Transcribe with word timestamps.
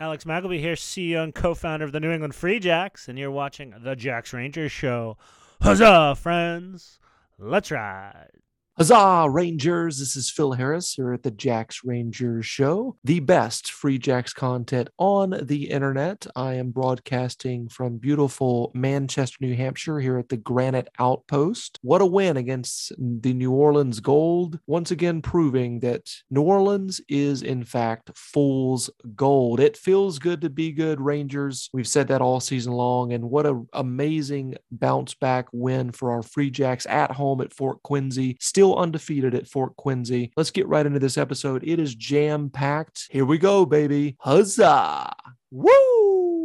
Alex 0.00 0.24
Magleby 0.24 0.58
here, 0.58 0.74
CEO 0.74 1.22
and 1.22 1.32
co-founder 1.32 1.84
of 1.84 1.92
the 1.92 2.00
New 2.00 2.10
England 2.10 2.34
Free 2.34 2.58
Jacks, 2.58 3.08
and 3.08 3.16
you're 3.16 3.30
watching 3.30 3.74
the 3.78 3.94
Jacks 3.94 4.32
Rangers 4.32 4.72
Show. 4.72 5.16
Huzzah, 5.62 6.16
friends! 6.16 6.98
Let's 7.38 7.70
ride. 7.70 8.30
Huzzah, 8.76 9.28
Rangers! 9.30 10.00
This 10.00 10.16
is 10.16 10.28
Phil 10.28 10.50
Harris 10.50 10.94
here 10.94 11.12
at 11.12 11.22
the 11.22 11.30
Jacks 11.30 11.82
Rangers 11.84 12.44
Show, 12.44 12.96
the 13.04 13.20
best 13.20 13.70
free 13.70 13.98
Jacks 13.98 14.32
content 14.32 14.88
on 14.98 15.38
the 15.42 15.70
internet. 15.70 16.26
I 16.34 16.54
am 16.54 16.72
broadcasting 16.72 17.68
from 17.68 17.98
beautiful 17.98 18.72
Manchester, 18.74 19.36
New 19.40 19.54
Hampshire, 19.54 20.00
here 20.00 20.18
at 20.18 20.28
the 20.28 20.38
Granite 20.38 20.88
Outpost. 20.98 21.78
What 21.82 22.02
a 22.02 22.06
win 22.06 22.36
against 22.36 22.92
the 22.98 23.32
New 23.32 23.52
Orleans 23.52 24.00
Gold, 24.00 24.58
once 24.66 24.90
again 24.90 25.22
proving 25.22 25.78
that 25.78 26.10
New 26.28 26.42
Orleans 26.42 27.00
is, 27.08 27.42
in 27.42 27.62
fact, 27.62 28.10
fool's 28.16 28.90
gold. 29.14 29.60
It 29.60 29.76
feels 29.76 30.18
good 30.18 30.40
to 30.40 30.50
be 30.50 30.72
good, 30.72 31.00
Rangers. 31.00 31.70
We've 31.72 31.86
said 31.86 32.08
that 32.08 32.22
all 32.22 32.40
season 32.40 32.72
long, 32.72 33.12
and 33.12 33.30
what 33.30 33.46
an 33.46 33.68
amazing 33.72 34.56
bounce 34.72 35.14
back 35.14 35.46
win 35.52 35.92
for 35.92 36.10
our 36.10 36.24
Free 36.24 36.50
Jacks 36.50 36.86
at 36.86 37.12
home 37.12 37.40
at 37.40 37.54
Fort 37.54 37.80
Quincy. 37.84 38.36
Still 38.40 38.63
still 38.64 38.78
undefeated 38.78 39.34
at 39.34 39.46
Fort 39.46 39.76
Quincy. 39.76 40.32
Let's 40.38 40.50
get 40.50 40.66
right 40.66 40.86
into 40.86 40.98
this 40.98 41.18
episode. 41.18 41.62
It 41.64 41.78
is 41.78 41.94
jam 41.94 42.48
packed. 42.48 43.08
Here 43.10 43.26
we 43.26 43.36
go, 43.36 43.66
baby. 43.66 44.16
Huzzah! 44.20 45.12
Woo! 45.50 46.43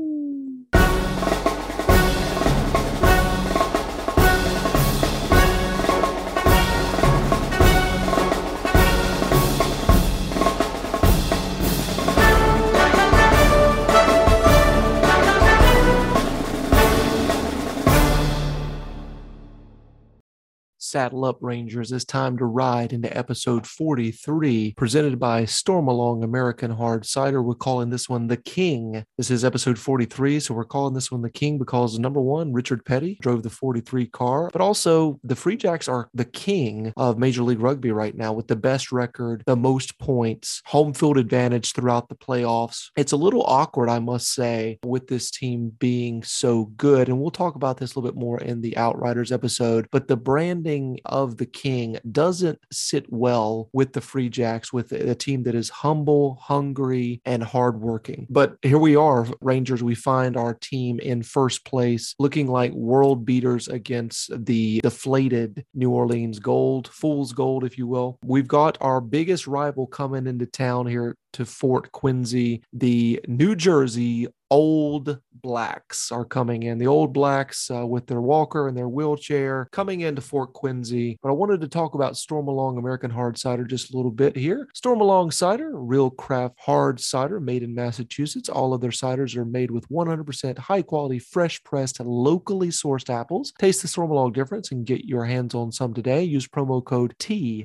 Saddle 20.89 21.23
up, 21.23 21.37
Rangers. 21.41 21.91
It's 21.91 22.03
time 22.03 22.35
to 22.39 22.45
ride 22.45 22.93
into 22.93 23.15
episode 23.15 23.67
43, 23.67 24.73
presented 24.75 25.19
by 25.19 25.43
Stormalong 25.43 26.23
American 26.23 26.71
Hard 26.71 27.05
Cider. 27.05 27.43
We're 27.43 27.53
calling 27.53 27.91
this 27.91 28.09
one 28.09 28.25
the 28.25 28.37
King. 28.37 29.03
This 29.15 29.29
is 29.29 29.45
episode 29.45 29.77
43, 29.77 30.39
so 30.39 30.55
we're 30.55 30.63
calling 30.63 30.95
this 30.95 31.11
one 31.11 31.21
the 31.21 31.29
King 31.29 31.59
because 31.59 31.99
number 31.99 32.19
one, 32.19 32.53
Richard 32.53 32.83
Petty 32.85 33.19
drove 33.21 33.43
the 33.43 33.51
43 33.51 34.07
car, 34.07 34.49
but 34.51 34.63
also 34.63 35.19
the 35.23 35.35
Free 35.35 35.57
Jacks 35.57 35.87
are 35.87 36.09
the 36.15 36.25
king 36.25 36.91
of 36.97 37.19
Major 37.19 37.43
League 37.43 37.59
Rugby 37.59 37.91
right 37.91 38.15
now 38.15 38.33
with 38.33 38.47
the 38.47 38.55
best 38.55 38.91
record, 38.91 39.43
the 39.45 39.55
most 39.55 39.99
points, 39.99 40.63
home 40.65 40.95
field 40.95 41.19
advantage 41.19 41.73
throughout 41.73 42.09
the 42.09 42.15
playoffs. 42.15 42.87
It's 42.97 43.11
a 43.11 43.15
little 43.15 43.43
awkward, 43.43 43.89
I 43.89 43.99
must 43.99 44.33
say, 44.33 44.79
with 44.83 45.07
this 45.07 45.29
team 45.29 45.71
being 45.77 46.23
so 46.23 46.65
good. 46.77 47.09
And 47.09 47.21
we'll 47.21 47.29
talk 47.29 47.53
about 47.53 47.77
this 47.77 47.93
a 47.93 47.99
little 47.99 48.11
bit 48.11 48.19
more 48.19 48.39
in 48.39 48.61
the 48.61 48.75
Outriders 48.75 49.31
episode, 49.31 49.87
but 49.91 50.07
the 50.07 50.17
branding 50.17 50.78
of 51.05 51.37
the 51.37 51.45
king 51.45 51.97
doesn't 52.11 52.59
sit 52.71 53.05
well 53.09 53.69
with 53.73 53.93
the 53.93 54.01
Free 54.01 54.29
Jacks, 54.29 54.71
with 54.71 54.91
a 54.91 55.15
team 55.15 55.43
that 55.43 55.55
is 55.55 55.69
humble, 55.69 56.37
hungry, 56.41 57.21
and 57.25 57.43
hardworking. 57.43 58.27
But 58.29 58.57
here 58.61 58.77
we 58.77 58.95
are, 58.95 59.27
Rangers. 59.41 59.83
We 59.83 59.95
find 59.95 60.37
our 60.37 60.53
team 60.53 60.99
in 60.99 61.23
first 61.23 61.65
place, 61.65 62.15
looking 62.19 62.47
like 62.47 62.71
world 62.73 63.25
beaters 63.25 63.67
against 63.67 64.31
the 64.45 64.79
deflated 64.81 65.65
New 65.73 65.91
Orleans 65.91 66.39
Gold, 66.39 66.87
fool's 66.87 67.33
gold, 67.33 67.63
if 67.63 67.77
you 67.77 67.87
will. 67.87 68.17
We've 68.23 68.47
got 68.47 68.77
our 68.81 69.01
biggest 69.01 69.47
rival 69.47 69.87
coming 69.87 70.27
into 70.27 70.45
town 70.45 70.87
here 70.87 71.15
to 71.33 71.45
Fort 71.45 71.91
Quincy, 71.91 72.63
the 72.73 73.19
New 73.27 73.55
Jersey 73.55 74.27
Old 74.51 75.19
Blacks 75.41 76.11
are 76.11 76.25
coming 76.25 76.63
in. 76.63 76.79
The 76.79 76.87
Old 76.87 77.13
Blacks 77.13 77.71
uh, 77.71 77.85
with 77.85 78.07
their 78.07 78.19
walker 78.19 78.67
and 78.67 78.75
their 78.75 78.89
wheelchair 78.89 79.69
coming 79.71 80.01
into 80.01 80.21
Fort 80.21 80.51
Quincy. 80.53 81.17
But 81.21 81.29
I 81.29 81.33
wanted 81.33 81.61
to 81.61 81.67
talk 81.69 81.93
about 81.95 82.15
Stormalong 82.15 82.77
American 82.77 83.11
Hard 83.11 83.37
Cider 83.37 83.63
just 83.63 83.93
a 83.93 83.95
little 83.95 84.11
bit 84.11 84.35
here. 84.35 84.67
Stormalong 84.75 85.31
Cider, 85.31 85.71
real 85.79 86.09
craft 86.09 86.55
hard 86.59 86.99
cider 86.99 87.39
made 87.39 87.63
in 87.63 87.73
Massachusetts. 87.73 88.49
All 88.49 88.73
of 88.73 88.81
their 88.81 88.89
ciders 88.89 89.37
are 89.37 89.45
made 89.45 89.71
with 89.71 89.87
100% 89.89 90.57
high 90.57 90.81
quality, 90.81 91.19
fresh 91.19 91.63
pressed, 91.63 91.99
locally 91.99 92.69
sourced 92.69 93.09
apples. 93.09 93.53
Taste 93.59 93.81
the 93.81 93.87
Stormalong 93.87 94.33
difference 94.33 94.71
and 94.71 94.85
get 94.85 95.05
your 95.05 95.25
hands 95.25 95.55
on 95.55 95.71
some 95.71 95.93
today. 95.93 96.23
Use 96.23 96.47
promo 96.47 96.83
code 96.83 97.15
TJRS 97.19 97.61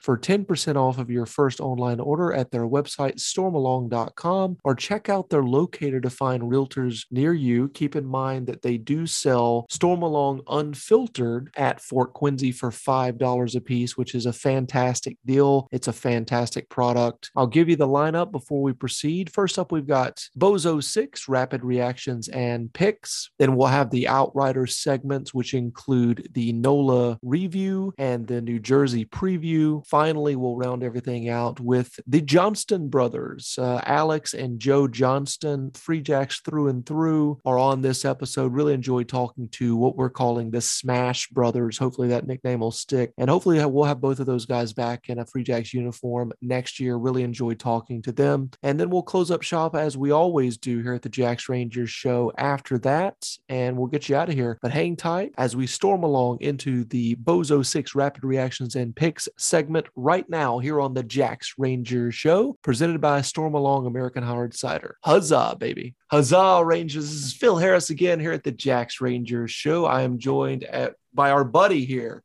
for 0.00 0.18
10% 0.18 0.76
off 0.76 0.98
of 0.98 1.10
your 1.10 1.26
first 1.26 1.60
online 1.60 1.73
order 1.80 2.32
at 2.32 2.50
their 2.50 2.66
website, 2.66 3.16
stormalong.com, 3.16 4.58
or 4.64 4.74
check 4.74 5.08
out 5.08 5.30
their 5.30 5.42
locator 5.42 6.00
to 6.00 6.10
find 6.10 6.42
realtors 6.42 7.04
near 7.10 7.32
you. 7.32 7.68
Keep 7.70 7.96
in 7.96 8.06
mind 8.06 8.46
that 8.46 8.62
they 8.62 8.78
do 8.78 9.06
sell 9.06 9.66
Stormalong 9.70 10.42
unfiltered 10.48 11.50
at 11.56 11.80
Fort 11.80 12.12
Quincy 12.12 12.52
for 12.52 12.70
$5 12.70 13.56
a 13.56 13.60
piece, 13.60 13.96
which 13.96 14.14
is 14.14 14.26
a 14.26 14.32
fantastic 14.32 15.16
deal. 15.24 15.68
It's 15.72 15.88
a 15.88 15.92
fantastic 15.92 16.68
product. 16.68 17.30
I'll 17.36 17.46
give 17.46 17.68
you 17.68 17.76
the 17.76 17.88
lineup 17.88 18.32
before 18.32 18.62
we 18.62 18.72
proceed. 18.72 19.32
First 19.32 19.58
up, 19.58 19.72
we've 19.72 19.86
got 19.86 20.26
Bozo 20.38 20.82
6, 20.82 21.28
rapid 21.28 21.64
reactions 21.64 22.28
and 22.28 22.72
picks. 22.72 23.30
Then 23.38 23.56
we'll 23.56 23.68
have 23.68 23.90
the 23.90 24.08
Outriders 24.08 24.76
segments, 24.76 25.34
which 25.34 25.54
include 25.54 26.28
the 26.32 26.52
NOLA 26.52 27.18
review 27.22 27.92
and 27.98 28.26
the 28.26 28.40
New 28.40 28.58
Jersey 28.58 29.04
preview. 29.04 29.84
Finally, 29.86 30.36
we'll 30.36 30.56
round 30.56 30.82
everything 30.82 31.28
out 31.28 31.60
with 31.64 31.98
the 32.06 32.20
Johnston 32.20 32.88
brothers, 32.88 33.56
uh, 33.58 33.80
Alex 33.84 34.34
and 34.34 34.60
Joe 34.60 34.86
Johnston. 34.86 35.70
Free 35.72 36.00
Jacks 36.00 36.40
through 36.40 36.68
and 36.68 36.84
through 36.84 37.40
are 37.44 37.58
on 37.58 37.82
this 37.82 38.04
episode. 38.04 38.52
Really 38.52 38.74
enjoyed 38.74 39.08
talking 39.08 39.48
to 39.50 39.76
what 39.76 39.96
we're 39.96 40.10
calling 40.10 40.50
the 40.50 40.60
Smash 40.60 41.28
Brothers. 41.28 41.78
Hopefully, 41.78 42.08
that 42.08 42.26
nickname 42.26 42.60
will 42.60 42.70
stick. 42.70 43.12
And 43.18 43.30
hopefully, 43.30 43.64
we'll 43.64 43.84
have 43.84 44.00
both 44.00 44.20
of 44.20 44.26
those 44.26 44.46
guys 44.46 44.72
back 44.72 45.08
in 45.08 45.18
a 45.18 45.26
Free 45.26 45.42
Jacks 45.42 45.72
uniform 45.72 46.32
next 46.42 46.78
year. 46.78 46.96
Really 46.96 47.22
enjoyed 47.22 47.58
talking 47.58 48.02
to 48.02 48.12
them. 48.12 48.50
And 48.62 48.78
then 48.78 48.90
we'll 48.90 49.02
close 49.02 49.30
up 49.30 49.42
shop 49.42 49.74
as 49.74 49.96
we 49.96 50.10
always 50.10 50.56
do 50.56 50.82
here 50.82 50.94
at 50.94 51.02
the 51.02 51.08
Jacks 51.08 51.48
Rangers 51.48 51.90
show 51.90 52.32
after 52.36 52.78
that. 52.78 53.28
And 53.48 53.76
we'll 53.76 53.86
get 53.88 54.08
you 54.08 54.16
out 54.16 54.28
of 54.28 54.34
here. 54.34 54.58
But 54.62 54.72
hang 54.72 54.96
tight 54.96 55.32
as 55.38 55.56
we 55.56 55.66
storm 55.66 56.02
along 56.02 56.38
into 56.40 56.84
the 56.84 57.16
Bozo 57.16 57.64
6 57.64 57.94
Rapid 57.94 58.24
Reactions 58.24 58.76
and 58.76 58.94
Picks 58.94 59.28
segment 59.38 59.86
right 59.96 60.28
now 60.28 60.58
here 60.58 60.80
on 60.80 60.94
the 60.94 61.02
Jacks 61.02 61.53
Rangers 61.58 62.14
show, 62.14 62.56
presented 62.62 63.00
by 63.00 63.20
Stormalong 63.20 63.86
American 63.86 64.22
Hard 64.22 64.54
Cider. 64.54 64.96
Huzzah, 65.04 65.56
baby. 65.58 65.94
Huzzah, 66.10 66.62
Rangers. 66.64 67.04
This 67.10 67.24
is 67.24 67.32
Phil 67.32 67.56
Harris 67.56 67.90
again 67.90 68.20
here 68.20 68.32
at 68.32 68.44
the 68.44 68.52
Jacks 68.52 69.00
Rangers 69.00 69.50
show. 69.50 69.84
I 69.86 70.02
am 70.02 70.18
joined 70.18 70.64
at, 70.64 70.94
by 71.12 71.30
our 71.30 71.44
buddy 71.44 71.84
here, 71.84 72.22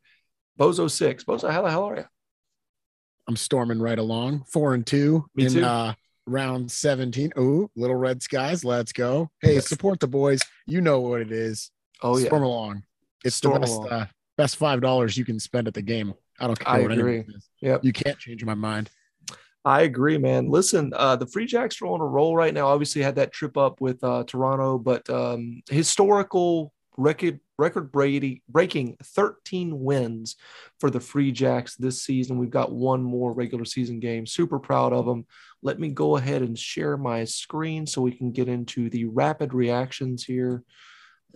Bozo 0.60 0.90
Six. 0.90 1.24
Bozo, 1.24 1.50
how 1.52 1.62
the 1.62 1.70
hell 1.72 1.86
are 1.86 1.96
you? 1.98 2.06
I'm 3.28 3.36
storming 3.36 3.80
right 3.80 4.00
along, 4.00 4.44
four 4.52 4.74
and 4.74 4.86
two 4.86 5.26
Me 5.36 5.46
in 5.46 5.54
too. 5.54 5.64
uh 5.66 5.94
round 6.26 6.72
17. 6.72 7.32
Ooh, 7.40 7.72
little 7.76 7.96
red 7.96 8.22
skies. 8.22 8.64
Let's 8.64 8.92
go. 8.92 9.32
Hey, 9.42 9.56
Yes. 9.56 9.68
support 9.68 10.00
the 10.00 10.08
boys. 10.08 10.42
You 10.68 10.80
know 10.80 11.00
what 11.00 11.22
it 11.22 11.32
is. 11.32 11.72
Oh, 12.04 12.18
yeah. 12.20 12.28
Storm 12.28 12.44
along. 12.44 12.84
It's 13.26 13.36
Storm 13.36 13.56
the 13.56 13.60
best 13.62 13.74
along. 13.74 13.90
uh, 13.90 14.06
best 14.38 14.56
five 14.58 14.80
dollars 14.82 15.18
you 15.18 15.26
can 15.26 15.40
spend 15.40 15.68
at 15.68 15.74
the 15.74 15.82
game. 15.82 16.14
I 16.40 16.46
don't 16.48 16.60
care 16.60 16.74
I 16.76 16.82
what 16.82 16.92
agree. 16.92 17.26
Yep. 17.62 17.84
You 17.84 17.92
can't 17.94 18.18
change 18.20 18.44
my 18.46 18.54
mind. 18.54 18.90
I 19.66 19.82
agree, 19.82 20.18
man. 20.18 20.50
Listen, 20.50 20.94
uh, 20.96 21.16
the 21.16 21.28
Free 21.28 21.46
Jacks 21.46 21.82
are 21.82 21.88
on 21.88 22.02
a 22.02 22.06
roll 22.06 22.36
right 22.36 22.54
now. 22.54 22.68
Obviously, 22.68 23.02
had 23.02 23.16
that 23.16 23.34
trip 23.34 23.58
up 23.58 23.82
with 23.82 24.04
uh, 24.04 24.24
Toronto, 24.26 24.78
but 24.78 25.10
um, 25.10 25.62
historical 25.70 26.74
record 26.98 27.40
record 27.58 27.92
Brady 27.92 28.42
breaking 28.48 28.96
13 29.04 29.80
wins 29.80 30.38
for 30.80 30.90
the 30.90 31.00
Free 31.00 31.32
Jacks 31.32 31.76
this 31.76 32.04
season. 32.04 32.38
We've 32.38 32.50
got 32.50 32.72
one 32.72 33.04
more 33.04 33.34
regular 33.34 33.66
season 33.66 34.00
game. 34.00 34.26
Super 34.26 34.60
proud 34.60 34.94
of 34.94 35.06
them. 35.06 35.26
Let 35.62 35.78
me 35.78 35.90
go 35.90 36.16
ahead 36.16 36.42
and 36.42 36.58
share 36.58 36.96
my 36.96 37.26
screen 37.26 37.86
so 37.86 38.02
we 38.02 38.14
can 38.14 38.32
get 38.32 38.48
into 38.48 38.90
the 38.90 39.06
rapid 39.06 39.54
reactions 39.54 40.24
here. 40.24 40.64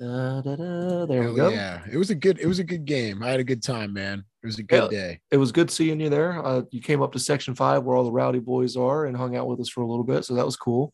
Uh, 0.01 0.41
da-da, 0.41 1.05
there 1.05 1.29
we 1.29 1.35
go. 1.35 1.49
Yeah, 1.49 1.81
it 1.91 1.97
was 1.97 2.09
a 2.09 2.15
good. 2.15 2.39
It 2.39 2.47
was 2.47 2.59
a 2.59 2.63
good 2.63 2.85
game. 2.85 3.21
I 3.21 3.29
had 3.29 3.41
a 3.41 3.43
good 3.43 3.61
time, 3.61 3.93
man. 3.93 4.23
It 4.43 4.47
was 4.47 4.59
a 4.59 4.63
good 4.63 4.91
Yeah. 4.91 4.99
day. 4.99 5.19
It 5.31 5.37
was 5.37 5.51
good 5.53 5.71
seeing 5.71 6.01
you 6.01 6.09
there. 6.09 6.45
Uh, 6.45 6.63
you 6.71 6.81
came 6.81 7.01
up 7.01 7.13
to 7.13 7.19
section 7.19 7.55
five 7.55 7.83
where 7.83 7.95
all 7.95 8.03
the 8.03 8.11
rowdy 8.11 8.39
boys 8.39 8.75
are 8.75 9.05
and 9.05 9.15
hung 9.15 9.35
out 9.37 9.47
with 9.47 9.59
us 9.61 9.69
for 9.69 9.81
a 9.81 9.87
little 9.87 10.03
bit. 10.03 10.25
So 10.25 10.33
that 10.35 10.45
was 10.45 10.57
cool. 10.57 10.93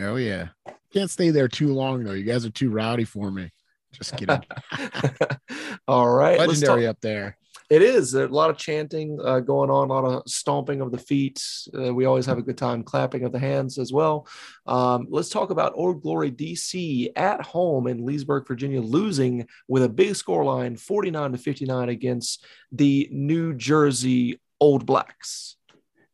Oh 0.00 0.16
yeah. 0.16 0.48
Can't 0.92 1.10
stay 1.10 1.30
there 1.30 1.48
too 1.48 1.74
long 1.74 2.02
though. 2.04 2.12
You 2.12 2.24
guys 2.24 2.46
are 2.46 2.50
too 2.50 2.70
rowdy 2.70 3.04
for 3.04 3.30
me. 3.30 3.50
Just 3.92 4.16
kidding. 4.16 4.40
All 5.88 6.08
right. 6.08 6.38
talk- 6.38 6.48
Legendary 6.48 6.86
up 6.86 6.98
there. 7.02 7.36
It 7.70 7.82
is 7.82 8.14
a 8.14 8.28
lot 8.28 8.50
of 8.50 8.56
chanting 8.56 9.18
uh, 9.24 9.40
going 9.40 9.70
on, 9.70 9.90
a 9.90 9.92
lot 9.92 10.04
of 10.04 10.22
stomping 10.26 10.80
of 10.80 10.90
the 10.90 10.98
feet. 10.98 11.42
Uh, 11.76 11.92
we 11.94 12.04
always 12.04 12.26
have 12.26 12.38
a 12.38 12.42
good 12.42 12.58
time 12.58 12.82
clapping 12.82 13.24
of 13.24 13.32
the 13.32 13.38
hands 13.38 13.78
as 13.78 13.92
well. 13.92 14.26
Um, 14.66 15.06
let's 15.08 15.28
talk 15.28 15.50
about 15.50 15.72
Old 15.74 16.02
Glory 16.02 16.30
DC 16.30 17.10
at 17.16 17.40
home 17.42 17.86
in 17.86 18.04
Leesburg, 18.04 18.46
Virginia, 18.46 18.80
losing 18.80 19.46
with 19.68 19.84
a 19.84 19.88
big 19.88 20.16
score 20.16 20.44
line 20.44 20.76
49 20.76 21.32
to 21.32 21.38
59 21.38 21.88
against 21.88 22.44
the 22.70 23.08
New 23.10 23.54
Jersey 23.54 24.40
Old 24.60 24.86
Blacks. 24.86 25.56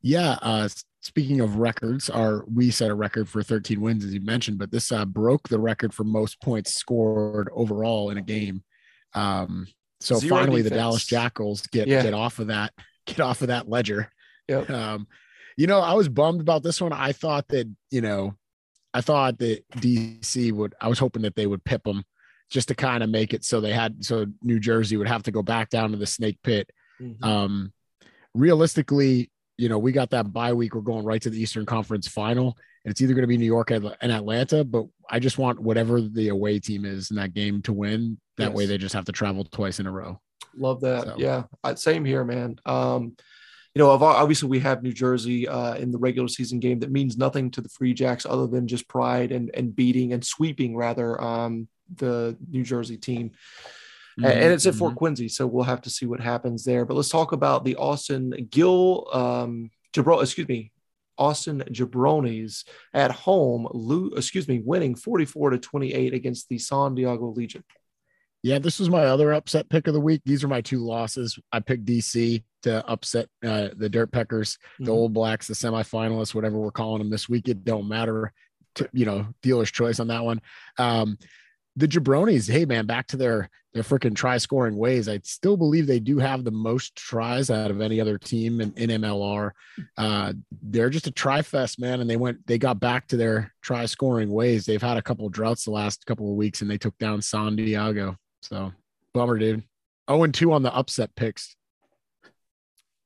Yeah, 0.01 0.39
uh 0.41 0.69
speaking 1.01 1.41
of 1.41 1.57
records, 1.57 2.11
our 2.11 2.45
we 2.53 2.71
set 2.71 2.91
a 2.91 2.95
record 2.95 3.29
for 3.29 3.43
13 3.43 3.81
wins, 3.81 4.05
as 4.05 4.13
you 4.13 4.21
mentioned, 4.21 4.59
but 4.59 4.71
this 4.71 4.93
uh, 4.93 5.05
broke 5.05 5.49
the 5.49 5.59
record 5.59 5.95
for 5.95 6.05
most 6.05 6.41
points 6.41 6.75
scored 6.75 7.49
overall 7.53 8.11
in 8.11 8.19
a 8.19 8.23
game. 8.23 8.63
Um, 9.15 9.67
so 10.01 10.17
Zero 10.17 10.37
finally, 10.37 10.63
the. 10.63 10.71
Dallas 10.71 11.05
Jackals 11.05 11.67
get 11.69 11.89
Yeah. 11.89 12.03
get 12.03 12.15
off 12.15 12.39
of 12.39 12.47
that 12.49 12.73
get 13.07 13.21
off 13.21 13.43
of 13.43 13.49
that 13.49 13.69
ledger. 13.69 14.11
Yep. 14.49 14.71
Um, 14.71 15.07
you 15.57 15.67
know, 15.67 15.81
I 15.81 15.95
was 15.95 16.09
bummed 16.09 16.41
about 16.41 16.63
this 16.63 16.81
one. 16.81 16.93
I 16.93 17.13
thought 17.13 17.49
that 17.49 17.69
you 17.91 18.01
know, 18.01 18.35
I 18.95 19.01
thought 19.01 19.39
that 19.39 19.65
DC 19.73 20.53
would. 20.53 20.75
I 20.81 20.89
was 20.89 20.99
hoping 20.99 21.23
that 21.23 21.35
they 21.37 21.47
would 21.47 21.65
pip 21.65 21.83
them 21.85 22.05
just 22.51 22.69
to 22.69 22.75
kind 22.75 23.03
of 23.03 23.11
make 23.11 23.35
it 23.35 23.45
so 23.45 23.61
they 23.61 23.73
had 23.73 24.05
so 24.05 24.25
New 24.43 24.59
Jersey 24.61 24.97
would 24.97 25.09
have 25.09 25.23
to 25.25 25.31
go 25.31 25.43
back 25.43 25.69
down 25.69 25.91
to 25.91 25.97
the 25.99 26.07
snake 26.07 26.39
pit 26.43 26.71
Mhm. 27.01 27.23
um, 27.23 27.73
realistically, 28.35 29.31
you 29.57 29.69
know, 29.69 29.79
we 29.79 29.93
got 29.93 30.11
that 30.11 30.33
bye 30.33 30.53
week. 30.53 30.75
We're 30.75 30.81
going 30.81 31.05
right 31.05 31.21
to 31.23 31.31
the 31.31 31.41
Eastern 31.41 31.67
Conference 31.67 32.09
final, 32.09 32.57
and 32.85 32.91
it's 32.91 33.01
either 33.01 33.15
going 33.15 33.23
to 33.23 33.29
be 33.29 33.37
New 33.37 33.45
York 33.47 33.71
and 33.71 33.87
Atlanta. 34.13 34.65
But 34.65 34.87
I 35.11 35.19
just 35.19 35.39
want 35.39 35.61
whatever 35.61 36.01
the 36.01 36.29
away 36.29 36.59
team 36.59 36.85
is 36.85 37.11
in 37.11 37.17
that 37.17 37.35
game 37.35 37.63
to 37.63 37.73
win. 37.73 38.19
That 38.37 38.53
way, 38.53 38.67
they 38.67 38.79
just 38.79 38.95
have 38.95 39.05
to 39.07 39.13
travel 39.13 39.45
twice 39.45 39.81
in 39.81 39.87
a 39.87 39.91
row. 39.91 40.21
Love 40.57 40.81
that. 40.83 41.05
So- 41.05 41.15
Yeah, 41.19 41.45
same 41.75 42.05
here, 42.05 42.25
man. 42.25 42.59
Um, 42.67 43.17
you 43.75 43.81
know, 43.85 43.91
obviously 43.91 44.49
we 44.49 44.59
have 44.61 44.83
New 44.83 44.93
Jersey 44.93 45.47
uh, 45.47 45.75
in 45.75 45.93
the 45.93 45.99
regular 45.99 46.27
season 46.29 46.59
game 46.59 46.81
that 46.81 46.91
means 46.91 47.17
nothing 47.17 47.51
to 47.53 47.61
the 47.61 47.69
Free 47.69 47.95
Jacks 47.95 48.27
other 48.27 48.47
than 48.47 48.67
just 48.67 48.89
pride 48.89 49.31
and 49.31 49.51
and 49.55 49.75
beating 49.77 50.13
and 50.13 50.25
sweeping 50.25 50.75
rather 50.77 51.21
um, 51.23 51.69
the 51.97 52.37
New 52.51 52.65
Jersey 52.65 52.97
team. 52.97 53.33
A- 54.21 54.27
and 54.35 54.53
it's 54.53 54.67
at 54.67 54.75
Fort 54.75 54.97
Quincy, 54.97 55.29
so 55.29 55.47
we'll 55.47 55.65
have 55.65 55.83
to 55.83 55.91
see 55.91 56.07
what 56.07 56.19
happens 56.19 56.65
there. 56.65 56.85
But 56.85 56.95
let's 56.95 57.09
talk 57.11 57.31
about 57.33 57.65
the 57.65 57.77
Austin 57.77 58.49
Gill, 58.51 59.07
um, 59.13 59.71
excuse 59.95 60.49
me, 60.49 60.73
Austin 61.19 61.63
Jabronis 61.71 62.65
at 62.95 63.11
home, 63.11 63.67
lo- 63.73 64.11
excuse 64.17 64.49
me, 64.49 64.61
winning 64.65 64.95
44 64.95 65.51
to 65.51 65.59
28 65.59 66.15
against 66.15 66.49
the 66.49 66.59
San 66.59 66.95
Diego 66.95 67.27
Legion. 67.37 67.65
Yeah, 68.43 68.61
this 68.61 68.79
was 68.79 68.89
my 68.89 69.05
other 69.05 69.33
upset 69.33 69.69
pick 69.69 69.89
of 69.89 69.95
the 69.95 70.01
week. 70.01 70.23
These 70.25 70.45
are 70.45 70.49
my 70.49 70.61
two 70.61 70.79
losses. 70.79 71.39
I 71.53 71.59
picked 71.59 71.85
DC 71.85 72.45
to 72.63 72.87
upset 72.87 73.29
uh, 73.45 73.69
the 73.77 73.89
Dirt 73.89 74.13
Peckers, 74.13 74.59
the 74.79 74.87
Mhm. 74.93 74.95
Old 74.95 75.13
Blacks, 75.13 75.49
the 75.49 75.55
semifinalists, 75.55 76.35
whatever 76.35 76.57
we're 76.59 76.71
calling 76.71 77.01
them 77.01 77.11
this 77.11 77.29
week. 77.29 77.49
It 77.49 77.65
don't 77.65 77.89
matter, 77.89 78.33
to, 78.77 78.89
you 78.93 79.07
know, 79.07 79.27
dealer's 79.43 79.73
choice 79.73 79.99
on 79.99 80.07
that 80.09 80.25
one. 80.25 80.41
Um, 80.79 81.19
the 81.79 81.87
Jabronis, 81.87 82.51
hey 82.51 82.65
man, 82.65 82.87
back 82.87 83.07
to 83.09 83.17
their 83.17 83.49
their 83.73 83.83
freaking 83.85 84.17
try 84.17 84.37
scoring 84.39 84.77
ways. 84.77 85.09
I 85.09 85.21
still 85.23 85.57
believe 85.57 85.87
they 85.87 86.01
do 86.01 86.19
have 86.19 86.43
the 86.43 86.51
most 86.51 86.97
tries 86.97 87.51
out 87.51 87.71
of 87.71 87.81
any 87.81 88.01
other 88.01 88.19
team 88.19 88.61
in, 88.61 88.73
in 88.77 88.91
MLR. 88.91 89.53
Uh, 89.97 90.33
they're 90.63 90.91
just 90.91 91.07
a 91.07 91.13
try 91.13 91.43
fest, 91.43 91.79
man, 91.79 92.01
and 92.01 92.11
they 92.11 92.17
went 92.17 92.45
they 92.47 92.59
got 92.59 92.81
back 92.81 93.07
to 93.09 93.17
their 93.17 93.55
try 93.63 93.87
scoring 93.87 94.31
ways. 94.31 94.67
They've 94.67 94.83
had 94.83 94.97
a 94.97 95.03
couple 95.03 95.27
of 95.27 95.33
droughts 95.33 95.65
the 95.65 95.71
last 95.71 96.05
couple 96.07 96.29
of 96.29 96.37
weeks, 96.37 96.63
and 96.63 96.71
they 96.71 96.79
took 96.79 96.99
down 96.99 97.23
San 97.23 97.55
Diego. 97.55 98.17
So 98.43 98.73
bummer, 99.15 99.39
dude. 99.39 99.63
0 100.11 100.23
and 100.25 100.35
2 100.35 100.53
on 100.53 100.63
the 100.63 100.75
upset 100.75 101.15
picks. 101.15 101.55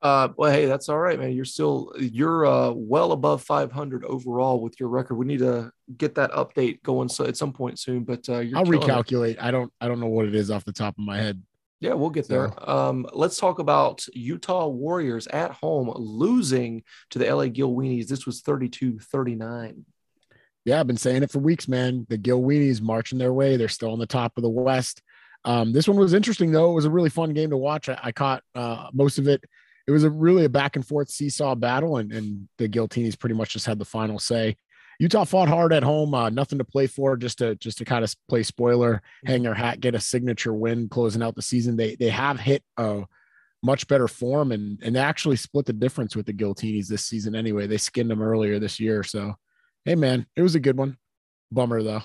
Uh, 0.03 0.29
well, 0.37 0.51
hey, 0.51 0.67
that's 0.67 0.89
all 0.89 0.99
right, 0.99 1.19
man. 1.19 1.33
You're 1.33 1.45
still 1.45 1.93
you're 1.97 2.45
uh, 2.45 2.73
well 2.73 3.13
above 3.13 3.43
500 3.45 4.05
overall 4.05 4.61
with 4.61 4.81
your 4.81 4.89
record. 4.89 5.15
We 5.15 5.27
need 5.27 5.39
to 5.39 5.71
get 5.97 6.17
that 6.17 6.33
update 6.33 6.83
going 6.83 7.09
so 7.09 7.25
at 7.25 7.37
some 7.37 7.53
point 7.53 7.79
soon. 7.79 8.03
But 8.03 8.29
uh, 8.29 8.41
you're 8.41 8.59
I'll 8.59 8.65
killing 8.65 8.83
it. 8.83 8.87
recalculate. 8.87 9.37
I 9.41 9.53
don't 9.53 9.73
I 9.81 9.87
don't 9.87 10.01
know 10.01 10.09
what 10.09 10.27
it 10.27 10.35
is 10.35 10.51
off 10.51 10.65
the 10.65 10.73
top 10.73 10.99
of 10.99 11.05
my 11.05 11.19
head. 11.19 11.41
Yeah, 11.79 11.95
we'll 11.95 12.11
get 12.11 12.29
there. 12.29 12.53
Um, 12.69 13.07
let's 13.13 13.39
talk 13.39 13.59
about 13.59 14.07
Utah 14.13 14.69
Warriors 14.69 15.27
at 15.27 15.51
home 15.51 15.93
losing 15.97 16.85
to 17.11 17.19
the 17.19 17.25
LA 17.25 17.47
Gilweenies. 17.47 18.07
This 18.07 18.25
was 18.25 18.41
32 18.41 19.01
39. 19.01 19.85
Yeah, 20.65 20.79
I've 20.79 20.87
been 20.87 20.97
saying 20.97 21.25
it 21.25 21.31
for 21.33 21.41
weeks, 21.41 21.67
man. 21.67 22.07
The 22.09 22.19
Gilweenies 22.19 22.81
marching 22.81 23.19
their 23.19 23.33
way. 23.33 23.57
They're 23.57 23.69
still 23.69 23.93
on 23.93 23.99
the 23.99 24.07
top 24.07 24.35
of 24.37 24.43
the 24.43 24.49
West. 24.49 25.03
Um, 25.45 25.73
this 25.73 25.89
one 25.89 25.97
was 25.97 26.15
interesting, 26.15 26.53
though. 26.53 26.71
It 26.71 26.75
was 26.75 26.85
a 26.85 26.91
really 26.91 27.11
fun 27.11 27.35
game 27.35 27.51
to 27.51 27.57
watch. 27.57 27.89
I, 27.89 27.99
I 28.01 28.13
caught 28.13 28.45
uh, 28.55 28.89
most 28.93 29.19
of 29.19 29.27
it. 29.27 29.43
It 29.87 29.91
was 29.91 30.05
a 30.05 30.11
really 30.11 30.45
a 30.45 30.49
back 30.49 30.77
and 30.77 30.87
forth 30.87 31.11
seesaw 31.11 31.55
battle, 31.55 31.97
and, 31.97 32.13
and 32.13 32.49
the 32.59 32.69
Giltinis 32.69 33.19
pretty 33.19 33.35
much 33.35 33.51
just 33.51 33.67
had 33.67 33.79
the 33.79 33.85
final 33.85 34.19
say. 34.19 34.57
Utah 34.99 35.25
fought 35.25 35.49
hard 35.49 35.73
at 35.73 35.83
home, 35.83 36.15
uh, 36.15 36.31
nothing 36.31 36.59
to 36.59 36.65
play 36.65 36.87
for, 36.87 37.17
just 37.17 37.39
to 37.39 37.57
just 37.57 37.79
to 37.79 37.85
kind 37.85 38.05
of 38.05 38.15
play 38.29 38.43
spoiler, 38.43 39.03
hang 39.25 39.43
their 39.43 39.55
hat, 39.55 39.81
get 39.81 39.95
a 39.95 40.01
signature 40.01 40.53
win, 40.53 40.89
closing 40.89 41.23
out 41.23 41.35
the 41.35 41.43
season. 41.43 41.77
They 41.77 41.97
they 41.97 42.11
have 42.11 42.39
hit 42.39 42.63
a 42.77 43.05
much 43.63 43.89
better 43.89 44.07
form, 44.07 44.53
and 44.53 44.79
and 44.83 44.95
they 44.95 45.01
actually 45.01 45.37
split 45.37 45.67
the 45.67 45.73
difference 45.73 46.15
with 46.15 46.27
the 46.27 46.33
Giltinis 46.33 46.87
this 46.87 47.05
season. 47.05 47.35
Anyway, 47.35 47.67
they 47.67 47.79
skinned 47.79 48.11
them 48.11 48.23
earlier 48.23 48.59
this 48.59 48.79
year, 48.79 49.03
so 49.03 49.35
hey 49.85 49.95
man, 49.97 50.27
it 50.37 50.43
was 50.43 50.55
a 50.55 50.61
good 50.61 50.77
one. 50.77 50.97
Bummer 51.51 51.83
though. 51.83 52.03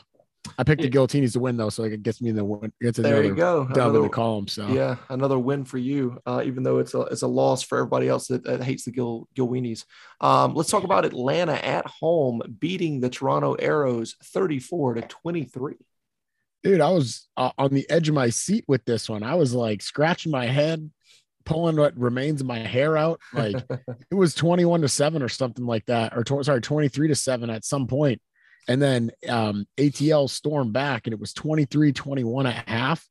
I 0.57 0.63
picked 0.63 0.81
the 0.81 0.89
Giltinis 0.89 1.33
to 1.33 1.39
win 1.39 1.57
though, 1.57 1.69
so 1.69 1.83
like 1.83 1.91
it 1.91 2.03
gets 2.03 2.21
me 2.21 2.29
in 2.29 2.35
the 2.35 2.45
win. 2.45 2.71
Gets 2.81 2.97
There 2.97 3.23
you 3.23 3.35
go. 3.35 3.67
dub 3.67 3.95
in 3.95 4.01
the 4.01 4.09
column. 4.09 4.47
So 4.47 4.67
Yeah, 4.67 4.97
another 5.09 5.39
win 5.39 5.65
for 5.65 5.77
you, 5.77 6.19
uh, 6.25 6.43
even 6.45 6.63
though 6.63 6.79
it's 6.79 6.93
a 6.93 7.01
it's 7.01 7.21
a 7.21 7.27
loss 7.27 7.63
for 7.63 7.77
everybody 7.77 8.07
else 8.07 8.27
that, 8.27 8.43
that 8.43 8.63
hates 8.63 8.85
the 8.85 8.91
Gil 8.91 9.27
Gil 9.35 9.47
Weenies. 9.47 9.85
Um, 10.21 10.53
let's 10.53 10.69
talk 10.69 10.83
about 10.83 11.05
Atlanta 11.05 11.53
at 11.53 11.85
home 11.85 12.41
beating 12.59 12.99
the 12.99 13.09
Toronto 13.09 13.53
Arrows 13.53 14.15
34 14.23 14.95
to 14.95 15.01
23. 15.01 15.75
dude, 16.63 16.81
I 16.81 16.89
was 16.89 17.27
uh, 17.37 17.51
on 17.57 17.73
the 17.73 17.89
edge 17.89 18.09
of 18.09 18.15
my 18.15 18.29
seat 18.29 18.65
with 18.67 18.83
this 18.85 19.09
one. 19.09 19.23
I 19.23 19.35
was 19.35 19.53
like 19.53 19.81
scratching 19.81 20.31
my 20.31 20.45
head, 20.47 20.89
pulling 21.45 21.77
what 21.77 21.97
remains 21.97 22.41
of 22.41 22.47
my 22.47 22.59
hair 22.59 22.97
out. 22.97 23.19
Like 23.33 23.55
it 24.11 24.15
was 24.15 24.33
21 24.35 24.81
to 24.81 24.89
7 24.89 25.21
or 25.21 25.29
something 25.29 25.65
like 25.65 25.85
that, 25.85 26.15
or 26.15 26.23
tw- 26.23 26.45
sorry, 26.45 26.61
23 26.61 27.07
to 27.09 27.15
7 27.15 27.49
at 27.49 27.63
some 27.65 27.87
point. 27.87 28.21
And 28.67 28.81
then 28.81 29.11
um, 29.29 29.65
ATL 29.77 30.29
stormed 30.29 30.73
back 30.73 31.07
and 31.07 31.13
it 31.13 31.19
was 31.19 31.33
23 31.33 31.93
21 31.93 32.47
at 32.47 32.67
half. 32.67 33.07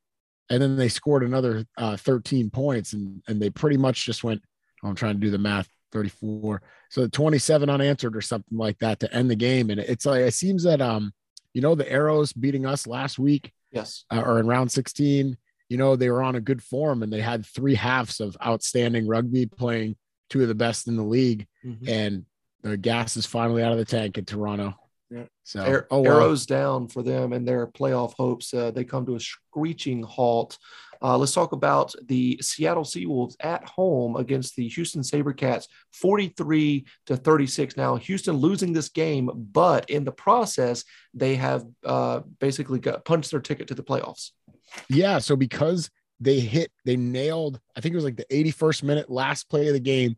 And 0.50 0.62
then 0.62 0.76
they 0.76 0.88
scored 0.88 1.24
another 1.24 1.64
uh, 1.76 1.96
13 1.96 2.50
points 2.50 2.92
and, 2.92 3.22
and 3.26 3.40
they 3.40 3.50
pretty 3.50 3.76
much 3.76 4.04
just 4.04 4.22
went, 4.22 4.42
I'm 4.84 4.94
trying 4.94 5.14
to 5.14 5.20
do 5.20 5.30
the 5.30 5.38
math 5.38 5.68
34. 5.92 6.62
So 6.90 7.08
27 7.08 7.68
unanswered 7.70 8.16
or 8.16 8.20
something 8.20 8.56
like 8.56 8.78
that 8.78 9.00
to 9.00 9.12
end 9.12 9.30
the 9.30 9.36
game. 9.36 9.70
And 9.70 9.80
it's 9.80 10.06
like, 10.06 10.20
it 10.20 10.34
seems 10.34 10.62
that, 10.64 10.80
um, 10.80 11.12
you 11.52 11.62
know, 11.62 11.74
the 11.74 11.90
Arrows 11.90 12.32
beating 12.32 12.66
us 12.66 12.86
last 12.86 13.18
week 13.18 13.52
Yes. 13.72 14.04
uh, 14.12 14.20
or 14.20 14.38
in 14.38 14.46
round 14.46 14.70
16, 14.70 15.36
you 15.68 15.76
know, 15.76 15.96
they 15.96 16.10
were 16.10 16.22
on 16.22 16.36
a 16.36 16.40
good 16.40 16.62
form 16.62 17.02
and 17.02 17.12
they 17.12 17.20
had 17.20 17.44
three 17.44 17.74
halves 17.74 18.20
of 18.20 18.36
outstanding 18.44 19.08
rugby 19.08 19.46
playing 19.46 19.96
two 20.30 20.42
of 20.42 20.48
the 20.48 20.54
best 20.54 20.86
in 20.86 20.96
the 20.96 21.02
league. 21.02 21.46
Mhm. 21.64 21.88
And 21.88 22.26
the 22.62 22.76
gas 22.76 23.16
is 23.16 23.26
finally 23.26 23.62
out 23.62 23.72
of 23.72 23.78
the 23.78 23.84
tank 23.84 24.16
in 24.18 24.24
Toronto. 24.26 24.74
Yeah. 25.10 25.24
So, 25.44 25.60
Ar- 25.60 25.86
oh, 25.90 26.04
arrows 26.04 26.46
down 26.46 26.88
for 26.88 27.02
them 27.02 27.32
and 27.32 27.46
their 27.46 27.66
playoff 27.66 28.14
hopes. 28.14 28.52
Uh, 28.52 28.70
they 28.70 28.84
come 28.84 29.06
to 29.06 29.16
a 29.16 29.20
screeching 29.20 30.02
halt. 30.02 30.58
Uh, 31.02 31.16
let's 31.16 31.34
talk 31.34 31.52
about 31.52 31.94
the 32.06 32.38
Seattle 32.40 32.82
Seawolves 32.82 33.36
at 33.40 33.64
home 33.64 34.16
against 34.16 34.56
the 34.56 34.66
Houston 34.68 35.02
Sabercats, 35.02 35.66
43 35.92 36.86
to 37.06 37.16
36. 37.16 37.76
Now, 37.76 37.96
Houston 37.96 38.36
losing 38.36 38.72
this 38.72 38.88
game, 38.88 39.30
but 39.34 39.88
in 39.90 40.04
the 40.04 40.12
process, 40.12 40.84
they 41.14 41.36
have 41.36 41.64
uh, 41.84 42.20
basically 42.40 42.80
got 42.80 43.04
punched 43.04 43.30
their 43.30 43.40
ticket 43.40 43.68
to 43.68 43.74
the 43.74 43.84
playoffs. 43.84 44.30
Yeah. 44.88 45.18
So 45.18 45.36
because 45.36 45.90
they 46.18 46.40
hit, 46.40 46.72
they 46.84 46.96
nailed, 46.96 47.60
I 47.76 47.80
think 47.80 47.92
it 47.92 47.96
was 47.96 48.04
like 48.04 48.16
the 48.16 48.26
81st 48.30 48.82
minute 48.82 49.10
last 49.10 49.48
play 49.48 49.68
of 49.68 49.74
the 49.74 49.80
game. 49.80 50.16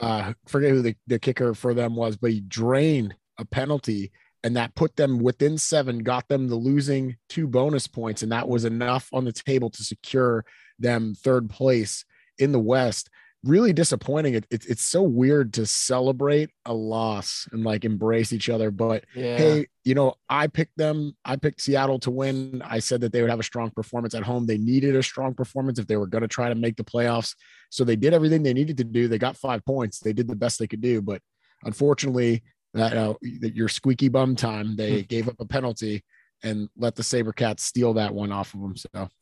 Uh, 0.00 0.32
forget 0.46 0.70
who 0.70 0.80
the, 0.80 0.96
the 1.06 1.18
kicker 1.18 1.52
for 1.52 1.74
them 1.74 1.96
was, 1.96 2.16
but 2.16 2.30
he 2.30 2.40
drained 2.40 3.14
a 3.38 3.44
penalty 3.44 4.12
and 4.44 4.56
that 4.56 4.74
put 4.74 4.96
them 4.96 5.18
within 5.18 5.56
seven, 5.58 6.00
got 6.00 6.28
them 6.28 6.48
the 6.48 6.56
losing 6.56 7.16
two 7.28 7.46
bonus 7.46 7.86
points. 7.86 8.22
And 8.22 8.32
that 8.32 8.48
was 8.48 8.64
enough 8.64 9.08
on 9.12 9.24
the 9.24 9.32
table 9.32 9.70
to 9.70 9.84
secure 9.84 10.44
them 10.78 11.14
third 11.14 11.48
place 11.48 12.04
in 12.38 12.52
the 12.52 12.58
West. 12.58 13.08
Really 13.44 13.72
disappointing. 13.72 14.34
It, 14.34 14.46
it, 14.50 14.66
it's 14.66 14.84
so 14.84 15.02
weird 15.02 15.52
to 15.54 15.66
celebrate 15.66 16.50
a 16.64 16.72
loss 16.72 17.48
and 17.50 17.64
like 17.64 17.84
embrace 17.84 18.32
each 18.32 18.48
other. 18.48 18.70
But 18.70 19.04
Yeah. 19.16 19.36
hey, 19.36 19.66
you 19.84 19.96
know, 19.96 20.14
I 20.28 20.46
picked 20.46 20.76
them. 20.76 21.16
I 21.24 21.34
picked 21.36 21.60
Seattle 21.60 21.98
to 22.00 22.10
win. 22.12 22.62
I 22.64 22.78
said 22.78 23.00
that 23.00 23.12
they 23.12 23.20
would 23.20 23.30
have 23.30 23.40
a 23.40 23.44
strong 23.44 23.70
performance 23.70 24.14
at 24.14 24.22
home. 24.22 24.46
They 24.46 24.58
needed 24.58 24.94
a 24.94 25.02
strong 25.02 25.34
performance 25.34 25.80
if 25.80 25.88
they 25.88 25.96
were 25.96 26.06
going 26.06 26.22
to 26.22 26.28
try 26.28 26.48
to 26.48 26.54
make 26.54 26.76
the 26.76 26.84
playoffs. 26.84 27.34
So 27.70 27.82
they 27.82 27.96
did 27.96 28.14
everything 28.14 28.44
they 28.44 28.54
needed 28.54 28.76
to 28.76 28.84
do. 28.84 29.08
They 29.08 29.18
got 29.18 29.36
five 29.36 29.64
points. 29.64 29.98
They 29.98 30.12
did 30.12 30.28
the 30.28 30.36
best 30.36 30.60
they 30.60 30.68
could 30.68 30.80
do. 30.80 31.02
But 31.02 31.20
unfortunately, 31.64 32.42
that 32.74 32.96
uh, 32.96 33.14
that 33.40 33.54
your 33.54 33.68
squeaky 33.68 34.08
bum 34.08 34.34
time, 34.36 34.76
they 34.76 35.02
gave 35.02 35.28
up 35.28 35.36
a 35.40 35.44
penalty 35.46 36.04
and 36.42 36.68
let 36.76 36.94
the 36.96 37.02
Sabercats 37.02 37.60
steal 37.60 37.94
that 37.94 38.14
one 38.14 38.32
off 38.32 38.54
of 38.54 38.60
them. 38.60 38.76
So 38.76 38.88
or 38.94 39.00
at 39.00 39.08
least 39.08 39.12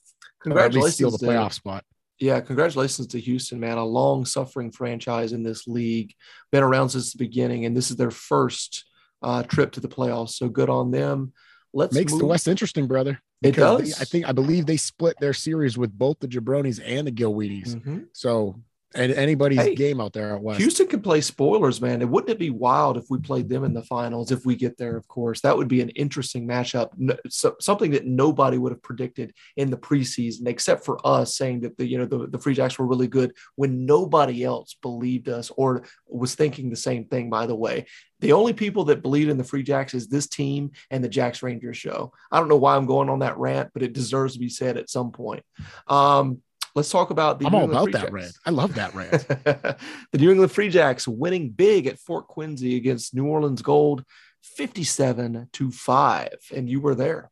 Congratulations. 0.43 0.95
steal 0.95 1.11
the 1.11 1.19
to- 1.19 1.27
playoff 1.27 1.53
spot. 1.53 1.85
Yeah, 2.19 2.41
congratulations 2.41 3.07
to 3.09 3.21
Houston, 3.21 3.59
man. 3.61 3.79
A 3.79 3.85
long 3.85 4.27
suffering 4.27 4.71
franchise 4.71 5.33
in 5.33 5.43
this 5.43 5.67
league, 5.67 6.13
been 6.53 6.63
around 6.63 6.91
since 6.91 7.13
the 7.13 7.19
beginning, 7.19 7.65
and 7.65 7.75
this 7.75 7.91
is 7.91 7.97
their 7.97 8.11
first 8.11 8.85
uh, 9.23 9.43
trip 9.43 9.73
to 9.73 9.81
the 9.81 9.89
playoffs. 9.89 10.33
So 10.33 10.49
good 10.51 10.69
on 10.69 10.91
them. 10.91 11.33
Let's 11.73 11.95
Makes 11.95 12.15
the 12.15 12.27
West 12.27 12.47
interesting, 12.47 12.87
brother. 12.87 13.13
It 13.43 13.53
Because 13.55 13.79
they- 13.79 13.85
does. 13.87 14.01
I 14.03 14.05
think 14.05 14.29
I 14.29 14.33
believe 14.33 14.67
they 14.67 14.77
split 14.77 15.17
their 15.19 15.33
series 15.33 15.79
with 15.79 15.97
both 15.97 16.19
the 16.21 16.29
Jabronis 16.29 16.79
and 16.85 17.07
the 17.07 17.13
Gilweedies. 17.13 17.75
Mhm. 17.77 18.07
So 18.13 18.61
and 18.95 19.13
anybody's 19.13 19.61
Hey, 19.61 19.75
game 19.75 20.01
out 20.01 20.13
there 20.13 20.35
at 20.35 20.43
West. 20.43 20.61
Houston 20.61 20.89
can 20.89 21.01
play 21.01 21.21
spoilers, 21.21 21.81
man. 21.81 22.03
And 22.03 22.11
wouldn't 22.11 22.31
it 22.31 22.39
be 22.39 22.51
wild 22.51 22.97
if 22.97 23.05
we 23.09 23.19
played 23.19 23.49
them 23.49 23.63
in 23.63 23.73
the 23.73 23.83
finals? 23.83 24.33
If 24.33 24.45
we 24.45 24.57
get 24.57 24.77
there, 24.79 24.97
of 24.97 25.07
course, 25.07 25.41
that 25.43 25.57
would 25.57 25.69
be 25.69 25.81
an 25.81 25.91
interesting 25.91 26.47
matchup. 26.47 26.91
No, 26.97 27.17
so, 27.29 27.57
something 27.61 27.93
that 27.93 28.07
nobody 28.07 28.59
would 28.59 28.73
have 28.73 28.83
predicted 28.83 29.33
in 29.57 29.71
the 29.71 29.77
preseason, 29.77 30.47
except 30.49 30.85
for 30.85 30.99
us 31.07 31.37
saying 31.37 31.61
that 31.61 31.77
the 31.77 31.87
you 31.87 31.99
know 31.99 32.07
the, 32.07 32.27
the 32.27 32.39
Free 32.39 32.55
Jacks 32.55 32.79
were 32.79 32.87
really 32.87 33.09
good 33.09 33.33
when 33.55 33.87
nobody 33.87 34.45
else 34.45 34.77
believed 34.83 35.29
us 35.29 35.51
or 35.57 35.85
was 36.09 36.35
thinking 36.35 36.69
the 36.69 36.77
same 36.77 37.05
thing. 37.05 37.31
By 37.31 37.47
the 37.47 37.57
way, 37.57 37.87
the 38.21 38.33
only 38.33 38.53
people 38.53 38.85
that 38.85 39.03
believe 39.03 39.29
in 39.29 39.39
the 39.39 39.45
Free 39.45 39.63
Jacks 39.63 39.95
is 39.95 40.09
this 40.09 40.27
team 40.27 40.73
and 40.91 41.03
the 41.03 41.09
Jacks 41.09 41.43
Rangers 41.43 41.77
show. 41.77 42.13
I 42.31 42.39
don't 42.39 42.49
know 42.49 42.57
why 42.57 42.77
I'm 42.77 42.87
going 42.87 43.09
on 43.09 43.21
that 43.21 43.39
rant, 43.39 43.71
but 43.73 43.83
it 43.83 43.93
deserves 43.93 44.35
to 44.35 44.41
be 44.41 44.49
said 44.49 44.77
at 44.77 44.91
some 44.91 45.13
point. 45.13 45.45
Um, 45.87 46.43
let's 46.75 46.91
talk 46.91 47.11
about 47.11 47.39
the. 47.39 47.47
I'm 47.47 47.53
New 47.53 47.59
all 47.59 47.65
England 47.65 47.73
about 47.73 47.85
Free 47.85 47.93
that 47.93 48.01
Jacks. 48.01 48.13
rant. 48.13 48.33
I 48.47 48.51
love 48.51 48.75
that 48.75 48.95
rant. 48.95 49.29
the 50.13 50.19
New 50.19 50.31
England 50.31 50.53
Free 50.53 50.69
Jacks 50.69 51.07
winning 51.07 51.51
big 51.51 51.87
at 51.87 51.99
Fort 51.99 52.27
Quincy 52.29 52.77
against 52.77 53.15
New 53.15 53.27
Orleans 53.27 53.63
Gold, 53.63 54.05
57 54.43 55.49
to 55.53 55.71
5. 55.71 56.29
And 56.55 56.69
you 56.69 56.81
were 56.81 56.95
there. 56.95 57.31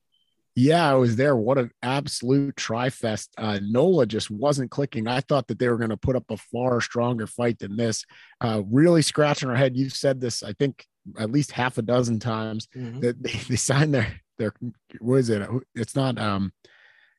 Yeah, 0.54 0.90
I 0.90 0.94
was 0.94 1.14
there. 1.14 1.36
What 1.36 1.58
an 1.58 1.70
absolute 1.82 2.56
trifest. 2.56 3.32
Uh, 3.38 3.60
Nola 3.62 4.06
just 4.06 4.28
wasn't 4.28 4.72
clicking. 4.72 5.06
I 5.06 5.20
thought 5.20 5.46
that 5.46 5.60
they 5.60 5.68
were 5.68 5.76
going 5.76 5.90
to 5.90 5.96
put 5.96 6.16
up 6.16 6.24
a 6.30 6.36
far 6.36 6.80
stronger 6.80 7.28
fight 7.28 7.60
than 7.60 7.76
this. 7.76 8.04
Uh, 8.40 8.62
really 8.68 9.02
scratching 9.02 9.48
our 9.48 9.54
head. 9.54 9.76
You've 9.76 9.92
said 9.92 10.20
this, 10.20 10.42
I 10.42 10.54
think, 10.54 10.84
at 11.16 11.30
least 11.30 11.52
half 11.52 11.78
a 11.78 11.82
dozen 11.82 12.18
times 12.18 12.66
that 12.74 13.22
they, 13.22 13.30
they 13.48 13.56
signed 13.56 13.94
their 13.94 14.20
their 14.38 14.52
what 15.00 15.16
is 15.16 15.30
it? 15.30 15.48
It's 15.74 15.94
not 15.96 16.18
um 16.18 16.52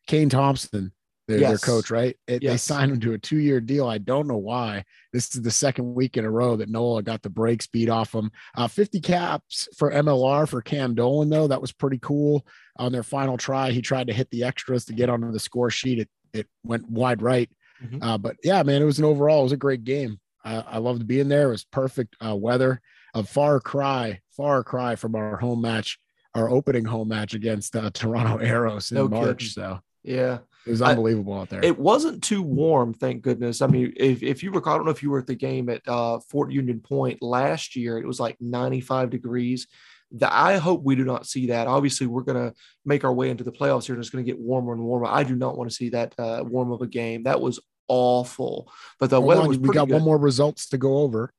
Kane 0.08 0.30
Thompson, 0.30 0.92
their, 1.30 1.40
their 1.40 1.58
coach, 1.58 1.90
right? 1.92 2.18
It, 2.28 2.42
They 2.42 2.58
signed 2.58 2.92
him 2.92 3.00
to 3.02 3.14
a 3.14 3.18
two 3.18 3.38
year 3.38 3.62
deal. 3.62 3.88
I 3.88 3.98
don't 4.00 4.28
know 4.28 4.38
why. 4.38 4.84
This 5.14 5.34
is 5.36 5.42
the 5.42 5.52
second 5.52 5.94
week 5.96 6.18
in 6.18 6.26
a 6.26 6.30
row 6.32 6.56
that 6.58 6.70
Nola 6.70 7.02
got 7.04 7.22
the 7.22 7.30
break 7.30 7.62
speed 7.62 7.90
off 7.90 8.14
him. 8.14 8.32
Uh, 8.56 8.68
50 8.68 9.00
caps 9.00 9.68
for 9.78 9.92
MLR 9.92 10.48
for 10.48 10.62
Cam 10.62 10.96
Dolan, 10.96 11.30
though. 11.30 11.48
That 11.48 11.62
was 11.62 11.72
pretty 11.72 12.00
cool. 12.02 12.46
On 12.78 12.92
their 12.92 13.04
final 13.04 13.38
try, 13.38 13.72
he 13.72 13.82
tried 13.82 14.08
to 14.08 14.14
hit 14.14 14.30
the 14.32 14.44
extras 14.44 14.86
to 14.86 14.94
get 14.94 15.10
onto 15.10 15.32
the 15.32 15.40
score 15.40 15.70
sheet. 15.70 16.00
It 16.00 16.10
it 16.34 16.48
went 16.64 16.88
wide 16.90 17.22
right. 17.22 17.50
Mhm. 17.84 18.00
Uh, 18.04 18.18
but 18.18 18.36
yeah, 18.44 18.62
man, 18.64 18.82
it 18.82 18.86
was 18.86 19.00
an 19.00 19.06
overall, 19.06 19.40
it 19.42 19.44
was 19.44 19.52
a 19.52 19.58
great 19.58 19.84
game. 19.84 20.20
I, 20.44 20.58
I 20.58 20.78
loved 20.78 21.08
being 21.08 21.28
there. 21.28 21.48
It 21.48 21.52
was 21.52 21.64
perfect 21.66 22.16
uh, 22.24 22.36
weather. 22.36 22.82
A 23.16 23.24
far 23.24 23.60
cry, 23.60 24.20
far 24.38 24.64
cry 24.64 24.96
from 24.96 25.16
our 25.16 25.38
home 25.38 25.62
match, 25.62 25.98
our 26.36 26.50
opening 26.50 26.86
home 26.86 27.08
match 27.08 27.34
against 27.34 27.76
uh, 27.76 27.90
Toronto 27.92 28.38
Arrows 28.38 28.92
in 28.92 28.98
No 28.98 29.08
March. 29.08 29.40
kidding. 29.40 29.48
So 29.50 29.80
Yeah. 30.04 30.40
It 30.66 30.72
was 30.72 30.82
I- 30.82 30.92
unbelievable 30.92 31.34
out 31.40 31.50
there. 31.50 31.64
It 31.64 31.78
wasn't 31.78 32.24
too 32.24 32.42
warm, 32.42 32.94
thank 32.94 33.22
goodness. 33.22 33.62
I 33.62 33.68
mean, 33.68 33.94
if, 33.96 34.24
if 34.24 34.44
you 34.44 34.52
recall, 34.52 34.74
I 34.74 34.78
don't 34.78 34.86
know 34.86 34.92
if 34.92 35.04
you 35.04 35.10
were 35.10 35.20
at 35.20 35.28
the 35.28 35.36
game 35.36 35.70
at 35.70 35.82
uh, 35.88 36.20
Fort 36.30 36.52
Union 36.52 36.80
Point 36.80 37.22
last 37.22 37.76
year, 37.76 37.98
it 37.98 38.06
was 38.08 38.20
like 38.20 38.38
95 38.40 39.10
degrees. 39.10 39.68
The, 40.12 40.34
I 40.34 40.58
hope 40.58 40.84
we 40.84 40.96
do 40.96 41.06
not 41.06 41.28
see 41.28 41.48
that. 41.48 41.68
Obviously, 41.68 42.08
we're 42.08 42.24
going 42.24 42.50
to 42.50 42.56
make 42.84 43.04
our 43.04 43.14
way 43.14 43.30
into 43.30 43.44
the 43.44 43.52
playoffs 43.52 43.86
here 43.86 43.96
and 43.96 44.02
it's 44.04 44.10
going 44.10 44.26
to 44.26 44.32
get 44.32 44.40
warmer 44.40 44.74
and 44.74 44.82
warmer. 44.84 45.06
I 45.06 45.24
do 45.24 45.36
not 45.36 45.58
want 45.58 45.70
to 45.70 45.76
see 45.76 45.90
that 45.90 46.16
uh, 46.18 46.44
warm 46.46 46.72
of 46.72 46.82
a 46.82 46.88
game. 46.88 47.24
That 47.24 47.42
was 47.42 47.60
awful. 47.88 48.72
But 49.00 49.10
the 49.10 49.18
Hold 49.18 49.28
weather 49.28 49.42
on, 49.42 49.48
was 49.50 49.60
we 49.60 49.70
got 49.70 49.88
good. 49.88 49.96
one 49.96 50.04
more 50.04 50.18
results 50.18 50.70
to 50.70 50.78
go 50.78 50.98
over. 51.00 51.32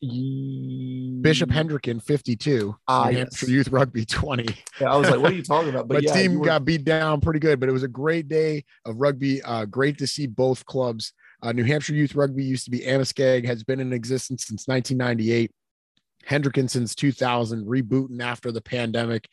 Bishop 0.00 1.50
Hendricken, 1.50 2.02
52. 2.02 2.76
Ah, 2.86 3.04
New 3.06 3.10
yes. 3.10 3.18
Hampshire 3.18 3.50
Youth 3.50 3.68
Rugby, 3.68 4.04
20. 4.04 4.46
Yeah, 4.80 4.92
I 4.92 4.96
was 4.96 5.10
like, 5.10 5.20
what 5.20 5.32
are 5.32 5.34
you 5.34 5.42
talking 5.42 5.70
about? 5.70 5.88
My 5.88 5.96
But 5.96 6.04
yeah, 6.04 6.14
team 6.14 6.38
were- 6.38 6.44
got 6.46 6.64
beat 6.64 6.84
down 6.84 7.20
pretty 7.20 7.40
good, 7.40 7.58
but 7.60 7.68
it 7.68 7.72
was 7.72 7.82
a 7.82 7.88
great 7.88 8.28
day 8.28 8.64
of 8.84 8.96
rugby. 9.00 9.42
Uh, 9.42 9.64
great 9.64 9.98
to 9.98 10.06
see 10.06 10.26
both 10.26 10.64
clubs. 10.66 11.12
Uh, 11.42 11.52
New 11.52 11.64
Hampshire 11.64 11.94
Youth 11.94 12.14
Rugby 12.14 12.44
used 12.44 12.64
to 12.64 12.70
be 12.70 12.80
Amoskeag, 12.80 13.44
has 13.46 13.62
been 13.64 13.80
in 13.80 13.92
existence 13.92 14.46
since 14.46 14.66
1998. 14.66 15.50
Hendricken 16.28 16.68
since 16.68 16.94
2000, 16.94 17.64
rebooting 17.66 18.20
after 18.20 18.52
the 18.52 18.60
pandemic. 18.60 19.28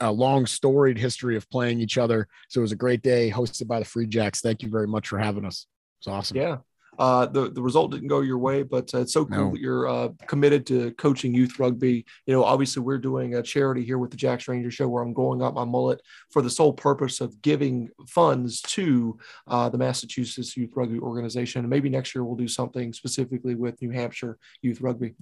A 0.00 0.12
long 0.12 0.46
storied 0.46 0.98
history 0.98 1.36
of 1.36 1.48
playing 1.50 1.80
each 1.80 1.98
other. 1.98 2.28
So 2.48 2.60
it 2.60 2.62
was 2.62 2.72
a 2.72 2.76
great 2.76 3.02
day 3.02 3.30
hosted 3.30 3.66
by 3.66 3.78
the 3.78 3.84
Free 3.84 4.06
Jacks. 4.06 4.40
Thank 4.40 4.62
you 4.62 4.68
very 4.68 4.86
much 4.86 5.08
for 5.08 5.18
having 5.18 5.44
us. 5.44 5.66
It's 6.00 6.08
awesome. 6.08 6.36
Yeah. 6.36 6.58
Uh, 6.98 7.26
the 7.26 7.50
the 7.50 7.62
result 7.62 7.90
didn't 7.90 8.08
go 8.08 8.20
your 8.20 8.38
way, 8.38 8.62
but 8.62 8.92
uh, 8.94 9.00
it's 9.00 9.12
so 9.12 9.24
cool 9.24 9.46
No. 9.46 9.50
that 9.52 9.60
you're 9.60 9.88
uh, 9.88 10.08
committed 10.26 10.66
to 10.66 10.90
coaching 10.92 11.34
youth 11.34 11.58
rugby. 11.58 12.04
You 12.26 12.34
know, 12.34 12.44
obviously 12.44 12.82
we're 12.82 12.98
doing 12.98 13.34
a 13.34 13.42
charity 13.42 13.84
here 13.84 13.98
with 13.98 14.10
the 14.10 14.16
Jacks 14.16 14.48
Ranger 14.48 14.70
Show 14.70 14.88
where 14.88 15.02
I'm 15.02 15.12
growing 15.12 15.42
out 15.42 15.54
my 15.54 15.64
mullet 15.64 16.00
for 16.30 16.42
the 16.42 16.50
sole 16.50 16.72
purpose 16.72 17.20
of 17.20 17.40
giving 17.42 17.90
funds 18.08 18.60
to 18.62 19.18
uh, 19.46 19.68
the 19.68 19.78
Massachusetts 19.78 20.56
Youth 20.56 20.70
Rugby 20.74 20.98
Organization. 20.98 21.60
And 21.60 21.70
maybe 21.70 21.88
next 21.88 22.14
year 22.14 22.24
we'll 22.24 22.36
do 22.36 22.48
something 22.48 22.92
specifically 22.92 23.54
with 23.54 23.80
New 23.82 23.90
Hampshire 23.90 24.38
Youth 24.62 24.80
Rugby. 24.80 25.14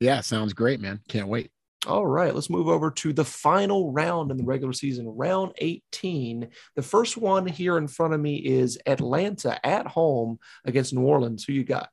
Yeah, 0.00 0.20
sounds 0.22 0.54
great, 0.54 0.80
man. 0.80 1.00
Can't 1.08 1.28
wait. 1.28 1.50
All 1.86 2.06
right, 2.06 2.34
let's 2.34 2.50
move 2.50 2.68
over 2.68 2.90
to 2.90 3.12
the 3.14 3.24
final 3.24 3.90
round 3.90 4.30
in 4.30 4.36
the 4.36 4.44
regular 4.44 4.74
season, 4.74 5.08
round 5.08 5.52
18. 5.56 6.48
The 6.76 6.82
first 6.82 7.16
one 7.16 7.46
here 7.46 7.78
in 7.78 7.88
front 7.88 8.12
of 8.12 8.20
me 8.20 8.36
is 8.36 8.78
Atlanta 8.84 9.58
at 9.66 9.86
home 9.86 10.38
against 10.66 10.92
New 10.92 11.00
Orleans. 11.00 11.44
Who 11.44 11.54
you 11.54 11.64
got? 11.64 11.88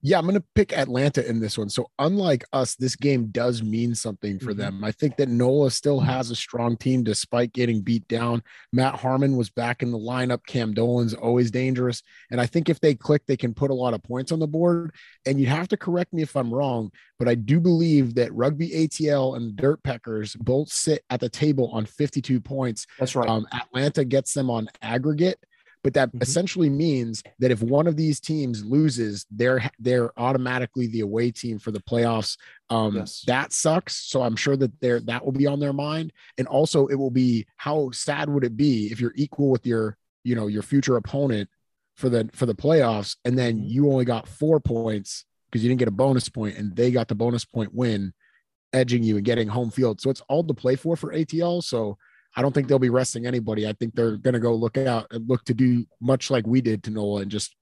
Yeah, 0.00 0.18
I'm 0.18 0.26
going 0.26 0.36
to 0.36 0.44
pick 0.54 0.72
Atlanta 0.72 1.28
in 1.28 1.40
this 1.40 1.58
one. 1.58 1.68
So, 1.68 1.90
unlike 1.98 2.44
us, 2.52 2.76
this 2.76 2.94
game 2.94 3.26
does 3.28 3.64
mean 3.64 3.96
something 3.96 4.38
for 4.38 4.54
Mhm. 4.54 4.56
them. 4.58 4.84
I 4.84 4.92
think 4.92 5.16
that 5.16 5.28
NOLA 5.28 5.72
still 5.72 5.98
has 5.98 6.30
a 6.30 6.36
strong 6.36 6.76
team 6.76 7.02
despite 7.02 7.52
getting 7.52 7.80
beat 7.80 8.06
down. 8.06 8.42
Matt 8.72 8.94
Harmon 8.94 9.36
was 9.36 9.50
back 9.50 9.82
in 9.82 9.90
the 9.90 9.98
lineup. 9.98 10.46
Cam 10.46 10.72
Dolan's 10.72 11.14
always 11.14 11.50
dangerous. 11.50 12.02
And 12.30 12.40
I 12.40 12.46
think 12.46 12.68
if 12.68 12.78
they 12.78 12.94
click, 12.94 13.22
they 13.26 13.36
can 13.36 13.52
put 13.54 13.72
a 13.72 13.74
lot 13.74 13.92
of 13.92 14.02
points 14.04 14.30
on 14.30 14.38
the 14.38 14.46
board. 14.46 14.92
And 15.26 15.40
you 15.40 15.46
have 15.46 15.66
to 15.68 15.76
correct 15.76 16.12
me 16.12 16.22
if 16.22 16.36
I'm 16.36 16.54
wrong, 16.54 16.92
but 17.18 17.26
I 17.28 17.34
do 17.34 17.58
believe 17.58 18.14
that 18.14 18.32
Rugby 18.32 18.70
ATL 18.74 19.34
and 19.34 19.48
the 19.48 19.60
Dirt 19.60 19.82
Peckers 19.82 20.36
both 20.36 20.68
sit 20.68 21.02
at 21.10 21.18
the 21.18 21.28
table 21.28 21.70
on 21.72 21.86
52 21.86 22.40
points. 22.40 22.86
That's 23.00 23.16
right. 23.16 23.28
Um, 23.28 23.48
Atlanta 23.52 24.04
gets 24.04 24.32
them 24.32 24.48
on 24.48 24.68
aggregate, 24.80 25.40
but 25.82 25.94
that 25.94 26.12
Mhm. 26.12 26.22
essentially 26.22 26.68
means 26.70 27.22
that 27.38 27.50
if 27.50 27.62
one 27.62 27.86
of 27.86 27.96
these 27.96 28.20
teams 28.20 28.64
loses, 28.64 29.26
they're 29.30 29.70
they're 29.78 30.18
automatically 30.18 30.86
the 30.86 31.00
away 31.00 31.30
team 31.30 31.58
for 31.58 31.70
the 31.70 31.80
playoffs. 31.80 32.36
Um, 32.70 32.96
Yes. 32.96 33.24
That 33.26 33.52
sucks. 33.52 33.96
So 33.96 34.22
I'm 34.22 34.36
sure 34.36 34.56
that 34.56 34.80
they're 34.80 35.00
that 35.00 35.24
will 35.24 35.32
be 35.32 35.46
on 35.46 35.60
their 35.60 35.72
mind, 35.72 36.12
and 36.36 36.46
also 36.48 36.86
it 36.86 36.96
will 36.96 37.10
be 37.10 37.46
how 37.56 37.90
sad 37.92 38.28
would 38.28 38.44
it 38.44 38.56
be 38.56 38.86
if 38.92 39.00
you're 39.00 39.14
equal 39.16 39.50
with 39.50 39.66
your 39.66 39.96
you 40.24 40.34
know 40.34 40.46
your 40.46 40.62
future 40.62 40.96
opponent 40.96 41.48
for 41.96 42.08
the 42.08 42.28
for 42.32 42.46
the 42.46 42.54
playoffs, 42.54 43.16
and 43.24 43.38
then 43.38 43.58
Mhm. 43.58 43.70
you 43.70 43.90
only 43.90 44.04
got 44.04 44.28
four 44.28 44.60
points 44.60 45.24
because 45.50 45.62
you 45.64 45.68
didn't 45.70 45.78
get 45.78 45.88
a 45.88 45.92
bonus 45.92 46.28
point, 46.28 46.56
and 46.56 46.76
they 46.76 46.90
got 46.90 47.08
the 47.08 47.14
bonus 47.14 47.44
point 47.44 47.74
win, 47.74 48.12
edging 48.72 49.02
you 49.02 49.16
and 49.16 49.24
getting 49.24 49.48
home 49.48 49.70
field. 49.70 50.00
So 50.00 50.10
it's 50.10 50.20
all 50.28 50.44
to 50.44 50.54
play 50.54 50.76
for 50.76 50.94
for 50.96 51.12
ATL. 51.12 51.62
So 51.62 51.96
I 52.38 52.40
don't 52.40 52.52
think 52.52 52.68
they'll 52.68 52.78
be 52.78 52.88
resting 52.88 53.26
anybody. 53.26 53.66
I 53.66 53.72
think 53.72 53.96
they're 53.96 54.16
going 54.16 54.34
to 54.34 54.38
go 54.38 54.54
look 54.54 54.78
out 54.78 55.08
and 55.10 55.28
look 55.28 55.44
to 55.46 55.54
do 55.54 55.84
much 56.00 56.30
like 56.30 56.46
we 56.46 56.60
did 56.60 56.84
to 56.84 56.90
Nola 56.92 57.22
and 57.22 57.30
just 57.32 57.56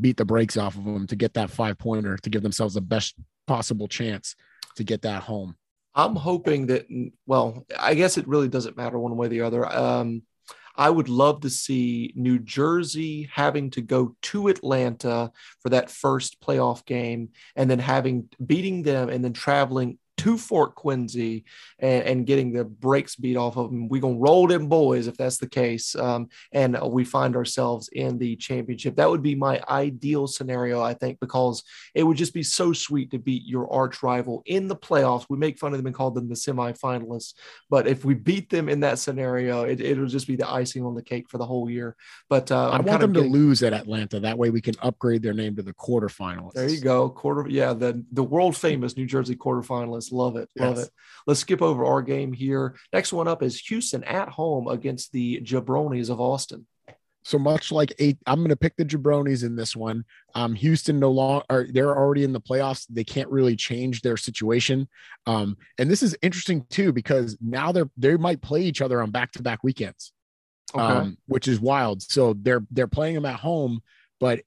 beat 0.00 0.16
the 0.16 0.24
brakes 0.24 0.56
off 0.56 0.74
of 0.74 0.86
them 0.86 1.06
to 1.08 1.16
get 1.16 1.34
that 1.34 1.50
five 1.50 1.76
pointer 1.76 2.16
to 2.16 2.30
give 2.30 2.42
themselves 2.42 2.72
the 2.72 2.80
best 2.80 3.14
possible 3.46 3.88
chance 3.88 4.34
to 4.76 4.84
get 4.84 5.02
that 5.02 5.24
home. 5.24 5.54
I'm 5.94 6.16
hoping 6.16 6.68
that, 6.68 6.86
well, 7.26 7.66
I 7.78 7.92
guess 7.92 8.16
it 8.16 8.26
really 8.26 8.48
doesn't 8.48 8.78
matter 8.78 8.98
one 8.98 9.14
way 9.18 9.26
or 9.26 9.28
the 9.28 9.42
other. 9.42 9.66
Um, 9.66 10.22
I 10.74 10.88
would 10.88 11.10
love 11.10 11.42
to 11.42 11.50
see 11.50 12.14
New 12.16 12.38
Jersey 12.38 13.28
having 13.30 13.68
to 13.72 13.82
go 13.82 14.16
to 14.22 14.48
Atlanta 14.48 15.30
for 15.60 15.68
that 15.68 15.90
first 15.90 16.40
playoff 16.40 16.86
game 16.86 17.32
and 17.54 17.70
then 17.70 17.80
having 17.80 18.30
beating 18.44 18.82
them 18.82 19.10
and 19.10 19.22
then 19.22 19.34
traveling 19.34 19.98
to 20.18 20.38
Fort 20.38 20.74
Quincy 20.74 21.44
and, 21.78 22.02
and 22.04 22.26
getting 22.26 22.52
the 22.52 22.64
brakes 22.64 23.16
beat 23.16 23.36
off 23.36 23.56
of 23.56 23.70
them. 23.70 23.88
We're 23.88 24.00
going 24.00 24.16
to 24.16 24.20
roll 24.20 24.46
them 24.46 24.68
boys 24.68 25.06
if 25.06 25.16
that's 25.16 25.38
the 25.38 25.48
case. 25.48 25.94
Um, 25.94 26.28
and 26.52 26.78
we 26.90 27.04
find 27.04 27.36
ourselves 27.36 27.88
in 27.92 28.18
the 28.18 28.36
championship. 28.36 28.96
That 28.96 29.10
would 29.10 29.22
be 29.22 29.34
my 29.34 29.62
ideal 29.68 30.26
scenario, 30.26 30.80
I 30.82 30.94
think, 30.94 31.20
because 31.20 31.62
it 31.94 32.02
would 32.02 32.16
just 32.16 32.34
be 32.34 32.42
so 32.42 32.72
sweet 32.72 33.10
to 33.10 33.18
beat 33.18 33.44
your 33.44 33.72
arch 33.72 34.02
rival 34.02 34.42
in 34.46 34.68
the 34.68 34.76
playoffs. 34.76 35.26
We 35.28 35.36
make 35.36 35.58
fun 35.58 35.72
of 35.72 35.78
them 35.78 35.86
and 35.86 35.94
call 35.94 36.10
them 36.10 36.28
the 36.28 36.34
semifinalists, 36.34 37.34
but 37.70 37.86
if 37.86 38.04
we 38.04 38.14
beat 38.14 38.50
them 38.50 38.68
in 38.68 38.80
that 38.80 38.98
scenario, 38.98 39.64
it, 39.64 39.80
it'll 39.80 40.06
just 40.06 40.26
be 40.26 40.36
the 40.36 40.50
icing 40.50 40.84
on 40.84 40.94
the 40.94 41.02
cake 41.02 41.28
for 41.28 41.38
the 41.38 41.46
whole 41.46 41.68
year. 41.68 41.96
But 42.28 42.50
uh, 42.50 42.70
I 42.70 42.76
I'm 42.78 42.84
want 42.84 43.00
them 43.00 43.16
of 43.16 43.22
to 43.22 43.28
lose 43.28 43.62
at 43.62 43.72
Atlanta. 43.72 44.20
That 44.20 44.38
way 44.38 44.50
we 44.50 44.60
can 44.60 44.74
upgrade 44.80 45.22
their 45.22 45.34
name 45.34 45.56
to 45.56 45.62
the 45.62 45.74
quarterfinalists. 45.74 46.54
There 46.54 46.68
you 46.68 46.80
go. 46.80 47.10
Quarter, 47.10 47.48
yeah, 47.48 47.72
the 47.72 48.04
the 48.12 48.24
world 48.24 48.56
famous 48.56 48.96
New 48.96 49.06
Jersey 49.06 49.36
quarterfinalists. 49.36 50.05
Love 50.12 50.36
it, 50.36 50.48
love 50.56 50.76
Yes. 50.76 50.86
it. 50.86 50.92
Let's 51.26 51.40
skip 51.40 51.62
over 51.62 51.84
our 51.84 52.02
game 52.02 52.32
here. 52.32 52.76
Next 52.92 53.12
one 53.12 53.28
up 53.28 53.42
is 53.42 53.58
Houston 53.60 54.04
at 54.04 54.28
home 54.28 54.68
against 54.68 55.12
the 55.12 55.40
Jabronis 55.40 56.10
of 56.10 56.20
Austin. 56.20 56.66
So 57.24 57.40
much 57.40 57.72
like 57.72 57.92
eight, 57.98 58.18
I'm 58.24 58.38
going 58.38 58.50
to 58.50 58.56
pick 58.56 58.76
the 58.76 58.84
Jabronis 58.84 59.42
in 59.44 59.56
this 59.56 59.74
one. 59.74 60.04
Um, 60.36 60.54
Houston 60.54 61.00
no 61.00 61.10
longer, 61.10 61.66
they're 61.72 61.96
already 61.96 62.22
in 62.22 62.32
the 62.32 62.40
playoffs. 62.40 62.86
They 62.88 63.02
can't 63.02 63.28
really 63.30 63.56
change 63.56 64.02
their 64.02 64.16
situation. 64.16 64.86
Um, 65.26 65.56
and 65.78 65.90
this 65.90 66.04
is 66.04 66.16
interesting 66.22 66.64
too 66.70 66.92
because 66.92 67.36
now 67.40 67.72
they're 67.72 67.90
they 67.96 68.16
might 68.16 68.42
play 68.42 68.62
each 68.62 68.80
other 68.80 69.02
on 69.02 69.10
back 69.10 69.32
to 69.32 69.42
back 69.42 69.64
weekends, 69.64 70.12
Okay. 70.72 70.80
um, 70.84 71.18
which 71.26 71.48
is 71.48 71.58
wild. 71.58 72.00
So 72.00 72.32
they're 72.32 72.64
they're 72.70 72.86
playing 72.86 73.16
them 73.16 73.24
at 73.26 73.40
home, 73.40 73.80
but 74.20 74.42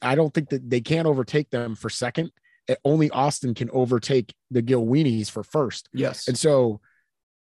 I 0.00 0.14
don't 0.14 0.32
think 0.32 0.50
that 0.50 0.70
they 0.70 0.80
can't 0.80 1.08
overtake 1.08 1.50
them 1.50 1.74
for 1.74 1.90
second. 1.90 2.30
Eh, 2.68 2.76
Only 2.84 3.10
Austin 3.10 3.54
can 3.54 3.70
overtake 3.70 4.34
the 4.50 4.62
Gil 4.62 4.84
Weenies 4.86 5.30
for 5.30 5.42
first. 5.42 5.88
Yes. 5.92 6.28
And 6.28 6.38
so, 6.38 6.80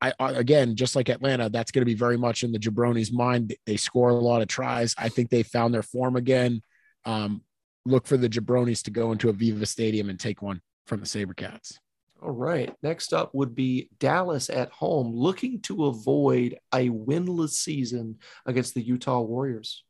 I 0.00 0.12
I- 0.18 0.33
again, 0.33 0.76
just 0.76 0.97
like 0.97 1.09
Atlanta, 1.09 1.49
that's 1.49 1.71
going 1.71 1.83
to 1.83 1.87
be 1.87 1.94
very 1.94 2.16
much 2.16 2.42
in 2.42 2.52
the 2.52 2.59
Jabronis' 2.59 3.12
mind. 3.12 3.54
They 3.66 3.76
score 3.76 4.11
a 4.11 4.14
lot 4.14 4.42
of 4.42 4.49
tries. 4.49 4.94
I 4.99 5.09
think 5.09 5.30
they 5.30 5.42
found 5.42 5.73
their 5.73 5.83
form 5.83 6.16
again. 6.16 6.62
Um, 7.04 7.42
look 7.87 8.06
for 8.06 8.16
the 8.16 8.28
Jabronis 8.28 8.83
to 8.85 8.90
go 8.90 9.12
into 9.12 9.33
Aveva 9.33 9.66
Stadium 9.66 10.09
and 10.11 10.18
take 10.18 10.42
one 10.42 10.61
from 10.87 11.00
the 11.00 11.06
SaberCats. 11.06 11.78
All 12.23 12.30
right. 12.30 12.75
Next 12.83 13.12
up 13.12 13.35
would 13.35 13.54
be 13.54 13.90
Dallas 13.99 14.49
at 14.49 14.71
home, 14.71 15.14
looking 15.14 15.61
to 15.62 15.85
avoid 15.87 16.59
a 16.73 16.88
winless 16.88 17.50
season 17.50 18.16
against 18.47 18.73
the 18.75 18.80
Utah 18.83 19.21
Warriors. 19.21 19.85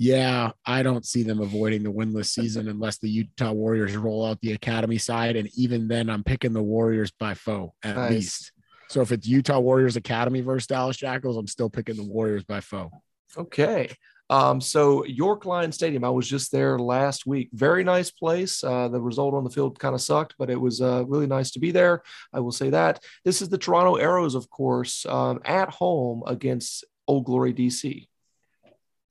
Yeah, 0.00 0.52
I 0.64 0.84
don't 0.84 1.04
see 1.04 1.24
them 1.24 1.40
avoiding 1.40 1.82
the 1.82 1.92
winless 1.92 2.26
season 2.26 2.68
unless 2.68 2.98
the 2.98 3.10
Utah 3.10 3.50
Warriors 3.52 3.96
roll 3.96 4.24
out 4.24 4.40
the 4.40 4.52
academy 4.52 4.96
side. 4.96 5.34
And 5.34 5.50
even 5.56 5.88
then, 5.88 6.08
I'm 6.08 6.22
picking 6.22 6.52
the 6.52 6.62
Warriors 6.62 7.10
by 7.10 7.34
foe 7.34 7.74
at 7.82 7.96
Nice. 7.96 8.10
least. 8.10 8.52
So 8.90 9.00
if 9.00 9.10
it's 9.10 9.26
Utah 9.26 9.58
Warriors 9.58 9.96
Academy 9.96 10.40
versus 10.40 10.68
Dallas 10.68 10.96
Jackals, 10.96 11.36
I'm 11.36 11.48
still 11.48 11.68
picking 11.68 11.96
the 11.96 12.04
Warriors 12.04 12.44
by 12.44 12.60
foe. 12.60 12.90
Okay. 13.36 13.90
Um, 14.30 14.60
so 14.60 15.04
York 15.04 15.46
Lion 15.46 15.72
Stadium, 15.72 16.04
I 16.04 16.10
was 16.10 16.28
just 16.28 16.52
there 16.52 16.78
last 16.78 17.26
week. 17.26 17.48
Very 17.52 17.82
nice 17.82 18.10
place. 18.10 18.62
Uh, 18.62 18.88
the 18.88 19.00
result 19.00 19.34
on 19.34 19.42
the 19.42 19.50
field 19.50 19.78
kind 19.78 19.94
of 19.94 20.00
sucked, 20.00 20.34
but 20.38 20.48
it 20.48 20.60
was 20.60 20.80
uh, 20.80 21.04
really 21.06 21.26
nice 21.26 21.50
to 21.52 21.58
be 21.58 21.70
there. 21.70 22.02
I 22.32 22.40
will 22.40 22.52
say 22.52 22.70
that. 22.70 23.02
This 23.24 23.42
is 23.42 23.48
the 23.48 23.58
Toronto 23.58 23.96
Arrows, 23.96 24.34
of 24.34 24.48
course, 24.48 25.04
um, 25.06 25.40
at 25.44 25.70
home 25.70 26.22
against 26.26 26.84
Old 27.06 27.24
Glory 27.24 27.52
DC. 27.52 28.06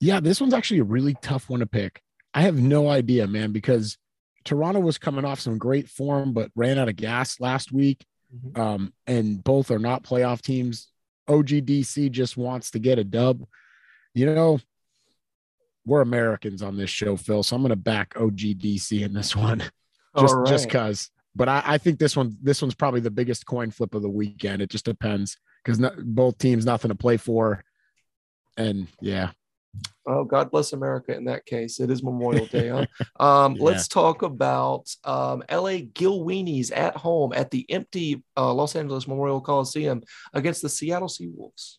Yeah, 0.00 0.20
this 0.20 0.40
one's 0.40 0.54
actually 0.54 0.80
a 0.80 0.84
really 0.84 1.14
tough 1.22 1.48
one 1.48 1.60
to 1.60 1.66
pick. 1.66 2.00
I 2.34 2.42
have 2.42 2.56
no 2.60 2.88
idea, 2.88 3.26
man, 3.26 3.52
because 3.52 3.98
Toronto 4.44 4.80
was 4.80 4.98
coming 4.98 5.24
off 5.24 5.40
some 5.40 5.58
great 5.58 5.88
form, 5.88 6.32
but 6.32 6.50
ran 6.54 6.78
out 6.78 6.88
of 6.88 6.96
gas 6.96 7.40
last 7.40 7.72
week. 7.72 8.04
Mhm. 8.34 8.58
Um, 8.58 8.92
and 9.06 9.42
both 9.42 9.70
are 9.70 9.78
not 9.78 10.04
playoff 10.04 10.40
teams. 10.42 10.88
OGDC 11.28 12.10
just 12.10 12.36
wants 12.36 12.70
to 12.72 12.78
get 12.78 12.98
a 12.98 13.04
dub. 13.04 13.44
You 14.14 14.26
know, 14.26 14.60
we're 15.84 16.00
Americans 16.02 16.62
on 16.62 16.76
this 16.76 16.90
show, 16.90 17.16
Phil. 17.16 17.42
So 17.42 17.56
I'm 17.56 17.62
going 17.62 17.70
to 17.70 17.76
back 17.76 18.14
OGDC 18.14 19.02
in 19.02 19.14
this 19.14 19.34
one, 19.34 19.58
just 20.18 20.34
All 20.34 20.44
just 20.44 20.66
because. 20.66 21.10
But 21.34 21.48
I, 21.48 21.62
I 21.64 21.78
think 21.78 21.98
this 21.98 22.16
one, 22.16 22.36
this 22.42 22.60
one's 22.60 22.74
probably 22.74 23.00
the 23.00 23.10
biggest 23.10 23.46
coin 23.46 23.70
flip 23.70 23.94
of 23.94 24.02
the 24.02 24.08
weekend. 24.08 24.60
It 24.60 24.70
just 24.70 24.84
depends 24.84 25.36
because 25.64 25.80
both 25.98 26.38
teams 26.38 26.66
nothing 26.66 26.90
to 26.90 26.94
play 26.94 27.16
for, 27.16 27.64
and 28.56 28.88
yeah, 29.00 29.30
Oh, 30.08 30.24
God 30.24 30.50
bless 30.50 30.72
America 30.72 31.14
in 31.14 31.24
that 31.26 31.44
case. 31.44 31.80
It 31.80 31.90
is 31.90 32.02
Memorial 32.02 32.46
Day. 32.46 32.68
Huh? 32.68 32.86
Um, 33.20 33.56
Yeah. 33.56 33.64
Let's 33.64 33.88
talk 33.88 34.22
about 34.22 34.88
um, 35.04 35.42
LA 35.50 35.80
Gilweenies 35.92 36.74
at 36.74 36.96
home 36.96 37.32
at 37.34 37.50
the 37.50 37.66
empty 37.70 38.22
uh, 38.36 38.52
Los 38.54 38.74
Angeles 38.74 39.06
Memorial 39.06 39.40
Coliseum 39.40 40.02
against 40.32 40.62
the 40.62 40.68
Seattle 40.68 41.08
Seawolves. 41.08 41.76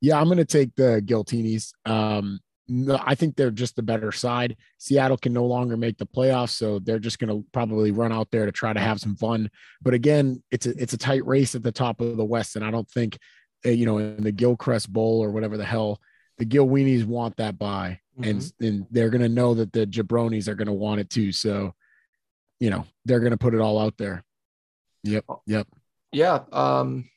Yeah, 0.00 0.20
I'm 0.20 0.26
going 0.26 0.38
to 0.38 0.44
take 0.44 0.74
the 0.76 1.02
Giltinis. 1.04 1.72
Um, 1.84 2.40
no, 2.68 2.98
I 3.04 3.14
think 3.14 3.36
they're 3.36 3.50
just 3.50 3.76
the 3.76 3.82
better 3.82 4.12
side. 4.12 4.56
Seattle 4.78 5.16
can 5.16 5.32
no 5.32 5.44
longer 5.44 5.76
make 5.76 5.98
the 5.98 6.06
playoffs, 6.06 6.50
so 6.50 6.78
they're 6.78 6.98
just 6.98 7.18
going 7.18 7.28
to 7.28 7.44
probably 7.52 7.90
run 7.90 8.12
out 8.12 8.30
there 8.30 8.46
to 8.46 8.52
try 8.52 8.72
to 8.72 8.80
have 8.80 9.00
some 9.00 9.16
fun. 9.16 9.50
But 9.82 9.94
again, 9.94 10.42
it's 10.50 10.66
a 10.66 10.70
it's 10.80 10.92
a 10.92 10.98
tight 10.98 11.26
race 11.26 11.54
at 11.54 11.62
the 11.62 11.72
top 11.72 12.00
of 12.00 12.16
the 12.16 12.24
West, 12.24 12.56
and 12.56 12.64
I 12.64 12.70
don't 12.70 12.88
think, 12.90 13.18
uh, 13.66 13.70
you 13.70 13.84
know, 13.86 13.98
in 13.98 14.22
the 14.22 14.32
Gilcrest 14.32 14.88
Bowl 14.88 15.22
or 15.22 15.30
whatever 15.30 15.56
the 15.56 15.64
hell, 15.64 16.00
the 16.38 16.44
Gil 16.44 16.66
Weenies 16.66 17.04
want 17.04 17.36
that 17.36 17.58
bye, 17.58 18.00
and 18.22 18.52
and 18.60 18.86
they're 18.90 19.10
going 19.10 19.22
to 19.22 19.28
know 19.28 19.54
that 19.54 19.72
the 19.72 19.86
Jabronis 19.86 20.48
are 20.48 20.54
going 20.54 20.66
to 20.66 20.72
want 20.72 21.00
it 21.00 21.10
too. 21.10 21.32
So, 21.32 21.74
you 22.60 22.70
know, 22.70 22.84
they're 23.04 23.20
going 23.20 23.32
to 23.32 23.38
put 23.38 23.54
it 23.54 23.60
all 23.60 23.78
out 23.78 23.96
there. 23.98 24.24
Yep, 25.04 25.24
yep. 25.46 25.66
Yeah. 26.12 26.40
Um, 26.52 27.08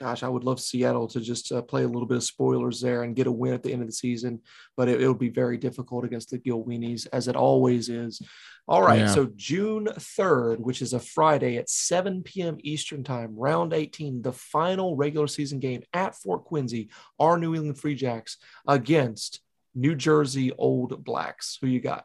gosh, 0.00 0.22
I 0.22 0.28
would 0.28 0.44
love 0.44 0.58
Seattle 0.60 1.06
to 1.08 1.20
just 1.20 1.52
uh, 1.52 1.62
play 1.62 1.84
a 1.84 1.88
little 1.88 2.06
bit 2.06 2.16
of 2.16 2.24
spoilers 2.24 2.80
there 2.80 3.02
and 3.02 3.14
get 3.14 3.26
a 3.26 3.32
win 3.32 3.54
at 3.54 3.62
the 3.62 3.72
end 3.72 3.82
of 3.82 3.88
the 3.88 3.92
season, 3.92 4.40
but 4.76 4.88
it, 4.88 4.98
will 4.98 5.14
be 5.14 5.28
very 5.28 5.58
difficult 5.58 6.04
against 6.04 6.30
the 6.30 6.38
Gilweenies, 6.38 7.06
as 7.12 7.28
it 7.28 7.36
always 7.36 7.88
is. 7.88 8.22
All 8.66 8.82
right. 8.82 9.00
Yeah. 9.00 9.06
So 9.06 9.30
June 9.36 9.86
3rd, 9.86 10.58
which 10.58 10.80
is 10.80 10.92
a 10.92 11.00
Friday 11.00 11.56
at 11.58 11.68
7 11.68 12.22
p.m. 12.22 12.56
Eastern 12.60 13.04
Time, 13.04 13.36
round 13.36 13.72
18, 13.72 14.22
the 14.22 14.32
final 14.32 14.96
regular 14.96 15.26
season 15.26 15.58
game 15.58 15.82
at 15.92 16.14
Fort 16.14 16.44
Quincy, 16.44 16.88
our 17.18 17.36
New 17.36 17.54
England 17.54 17.78
Free 17.78 17.94
Jacks 17.94 18.38
against 18.66 19.40
New 19.74 19.94
Jersey 19.94 20.52
Old 20.52 21.04
Blacks. 21.04 21.58
Who 21.60 21.66
you 21.66 21.80
got? 21.80 22.04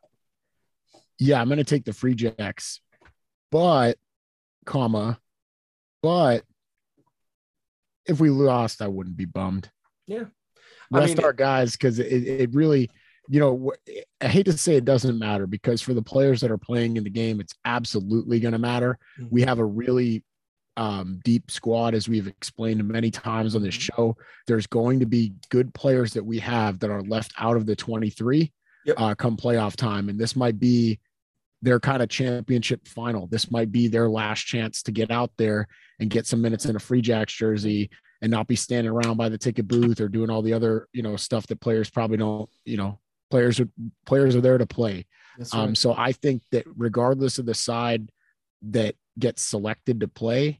yeah, 1.20 1.39
I'm 1.39 1.48
going 1.48 1.58
to 1.58 1.63
take 1.63 1.86
the 1.86 1.93
Free 1.93 2.15
Jacks, 2.15 2.82
but, 3.52 3.98
comma, 4.65 5.20
but 6.02 6.43
if 8.08 8.20
we 8.20 8.30
lost, 8.30 8.82
I 8.82 8.88
wouldn't 8.88 9.18
be 9.18 9.26
bummed. 9.26 9.70
Yeah. 10.08 10.26
I 10.94 11.00
Rest 11.00 11.18
mean, 11.18 11.26
our 11.26 11.34
guys 11.34 11.74
because 11.74 12.00
it, 12.00 12.06
it 12.06 12.54
really, 12.54 12.89
you 13.28 13.39
know, 13.39 13.72
I 14.22 14.28
hate 14.28 14.46
to 14.46 14.54
say 14.54 14.76
it 14.76 14.86
doesn't 14.86 15.18
matter 15.18 15.48
because 15.48 15.82
for 15.82 15.94
the 15.94 16.02
players 16.02 16.41
that 16.41 16.52
are 16.52 16.58
playing 16.60 16.98
in 16.98 17.04
the 17.04 17.10
game, 17.10 17.39
it's 17.39 17.54
absolutely 17.65 18.39
going 18.39 18.52
to 18.52 18.60
matter. 18.60 19.00
Mhm. 19.20 19.28
We 19.32 19.41
have 19.41 19.60
a 19.60 19.65
really 19.65 20.24
um, 20.78 21.22
deep 21.24 21.50
squad, 21.50 21.94
as 21.96 22.10
we've 22.10 22.28
explained 22.28 22.86
many 22.86 23.10
times 23.10 23.56
on 23.56 23.63
this 23.63 23.78
Mhm. 23.78 23.96
show. 23.96 24.18
There's 24.46 24.68
going 24.68 25.00
to 25.00 25.06
be 25.06 25.32
good 25.50 25.74
players 25.74 26.12
that 26.13 26.26
we 26.26 26.38
have 26.39 26.80
that 26.80 26.89
are 26.91 27.02
left 27.02 27.32
out 27.38 27.56
of 27.56 27.65
the 27.65 27.78
23 27.78 28.52
Yep. 28.86 28.96
uh, 29.00 29.15
come 29.15 29.38
playoff 29.38 29.78
time. 29.78 30.10
And 30.10 30.20
this 30.20 30.36
might 30.36 30.60
be 30.60 31.00
their 31.62 31.80
kind 31.80 32.02
of 32.02 32.10
championship 32.10 32.88
final. 32.88 33.28
This 33.28 33.52
might 33.52 33.72
be 33.72 33.88
their 33.88 34.10
last 34.10 34.41
chance 34.41 34.84
to 34.84 34.91
get 34.91 35.12
out 35.12 35.32
there 35.38 35.68
and 36.00 36.10
get 36.10 36.28
some 36.28 36.41
minutes 36.41 36.65
in 36.65 36.76
a 36.76 36.80
Free 36.80 37.02
Jacks 37.02 37.34
jersey 37.34 37.89
and 38.22 38.32
not 38.32 38.48
be 38.48 38.56
standing 38.56 38.91
around 38.91 39.18
by 39.18 39.30
the 39.30 39.38
ticket 39.38 39.68
booth 39.68 40.00
or 40.00 40.08
doing 40.08 40.30
all 40.30 40.41
the 40.41 40.54
other, 40.54 40.88
you 40.94 41.02
know, 41.02 41.15
stuff 41.15 41.48
that 41.48 41.62
players 41.62 41.89
probably 41.89 42.18
don't, 42.18 42.50
you 42.65 42.78
know, 42.78 43.00
players 43.30 43.60
are 43.60 43.70
players 44.06 44.36
are 44.36 44.41
there 44.41 44.58
to 44.58 44.65
play. 44.65 45.06
That's 45.38 45.54
Um, 45.54 45.76
so 45.76 45.94
I 45.98 46.12
think 46.12 46.44
that 46.52 46.65
regardless 46.78 47.39
of 47.39 47.46
the 47.46 47.54
side 47.54 48.10
that 48.70 48.96
gets 49.20 49.41
selected 49.41 50.00
to 50.00 50.08
play, 50.08 50.60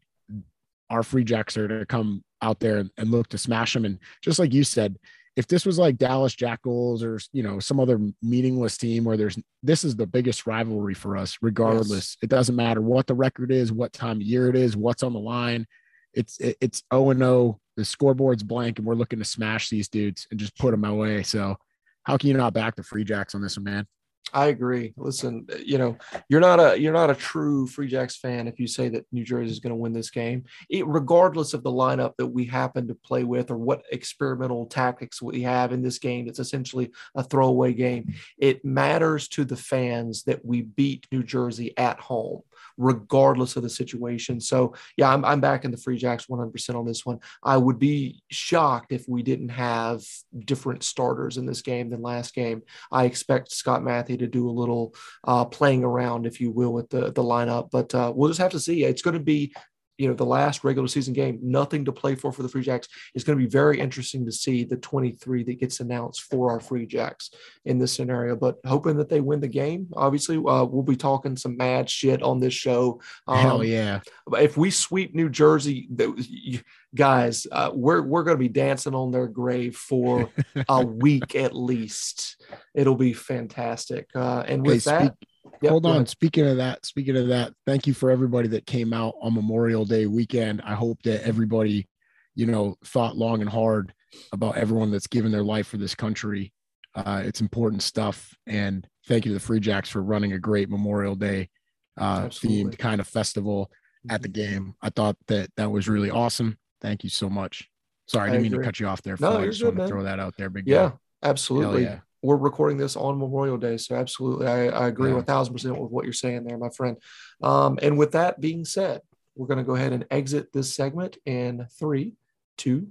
our 0.90 1.04
free 1.04 1.24
jacks 1.24 1.58
are 1.58 1.68
to 1.68 1.86
come 1.86 2.24
out 2.42 2.60
there 2.60 2.78
and, 2.78 2.92
and 2.98 3.10
look 3.10 3.30
to 3.30 3.38
smash 3.38 3.74
them. 3.74 3.86
And 3.86 4.00
just 4.22 4.40
like 4.40 4.54
you 4.54 4.64
said, 4.64 4.98
if 5.36 5.48
this 5.48 5.66
was 5.66 5.78
like 5.78 5.98
Dallas 5.98 6.34
Jackals 6.34 7.04
or 7.04 7.20
you 7.34 7.44
know 7.44 7.60
some 7.60 7.80
other 7.80 8.00
meaningless 8.22 8.78
team 8.78 9.04
where 9.04 9.18
there's 9.18 9.38
this 9.64 9.84
is 9.84 9.96
the 9.96 10.08
biggest 10.08 10.48
rivalry 10.48 10.94
for 10.94 11.18
us, 11.18 11.38
regardless. 11.42 12.18
It 12.22 12.30
doesn't 12.30 12.56
matter 12.56 12.82
what 12.82 13.08
the 13.08 13.16
record 13.16 13.52
is, 13.52 13.72
what 13.72 13.94
time 13.94 14.18
of 14.18 14.24
year 14.24 14.50
it 14.50 14.56
is, 14.56 14.78
what's 14.78 15.04
on 15.04 15.14
the 15.14 15.20
line. 15.20 15.66
It's 16.14 16.38
it, 16.40 16.58
it's 16.62 16.84
0 16.94 17.12
and 17.12 17.20
0. 17.20 17.60
The 17.76 17.84
scoreboard's 17.84 18.44
blank, 18.44 18.80
and 18.80 18.88
we're 18.88 18.96
looking 18.96 19.20
to 19.20 19.26
smash 19.26 19.70
these 19.70 19.90
dudes 19.90 20.28
and 20.32 20.40
just 20.40 20.58
put 20.58 20.72
them 20.72 20.86
away. 20.86 21.24
So 21.24 21.58
how 22.04 22.18
can 22.18 22.30
you 22.30 22.38
not 22.38 22.54
back 22.54 22.76
the 22.76 22.84
free 22.84 23.04
jacks 23.04 23.36
on 23.36 23.42
this 23.42 23.58
one, 23.58 23.66
man? 23.66 23.88
I 24.34 24.48
agree. 24.48 24.94
Listen, 24.98 25.46
uh, 25.52 25.58
you 25.64 25.78
know, 25.78 25.98
you're 26.30 26.42
not 26.42 26.60
a 26.60 26.80
you're 26.80 26.94
not 26.94 27.10
a 27.10 27.16
true 27.16 27.68
Free 27.68 27.88
Jacks 27.88 28.18
fan 28.18 28.48
if 28.48 28.60
you 28.60 28.68
say 28.68 28.90
that 28.90 29.06
New 29.12 29.24
Jersey 29.24 29.52
is 29.52 29.60
going 29.60 29.72
to 29.72 29.78
win 29.78 29.94
this 29.94 30.10
game, 30.10 30.46
it, 30.70 30.86
regardless 30.88 31.54
of 31.54 31.64
the 31.64 31.72
lineup 31.72 32.16
that 32.18 32.28
we 32.28 32.46
happen 32.46 32.88
to 32.88 32.96
play 32.96 33.24
with 33.24 33.52
or 33.52 33.58
what 33.58 33.84
experimental 33.92 34.66
tactics 34.66 35.22
we 35.22 35.42
have 35.44 35.72
in 35.72 35.82
this 35.82 36.00
game. 36.00 36.28
It's 36.28 36.40
essentially 36.40 36.92
a 37.16 37.24
throwaway 37.24 37.74
game. 37.74 38.14
It 38.38 38.66
matters 38.66 39.28
to 39.30 39.46
the 39.46 39.56
fans 39.56 40.24
that 40.24 40.44
we 40.44 40.64
beat 40.64 41.08
New 41.12 41.24
Jersey 41.24 41.74
at 41.78 42.00
home, 42.00 42.42
regardless 42.78 43.56
of 43.56 43.64
the 43.64 43.70
situation. 43.70 44.40
So, 44.40 44.74
yeah, 44.98 45.12
I'm 45.12 45.24
I'm 45.26 45.42
back 45.42 45.66
in 45.66 45.72
the 45.72 45.78
Free 45.78 45.98
Jacks 45.98 46.26
100% 46.26 46.76
on 46.76 46.86
this 46.86 47.06
one. 47.06 47.20
I 47.44 47.58
would 47.58 47.80
be 47.80 48.22
shocked 48.32 48.92
if 48.92 49.06
we 49.08 49.24
didn't 49.24 49.50
have 49.50 50.04
different 50.46 50.84
starters 50.84 51.38
in 51.38 51.46
this 51.46 51.62
game 51.62 51.90
than 51.90 52.02
last 52.02 52.34
game. 52.34 52.64
I 52.92 53.06
expect 53.06 53.52
Scott 53.52 53.82
Mathie 53.82 54.20
to 54.20 54.28
do 54.28 54.50
a 54.50 54.52
little 54.52 54.96
uh, 55.24 55.46
playing 55.46 55.84
around, 55.84 56.26
if 56.26 56.40
you 56.40 56.52
will, 56.52 56.74
with 56.74 56.90
the 56.90 57.12
the 57.12 57.24
lineup. 57.24 57.70
But 57.72 57.94
uh, 57.94 58.12
we'll 58.16 58.30
just 58.30 58.42
have 58.42 58.52
to 58.52 58.60
see. 58.60 58.84
It's 58.84 59.02
going 59.02 59.16
to 59.16 59.24
be, 59.24 59.54
you 59.98 60.08
know, 60.08 60.14
the 60.14 60.26
last 60.26 60.64
regular 60.64 60.88
season 60.88 61.14
game. 61.14 61.40
Nothing 61.42 61.86
to 61.86 61.92
play 61.92 62.16
for 62.16 62.32
for 62.32 62.44
the 62.44 62.50
Free 62.50 62.62
Jacks. 62.64 62.88
It's 63.14 63.24
going 63.24 63.38
to 63.38 63.44
be 63.44 63.50
very 63.50 63.80
interesting 63.80 64.26
to 64.26 64.32
see 64.32 64.64
the 64.64 64.78
23 64.78 65.44
that 65.44 65.60
gets 65.60 65.80
announced 65.80 66.22
for 66.24 66.52
our 66.52 66.60
Free 66.60 66.86
Jacks 66.86 67.32
in 67.66 67.78
this 67.80 67.94
scenario. 67.94 68.36
But 68.36 68.58
hoping 68.66 68.98
that 68.98 69.10
they 69.10 69.22
win 69.22 69.40
the 69.40 69.48
game. 69.48 69.88
Obviously, 69.96 70.38
uh, 70.38 70.66
we'll 70.66 70.84
be 70.84 70.96
talking 70.96 71.38
some 71.38 71.56
mad 71.58 71.90
shit 71.90 72.22
on 72.22 72.40
this 72.40 72.54
show. 72.54 73.00
Hell 73.28 73.62
Um, 73.62 73.64
yeah. 73.68 74.00
if 74.34 74.58
we 74.58 74.70
sweep 74.72 75.16
New 75.16 75.30
Jersey, 75.30 75.88
th- 75.96 76.28
you- 76.30 76.60
guys, 76.94 77.46
uh, 77.52 77.72
we're 77.74 78.02
we're 78.02 78.24
going 78.24 78.38
to 78.38 78.40
be 78.40 78.48
dancing 78.48 78.96
on 78.96 79.12
their 79.12 79.28
grave 79.28 79.76
for 79.76 80.30
a 80.70 80.86
week 80.86 81.36
at 81.36 81.54
least. 81.56 82.42
It'll 82.74 82.96
be 82.96 83.12
fantastic. 83.14 84.10
Uh, 84.16 84.44
and 84.48 84.62
Okay, 84.62 84.76
with 84.76 84.84
that, 84.86 85.16
Yep, 85.62 85.70
Hold 85.72 85.86
on. 85.86 86.06
Speaking 86.06 86.46
of 86.48 86.58
that, 86.58 86.86
speaking 86.86 87.16
of 87.18 87.28
that, 87.28 87.54
thank 87.66 87.88
you 87.88 87.94
for 87.94 88.10
everybody 88.12 88.48
that 88.50 88.66
came 88.66 88.94
out 88.94 89.16
on 89.22 89.34
Memorial 89.34 89.86
Day 89.86 90.06
weekend. 90.06 90.62
I 90.66 90.74
hope 90.74 91.02
that 91.04 91.24
everybody, 91.26 91.88
you 92.36 92.46
know, 92.46 92.76
thought 92.86 93.16
long 93.18 93.42
and 93.42 93.50
hard 93.50 93.94
about 94.32 94.58
everyone 94.58 94.92
that's 94.92 95.08
given 95.08 95.32
their 95.32 95.44
life 95.44 95.68
for 95.68 95.78
this 95.78 95.96
country. 95.96 96.52
Uh, 96.94 97.22
it's 97.26 97.42
important 97.42 97.84
stuff. 97.84 98.34
And 98.48 98.88
thank 99.08 99.26
you 99.26 99.30
to 99.32 99.34
the 99.34 99.40
Free 99.46 99.60
Jacks 99.60 99.90
for 99.90 100.02
running 100.02 100.34
a 100.34 100.40
great 100.40 100.70
Memorial 100.70 101.16
Day 101.16 101.50
uh, 101.98 102.26
themed 102.26 102.78
kind 102.78 103.00
of 103.00 103.08
festival 103.08 103.72
at 104.10 104.22
the 104.22 104.28
game. 104.30 104.76
I 104.82 104.90
thought 104.90 105.18
that 105.28 105.50
that 105.58 105.72
was 105.72 105.88
really 105.88 106.10
awesome. 106.12 106.58
Thank 106.82 107.04
you 107.04 107.10
so 107.10 107.30
much. 107.30 107.70
Sorry, 108.08 108.30
I 108.30 108.34
I 108.34 108.38
didn't 108.38 108.44
mean 108.52 108.60
to 108.60 108.66
cut 108.66 108.80
you 108.80 108.88
off 108.88 109.02
there. 109.02 109.16
No, 109.20 109.38
I 109.40 109.46
just 109.46 109.60
good, 109.62 109.66
want 109.68 109.76
to 109.78 109.82
man. 109.84 109.88
throw 109.90 110.04
that 110.04 110.20
out 110.20 110.36
there. 110.38 110.50
Big 110.50 110.68
Yeah, 110.68 110.90
guy. 110.90 111.30
absolutely. 111.30 111.84
yeah. 111.84 112.00
We're 112.26 112.38
recording 112.38 112.78
this 112.78 112.96
on 112.96 113.20
Memorial 113.20 113.58
Day, 113.58 113.78
so 113.78 113.96
absolutely, 113.96 114.48
I, 114.48 114.68
I 114.68 114.88
agree 114.88 115.12
Yeah. 115.12 115.20
a 115.20 115.24
thousand 115.24 115.54
percent 115.54 115.78
with 115.78 115.92
what 115.92 116.06
you're 116.06 116.14
saying 116.14 116.44
there, 116.44 116.58
my 116.58 116.70
friend. 116.70 116.98
Um, 117.44 117.78
and 117.82 117.98
with 117.98 118.14
that 118.14 118.42
being 118.42 118.66
said, 118.66 119.02
we're 119.36 119.48
going 119.48 119.60
to 119.60 119.64
go 119.64 119.76
ahead 119.76 119.94
and 119.94 120.06
exit 120.10 120.52
this 120.52 120.74
segment 120.74 121.18
in 121.26 121.68
three, 121.78 122.14
two, 122.58 122.88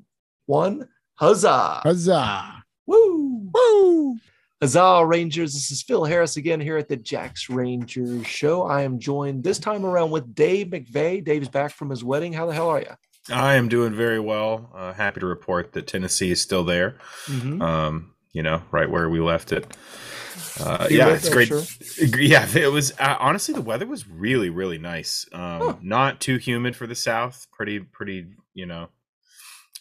one. 0.46 0.88
Huzzah! 1.16 1.80
Huzzah! 1.82 2.62
Woo! 2.86 3.50
Woo! 3.52 4.18
Huzzah, 4.60 5.04
Rangers. 5.04 5.52
This 5.52 5.70
is 5.70 5.82
Phil 5.82 6.04
Harris 6.04 6.36
again 6.36 6.60
here 6.60 6.76
at 6.76 6.88
the 6.88 6.96
Jacks 6.96 7.50
Rangers 7.50 8.26
show. 8.26 8.62
I 8.62 8.82
am 8.82 8.98
joined 8.98 9.42
this 9.42 9.58
time 9.58 9.84
around 9.84 10.10
with 10.10 10.34
Dave 10.34 10.68
McVeigh. 10.68 11.24
Dave's 11.24 11.48
back 11.48 11.72
from 11.72 11.90
his 11.90 12.04
wedding. 12.04 12.32
How 12.32 12.46
the 12.46 12.54
hell 12.54 12.68
are 12.68 12.80
you? 12.80 12.94
I 13.30 13.54
am 13.54 13.68
doing 13.68 13.94
very 13.94 14.20
well. 14.20 14.70
Uh, 14.74 14.92
happy 14.92 15.20
to 15.20 15.26
report 15.26 15.72
that 15.72 15.86
Tennessee 15.86 16.30
is 16.30 16.40
still 16.40 16.62
there. 16.64 16.98
Mm-hmm. 17.26 17.60
Um, 17.62 18.13
you 18.34 18.42
know, 18.42 18.62
right 18.70 18.90
where 18.90 19.08
we 19.08 19.20
left 19.20 19.52
it. 19.52 19.74
Uh, 20.60 20.86
yeah, 20.90 21.14
it's 21.14 21.28
great. 21.30 21.50
Yeah, 22.20 22.46
it 22.54 22.70
was 22.70 22.92
uh, 22.98 23.16
honestly 23.18 23.54
the 23.54 23.62
weather 23.62 23.86
was 23.86 24.06
really 24.08 24.50
really 24.50 24.78
nice. 24.78 25.26
Um, 25.32 25.60
Huh. 25.60 25.76
Not 25.80 26.20
too 26.20 26.36
humid 26.36 26.76
for 26.76 26.86
the 26.86 26.94
South. 26.94 27.46
Pretty 27.52 27.80
pretty 27.80 28.26
you 28.52 28.66
know, 28.66 28.88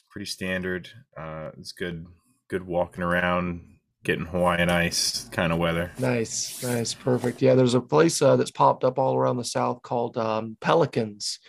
pretty 0.09 0.25
standard. 0.25 0.87
Uh, 1.17 1.49
it's 1.57 1.71
good 1.73 2.05
good 2.49 2.65
walking 2.65 3.03
around, 3.03 3.61
getting 4.03 4.25
Hawaiian 4.25 4.69
ice 4.69 5.27
kind 5.31 5.51
of 5.51 5.57
weather. 5.59 5.91
Nice, 5.97 6.61
nice, 6.63 6.93
perfect. 6.93 7.41
Yeah, 7.41 7.55
there's 7.55 7.73
a 7.73 7.81
place 7.81 8.21
uh, 8.21 8.35
that's 8.35 8.51
popped 8.51 8.83
up 8.83 8.99
all 8.99 9.15
around 9.15 9.37
the 9.37 9.43
South 9.45 9.81
called 9.81 10.17
um, 10.17 10.55
Pelicans, 10.61 11.39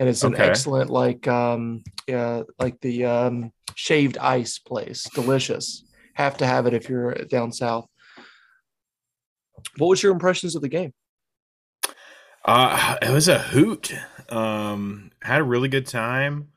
and 0.00 0.08
it's 0.08 0.24
an 0.24 0.34
Okay. 0.34 0.44
excellent 0.44 0.88
like 0.90 1.28
um, 1.28 1.82
yeah, 2.06 2.42
like 2.58 2.80
the 2.80 3.04
um, 3.04 3.52
shaved 3.74 4.16
ice 4.18 4.58
place. 4.58 5.04
Delicious. 5.14 5.84
Have 6.14 6.38
to 6.38 6.46
have 6.46 6.66
it 6.66 6.74
if 6.74 6.88
you're 6.88 7.14
down 7.14 7.52
south. 7.52 7.86
What 9.76 9.88
was 9.88 10.02
your 10.02 10.12
impressions 10.12 10.54
of 10.54 10.62
the 10.62 10.68
game? 10.68 10.92
Uh, 12.44 12.96
it 13.00 13.10
was 13.10 13.28
a 13.28 13.38
hoot. 13.38 13.92
Um, 14.28 15.10
had 15.22 15.40
a 15.40 15.44
really 15.44 15.68
good 15.68 15.86
time. 15.86 16.48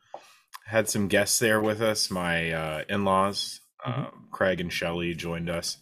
Had 0.65 0.89
some 0.89 1.07
guests 1.07 1.39
there 1.39 1.61
with 1.61 1.81
us. 1.81 2.11
My 2.11 2.51
uh, 2.51 2.83
in-laws, 2.89 3.61
uh, 3.85 4.07
Craig 4.31 4.59
and 4.59 4.71
Shelly, 4.71 5.13
joined 5.13 5.49
us, 5.49 5.77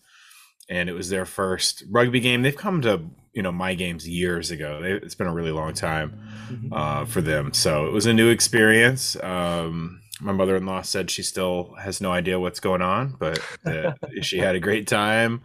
and 0.70 0.90
it 0.90 0.94
was 0.94 1.10
their 1.10 1.26
first 1.26 1.84
rugby 1.90 2.20
game. 2.20 2.44
They've 2.44 2.56
come 2.56 2.82
to 2.84 3.10
you 3.34 3.42
know 3.42 3.52
my 3.52 3.74
games 3.74 4.08
years 4.08 4.52
ago. 4.52 4.82
They, 4.82 4.92
it's 4.92 5.16
been 5.16 5.28
a 5.28 5.34
really 5.34 5.52
long 5.52 5.74
time 5.74 6.70
uh, 6.72 7.06
for 7.06 7.22
them, 7.22 7.54
so 7.54 7.88
it 7.88 7.94
was 7.94 8.06
a 8.06 8.14
new 8.14 8.30
experience. 8.30 9.16
Um, 9.24 10.02
my 10.22 10.32
mother-in-law 10.32 10.82
said 10.84 11.12
she 11.12 11.24
still 11.24 11.76
has 11.80 12.00
no 12.02 12.12
idea 12.12 12.40
what's 12.40 12.60
going 12.60 12.82
on, 12.82 13.16
but 13.20 13.40
that 13.64 13.98
she 14.22 14.38
had 14.38 14.56
a 14.56 14.60
great 14.60 14.88
time. 14.88 15.42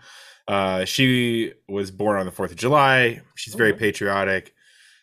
Uh, 0.48 0.84
she 0.84 1.52
was 1.68 1.90
born 1.90 2.18
on 2.18 2.26
the 2.26 2.32
Fourth 2.32 2.50
of 2.50 2.56
July. 2.56 3.20
She's 3.34 3.54
very 3.54 3.70
Okay. 3.72 3.78
patriotic. 3.78 4.54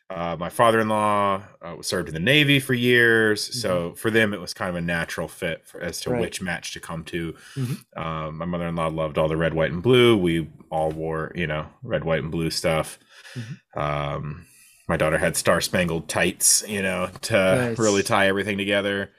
Uh, 0.10 0.38
my 0.40 0.48
father-in-law 0.48 1.44
uh, 1.62 1.82
served 1.82 2.08
in 2.08 2.14
the 2.14 2.20
Navy 2.22 2.60
for 2.62 2.74
years, 2.74 3.62
so 3.62 3.94
for 3.96 4.10
them 4.10 4.34
it 4.34 4.40
was 4.40 4.54
kind 4.54 4.70
of 4.70 4.76
a 4.78 4.82
natural 4.82 5.28
fit 5.28 5.68
for, 5.68 5.82
as 5.82 6.00
to 6.02 6.12
Right. 6.12 6.22
which 6.22 6.42
match 6.42 6.72
to 6.74 6.80
come 6.80 7.04
to. 7.06 7.36
Mhm. 7.58 7.98
Um, 8.02 8.38
my 8.38 8.46
mother-in-law 8.46 8.88
loved 8.88 9.18
all 9.18 9.28
the 9.28 9.36
red, 9.36 9.54
white, 9.54 9.72
and 9.72 9.84
blue. 9.84 10.16
We 10.16 10.50
all 10.70 10.92
wore, 10.92 11.34
you 11.36 11.46
know, 11.46 11.68
red, 11.84 12.06
white, 12.06 12.22
and 12.24 12.32
blue 12.32 12.52
stuff. 12.52 12.98
Mhm. 13.36 13.82
Um, 13.82 14.46
my 14.88 14.96
daughter 14.96 15.18
had 15.18 15.36
star-spangled 15.36 16.08
tights, 16.08 16.64
you 16.66 16.82
know, 16.82 17.10
to 17.24 17.34
Nice. 17.34 17.78
really 17.80 18.02
tie 18.04 18.28
everything 18.28 18.58
together. 18.58 19.12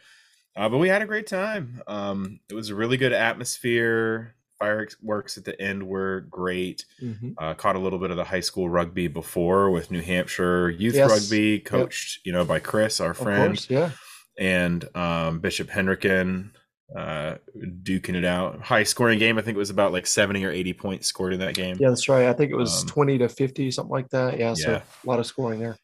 Uh, 0.57 0.69
but 0.69 0.79
we 0.79 0.89
had 0.89 1.03
a 1.03 1.07
great 1.07 1.27
time. 1.27 1.81
Um, 1.87 2.41
it 2.51 2.55
was 2.55 2.71
a 2.71 2.75
really 2.75 2.97
good 2.97 3.13
atmosphere. 3.13 4.35
Fireworks 4.59 5.39
at 5.39 5.45
the 5.45 5.61
end 5.61 5.87
were 5.87 6.23
great. 6.31 6.85
Mhm. 7.01 7.35
Uh, 7.39 7.55
caught 7.55 7.77
a 7.77 7.79
little 7.79 8.01
bit 8.01 8.11
of 8.11 8.17
the 8.17 8.25
high 8.25 8.41
school 8.41 8.69
rugby 8.69 9.07
before 9.07 9.71
with 9.71 9.93
New 9.93 10.01
Hampshire 10.03 10.69
youth 10.71 10.97
Yes. 10.97 11.09
rugby, 11.11 11.61
coached 11.61 12.21
you 12.27 12.33
know 12.33 12.45
by 12.45 12.59
Chris, 12.59 13.01
our 13.01 13.13
Of 13.13 13.19
friend, 13.19 13.51
course, 13.55 13.71
yeah. 13.71 13.91
and 14.37 14.85
um, 14.97 15.39
Bishop 15.39 15.69
Hendricken, 15.69 16.51
uh, 16.97 17.37
duking 17.85 18.17
it 18.17 18.25
out. 18.25 18.61
High 18.63 18.83
scoring 18.83 19.21
game. 19.21 19.39
I 19.39 19.43
think 19.43 19.55
it 19.55 19.59
was 19.61 19.71
about 19.71 19.93
like 19.93 20.09
seventy 20.09 20.45
or 20.45 20.51
eighty 20.51 20.73
points 20.73 21.07
scored 21.07 21.35
in 21.35 21.39
that 21.39 21.55
game. 21.55 21.77
Yeah, 21.79 21.91
that's 21.91 22.09
right. 22.09 22.27
I 22.27 22.33
think 22.33 22.51
it 22.51 22.57
was 22.57 22.83
Um, 22.83 22.89
20 22.89 23.19
to 23.19 23.29
50, 23.29 23.71
something 23.71 23.93
like 23.93 24.09
that. 24.09 24.41
Yeah, 24.41 24.55
so 24.55 24.71
Yeah. 24.73 24.83
a 25.05 25.07
lot 25.07 25.21
of 25.21 25.27
scoring 25.27 25.61
there. 25.61 25.77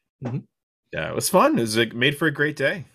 Yeah, 0.92 1.10
it 1.10 1.14
was 1.14 1.28
fun. 1.30 1.58
It 1.58 1.62
was 1.62 1.76
like, 1.76 1.92
made 1.94 2.16
for 2.18 2.26
a 2.26 2.32
great 2.32 2.56
day. 2.56 2.86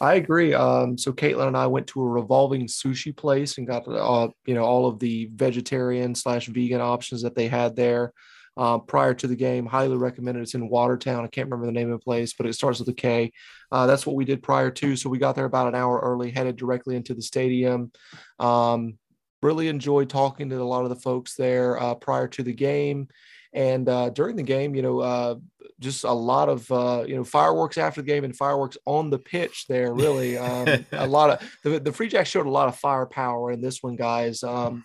I 0.00 0.14
agree. 0.14 0.54
Um, 0.54 0.98
so 0.98 1.12
Caitlin 1.12 1.48
and 1.48 1.56
I 1.56 1.66
went 1.66 1.86
to 1.88 2.02
a 2.02 2.08
revolving 2.08 2.66
sushi 2.66 3.16
place 3.16 3.58
and 3.58 3.66
got 3.66 3.86
uh, 3.86 4.28
you 4.46 4.54
know 4.54 4.64
all 4.64 4.86
of 4.86 4.98
the 4.98 5.30
vegetarian 5.34 6.14
slash 6.14 6.46
vegan 6.46 6.80
options 6.80 7.22
that 7.22 7.34
they 7.34 7.48
had 7.48 7.76
there. 7.76 8.12
Uh, 8.56 8.78
prior 8.78 9.12
to 9.12 9.26
the 9.26 9.34
game, 9.34 9.66
highly 9.66 9.96
recommended. 9.96 10.40
It's 10.40 10.54
in 10.54 10.68
Watertown. 10.68 11.24
I 11.24 11.28
can't 11.28 11.46
remember 11.46 11.66
the 11.66 11.72
name 11.72 11.90
of 11.90 11.98
the 11.98 12.04
place, 12.04 12.34
but 12.34 12.46
it 12.46 12.52
starts 12.52 12.78
with 12.78 12.88
a 12.88 12.94
K. 12.94 13.32
Uh, 13.72 13.86
that's 13.86 14.06
what 14.06 14.14
we 14.14 14.24
did 14.24 14.44
prior 14.44 14.70
to. 14.70 14.94
So 14.94 15.10
we 15.10 15.18
got 15.18 15.34
there 15.34 15.44
about 15.44 15.66
an 15.66 15.74
hour 15.74 15.98
early, 15.98 16.30
headed 16.30 16.54
directly 16.54 16.94
into 16.94 17.14
the 17.14 17.22
stadium. 17.22 17.90
Um, 18.38 18.96
really 19.42 19.66
enjoyed 19.66 20.08
talking 20.08 20.48
to 20.50 20.62
a 20.62 20.62
lot 20.62 20.84
of 20.84 20.90
the 20.90 20.96
folks 20.96 21.34
there 21.34 21.80
uh, 21.80 21.96
prior 21.96 22.28
to 22.28 22.44
the 22.44 22.52
game. 22.52 23.08
And 23.54 23.88
uh, 23.88 24.10
during 24.10 24.36
the 24.36 24.42
game, 24.42 24.74
you 24.74 24.82
know, 24.82 24.98
uh, 24.98 25.36
just 25.80 26.04
a 26.04 26.12
lot 26.12 26.48
of 26.48 26.70
uh, 26.70 27.04
you 27.06 27.14
know 27.14 27.24
fireworks 27.24 27.78
after 27.78 28.02
the 28.02 28.06
game 28.06 28.24
and 28.24 28.36
fireworks 28.36 28.76
on 28.84 29.10
the 29.10 29.18
pitch 29.18 29.66
there. 29.68 29.94
Really, 29.94 30.36
um, 30.36 30.84
a 30.92 31.06
lot 31.06 31.30
of 31.30 31.58
the, 31.62 31.78
the 31.78 31.92
Free 31.92 32.08
Jacks 32.08 32.30
showed 32.30 32.46
a 32.46 32.50
lot 32.50 32.68
of 32.68 32.76
firepower 32.76 33.52
in 33.52 33.60
this 33.60 33.82
one, 33.82 33.96
guys. 33.96 34.42
Um, 34.42 34.84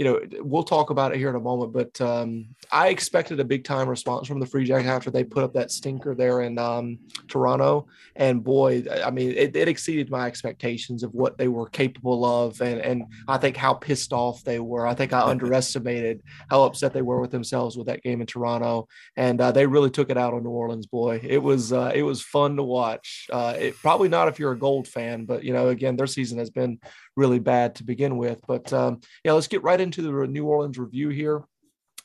you 0.00 0.04
know, 0.04 0.18
we'll 0.40 0.62
talk 0.62 0.88
about 0.88 1.12
it 1.12 1.18
here 1.18 1.28
in 1.28 1.36
a 1.36 1.40
moment, 1.40 1.74
but 1.74 2.00
um, 2.00 2.46
I 2.72 2.88
expected 2.88 3.38
a 3.38 3.44
big 3.44 3.64
time 3.64 3.86
response 3.86 4.26
from 4.26 4.40
the 4.40 4.46
Free 4.46 4.64
Jacks 4.64 4.86
after 4.86 5.10
they 5.10 5.24
put 5.24 5.44
up 5.44 5.52
that 5.52 5.70
stinker 5.70 6.14
there 6.14 6.40
in 6.40 6.56
um, 6.56 7.00
Toronto. 7.28 7.86
And 8.16 8.42
boy, 8.42 8.84
I 9.04 9.10
mean, 9.10 9.32
it, 9.32 9.54
it 9.54 9.68
exceeded 9.68 10.10
my 10.10 10.26
expectations 10.26 11.02
of 11.02 11.12
what 11.12 11.36
they 11.36 11.48
were 11.48 11.68
capable 11.68 12.24
of, 12.24 12.62
and 12.62 12.80
and 12.80 13.04
I 13.28 13.36
think 13.36 13.58
how 13.58 13.74
pissed 13.74 14.14
off 14.14 14.42
they 14.42 14.58
were. 14.58 14.86
I 14.86 14.94
think 14.94 15.12
I 15.12 15.20
underestimated 15.30 16.22
how 16.48 16.62
upset 16.62 16.94
they 16.94 17.02
were 17.02 17.20
with 17.20 17.30
themselves 17.30 17.76
with 17.76 17.88
that 17.88 18.02
game 18.02 18.22
in 18.22 18.26
Toronto, 18.26 18.88
and 19.16 19.38
uh, 19.38 19.52
they 19.52 19.66
really 19.66 19.90
took 19.90 20.08
it 20.08 20.16
out 20.16 20.32
on 20.32 20.44
New 20.44 20.48
Orleans. 20.48 20.86
Boy, 20.86 21.20
it 21.22 21.42
was 21.42 21.74
uh, 21.74 21.92
it 21.94 22.04
was 22.04 22.22
fun 22.22 22.56
to 22.56 22.62
watch. 22.62 23.26
Uh, 23.30 23.54
it 23.58 23.76
probably 23.76 24.08
not 24.08 24.28
if 24.28 24.38
you're 24.38 24.52
a 24.52 24.58
Gold 24.58 24.88
fan, 24.88 25.26
but 25.26 25.44
you 25.44 25.52
know, 25.52 25.68
again, 25.68 25.96
their 25.96 26.06
season 26.06 26.38
has 26.38 26.48
been 26.48 26.78
really 27.16 27.38
bad 27.38 27.76
to 27.76 27.84
begin 27.84 28.16
with. 28.16 28.40
But 28.46 28.72
um, 28.72 29.00
yeah, 29.24 29.32
let's 29.32 29.48
get 29.48 29.62
right 29.62 29.80
into 29.80 30.02
the 30.02 30.26
New 30.26 30.46
Orleans 30.46 30.78
review 30.78 31.08
here. 31.08 31.42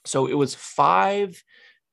So 0.06 0.28
it 0.28 0.34
was 0.34 0.54
five 0.54 1.41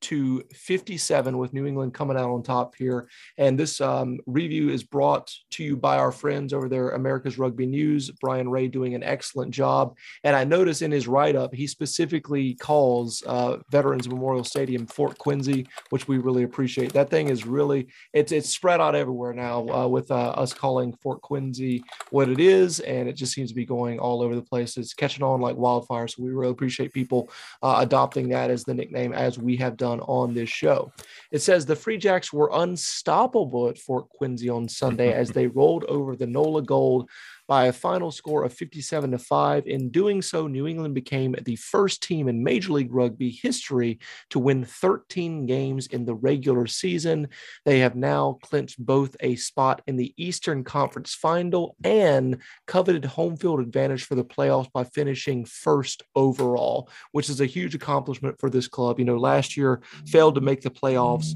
to 0.03 0.43
57 0.53 1.37
with 1.37 1.53
New 1.53 1.65
England 1.65 1.93
coming 1.93 2.17
out 2.17 2.29
on 2.29 2.43
top 2.43 2.75
here. 2.75 3.07
And 3.37 3.57
this 3.57 3.81
um, 3.81 4.19
review 4.25 4.69
is 4.69 4.83
brought 4.83 5.31
to 5.51 5.63
you 5.63 5.77
by 5.77 5.97
our 5.97 6.11
friends 6.11 6.53
over 6.53 6.69
there, 6.69 6.89
America's 6.89 7.37
Rugby 7.37 7.65
News. 7.65 8.11
Brian 8.21 8.49
Ray 8.49 8.67
doing 8.67 8.95
an 8.95 9.03
excellent 9.03 9.51
job. 9.51 9.97
And 10.23 10.35
I 10.35 10.43
notice 10.43 10.81
in 10.81 10.91
his 10.91 11.07
write 11.07 11.35
up, 11.35 11.53
he 11.53 11.67
specifically 11.67 12.55
calls 12.55 13.23
uh, 13.25 13.57
Veterans 13.71 14.07
Memorial 14.07 14.43
Stadium 14.43 14.85
Fort 14.87 15.17
Quincy, 15.17 15.67
which 15.89 16.07
we 16.07 16.17
really 16.17 16.43
appreciate. 16.43 16.93
That 16.93 17.09
thing 17.09 17.29
is 17.29 17.45
really, 17.45 17.87
it's, 18.11 18.31
it's 18.31 18.49
spread 18.49 18.81
out 18.81 18.95
everywhere 18.95 19.33
now 19.33 19.67
uh, 19.69 19.87
with 19.87 20.11
uh, 20.11 20.29
us 20.31 20.53
calling 20.53 20.93
Fort 21.01 21.21
Quincy 21.21 21.83
what 22.11 22.29
it 22.29 22.39
is. 22.39 22.79
And 22.81 23.07
it 23.07 23.13
just 23.13 23.33
seems 23.33 23.49
to 23.49 23.55
be 23.55 23.65
going 23.65 23.99
all 23.99 24.21
over 24.21 24.35
the 24.35 24.41
place. 24.41 24.77
It's 24.77 24.93
catching 24.93 25.23
on 25.23 25.41
like 25.41 25.55
wildfire. 25.55 26.07
So 26.07 26.23
we 26.23 26.31
really 26.31 26.51
appreciate 26.51 26.93
people 26.93 27.29
uh, 27.61 27.77
adopting 27.79 28.29
that 28.29 28.49
as 28.49 28.63
the 28.63 28.73
nickname 28.73 29.13
as 29.13 29.39
we 29.39 29.55
have 29.57 29.77
done 29.77 29.92
on 30.01 30.33
this 30.33 30.49
show. 30.49 30.91
It 31.31 31.39
says 31.39 31.65
the 31.65 31.75
Free 31.75 31.97
Jacks 31.97 32.31
were 32.31 32.49
unstoppable 32.53 33.69
at 33.69 33.77
Fort 33.77 34.09
Quincy 34.09 34.49
on 34.49 34.67
Sunday 34.67 35.13
as 35.13 35.29
they 35.29 35.47
rolled 35.59 35.85
over 35.85 36.15
the 36.15 36.27
NOLA 36.27 36.63
Gold 36.63 37.09
by 37.47 37.65
a 37.65 37.73
final 37.73 38.11
score 38.11 38.43
of 38.43 38.53
57 38.53 39.11
to 39.11 39.17
5. 39.17 39.67
In 39.67 39.89
doing 39.89 40.21
so, 40.21 40.47
New 40.47 40.67
England 40.67 40.95
became 40.95 41.35
the 41.43 41.55
first 41.55 42.01
team 42.01 42.27
in 42.27 42.43
Major 42.43 42.73
League 42.73 42.93
Rugby 42.93 43.29
history 43.29 43.99
to 44.29 44.39
win 44.39 44.65
13 44.65 45.45
games 45.45 45.87
in 45.87 46.05
the 46.05 46.15
regular 46.15 46.67
season. 46.67 47.27
They 47.65 47.79
have 47.79 47.95
now 47.95 48.39
clinched 48.41 48.83
both 48.83 49.15
a 49.19 49.35
spot 49.35 49.81
in 49.87 49.95
the 49.95 50.13
Eastern 50.17 50.63
Conference 50.63 51.13
final 51.13 51.75
and 51.83 52.37
coveted 52.67 53.05
home 53.05 53.37
field 53.37 53.59
advantage 53.59 54.05
for 54.05 54.15
the 54.15 54.25
playoffs 54.25 54.71
by 54.71 54.83
finishing 54.83 55.45
first 55.45 56.03
overall, 56.15 56.89
which 57.11 57.29
is 57.29 57.41
a 57.41 57.45
huge 57.45 57.75
accomplishment 57.75 58.39
for 58.39 58.49
this 58.49 58.67
club. 58.67 58.99
You 58.99 59.05
know, 59.05 59.17
last 59.17 59.57
year 59.57 59.81
failed 60.07 60.35
to 60.35 60.41
make 60.41 60.61
the 60.61 60.69
playoffs 60.69 61.33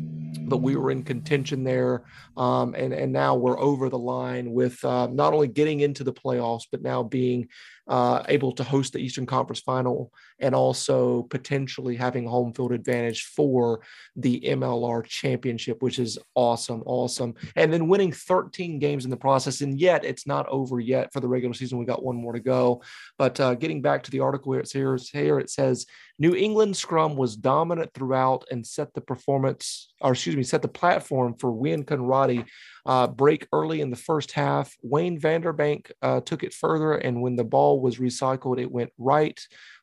but 0.48 0.58
we 0.58 0.76
were 0.76 0.92
in 0.92 1.04
contention 1.04 1.64
there. 1.64 2.04
Um, 2.36 2.76
and, 2.76 2.94
and 2.94 3.12
now 3.12 3.36
we're 3.36 3.60
over 3.60 3.90
the 3.90 3.98
line 3.98 4.52
with 4.52 4.84
uh, 4.84 5.08
not 5.08 5.34
only 5.34 5.48
getting 5.48 5.82
into 5.98 6.04
the 6.04 6.14
playoffs, 6.14 6.68
but 6.72 6.82
now 6.82 7.04
being 7.04 7.48
uh, 7.88 8.24
able 8.28 8.52
to 8.54 8.64
host 8.64 8.94
the 8.94 9.00
Eastern 9.00 9.26
Conference 9.26 9.60
final 9.60 10.12
and 10.40 10.54
also 10.54 11.24
potentially 11.24 11.96
having 11.96 12.28
home 12.28 12.54
field 12.54 12.72
advantage 12.72 13.24
for 13.24 13.82
the 14.16 14.42
MLR 14.42 15.04
championship, 15.06 15.82
which 15.82 16.00
is 16.00 16.18
awesome, 16.36 16.84
awesome. 16.86 17.34
And 17.56 17.72
then 17.72 17.88
winning 17.88 18.12
13 18.12 18.80
games 18.80 19.06
in 19.06 19.12
the 19.12 19.18
process. 19.18 19.62
And 19.62 19.80
yet 19.80 20.04
it's 20.04 20.28
not 20.28 20.48
over 20.50 20.80
yet 20.80 21.12
for 21.14 21.20
the 21.20 21.28
regular 21.28 21.54
season. 21.54 21.78
We 21.78 21.86
got 21.86 22.04
one 22.04 22.18
more 22.18 22.34
to 22.34 22.40
go. 22.40 22.82
But 23.18 23.40
uh, 23.40 23.56
getting 23.56 23.82
back 23.82 24.04
to 24.04 24.12
the 24.12 24.20
article 24.20 24.54
here, 24.54 24.62
it's 24.62 25.10
here, 25.12 25.40
it 25.40 25.50
says 25.50 25.86
New 26.20 26.36
England 26.36 26.76
scrum 26.76 27.16
was 27.16 27.36
dominant 27.36 27.94
throughout 27.94 28.46
and 28.50 28.66
set 28.66 28.94
the 28.94 29.02
performance, 29.02 29.94
or 30.02 30.14
excuse 30.14 30.36
me, 30.36 30.42
set 30.42 30.64
the 30.64 30.68
platform 30.68 31.36
for 31.36 31.52
Wian 31.52 31.86
Conradie 31.86 32.46
uh, 32.88 33.06
break 33.06 33.48
early 33.52 33.82
in 33.82 33.92
the 33.92 33.96
first 33.98 34.32
half. 34.32 34.74
Wayne 34.82 35.20
Vanderbank 35.20 35.92
uh, 36.02 36.22
took 36.22 36.44
it 36.44 36.54
further, 36.54 36.94
and 36.94 37.22
when 37.22 37.36
the 37.36 37.44
ball 37.44 37.77
was 37.80 37.98
recycled, 37.98 38.60
it 38.60 38.72
went 38.72 38.92
right 38.98 39.40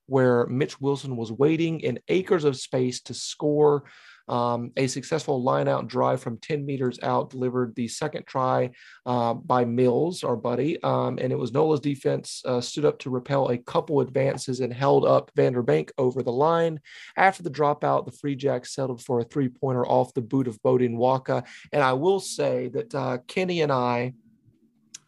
where 0.06 0.46
Mitch 0.46 0.80
Wilson 0.80 1.16
was 1.16 1.32
waiting 1.32 1.80
in 1.80 1.98
acres 2.08 2.44
of 2.44 2.56
space 2.56 3.00
to 3.02 3.14
score. 3.14 3.84
Um, 4.26 4.72
a 4.78 4.86
successful 4.86 5.42
line 5.42 5.68
out 5.68 5.86
drive 5.86 6.22
from 6.22 6.38
10 6.38 6.64
meters 6.64 6.98
out 7.02 7.28
delivered 7.28 7.74
the 7.74 7.88
second 7.88 8.26
try 8.26 8.70
uh, 9.04 9.34
by 9.34 9.66
Mills, 9.66 10.24
our 10.24 10.36
buddy. 10.36 10.82
Um, 10.82 11.18
and 11.20 11.30
it 11.30 11.38
was 11.38 11.52
Nola's 11.52 11.80
defense 11.80 12.40
uh, 12.46 12.62
stood 12.62 12.86
up 12.86 12.98
to 13.00 13.10
repel 13.10 13.50
a 13.50 13.58
couple 13.58 14.00
advances 14.00 14.60
and 14.60 14.72
held 14.72 15.04
up 15.04 15.30
Vanderbank 15.36 15.90
over 15.98 16.22
the 16.22 16.32
line. 16.32 16.80
After 17.18 17.42
the 17.42 17.50
dropout, 17.50 18.06
the 18.06 18.12
Free 18.12 18.34
Jacks 18.34 18.74
settled 18.74 19.02
for 19.02 19.20
a 19.20 19.24
three 19.24 19.50
pointer 19.50 19.86
off 19.86 20.14
the 20.14 20.22
boot 20.22 20.48
of 20.48 20.62
Beaudein 20.62 20.96
Waaka. 20.96 21.44
And 21.72 21.82
I 21.82 21.92
will 21.92 22.20
say 22.20 22.68
that 22.68 22.94
uh, 22.94 23.18
Kenny 23.28 23.60
and 23.60 23.72
I, 23.72 24.14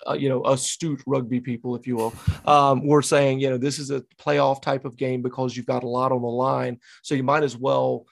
uh, 0.08 0.14
you 0.14 0.28
know, 0.28 0.44
astute 0.44 1.02
rugby 1.06 1.40
people, 1.40 1.74
if 1.76 1.86
you 1.86 1.96
will, 1.96 2.14
um, 2.46 2.86
were 2.86 3.02
saying, 3.02 3.40
you 3.40 3.50
know, 3.50 3.58
this 3.58 3.78
is 3.78 3.90
a 3.90 4.02
playoff 4.18 4.62
type 4.62 4.84
of 4.84 4.96
game 4.96 5.22
because 5.22 5.56
you've 5.56 5.66
got 5.66 5.84
a 5.84 5.88
lot 5.88 6.12
on 6.12 6.22
the 6.22 6.28
line. 6.28 6.78
So 7.02 7.14
you 7.14 7.22
might 7.22 7.42
as 7.42 7.56
well 7.56 8.06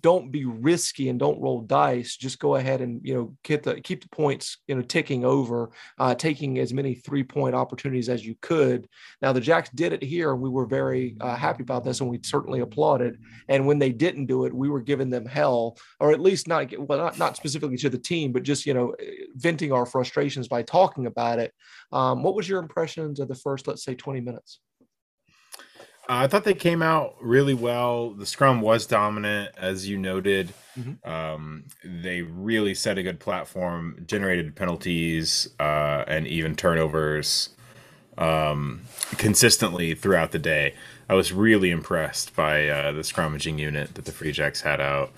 don't 0.00 0.30
be 0.30 0.44
risky 0.44 1.08
and 1.08 1.18
don't 1.18 1.40
roll 1.40 1.60
dice. 1.60 2.16
Just 2.16 2.38
go 2.38 2.54
ahead 2.56 2.80
and 2.80 3.00
you 3.02 3.14
know 3.14 3.36
keep 3.42 3.62
the 3.62 3.80
keep 3.80 4.02
the 4.02 4.08
points 4.08 4.58
you 4.66 4.74
know 4.74 4.82
ticking 4.82 5.24
over, 5.24 5.70
uh, 5.98 6.14
taking 6.14 6.58
as 6.58 6.72
many 6.72 6.94
three 6.94 7.24
point 7.24 7.54
opportunities 7.54 8.08
as 8.08 8.24
you 8.24 8.36
could. 8.40 8.88
Now 9.20 9.32
the 9.32 9.40
Jacks 9.40 9.70
did 9.74 9.92
it 9.92 10.02
here, 10.02 10.32
and 10.32 10.40
we 10.40 10.50
were 10.50 10.66
very 10.66 11.16
uh, 11.20 11.34
happy 11.34 11.62
about 11.62 11.84
this, 11.84 12.00
and 12.00 12.08
we 12.08 12.20
certainly 12.22 12.60
applauded. 12.60 13.18
And 13.48 13.66
when 13.66 13.78
they 13.78 13.90
didn't 13.90 14.26
do 14.26 14.44
it, 14.44 14.54
we 14.54 14.68
were 14.68 14.80
giving 14.80 15.10
them 15.10 15.26
hell, 15.26 15.76
or 15.98 16.12
at 16.12 16.20
least 16.20 16.46
not 16.46 16.72
well 16.78 16.98
not 16.98 17.18
not 17.18 17.36
specifically 17.36 17.76
to 17.78 17.90
the 17.90 17.98
team, 17.98 18.32
but 18.32 18.44
just 18.44 18.66
you 18.66 18.74
know 18.74 18.94
venting 19.34 19.72
our 19.72 19.86
frustrations 19.86 20.48
by 20.48 20.62
talking 20.62 21.06
about 21.06 21.38
it. 21.38 21.52
Um, 21.90 22.22
what 22.22 22.34
was 22.34 22.48
your 22.48 22.60
impressions 22.60 23.18
of 23.18 23.28
the 23.28 23.34
first, 23.34 23.66
let's 23.66 23.84
say, 23.84 23.94
twenty 23.94 24.20
minutes? 24.20 24.60
Uh, 26.08 26.24
I 26.24 26.26
thought 26.26 26.44
they 26.44 26.54
came 26.54 26.82
out 26.82 27.14
really 27.20 27.54
well. 27.54 28.10
The 28.10 28.26
scrum 28.26 28.60
was 28.60 28.86
dominant, 28.86 29.54
as 29.56 29.88
you 29.88 29.96
noted. 29.98 30.52
Mm-hmm. 30.78 31.08
Um, 31.08 31.64
they 31.84 32.22
really 32.22 32.74
set 32.74 32.98
a 32.98 33.02
good 33.02 33.20
platform, 33.20 34.04
generated 34.06 34.56
penalties 34.56 35.48
uh, 35.60 36.04
and 36.06 36.26
even 36.26 36.56
turnovers 36.56 37.50
um, 38.18 38.82
consistently 39.16 39.94
throughout 39.94 40.32
the 40.32 40.38
day. 40.38 40.74
I 41.08 41.14
was 41.14 41.32
really 41.32 41.70
impressed 41.70 42.34
by 42.34 42.68
uh, 42.68 42.92
the 42.92 43.02
scrummaging 43.02 43.58
unit 43.58 43.94
that 43.94 44.04
the 44.04 44.12
Free 44.12 44.32
Jacks 44.32 44.62
had 44.62 44.80
out. 44.80 45.12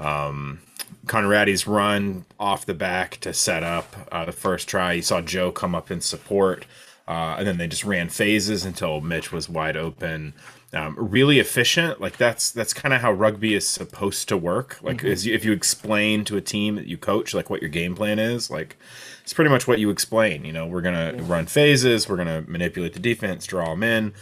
Um, 0.00 0.60
Conradie's 1.06 1.66
run 1.66 2.24
off 2.38 2.66
the 2.66 2.74
back 2.74 3.18
to 3.18 3.32
set 3.32 3.62
up 3.62 4.08
uh, 4.10 4.24
the 4.24 4.32
first 4.32 4.68
try. 4.68 4.94
You 4.94 5.02
saw 5.02 5.20
Joe 5.20 5.52
come 5.52 5.74
up 5.74 5.90
in 5.90 6.00
support. 6.00 6.66
Uh, 7.08 7.36
and 7.38 7.46
then 7.46 7.56
they 7.56 7.68
just 7.68 7.84
ran 7.84 8.08
phases 8.08 8.64
until 8.64 9.00
Mitch 9.00 9.30
was 9.30 9.48
wide 9.48 9.76
open. 9.76 10.34
Um, 10.72 10.96
really 10.98 11.38
efficient. 11.38 12.00
Like 12.00 12.16
that's 12.16 12.50
that's 12.50 12.74
kind 12.74 12.92
of 12.92 13.00
how 13.00 13.12
rugby 13.12 13.54
is 13.54 13.66
supposed 13.66 14.28
to 14.28 14.36
work. 14.36 14.78
Like 14.82 14.98
mm-hmm. 14.98 15.28
you, 15.28 15.34
if 15.34 15.44
you 15.44 15.52
explain 15.52 16.24
to 16.24 16.36
a 16.36 16.40
team 16.40 16.74
that 16.74 16.86
you 16.86 16.98
coach 16.98 17.32
like 17.32 17.48
what 17.48 17.62
your 17.62 17.70
game 17.70 17.94
plan 17.94 18.18
is, 18.18 18.50
like 18.50 18.76
it's 19.22 19.32
pretty 19.32 19.50
much 19.50 19.68
what 19.68 19.78
you 19.78 19.90
explain. 19.90 20.44
You 20.44 20.52
know, 20.52 20.66
we're 20.66 20.82
gonna 20.82 21.14
yeah. 21.16 21.22
run 21.24 21.46
phases. 21.46 22.08
We're 22.08 22.16
gonna 22.16 22.44
manipulate 22.48 22.94
the 22.94 23.00
defense, 23.00 23.46
draw 23.46 23.70
them 23.70 23.84
in. 23.84 24.12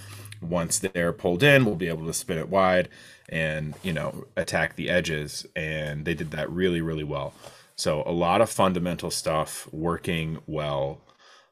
Once 0.43 0.79
they're 0.79 1.15
pulled 1.15 1.43
in, 1.43 1.65
we'll 1.65 1.77
be 1.77 1.89
able 1.89 2.07
to 2.07 2.13
spin 2.13 2.37
it 2.37 2.51
wide 2.51 2.91
and 3.31 3.75
you 3.83 3.95
know 3.95 4.27
attack 4.37 4.77
the 4.77 4.91
edges. 4.91 5.47
And 5.57 6.05
they 6.05 6.15
did 6.15 6.33
that 6.33 6.51
really 6.51 6.83
really 6.83 7.05
well. 7.05 7.33
So 7.77 8.03
a 8.05 8.13
lot 8.13 8.43
of 8.43 8.51
fundamental 8.51 9.11
stuff 9.11 9.67
working 9.73 10.39
well 10.47 11.01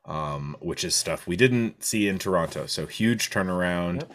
um, 0.05 0.57
which 0.61 0.85
is 0.85 0.95
stuff 0.95 1.27
we 1.27 1.37
didn't 1.37 1.85
see 1.85 2.09
in 2.09 2.19
Toronto. 2.19 2.67
So 2.67 2.87
huge 2.87 3.31
turnaround. 3.31 4.01
Yep. 4.01 4.13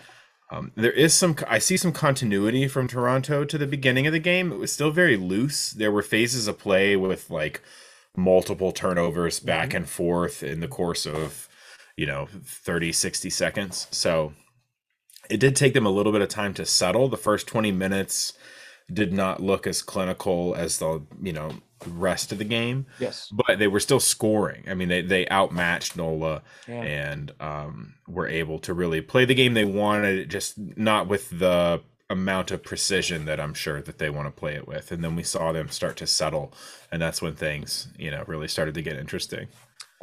Um, 0.49 0.71
there 0.75 0.91
is 0.91 1.13
some, 1.13 1.35
I 1.47 1.59
see 1.59 1.75
some 1.75 1.91
continuity 1.91 2.67
from 2.67 2.87
Toronto 2.87 3.43
to 3.43 3.57
the 3.57 3.67
beginning 3.67 4.07
of 4.07 4.13
the 4.13 4.19
game. 4.19 4.51
It 4.51 4.59
was 4.59 4.71
still 4.71 4.91
very 4.91 5.17
loose. 5.17 5.71
There 5.71 5.91
were 5.91 6.01
phases 6.01 6.47
of 6.47 6.57
play 6.57 6.95
with 6.95 7.29
like 7.29 7.61
multiple 8.15 8.71
turnovers 8.71 9.39
back 9.39 9.69
mm-hmm. 9.69 9.77
and 9.77 9.89
forth 9.89 10.43
in 10.43 10.61
the 10.61 10.67
course 10.67 11.05
of, 11.05 11.49
you 11.97 12.05
know, 12.05 12.27
30, 12.45 12.93
60 12.93 13.29
seconds. 13.29 13.87
So 13.91 14.33
it 15.29 15.39
did 15.39 15.55
take 15.55 15.73
them 15.73 15.85
a 15.85 15.91
little 15.91 16.13
bit 16.13 16.21
of 16.21 16.29
time 16.29 16.53
to 16.55 16.65
settle. 16.65 17.09
The 17.09 17.17
first 17.17 17.47
20 17.47 17.71
minutes 17.73 18.33
did 18.91 19.11
not 19.11 19.41
look 19.41 19.67
as 19.67 19.81
clinical 19.81 20.55
as 20.55 20.77
the, 20.79 21.03
you 21.21 21.33
know, 21.33 21.51
rest 21.85 22.31
of 22.31 22.37
the 22.37 22.43
game. 22.43 22.85
Yes. 22.99 23.29
But 23.31 23.59
they 23.59 23.67
were 23.67 23.79
still 23.79 23.99
scoring. 23.99 24.63
I 24.67 24.73
mean, 24.73 24.89
they, 24.89 25.01
they 25.01 25.27
outmatched 25.29 25.95
NOLA 25.95 26.41
yeah. 26.67 26.81
and 26.81 27.31
um, 27.39 27.95
were 28.07 28.27
able 28.27 28.59
to 28.59 28.73
really 28.73 29.01
play 29.01 29.25
the 29.25 29.35
game 29.35 29.53
they 29.53 29.65
wanted, 29.65 30.29
just 30.29 30.57
not 30.57 31.07
with 31.07 31.29
the 31.29 31.81
amount 32.09 32.51
of 32.51 32.63
precision 32.63 33.25
that 33.25 33.39
I'm 33.39 33.53
sure 33.53 33.81
that 33.81 33.97
they 33.97 34.09
want 34.09 34.27
to 34.27 34.39
play 34.39 34.55
it 34.55 34.67
with. 34.67 34.91
And 34.91 35.03
then 35.03 35.15
we 35.15 35.23
saw 35.23 35.51
them 35.51 35.69
start 35.69 35.97
to 35.97 36.07
settle. 36.07 36.53
And 36.91 37.01
that's 37.01 37.21
when 37.21 37.35
things, 37.35 37.89
you 37.97 38.11
know, 38.11 38.23
really 38.27 38.47
started 38.47 38.75
to 38.75 38.81
get 38.81 38.97
interesting. 38.97 39.47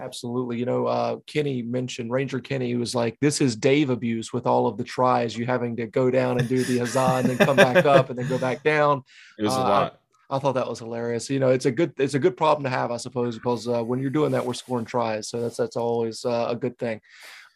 Absolutely. 0.00 0.58
You 0.58 0.66
know, 0.66 0.86
uh, 0.86 1.16
Kenny 1.26 1.62
mentioned 1.62 2.10
Ranger 2.10 2.40
Kenny 2.40 2.74
was 2.74 2.94
like, 2.94 3.16
this 3.20 3.40
is 3.40 3.54
Dave 3.54 3.90
abuse 3.90 4.32
with 4.32 4.46
all 4.46 4.66
of 4.66 4.76
the 4.76 4.84
tries, 4.84 5.36
you 5.36 5.46
having 5.46 5.76
to 5.76 5.86
go 5.86 6.10
down 6.10 6.38
and 6.38 6.48
do 6.48 6.64
the 6.64 6.78
huzzah 6.78 7.20
and 7.20 7.28
then 7.28 7.38
come 7.38 7.56
back 7.56 7.84
up 7.86 8.10
and 8.10 8.18
then 8.18 8.28
go 8.28 8.38
back 8.38 8.62
down. 8.64 9.02
It 9.38 9.44
was 9.44 9.54
uh, 9.54 9.58
a 9.58 9.60
lot. 9.60 10.00
I 10.30 10.38
thought 10.38 10.54
that 10.54 10.68
was 10.68 10.78
hilarious. 10.78 11.30
You 11.30 11.38
know, 11.38 11.50
it's 11.50 11.66
a 11.66 11.70
good 11.70 11.92
it's 11.98 12.14
a 12.14 12.18
good 12.18 12.36
problem 12.36 12.64
to 12.64 12.70
have, 12.70 12.90
I 12.90 12.96
suppose, 12.96 13.36
because 13.36 13.68
uh, 13.68 13.82
when 13.82 14.00
you're 14.00 14.10
doing 14.10 14.32
that, 14.32 14.44
we're 14.44 14.54
scoring 14.54 14.86
tries, 14.86 15.28
so 15.28 15.40
that's 15.40 15.56
that's 15.56 15.76
always 15.76 16.24
uh, 16.24 16.46
a 16.50 16.56
good 16.56 16.78
thing. 16.78 17.00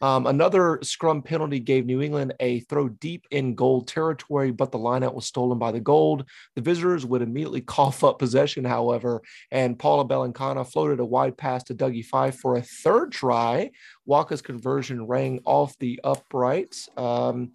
Um, 0.00 0.26
another 0.26 0.78
scrum 0.83 1.22
penalty 1.22 1.59
gave 1.59 1.85
New 1.85 2.00
England 2.02 2.35
a 2.38 2.61
throw 2.61 2.88
deep 2.88 3.26
in 3.31 3.54
gold 3.54 3.88
territory, 3.88 4.52
but 4.52 4.70
the 4.70 4.78
lineout 4.78 5.14
was 5.14 5.26
stolen 5.26 5.59
by 5.59 5.72
the 5.72 5.81
gold. 5.81 6.24
The 6.54 6.62
visitors 6.62 7.04
would 7.04 7.22
immediately 7.22 7.61
cough 7.66 8.04
up 8.04 8.18
possession, 8.18 8.64
however, 8.64 9.22
and 9.50 9.78
Paula 9.78 10.07
Balekana 10.07 10.70
floated 10.70 11.00
a 11.00 11.04
wide 11.04 11.37
pass 11.37 11.64
to 11.64 11.74
Dougie 11.74 12.04
Fife 12.04 12.38
for 12.38 12.57
a 12.57 12.62
third 12.62 13.11
try. 13.11 13.70
Waaka's 14.09 14.42
conversion 14.42 15.07
rang 15.07 15.40
off 15.44 15.76
the 15.78 16.00
uprights. 16.04 16.88
Um, 16.96 17.52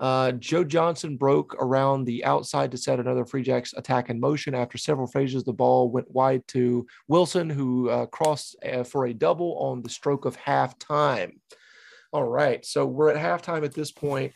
uh, 0.00 0.32
Joe 0.32 0.64
Johnston 0.64 1.16
broke 1.18 1.54
around 1.60 2.04
the 2.04 2.24
outside 2.24 2.70
to 2.70 2.78
set 2.78 2.98
another 2.98 3.26
Free 3.26 3.42
Jacks 3.42 3.74
attack 3.76 4.08
in 4.08 4.18
motion. 4.18 4.54
After 4.54 4.78
several 4.78 5.06
phases, 5.06 5.44
the 5.44 5.52
ball 5.52 5.90
went 5.90 6.10
wide 6.10 6.42
to 6.48 6.86
Wilson, 7.06 7.50
who 7.50 7.90
uh, 7.90 8.06
crossed 8.06 8.56
uh, 8.64 8.82
for 8.82 9.06
a 9.06 9.14
double 9.14 9.58
on 9.58 9.82
the 9.82 9.90
stroke 9.90 10.24
of 10.24 10.38
halftime. 10.38 11.32
All 12.12 12.24
right, 12.24 12.64
so 12.64 12.86
we're 12.86 13.10
at 13.10 13.16
halftime 13.16 13.64
at 13.64 13.74
this 13.74 13.92
point 13.92 14.32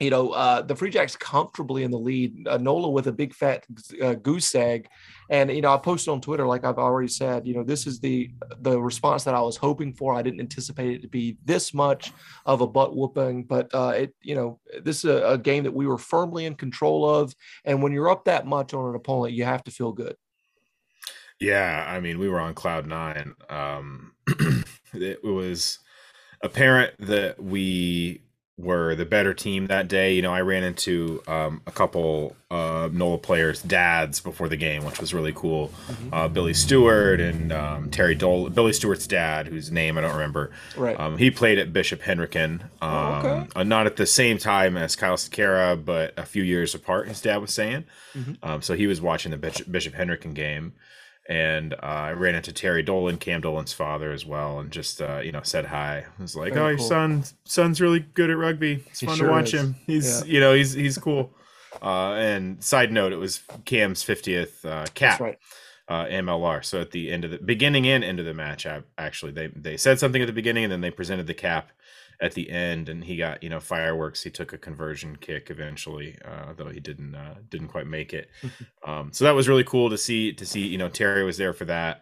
you 0.00 0.10
know, 0.10 0.30
uh, 0.30 0.62
the 0.62 0.74
Free 0.74 0.90
Jacks 0.90 1.16
comfortably 1.16 1.84
in 1.84 1.90
the 1.90 1.98
lead. 1.98 2.46
Uh, 2.48 2.58
Nola 2.58 2.90
with 2.90 3.06
a 3.06 3.12
big 3.12 3.34
fat 3.34 3.64
uh, 4.02 4.14
goose 4.14 4.54
egg, 4.54 4.88
and 5.30 5.50
you 5.50 5.62
know, 5.62 5.72
I 5.72 5.78
posted 5.78 6.12
on 6.12 6.20
Twitter 6.20 6.46
like 6.46 6.64
I've 6.64 6.78
already 6.78 7.08
said. 7.08 7.46
You 7.46 7.54
know, 7.54 7.62
this 7.62 7.86
is 7.86 8.00
the 8.00 8.30
the 8.60 8.80
response 8.80 9.24
that 9.24 9.34
I 9.34 9.40
was 9.40 9.56
hoping 9.56 9.92
for. 9.92 10.14
I 10.14 10.22
didn't 10.22 10.40
anticipate 10.40 10.92
it 10.92 11.02
to 11.02 11.08
be 11.08 11.36
this 11.44 11.74
much 11.74 12.12
of 12.46 12.60
a 12.60 12.66
butt 12.66 12.96
whooping, 12.96 13.44
but 13.44 13.72
uh, 13.74 13.92
it 13.96 14.14
you 14.22 14.34
know, 14.34 14.60
this 14.82 14.98
is 14.98 15.10
a, 15.10 15.24
a 15.26 15.38
game 15.38 15.64
that 15.64 15.74
we 15.74 15.86
were 15.86 15.98
firmly 15.98 16.46
in 16.46 16.54
control 16.54 17.08
of. 17.08 17.34
And 17.64 17.82
when 17.82 17.92
you're 17.92 18.10
up 18.10 18.24
that 18.24 18.46
much 18.46 18.74
on 18.74 18.88
an 18.88 18.94
opponent, 18.94 19.34
you 19.34 19.44
have 19.44 19.64
to 19.64 19.70
feel 19.70 19.92
good. 19.92 20.16
Yeah, 21.40 21.84
I 21.86 22.00
mean, 22.00 22.18
we 22.18 22.28
were 22.28 22.40
on 22.40 22.54
cloud 22.54 22.86
nine. 22.86 23.34
Um, 23.48 24.12
it 24.92 25.22
was 25.24 25.80
apparent 26.42 26.94
that 27.00 27.42
we 27.42 28.22
were 28.56 28.94
the 28.94 29.04
better 29.04 29.34
team 29.34 29.66
that 29.66 29.88
day. 29.88 30.14
You 30.14 30.22
know, 30.22 30.32
I 30.32 30.40
ran 30.40 30.62
into 30.62 31.20
um, 31.26 31.60
a 31.66 31.72
couple 31.72 32.36
uh, 32.52 32.88
NOLA 32.92 33.18
players' 33.18 33.60
dads 33.60 34.20
before 34.20 34.48
the 34.48 34.56
game, 34.56 34.84
which 34.84 35.00
was 35.00 35.12
really 35.12 35.32
cool. 35.32 35.72
Mm-hmm. 35.88 36.14
Uh, 36.14 36.28
Billy 36.28 36.54
Stewart 36.54 37.20
and 37.20 37.52
um, 37.52 37.90
Terry 37.90 38.14
Dole. 38.14 38.48
Billy 38.50 38.72
Stewart's 38.72 39.08
dad, 39.08 39.48
whose 39.48 39.72
name 39.72 39.98
I 39.98 40.02
don't 40.02 40.12
remember. 40.12 40.52
Right. 40.76 40.98
Um, 40.98 41.18
he 41.18 41.32
played 41.32 41.58
at 41.58 41.72
Bishop 41.72 42.00
Hendricken. 42.02 42.62
Um, 42.80 42.94
Oh, 42.94 43.12
okay. 43.24 43.48
uh, 43.56 43.64
not 43.64 43.86
at 43.86 43.96
the 43.96 44.06
same 44.06 44.38
time 44.38 44.76
as 44.76 44.94
Kyle 44.94 45.16
Sakara, 45.16 45.82
but 45.84 46.14
a 46.16 46.24
few 46.24 46.44
years 46.44 46.74
apart. 46.76 47.08
His 47.08 47.20
dad 47.20 47.38
was 47.38 47.52
saying. 47.52 47.84
Mhm. 48.14 48.36
Um, 48.42 48.62
so 48.62 48.74
he 48.74 48.86
was 48.86 49.00
watching 49.00 49.32
the 49.32 49.36
Bishop, 49.36 49.70
Bishop 49.70 49.94
game 50.34 50.74
and 51.28 51.74
uh, 51.74 51.76
I 51.82 52.12
ran 52.12 52.34
into 52.34 52.52
Terry 52.52 52.82
Dolan, 52.82 53.16
Cam 53.18 53.40
Dolan's 53.40 53.72
father 53.72 54.12
as 54.12 54.26
well, 54.26 54.58
and 54.60 54.70
just 54.70 55.00
uh, 55.00 55.20
you 55.22 55.32
know 55.32 55.40
said 55.42 55.66
hi. 55.66 56.04
I 56.18 56.22
was 56.22 56.36
like, 56.36 56.54
Very 56.54 56.64
"Oh, 56.64 56.68
your 56.68 56.78
cool. 56.78 56.88
son, 56.88 57.24
son's 57.44 57.80
really 57.80 58.00
good 58.00 58.30
at 58.30 58.36
rugby. 58.36 58.84
It's 58.90 59.00
He 59.00 59.06
fun 59.06 59.16
sure 59.16 59.26
to 59.28 59.32
watch 59.32 59.54
is. 59.54 59.60
him. 59.60 59.74
He's 59.86 60.20
Yeah. 60.20 60.32
you 60.32 60.40
know 60.40 60.54
he's 60.54 60.72
he's 60.72 60.98
cool." 60.98 61.32
Uh, 61.82 62.12
and 62.14 62.62
side 62.62 62.92
note, 62.92 63.12
it 63.12 63.16
was 63.16 63.40
Cam's 63.64 64.02
fiftieth 64.04 64.64
uh, 64.64 64.86
cap 64.94 65.18
That's 65.18 65.20
right. 65.20 65.38
uh, 65.88 66.04
MLR. 66.06 66.64
So 66.64 66.80
at 66.80 66.92
the 66.92 67.10
end 67.10 67.24
of 67.24 67.32
the 67.32 67.38
beginning 67.38 67.84
and 67.88 68.04
end 68.04 68.20
of 68.20 68.26
the 68.26 68.32
match, 68.32 68.64
I, 68.64 68.82
actually 68.96 69.32
they 69.32 69.48
they 69.48 69.76
said 69.76 69.98
something 69.98 70.22
at 70.22 70.26
the 70.26 70.32
beginning 70.32 70.62
and 70.62 70.72
then 70.72 70.80
they 70.82 70.92
presented 70.92 71.26
the 71.26 71.34
cap 71.34 71.72
at 72.24 72.32
the 72.32 72.48
end, 72.48 72.88
and 72.88 73.04
he 73.04 73.16
got 73.16 73.42
you 73.42 73.50
know 73.50 73.60
fireworks. 73.60 74.22
He 74.22 74.30
took 74.30 74.54
a 74.54 74.58
conversion 74.58 75.16
kick 75.16 75.50
eventually, 75.50 76.16
uh, 76.24 76.54
though 76.56 76.70
he 76.70 76.80
didn't 76.80 77.14
uh, 77.14 77.34
didn't 77.50 77.68
quite 77.68 77.86
make 77.86 78.14
it. 78.14 78.30
um, 78.86 79.12
so 79.12 79.24
that 79.24 79.34
was 79.34 79.46
really 79.46 79.64
cool 79.64 79.90
to 79.90 79.98
see 79.98 80.32
to 80.32 80.46
see 80.46 80.66
you 80.66 80.78
know 80.78 80.88
Terry 80.88 81.22
was 81.22 81.36
there 81.36 81.52
for 81.52 81.66
that. 81.66 82.00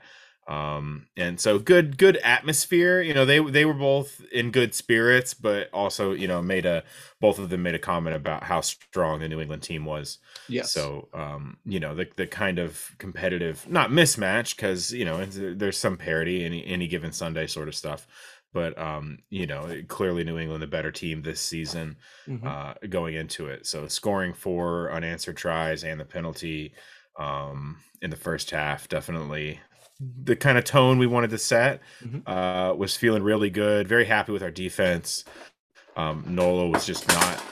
Um, 0.48 1.06
and 1.16 1.40
so 1.40 1.58
good 1.58 1.98
good 1.98 2.18
atmosphere. 2.18 3.00
You 3.00 3.14
know 3.14 3.24
they 3.24 3.40
they 3.40 3.64
were 3.64 3.74
both 3.74 4.22
in 4.32 4.52
good 4.52 4.74
spirits, 4.74 5.34
but 5.34 5.68
also 5.72 6.12
you 6.12 6.28
know 6.28 6.40
made 6.40 6.66
a 6.66 6.84
both 7.20 7.38
of 7.38 7.50
them 7.50 7.62
made 7.62 7.76
a 7.76 7.78
comment 7.78 8.16
about 8.16 8.42
how 8.42 8.60
strong 8.60 9.20
the 9.20 9.28
New 9.28 9.40
England 9.40 9.62
team 9.62 9.84
was. 9.84 10.18
Yes. 10.48 10.72
So, 10.72 11.08
um, 11.14 11.56
you 11.64 11.78
know, 11.78 11.94
the 11.94 12.08
the 12.16 12.26
kind 12.26 12.58
of 12.58 12.90
competitive, 12.98 13.66
not 13.68 13.90
mismatch, 13.90 14.56
because 14.56 14.92
you 14.92 15.04
know 15.04 15.24
there's 15.24 15.78
some 15.78 15.96
parity 15.96 16.44
any 16.44 16.66
any 16.66 16.88
given 16.88 17.12
Sunday 17.12 17.46
sort 17.46 17.68
of 17.68 17.76
stuff, 17.76 18.08
but 18.52 18.76
um, 18.78 19.18
you 19.30 19.46
know, 19.46 19.82
clearly 19.88 20.24
New 20.24 20.38
England 20.38 20.62
the 20.62 20.66
better 20.66 20.90
team 20.92 21.22
this 21.22 21.40
season 21.40 21.96
Mhm. 22.28 22.46
uh, 22.46 22.74
going 22.88 23.14
into 23.14 23.46
it. 23.48 23.66
So 23.66 23.86
scoring 23.88 24.32
four 24.34 24.92
unanswered 24.92 25.36
tries 25.36 25.84
and 25.84 25.98
the 26.00 26.04
penalty 26.04 26.74
um, 27.18 27.78
in 28.00 28.10
the 28.10 28.16
first 28.16 28.50
half 28.50 28.88
definitely 28.88 29.60
the 30.24 30.34
kind 30.34 30.58
of 30.58 30.64
tone 30.64 30.98
we 30.98 31.06
wanted 31.06 31.30
to 31.30 31.38
set 31.38 31.80
Mhm. 32.04 32.22
uh, 32.26 32.74
was 32.74 32.96
feeling 32.96 33.22
really 33.22 33.50
good. 33.50 33.86
Very 33.86 34.06
happy 34.06 34.32
with 34.32 34.42
our 34.42 34.50
defense. 34.50 35.24
Um, 35.96 36.24
Nola 36.26 36.68
was 36.68 36.86
just 36.86 37.06
not 37.08 37.42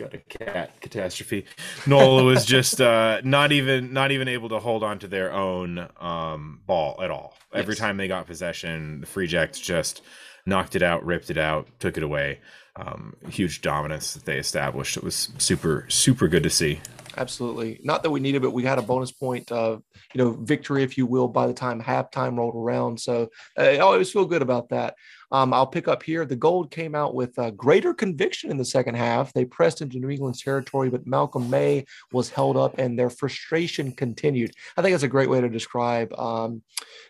got 0.00 0.14
a 0.14 0.18
cat 0.18 0.80
catastrophe. 0.80 1.44
Nola 1.86 2.24
was 2.24 2.44
just 2.44 2.80
uh, 2.80 3.20
not 3.24 3.52
even 3.52 3.92
not 3.92 4.10
even 4.10 4.28
able 4.28 4.48
to 4.50 4.58
hold 4.58 4.82
on 4.82 4.98
to 5.00 5.08
their 5.08 5.32
own 5.32 5.88
um, 6.00 6.60
ball 6.66 7.00
at 7.02 7.10
all. 7.10 7.36
Every 7.52 7.74
Yes. 7.74 7.78
time 7.80 7.96
they 7.96 8.08
got 8.08 8.26
possession, 8.26 9.00
the 9.00 9.06
Free 9.06 9.26
Jacks 9.26 9.58
just 9.58 10.02
knocked 10.46 10.74
it 10.76 10.82
out, 10.82 11.04
ripped 11.04 11.30
it 11.30 11.38
out, 11.38 11.68
took 11.78 11.96
it 11.96 12.02
away. 12.02 12.40
Um, 12.76 13.16
huge 13.28 13.62
dominance 13.62 14.14
that 14.14 14.24
they 14.24 14.38
established. 14.38 14.96
It 14.96 15.04
was 15.04 15.30
super 15.38 15.86
super 15.88 16.28
good 16.28 16.42
to 16.44 16.50
see. 16.50 16.80
Absolutely. 17.16 17.80
Not 17.82 18.02
that 18.02 18.10
we 18.10 18.20
needed, 18.20 18.40
but 18.40 18.52
we 18.52 18.62
had 18.62 18.78
a 18.78 18.82
bonus 18.82 19.10
point 19.10 19.50
of, 19.50 19.82
you 20.14 20.22
know, 20.22 20.30
victory, 20.30 20.84
if 20.84 20.96
you 20.96 21.06
will, 21.06 21.28
by 21.28 21.46
the 21.46 21.52
time 21.52 21.82
halftime 21.82 22.38
rolled 22.38 22.54
around. 22.54 23.00
So 23.00 23.30
uh, 23.58 23.62
I 23.62 23.78
always 23.78 24.12
feel 24.12 24.24
good 24.24 24.42
about 24.42 24.68
that. 24.68 24.94
Um, 25.32 25.52
I'll 25.52 25.66
pick 25.66 25.86
up 25.86 26.02
here. 26.02 26.24
The 26.24 26.36
Gold 26.36 26.70
came 26.70 26.94
out 26.94 27.14
with 27.14 27.38
uh, 27.38 27.50
greater 27.50 27.94
conviction 27.94 28.50
in 28.50 28.56
the 28.56 28.64
second 28.64 28.96
half. 28.96 29.32
They 29.32 29.44
pressed 29.44 29.80
into 29.80 29.98
New 29.98 30.10
England's 30.10 30.42
territory, 30.42 30.90
but 30.90 31.06
Malcolm 31.06 31.48
May 31.48 31.84
was 32.12 32.30
held 32.30 32.56
up 32.56 32.78
and 32.78 32.98
their 32.98 33.10
frustration 33.10 33.92
continued. 33.92 34.52
I 34.76 34.82
think 34.82 34.92
that's 34.92 35.04
a 35.04 35.08
great 35.08 35.30
way 35.30 35.40
to 35.40 35.48
describe 35.48 36.12
um, 36.18 36.62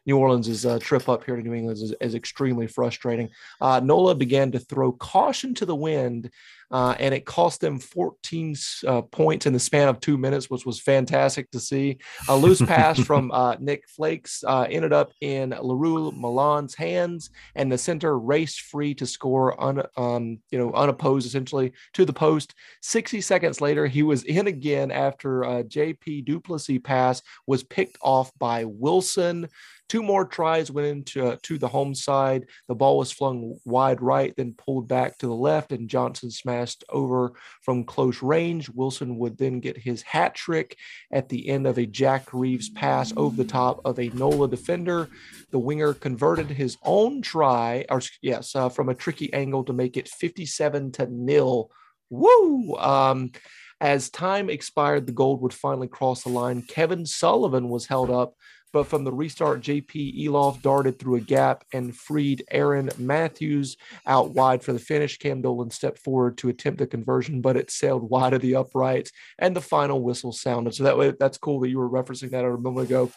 New 0.05 0.19
Orleans' 0.19 0.67
uh, 0.67 0.79
trip 0.81 1.09
up 1.09 1.25
here 1.25 1.37
to 1.37 1.43
New 1.43 1.55
England 1.55 1.79
is, 1.79 1.95
is 2.01 2.15
extremely 2.15 2.67
frustrating. 2.67 3.31
Uh, 3.61 3.81
Nola 3.83 4.15
began 4.15 4.53
to 4.53 4.59
throw 4.59 4.93
caution 4.93 5.50
to 5.55 5.67
the 5.67 5.77
wind 5.77 6.31
uh, 6.71 6.95
and 6.99 7.13
it 7.15 7.25
cost 7.25 7.61
them 7.61 7.79
14 7.79 8.55
uh, 8.87 9.03
points 9.03 9.47
in 9.47 9.53
the 9.53 9.59
span 9.59 9.89
of 9.89 10.01
two 10.01 10.17
minutes, 10.17 10.49
which 10.49 10.65
was 10.65 10.81
fantastic 10.81 11.51
to 11.51 11.59
see. 11.59 11.99
A 12.29 12.37
loose 12.37 12.63
pass 12.63 12.99
from 13.05 13.33
uh, 13.33 13.57
Nick 13.59 13.89
Flakes 13.89 14.45
uh, 14.47 14.67
ended 14.71 14.93
up 14.93 15.11
in 15.21 15.51
Le 15.51 15.75
Roux 15.75 16.13
Malan's 16.13 16.75
hands, 16.75 17.31
and 17.57 17.71
the 17.71 17.79
center 17.79 18.19
raced 18.19 18.63
free 18.63 18.95
to 18.95 19.07
score, 19.07 19.61
un, 19.63 19.83
um, 19.97 20.39
you 20.51 20.59
know, 20.59 20.73
unopposed 20.73 21.27
essentially 21.27 21.73
to 21.95 22.05
the 22.05 22.13
post. 22.13 22.55
60 22.83 23.21
seconds 23.21 23.61
later, 23.61 23.87
he 23.87 24.03
was 24.03 24.23
in 24.23 24.47
again 24.47 24.91
after 24.91 25.45
uh, 25.45 25.63
JP 25.63 26.25
Duplessis 26.25 26.79
pass 26.85 27.21
was 27.47 27.65
picked 27.65 27.99
off 28.01 28.31
by 28.39 28.65
Wilson. 28.65 29.49
Two 29.91 30.05
more 30.05 30.25
tries 30.25 30.71
went 30.71 30.87
into 30.87 31.27
uh, 31.27 31.37
to 31.43 31.59
the 31.59 31.67
home 31.67 31.97
side. 31.97 32.47
The 32.69 32.77
ball 32.77 32.99
was 32.99 33.11
flung 33.11 33.59
wide 33.65 34.01
right, 34.01 34.33
then 34.37 34.55
pulled 34.55 34.87
back 34.87 35.19
to 35.19 35.27
the 35.27 35.35
left, 35.35 35.73
and 35.73 35.89
Johnson 35.89 36.31
smashed 36.31 36.85
over 36.91 37.33
from 37.63 37.83
close 37.83 38.23
range. 38.23 38.69
Wilson 38.69 39.19
would 39.19 39.37
then 39.37 39.59
get 39.59 39.77
his 39.77 40.03
hat 40.03 40.37
trick 40.37 40.77
at 41.11 41.29
the 41.29 41.49
end 41.49 41.67
of 41.67 41.77
a 41.77 41.87
Jack 41.87 42.33
Reeves 42.33 42.69
pass 42.69 43.13
over 43.17 43.35
the 43.35 43.43
top 43.43 43.81
of 43.85 43.99
a 43.99 44.11
NOLA 44.11 44.49
defender. 44.49 45.09
The 45.51 45.59
winger 45.59 45.93
converted 45.93 46.51
his 46.51 46.77
own 46.85 47.21
try, 47.21 47.85
or 47.89 48.01
yes, 48.23 48.55
uh, 48.55 48.69
from 48.69 48.91
a 48.91 48.95
tricky 48.95 49.33
angle 49.33 49.65
to 49.65 49.73
make 49.73 49.97
it 49.97 50.07
57 50.07 50.93
to 50.93 51.07
nil. 51.09 51.69
Woo! 52.11 52.77
Um, 52.77 53.33
as 53.81 54.09
time 54.09 54.51
expired, 54.51 55.07
the 55.07 55.13
gold 55.13 55.41
would 55.41 55.55
finally 55.55 55.89
cross 55.89 56.23
the 56.23 56.29
line. 56.29 56.63
Kevin 56.63 57.07
Sullivan 57.07 57.69
was 57.69 57.87
held 57.87 58.11
up 58.11 58.35
but 58.73 58.87
from 58.87 59.05
the 59.05 59.13
restart, 59.13 59.61
JP 59.61 60.25
Eloff 60.25 60.63
darted 60.63 60.99
through 60.99 61.17
a 61.17 61.21
gap 61.21 61.65
and 61.73 61.97
freed 61.97 62.45
Aaron 62.51 62.91
Matthews 62.99 63.77
out 64.07 64.31
wide 64.31 64.63
for 64.63 64.73
the 64.73 64.79
finish. 64.79 65.19
Cam 65.19 65.43
Dolan 65.43 65.71
stepped 65.71 65.99
forward 65.99 66.39
to 66.39 66.49
attempt 66.49 66.79
the 66.79 66.87
conversion, 66.87 67.41
but 67.41 67.57
it 67.57 67.71
sailed 67.71 68.09
wide 68.09 68.33
of 68.33 68.43
the 68.43 68.57
uprights, 68.57 69.13
and 69.39 69.55
the 69.55 69.61
final 69.61 70.03
whistle 70.03 70.33
sounded. 70.33 70.75
So 70.75 70.85
that 70.85 70.99
way, 70.99 71.13
that's 71.19 71.39
cool 71.39 71.61
that 71.61 71.69
you 71.69 71.79
were 71.79 71.91
referencing 71.91 72.31
that 72.31 72.45
a 72.45 72.57
moment 72.57 72.89
ago. 72.89 73.11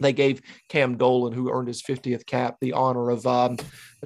They 0.00 0.12
gave 0.12 0.40
Cam 0.68 0.96
Dolan, 0.96 1.32
who 1.32 1.50
earned 1.50 1.68
his 1.68 1.82
50th 1.82 2.24
cap, 2.26 2.56
the 2.60 2.72
honor 2.72 3.10
of 3.10 3.26
um, 3.26 3.56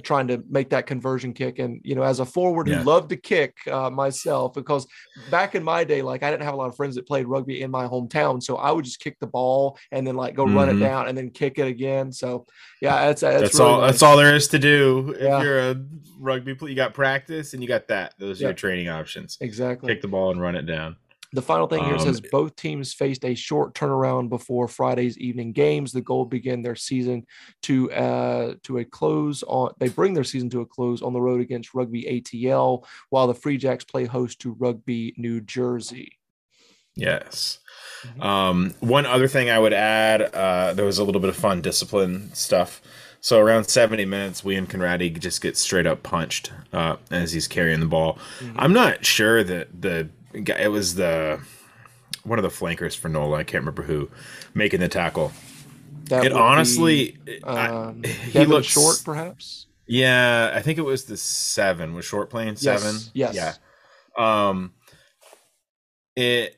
trying 0.03 0.27
to 0.29 0.43
make 0.49 0.71
that 0.71 0.87
conversion 0.87 1.33
kick. 1.35 1.59
And, 1.59 1.81
you 1.85 1.95
know, 1.95 2.03
as 2.03 2.21
a 2.21 2.25
forward 2.25 2.67
Yeah. 2.69 2.79
who 2.79 2.85
loved 2.85 3.11
to 3.11 3.17
kick 3.17 3.57
uh, 3.71 3.91
myself, 3.91 4.55
because 4.55 4.87
back 5.31 5.55
in 5.55 5.63
my 5.63 5.85
day, 5.85 6.01
like 6.03 6.23
I 6.23 6.31
didn't 6.31 6.45
have 6.45 6.55
a 6.55 6.57
lot 6.57 6.69
of 6.69 6.77
friends 6.77 6.95
that 6.97 7.07
played 7.07 7.27
rugby 7.27 7.61
in 7.63 7.71
my 7.71 7.87
hometown. 7.87 8.43
So 8.43 8.57
I 8.57 8.71
would 8.73 8.85
just 8.85 9.01
kick 9.01 9.19
the 9.21 9.27
ball 9.27 9.79
and 9.91 10.07
then 10.07 10.15
like 10.17 10.35
go 10.35 10.45
run 10.47 10.69
it 10.71 10.75
Mhm. 10.77 10.81
down 10.81 11.09
and 11.09 11.17
then 11.19 11.31
kick 11.31 11.59
it 11.59 11.67
again. 11.67 12.11
So 12.13 12.47
yeah, 12.81 13.07
that's 13.07 13.21
that's, 13.21 13.43
That's, 13.43 13.59
really 13.59 13.71
all. 13.71 13.81
nice. 13.83 13.91
That's 13.93 14.03
all 14.03 14.17
there 14.17 14.35
is 14.35 14.49
to 14.49 14.59
do. 14.59 15.15
Yeah. 15.21 15.39
If 15.39 15.45
you're 15.45 15.71
a 15.71 15.77
rugby 16.19 16.55
player, 16.55 16.71
you 16.71 16.77
got 16.77 16.95
practice 16.95 17.53
and 17.53 17.63
you 17.63 17.69
got 17.69 17.89
that. 17.89 18.15
Those 18.19 18.41
are 18.41 18.45
Yeah. 18.45 18.49
your 18.49 18.55
training 18.55 18.89
options. 18.89 19.37
Exactly. 19.41 19.93
Kick 19.93 20.01
the 20.03 20.09
ball 20.09 20.31
and 20.31 20.41
run 20.41 20.57
it 20.57 20.67
down. 20.67 20.97
The 21.35 21.41
final 21.43 21.67
thing 21.67 21.83
here 21.85 21.95
Um, 21.95 22.01
says 22.01 22.21
both 22.21 22.57
teams 22.57 22.93
faced 22.93 23.25
a 23.25 23.35
short 23.35 23.75
turnaround 23.75 24.29
before 24.29 24.69
Friday's 24.69 25.17
evening 25.19 25.53
games. 25.53 25.91
The 25.93 26.03
Gold 26.03 26.29
begin 26.29 26.63
their 26.63 26.77
season 26.77 27.27
to 27.63 27.91
uh, 27.93 28.55
to 28.65 28.79
a 28.79 28.85
close 28.85 29.43
on. 29.45 29.71
They 29.79 29.89
bring 29.89 30.13
their 30.15 30.25
season 30.25 30.51
to 30.51 30.61
a 30.61 30.67
close 30.67 31.01
on 31.01 31.13
the 31.15 31.21
road 31.23 31.41
against 31.41 31.73
Rugby 31.75 32.05
ATL, 32.05 32.85
while 33.11 33.27
the 33.27 33.35
Free 33.35 33.57
Jacks 33.57 33.85
play 33.85 34.05
host 34.05 34.41
to 34.41 34.53
Rugby 34.53 35.15
New 35.17 35.41
Jersey. 35.41 36.19
Yes. 36.95 37.59
Mhm. 38.19 38.23
Um, 38.23 38.75
one 38.81 39.07
other 39.07 39.29
thing 39.29 39.49
I 39.49 39.59
would 39.59 39.73
add, 39.73 40.23
uh, 40.35 40.75
there 40.75 40.85
was 40.85 40.99
a 40.99 41.05
little 41.05 41.21
bit 41.21 41.31
of 41.31 41.37
fun 41.37 41.63
discipline 41.63 42.31
stuff. 42.35 42.83
So 43.21 43.39
around 43.39 43.65
70 43.69 44.05
minutes, 44.05 44.43
Wian 44.43 44.67
Conradie 44.67 45.19
just 45.19 45.41
get 45.41 45.57
straight 45.57 45.87
up 45.87 46.03
punched 46.03 46.53
uh, 46.73 46.97
as 47.11 47.33
he's 47.33 47.47
carrying 47.49 47.81
the 47.81 47.87
ball. 47.87 48.19
Mhm. 48.41 48.53
I'm 48.57 48.73
not 48.73 49.07
sure 49.07 49.43
that 49.45 49.81
the 49.81 50.09
it 50.35 50.71
was 50.71 50.95
the 50.95 51.41
one 52.25 52.39
of 52.39 52.43
the 52.43 52.51
flankers 52.51 52.95
for 52.95 53.09
Nola. 53.09 53.39
I 53.39 53.45
can't 53.45 53.63
remember 53.63 53.83
who 53.83 54.09
making 54.55 54.81
the 54.81 54.89
tackle. 54.89 55.33
That 56.05 56.25
it 56.25 56.33
honestly, 56.33 57.19
be, 57.25 57.43
I- 57.45 57.69
um, 57.69 58.03
he 58.03 58.45
looked 58.45 58.67
short, 58.67 59.03
perhaps. 59.05 59.67
Yeah, 59.87 60.53
I 60.55 60.63
think 60.63 60.79
it 60.79 60.83
was 60.83 61.05
the 61.05 61.17
seven. 61.17 61.95
Was 61.95 62.05
short 62.05 62.31
playing 62.31 62.57
seven? 62.57 62.95
Yes, 63.13 63.35
yes. 63.35 63.59
Yeah. 64.17 64.49
Um, 64.49 64.73
it 66.17 66.57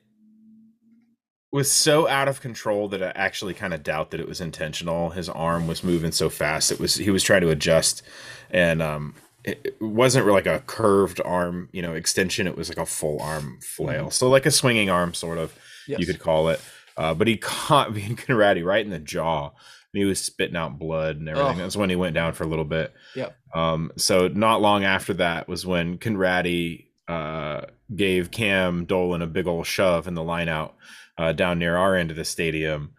was 1.53 1.71
so 1.71 2.09
out 2.09 2.27
of 2.29 2.41
control 2.41 2.89
that 2.89 3.03
I 3.03 3.11
actually 3.15 3.55
kind 3.55 3.73
of 3.73 3.83
doubt 3.83 4.11
that 4.11 4.21
it 4.21 4.29
was 4.29 4.41
intentional. 4.41 5.11
His 5.11 5.29
arm 5.29 5.67
was 5.69 5.85
moving 5.85 6.11
so 6.13 6.29
fast. 6.29 6.73
It 6.73 6.81
was 6.81 6.97
he 6.97 7.11
was 7.11 7.23
trying 7.23 7.43
to 7.43 7.51
adjust, 7.51 8.03
and 8.51 8.83
um, 8.83 9.15
it, 9.45 9.77
wasn't 9.81 10.27
like 10.27 10.47
a 10.47 10.61
curved 10.61 11.21
arm, 11.25 11.69
you 11.73 11.83
know, 11.83 11.95
extension. 11.95 12.47
It 12.47 12.57
was 12.57 12.69
like 12.69 12.79
a 12.79 12.87
full 12.87 13.21
arm 13.21 13.59
flail, 13.61 14.11
so 14.11 14.29
like 14.29 14.47
a 14.47 14.51
swinging 14.51 14.91
arm, 14.91 15.15
sort 15.15 15.39
of 15.39 15.57
Yes. 15.87 16.01
you 16.01 16.07
could 16.07 16.19
call 16.19 16.49
it. 16.49 16.61
Uh, 16.97 17.15
but 17.15 17.27
he 17.27 17.37
caught 17.39 17.93
Wian 17.93 18.17
Conradie 18.17 18.65
right 18.65 18.85
in 18.85 18.91
the 18.91 18.99
jaw, 18.99 19.47
and 19.49 19.55
he 19.93 20.05
was 20.05 20.21
spitting 20.21 20.57
out 20.57 20.79
blood 20.79 21.17
and 21.17 21.29
everything. 21.29 21.57
Oh. 21.61 21.63
That's 21.63 21.77
when 21.77 21.91
he 21.91 21.97
went 21.97 22.15
down 22.15 22.33
for 22.33 22.45
a 22.45 22.49
little 22.49 22.65
bit. 22.65 22.93
Yep. 23.15 23.37
Um, 23.55 23.93
so 23.97 24.29
not 24.29 24.61
long 24.61 24.85
after 24.85 25.15
that 25.15 25.49
was 25.49 25.67
when 25.67 25.99
Conradie 25.99 26.87
uh, 27.07 27.63
gave 27.95 28.31
Cam 28.31 28.87
Dolan 28.87 29.23
a 29.23 29.27
big 29.27 29.47
old 29.47 29.67
shove 29.67 30.09
in 30.09 30.15
the 30.15 30.23
line 30.23 30.49
out 30.49 30.75
uh, 31.19 31.33
down 31.33 31.59
near 31.59 31.77
our 31.77 31.95
end 31.95 32.11
of 32.11 32.17
the 32.17 32.25
stadium. 32.25 32.93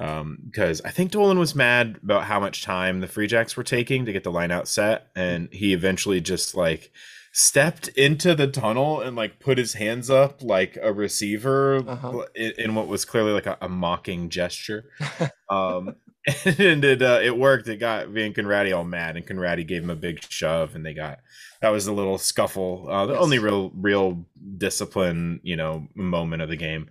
Because 0.00 0.80
I 0.82 0.90
think 0.90 1.10
Dolan 1.10 1.38
was 1.38 1.54
mad 1.54 1.98
about 2.02 2.24
how 2.24 2.40
much 2.40 2.62
time 2.62 3.00
the 3.00 3.06
Free 3.06 3.26
Jacks 3.26 3.56
were 3.56 3.62
taking 3.64 4.06
to 4.06 4.12
get 4.12 4.24
the 4.24 4.32
line 4.32 4.50
out 4.50 4.66
set, 4.66 5.08
and 5.14 5.48
he 5.52 5.72
eventually 5.74 6.20
just 6.20 6.54
like 6.54 6.90
stepped 7.32 7.88
into 7.88 8.34
the 8.34 8.46
tunnel 8.48 9.00
and 9.00 9.14
like 9.14 9.38
put 9.38 9.56
his 9.58 9.74
hands 9.74 10.10
up 10.10 10.42
like 10.42 10.76
a 10.82 10.92
receiver 10.92 11.76
Uh-huh. 11.86 12.24
in, 12.34 12.52
in 12.58 12.74
what 12.74 12.88
was 12.88 13.04
clearly 13.04 13.32
like 13.32 13.46
a, 13.46 13.56
a 13.60 13.68
mocking 13.68 14.30
gesture. 14.30 14.86
um, 15.50 15.94
and 16.44 16.84
it 16.84 17.00
uh, 17.02 17.20
it 17.22 17.36
worked. 17.38 17.66
It 17.68 17.76
got 17.78 18.10
me 18.10 18.26
and 18.26 18.34
Conradie 18.34 18.76
all 18.76 18.84
mad, 18.84 19.16
and 19.16 19.26
Conradie 19.26 19.66
gave 19.66 19.82
him 19.82 19.90
a 19.90 19.96
big 19.96 20.22
shove, 20.28 20.74
and 20.74 20.84
they 20.84 20.92
got 20.94 21.18
that 21.62 21.70
was 21.70 21.86
a 21.86 21.92
little 21.92 22.18
scuffle. 22.18 22.86
Uh, 22.90 23.06
the 23.06 23.12
Yes. 23.14 23.22
only 23.22 23.38
real 23.38 23.70
real 23.74 24.26
discipline, 24.58 25.40
you 25.42 25.56
know, 25.56 25.88
moment 25.94 26.42
of 26.42 26.48
the 26.50 26.56
game 26.56 26.90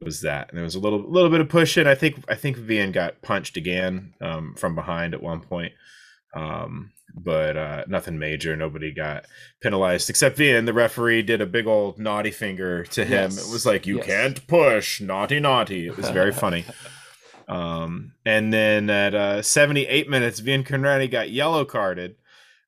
was 0.00 0.20
that, 0.22 0.48
and 0.48 0.56
there 0.56 0.64
was 0.64 0.74
a 0.74 0.80
little 0.80 1.00
little 1.10 1.30
bit 1.30 1.40
of 1.40 1.48
pushing. 1.48 1.86
I 1.86 1.94
think 1.94 2.22
I 2.28 2.34
think 2.34 2.56
Wian 2.58 2.92
got 2.92 3.20
punched 3.22 3.56
again 3.56 4.14
um, 4.20 4.54
from 4.56 4.74
behind 4.74 5.14
at 5.14 5.22
one 5.22 5.40
point. 5.40 5.72
Um, 6.34 6.92
but 7.14 7.56
uh, 7.56 7.84
nothing 7.88 8.18
major. 8.18 8.54
Nobody 8.54 8.92
got 8.92 9.24
penalized 9.62 10.08
except 10.10 10.38
Wian. 10.38 10.66
The 10.66 10.72
referee 10.72 11.22
did 11.22 11.40
a 11.40 11.46
big 11.46 11.66
old 11.66 11.98
naughty 11.98 12.30
finger 12.30 12.84
to 12.84 13.04
him. 13.04 13.30
Yes. 13.32 13.48
It 13.48 13.52
was 13.52 13.66
like, 13.66 13.86
"You 13.86 13.96
Yes. 13.98 14.06
can't 14.06 14.46
push, 14.46 15.00
naughty, 15.00 15.40
naughty." 15.40 15.86
It 15.86 15.96
was 15.96 16.10
very 16.10 16.32
funny. 16.44 16.64
Um, 17.48 18.12
and 18.26 18.52
then 18.52 18.90
at 18.90 19.14
uh, 19.14 19.42
78 19.42 20.08
minutes, 20.08 20.40
Wian 20.42 20.64
Conradie 20.66 21.10
got 21.10 21.30
yellow 21.30 21.64
carded, 21.64 22.16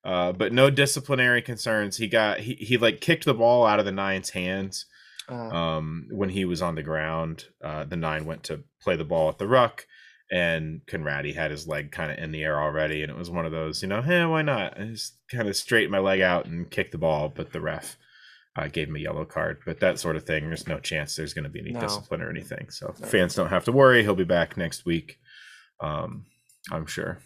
uh, 0.04 0.32
but 0.32 0.52
no 0.54 0.70
disciplinary 0.70 1.42
concerns. 1.42 1.98
He 1.98 2.08
got 2.08 2.40
he 2.40 2.54
he 2.54 2.76
like 2.78 3.00
kicked 3.00 3.26
the 3.26 3.34
ball 3.34 3.66
out 3.66 3.78
of 3.78 3.84
the 3.84 3.92
nine's 3.92 4.30
hands 4.30 4.86
Uh, 5.30 5.34
um, 5.54 6.06
when 6.10 6.28
he 6.30 6.44
was 6.44 6.60
on 6.62 6.74
the 6.74 6.82
ground. 6.82 7.44
Uh, 7.62 7.84
the 7.84 7.96
nine 7.96 8.24
went 8.26 8.42
to 8.44 8.64
play 8.82 8.96
the 8.96 9.04
ball 9.04 9.28
at 9.28 9.38
the 9.38 9.46
ruck, 9.46 9.86
and 10.30 10.80
Conradie 10.86 11.34
had 11.34 11.50
his 11.50 11.66
leg 11.66 11.92
kind 11.92 12.10
of 12.12 12.18
in 12.18 12.32
the 12.32 12.42
air 12.44 12.60
already, 12.60 13.02
and 13.02 13.10
it 13.10 13.16
was 13.16 13.30
one 13.30 13.46
of 13.46 13.52
those, 13.52 13.82
you 13.82 13.88
know, 13.88 14.02
hey, 14.02 14.24
why 14.24 14.42
not? 14.42 14.78
I 14.80 14.84
just 14.86 15.18
kind 15.30 15.48
of 15.48 15.56
straighten 15.56 15.90
my 15.90 15.98
leg 15.98 16.20
out 16.20 16.46
and 16.46 16.70
kick 16.70 16.90
the 16.92 16.98
ball, 16.98 17.28
but 17.34 17.52
the 17.52 17.60
ref. 17.60 17.96
Uh, 18.56 18.66
gave 18.66 18.88
him 18.88 18.96
a 18.96 18.98
yellow 18.98 19.24
card, 19.24 19.58
but 19.64 19.78
that 19.78 20.00
sort 20.00 20.16
of 20.16 20.24
thing. 20.24 20.48
There's 20.48 20.66
no 20.66 20.80
chance 20.80 21.14
there's 21.14 21.32
going 21.34 21.44
to 21.44 21.48
be 21.48 21.60
any 21.60 21.70
No. 21.70 21.80
discipline 21.82 22.20
or 22.20 22.28
anything. 22.30 22.68
So 22.70 22.92
No. 22.98 23.06
fans 23.06 23.36
don't 23.36 23.48
have 23.48 23.64
to 23.66 23.72
worry. 23.72 24.02
He'll 24.02 24.16
be 24.16 24.24
back 24.24 24.56
next 24.56 24.84
week. 24.84 25.18
Um, 25.80 26.26
I'm 26.72 26.84
sure. 26.86 27.20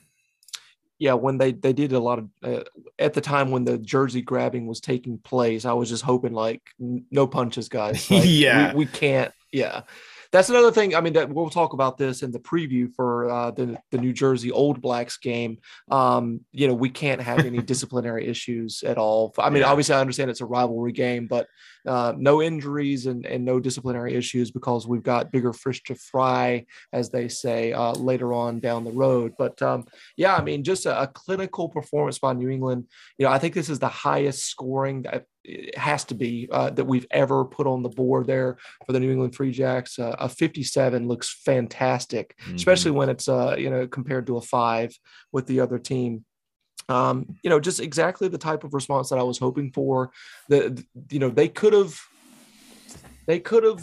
Yeah, 1.05 1.13
when 1.25 1.37
they 1.39 1.53
they 1.53 1.73
did 1.75 1.93
a 1.93 1.99
lot 2.09 2.19
of 2.21 2.27
uh, 2.43 2.63
at 2.99 3.13
the 3.15 3.21
time 3.21 3.51
when 3.51 3.65
the 3.65 3.77
jersey 3.79 4.23
grabbing 4.23 4.67
was 4.67 4.81
taking 4.81 5.19
place, 5.19 5.65
I 5.65 5.75
was 5.75 5.89
just 5.91 6.03
hoping 6.03 6.33
like 6.33 6.63
n- 6.81 7.05
no 7.11 7.27
punches, 7.27 7.69
guys. 7.69 8.11
Like, 8.11 8.25
Yeah. 8.27 8.73
we, 8.73 8.79
we 8.81 8.87
can't. 8.87 9.33
Yeah, 9.53 9.83
that's 10.33 10.49
another 10.51 10.73
thing. 10.73 10.95
I 10.97 11.01
mean, 11.01 11.13
that 11.13 11.29
we'll 11.29 11.51
talk 11.61 11.75
about 11.75 11.99
this 11.99 12.23
in 12.25 12.31
the 12.33 12.41
preview 12.41 12.85
for 12.97 13.31
uh, 13.31 13.51
the 13.59 13.67
the 13.93 13.99
New 13.99 14.13
Jersey 14.15 14.51
Old 14.51 14.81
Blacks 14.81 15.17
game. 15.19 15.59
Um, 15.91 16.41
you 16.53 16.67
know, 16.69 16.75
we 16.85 16.89
can't 16.91 17.21
have 17.21 17.41
any 17.45 17.59
disciplinary 17.73 18.27
issues 18.27 18.83
at 18.83 18.97
all. 18.97 19.35
I 19.39 19.51
mean, 19.51 19.61
Yeah. 19.63 19.69
obviously, 19.71 19.95
I 19.97 20.01
understand 20.01 20.31
it's 20.31 20.41
a 20.41 20.47
rivalry 20.47 20.93
game, 20.93 21.27
but 21.29 21.47
uh, 21.87 22.13
no 22.17 22.43
injuries 22.43 23.07
and 23.07 23.27
and 23.27 23.45
no 23.45 23.61
disciplinary 23.61 24.15
issues 24.15 24.51
because 24.51 24.87
we've 24.87 25.03
got 25.03 25.33
bigger 25.33 25.53
fish 25.53 25.83
to 25.85 25.95
fry, 25.95 26.65
as 26.93 27.11
they 27.11 27.29
say, 27.29 27.73
uh, 27.73 27.93
later 27.93 28.33
on 28.33 28.61
down 28.61 28.85
the 28.85 28.93
road. 28.93 29.33
But 29.39 29.61
um, 29.63 29.85
yeah, 30.17 30.35
I 30.37 30.43
mean, 30.43 30.65
just 30.65 30.87
a, 30.87 31.03
a 31.03 31.07
clinical 31.07 31.69
performance 31.69 32.19
by 32.19 32.33
New 32.33 32.49
England. 32.49 32.87
You 33.19 33.27
know, 33.27 33.33
I 33.33 33.39
think 33.39 33.55
this 33.55 33.69
is 33.69 33.79
the 33.79 33.89
highest 33.89 34.47
scoring 34.47 35.03
that 35.03 35.25
it 35.45 35.77
has 35.77 36.05
to 36.05 36.15
be 36.15 36.49
uh, 36.51 36.71
that 36.71 36.87
we've 36.87 37.07
ever 37.11 37.45
put 37.45 37.67
on 37.67 37.83
the 37.83 37.89
board 37.91 38.27
there 38.27 38.57
for 38.87 38.93
the 38.93 39.01
New 39.01 39.11
England 39.11 39.35
Free 39.35 39.53
Jacks. 39.53 39.99
Uh, 39.99 40.17
a 40.19 40.29
57 40.29 41.07
looks 41.07 41.43
fantastic, 41.45 42.35
especially 42.55 42.93
when 42.93 43.09
it's 43.11 43.29
uh, 43.29 43.55
you 43.59 43.71
know 43.71 43.87
compared 43.87 44.27
to 44.27 44.37
a 44.37 44.41
five 44.41 44.97
with 45.33 45.47
the 45.47 45.61
other 45.61 45.79
team. 45.79 46.25
Um, 46.89 47.37
you 47.43 47.51
know, 47.51 47.61
just 47.61 47.81
exactly 47.81 48.29
the 48.29 48.39
type 48.39 48.65
of 48.65 48.75
response 48.75 49.09
that 49.11 49.19
I 49.19 49.23
was 49.23 49.39
hoping 49.39 49.73
for. 49.73 50.11
That 50.49 50.85
you 51.11 51.19
know 51.19 51.31
they 51.31 51.49
could 51.49 51.73
have 51.73 51.99
they 53.27 53.41
could 53.41 53.65
have 53.65 53.83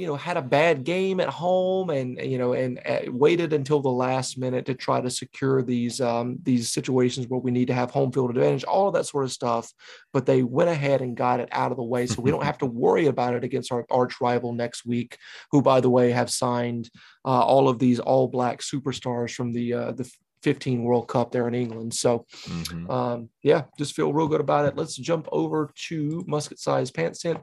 you 0.00 0.06
know 0.06 0.16
had 0.16 0.38
a 0.38 0.42
bad 0.42 0.82
game 0.82 1.20
at 1.20 1.28
home 1.28 1.90
and 1.90 2.18
you 2.18 2.38
know 2.38 2.54
and 2.54 2.80
uh, 2.86 3.00
waited 3.08 3.52
until 3.52 3.80
the 3.80 3.90
last 3.90 4.38
minute 4.38 4.64
to 4.64 4.72
try 4.72 4.98
to 4.98 5.10
secure 5.10 5.60
these 5.60 6.00
um, 6.00 6.38
these 6.42 6.70
situations 6.70 7.28
where 7.28 7.38
we 7.38 7.50
need 7.50 7.66
to 7.66 7.74
have 7.74 7.90
home 7.90 8.10
field 8.10 8.30
advantage 8.30 8.64
all 8.64 8.88
of 8.88 8.94
that 8.94 9.04
sort 9.04 9.24
of 9.24 9.30
stuff 9.30 9.70
but 10.14 10.24
they 10.24 10.42
went 10.42 10.70
ahead 10.70 11.02
and 11.02 11.18
got 11.18 11.38
it 11.38 11.50
out 11.52 11.70
of 11.70 11.76
the 11.76 11.82
way 11.82 12.06
so 12.06 12.22
we 12.22 12.30
don't 12.30 12.44
have 12.50 12.56
to 12.56 12.64
worry 12.64 13.08
about 13.08 13.34
it 13.34 13.44
against 13.44 13.70
our 13.72 13.84
arch 13.90 14.22
rival 14.22 14.54
next 14.54 14.86
week 14.86 15.18
who 15.50 15.60
by 15.60 15.82
the 15.82 15.90
way 15.90 16.10
have 16.10 16.30
signed 16.30 16.88
uh, 17.26 17.42
all 17.42 17.68
of 17.68 17.78
these 17.78 18.00
all 18.00 18.26
black 18.26 18.60
superstars 18.60 19.34
from 19.34 19.52
the 19.52 19.74
uh, 19.74 19.92
the 19.92 20.10
15 20.42 20.82
World 20.82 21.08
Cup 21.08 21.30
there 21.32 21.46
in 21.48 21.54
England 21.54 21.92
so 21.94 22.26
Mhm. 22.46 22.90
um, 22.90 23.28
yeah, 23.42 23.64
just 23.78 23.94
feel 23.94 24.12
real 24.12 24.28
good 24.28 24.40
about 24.40 24.66
it. 24.66 24.76
Let's 24.76 24.96
jump 24.96 25.28
over 25.32 25.70
to 25.88 26.24
musket 26.26 26.58
size 26.58 26.90
pants 26.90 27.22
tent. 27.22 27.40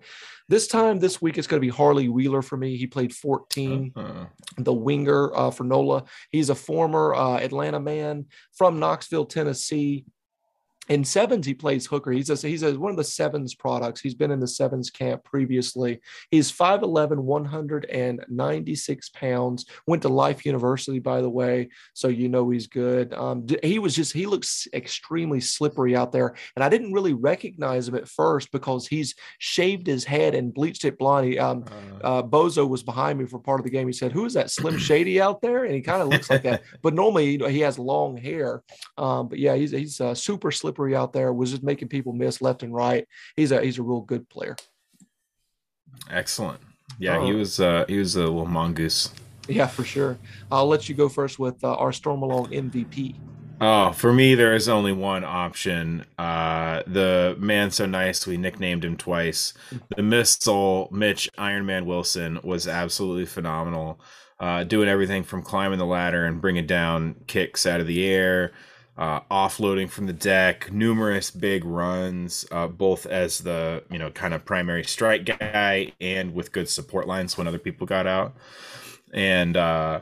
This 0.50 0.68
time 0.68 1.00
this 1.00 1.22
week 1.22 1.38
it's 1.38 1.48
going 1.48 1.62
to 1.62 1.66
be 1.66 1.72
Harley 1.76 2.10
Wheeler 2.10 2.42
for 2.42 2.58
me. 2.58 2.78
He 2.78 2.88
played 2.88 3.14
14, 3.14 3.92
Uh, 3.96 4.26
the 4.58 4.74
winger 4.74 5.36
uh, 5.36 5.52
for 5.52 5.64
NOLA. 5.64 6.06
He's 6.32 6.50
a 6.50 6.56
former 6.56 7.14
uh, 7.14 7.38
Atlanta 7.38 7.80
man 7.80 8.26
from 8.58 8.80
Knoxville, 8.80 9.26
Tennessee. 9.26 10.06
In 10.90 11.04
sevens, 11.04 11.46
he 11.46 11.54
plays 11.54 11.86
hooker. 11.86 12.12
He's 12.12 12.30
a, 12.30 12.48
he's 12.48 12.64
a, 12.64 12.78
one 12.78 12.92
of 12.92 12.98
the 12.98 13.04
sevens 13.04 13.54
products. 13.56 14.02
He's 14.02 14.16
been 14.16 14.32
in 14.32 14.40
the 14.40 14.48
sevens 14.48 14.90
camp 14.90 15.24
previously. 15.24 16.00
He's 16.32 16.52
5'11, 16.52 17.18
196 17.18 19.10
pounds. 19.10 19.66
Went 19.86 20.02
to 20.04 20.10
Life 20.10 20.46
University, 20.46 21.00
by 21.00 21.22
the 21.22 21.30
way, 21.30 21.70
so 21.94 22.08
you 22.08 22.30
know 22.30 22.50
he's 22.50 22.68
good. 22.68 23.14
Um, 23.14 23.46
he 23.64 23.80
was 23.80 23.96
just 23.96 24.14
he 24.14 24.26
looks 24.26 24.68
extremely 24.74 25.42
slippery 25.42 25.96
out 25.96 26.12
there, 26.12 26.36
and 26.56 26.64
I 26.64 26.70
didn't 26.70 26.94
really 26.94 27.14
recognize 27.14 27.88
him 27.88 27.96
at 27.96 28.08
first 28.08 28.52
because 28.52 28.88
he's 28.88 29.16
shaved 29.40 29.88
his 29.88 30.04
head 30.04 30.36
and 30.36 30.54
bleached 30.54 30.86
it 30.86 30.98
blonde. 30.98 31.28
He, 31.28 31.40
um, 31.40 31.66
uh, 32.04 32.20
uh, 32.20 32.24
Bozo 32.24 32.68
was 32.68 32.84
behind 32.84 33.20
me 33.20 33.26
for 33.26 33.40
part 33.40 33.60
of 33.60 33.64
the 33.64 33.70
game. 33.70 33.88
He 33.88 33.94
said, 33.94 34.12
"Who 34.12 34.26
is 34.26 34.34
that 34.34 34.52
Slim 34.52 34.78
Shady 34.78 35.20
out 35.22 35.42
there?" 35.42 35.66
And 35.66 35.74
he 35.74 35.82
kind 35.82 36.02
of 36.02 36.08
looks 36.08 36.30
like 36.30 36.44
that. 36.44 36.64
But 36.82 36.94
normally 36.94 37.32
you 37.32 37.38
know, 37.40 37.48
he 37.48 37.62
has 37.62 37.80
long 37.80 38.18
hair. 38.18 38.62
Um, 38.98 39.28
but 39.28 39.40
yeah, 39.40 39.56
he's 39.56 39.72
he's 39.72 40.00
uh, 40.00 40.14
super 40.14 40.52
slippery 40.52 40.77
out 40.96 41.14
there. 41.14 41.32
Was 41.34 41.52
just 41.52 41.64
making 41.64 41.88
people 41.90 42.14
miss 42.14 42.42
left 42.42 42.64
and 42.64 42.74
right. 42.74 43.08
He's 43.36 43.52
a 43.52 43.62
he's 43.62 43.78
a 43.80 43.84
real 43.84 44.02
good 44.02 44.30
player. 44.30 44.56
excellent. 46.10 46.60
Yeah, 47.00 47.24
he 47.24 47.32
Uh, 47.32 47.38
was 47.38 47.60
uh, 47.60 47.86
he 47.88 47.98
was 48.00 48.16
a 48.16 48.22
little 48.22 48.46
mongoose. 48.46 49.10
Yeah, 49.48 49.68
for 49.68 49.84
sure. 49.84 50.18
I'll 50.52 50.68
let 50.68 50.90
you 50.90 50.96
go 50.96 51.10
first 51.10 51.40
with 51.40 51.64
uh, 51.64 51.74
our 51.76 51.92
Stormalong 51.92 52.52
MVP. 52.52 53.16
Oh, 53.60 53.92
for 53.92 54.14
me, 54.14 54.36
there 54.36 54.54
is 54.54 54.70
only 54.70 54.92
one 54.92 55.24
option. 55.24 56.06
Uh, 56.20 56.84
the 56.86 57.36
man 57.40 57.72
so 57.72 57.86
nice, 57.88 58.28
we 58.28 58.38
nicknamed 58.38 58.86
him 58.86 58.98
twice. 58.98 59.54
The 59.96 60.04
missile, 60.04 60.90
Mitch 60.92 61.30
Iron 61.38 61.66
Man 61.66 61.86
Wilson, 61.86 62.40
was 62.44 62.68
absolutely 62.68 63.26
phenomenal. 63.26 64.00
Uh, 64.40 64.64
doing 64.64 64.88
everything 64.88 65.24
from 65.24 65.42
climbing 65.42 65.80
the 65.80 65.86
ladder 65.86 66.26
and 66.26 66.40
bringing 66.40 66.68
down 66.68 67.16
kicks 67.26 67.66
out 67.66 67.80
of 67.82 67.88
the 67.88 68.06
air, 68.06 68.52
uh, 68.98 69.20
offloading 69.30 69.90
from 69.90 70.08
the 70.08 70.14
deck, 70.14 70.72
numerous 70.72 71.30
big 71.30 71.64
runs, 71.64 72.46
uh, 72.52 72.68
both 72.68 73.06
as 73.06 73.40
the 73.40 73.84
you 73.92 74.00
know 74.00 74.10
kind 74.10 74.34
of 74.34 74.44
primary 74.44 74.84
strike 74.84 75.26
guy 75.26 75.92
and 76.02 76.34
with 76.34 76.52
good 76.52 76.68
support 76.68 77.08
lines 77.08 77.38
when 77.38 77.48
other 77.48 77.60
people 77.60 77.86
got 77.86 78.08
out. 78.08 78.36
And 79.14 79.56
uh, 79.56 80.02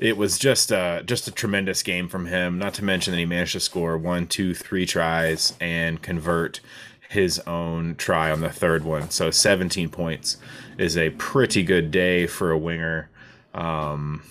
it 0.00 0.16
was 0.16 0.38
just 0.38 0.70
uh 0.70 1.02
just 1.02 1.26
a 1.26 1.32
tremendous 1.32 1.82
game 1.82 2.08
from 2.08 2.26
him. 2.26 2.58
Not 2.58 2.74
to 2.74 2.84
mention 2.84 3.12
that 3.12 3.18
he 3.18 3.26
managed 3.26 3.52
to 3.52 3.60
score 3.60 3.96
one, 3.96 4.26
two, 4.26 4.54
three 4.54 4.86
tries 4.86 5.54
and 5.60 6.02
convert 6.02 6.60
his 7.08 7.40
own 7.40 7.96
try 7.96 8.30
on 8.30 8.40
the 8.40 8.50
third 8.50 8.84
one. 8.84 9.10
So 9.10 9.32
17 9.32 9.88
points 9.88 10.36
is 10.78 10.96
a 10.96 11.10
pretty 11.10 11.64
good 11.64 11.90
day 11.90 12.26
for 12.28 12.52
a 12.52 12.58
winger. 12.58 13.10
Um, 13.52 14.22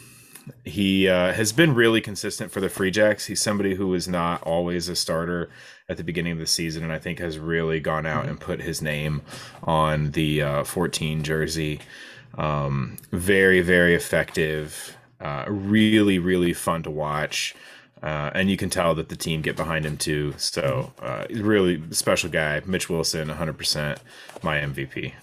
he 0.65 1.07
uh, 1.07 1.33
has 1.33 1.51
been 1.51 1.73
really 1.73 2.01
consistent 2.01 2.51
for 2.51 2.59
the 2.59 2.69
Free 2.69 2.91
Jacks. 2.91 3.25
He's 3.25 3.41
somebody 3.41 3.75
who 3.75 3.93
is 3.93 4.07
not 4.07 4.41
always 4.43 4.89
a 4.89 4.95
starter 4.95 5.49
at 5.87 5.97
the 5.97 6.03
beginning 6.03 6.33
of 6.33 6.39
the 6.39 6.47
season, 6.47 6.83
and 6.83 6.91
I 6.91 6.99
think 6.99 7.19
has 7.19 7.39
really 7.39 7.79
gone 7.79 8.05
out 8.05 8.27
and 8.27 8.39
put 8.39 8.61
his 8.61 8.81
name 8.81 9.21
on 9.63 10.11
the 10.11 10.41
uh, 10.41 10.63
14 10.63 11.23
jersey. 11.23 11.79
Um, 12.37 12.97
very, 13.11 13.61
very 13.61 13.95
effective. 13.95 14.97
Uh, 15.19 15.45
really, 15.47 16.19
really 16.19 16.53
fun 16.53 16.83
to 16.83 16.91
watch. 16.91 17.55
Uh, 18.01 18.31
and 18.33 18.49
you 18.49 18.55
can 18.55 18.69
tell 18.69 18.95
that 18.95 19.09
the 19.09 19.15
team 19.15 19.41
get 19.41 19.57
behind 19.57 19.85
him 19.85 19.97
too. 19.97 20.33
So, 20.37 20.93
uh, 21.01 21.25
really 21.31 21.81
special 21.91 22.29
guy. 22.29 22.61
Mitch 22.65 22.89
Wilson, 22.89 23.27
100% 23.27 23.97
my 24.41 24.59
MVP. 24.59 25.13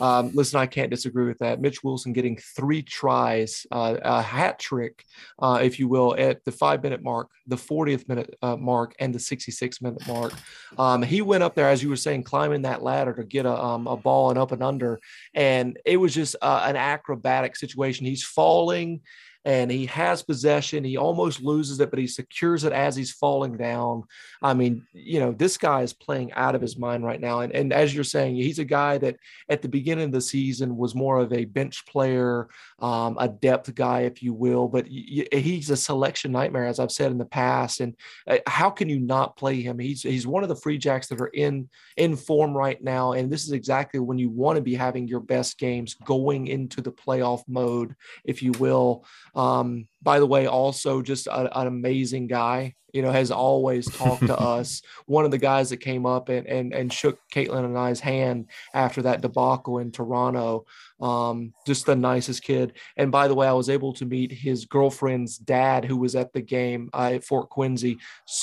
Um, 0.00 0.30
listen, 0.34 0.58
I 0.58 0.66
can't 0.66 0.90
disagree 0.90 1.26
with 1.26 1.38
that. 1.38 1.60
Mitch 1.60 1.82
Wilson 1.82 2.12
getting 2.12 2.36
three 2.36 2.82
tries, 2.82 3.66
uh, 3.70 3.96
a 4.02 4.22
hat 4.22 4.58
trick, 4.58 5.04
uh, 5.38 5.60
if 5.62 5.78
you 5.78 5.88
will, 5.88 6.14
at 6.18 6.44
the 6.44 6.52
five 6.52 6.82
minute 6.82 7.02
mark, 7.02 7.30
the 7.46 7.56
40th 7.56 8.08
minute 8.08 8.36
uh, 8.42 8.56
mark, 8.56 8.94
and 8.98 9.14
the 9.14 9.18
66 9.18 9.80
minute 9.80 10.06
mark. 10.06 10.32
Um, 10.78 11.02
he 11.02 11.22
went 11.22 11.42
up 11.42 11.54
there, 11.54 11.68
as 11.68 11.82
you 11.82 11.88
were 11.88 11.96
saying, 11.96 12.24
climbing 12.24 12.62
that 12.62 12.82
ladder 12.82 13.14
to 13.14 13.24
get 13.24 13.46
a, 13.46 13.62
um, 13.62 13.86
a 13.86 13.96
ball 13.96 14.30
and 14.30 14.38
up 14.38 14.52
and 14.52 14.62
under. 14.62 15.00
And 15.34 15.78
it 15.84 15.96
was 15.96 16.14
just 16.14 16.36
uh, 16.42 16.64
an 16.66 16.76
acrobatic 16.76 17.56
situation. 17.56 18.06
He's 18.06 18.24
falling 18.24 19.00
and 19.46 19.70
he 19.70 19.86
has 19.86 20.24
possession. 20.24 20.82
He 20.82 20.96
almost 20.96 21.40
loses 21.40 21.78
it, 21.78 21.90
but 21.90 22.00
he 22.00 22.08
secures 22.08 22.64
it 22.64 22.72
as 22.72 22.96
he's 22.96 23.12
falling 23.12 23.56
down. 23.56 24.02
I 24.42 24.54
mean, 24.54 24.84
you 24.92 25.20
know, 25.20 25.30
this 25.30 25.56
guy 25.56 25.82
is 25.82 25.92
playing 25.92 26.32
out 26.32 26.56
of 26.56 26.60
his 26.60 26.76
mind 26.76 27.04
right 27.04 27.20
now. 27.20 27.40
And, 27.40 27.52
and 27.52 27.72
as 27.72 27.94
you're 27.94 28.02
saying, 28.02 28.34
he's 28.34 28.58
a 28.58 28.64
guy 28.64 28.98
that 28.98 29.16
at 29.48 29.62
the 29.62 29.68
beginning 29.68 30.06
of 30.06 30.12
the 30.12 30.20
season 30.20 30.76
was 30.76 30.96
more 30.96 31.20
of 31.20 31.32
a 31.32 31.44
bench 31.44 31.86
player, 31.86 32.48
um, 32.80 33.16
a 33.20 33.28
depth 33.28 33.72
guy, 33.76 34.00
if 34.00 34.20
you 34.20 34.34
will, 34.34 34.66
but 34.66 34.84
he's 34.88 35.70
a 35.70 35.76
selection 35.76 36.32
nightmare, 36.32 36.66
as 36.66 36.80
I've 36.80 36.90
said 36.90 37.12
in 37.12 37.18
the 37.18 37.24
past. 37.24 37.78
And 37.78 37.94
uh, 38.26 38.38
how 38.48 38.68
can 38.68 38.88
you 38.88 38.98
not 38.98 39.36
play 39.36 39.62
him? 39.62 39.78
He's, 39.78 40.02
he's 40.02 40.26
one 40.26 40.42
of 40.42 40.48
the 40.48 40.56
free 40.56 40.76
jacks 40.76 41.06
that 41.06 41.20
are 41.20 41.28
in, 41.28 41.68
in 41.96 42.16
form 42.16 42.52
right 42.52 42.82
now. 42.82 43.12
And 43.12 43.30
this 43.30 43.44
is 43.44 43.52
exactly 43.52 44.00
when 44.00 44.18
you 44.18 44.28
want 44.28 44.56
to 44.56 44.62
be 44.62 44.74
having 44.74 45.06
your 45.06 45.20
best 45.20 45.56
games 45.56 45.94
going 46.04 46.48
into 46.48 46.80
the 46.80 46.90
playoff 46.90 47.44
mode, 47.46 47.94
if 48.24 48.42
you 48.42 48.50
will. 48.58 49.04
Um, 49.36 49.88
by 50.06 50.20
the 50.20 50.26
way, 50.26 50.46
also 50.46 51.02
just 51.02 51.26
a, 51.26 51.58
an 51.58 51.66
amazing 51.66 52.28
guy 52.28 52.76
you 52.96 53.02
know, 53.02 53.12
has 53.12 53.30
always 53.30 53.86
talked 53.90 54.26
to 54.26 54.38
us. 54.40 54.80
One 55.04 55.26
of 55.26 55.30
the 55.30 55.36
guys 55.36 55.68
that 55.68 55.78
came 55.78 56.06
up 56.06 56.30
and, 56.30 56.46
and, 56.46 56.72
and 56.72 56.90
shook 56.90 57.18
Caitlin 57.30 57.66
and 57.66 57.76
I's 57.76 58.00
hand 58.00 58.46
after 58.72 59.02
that 59.02 59.20
debacle 59.20 59.80
in 59.80 59.92
Toronto. 59.92 60.64
Um, 60.98 61.52
just 61.66 61.84
the 61.84 61.94
nicest 61.94 62.42
kid. 62.42 62.72
And 62.96 63.12
by 63.12 63.28
the 63.28 63.34
way, 63.34 63.46
I 63.46 63.52
was 63.52 63.68
able 63.68 63.92
to 63.94 64.06
meet 64.06 64.32
his 64.32 64.64
girlfriend's 64.64 65.36
dad 65.36 65.84
who 65.84 65.98
was 65.98 66.14
at 66.14 66.32
the 66.32 66.40
game 66.40 66.88
uh, 66.94 67.10
at 67.12 67.24
Fort 67.24 67.50
Quincy, 67.50 67.98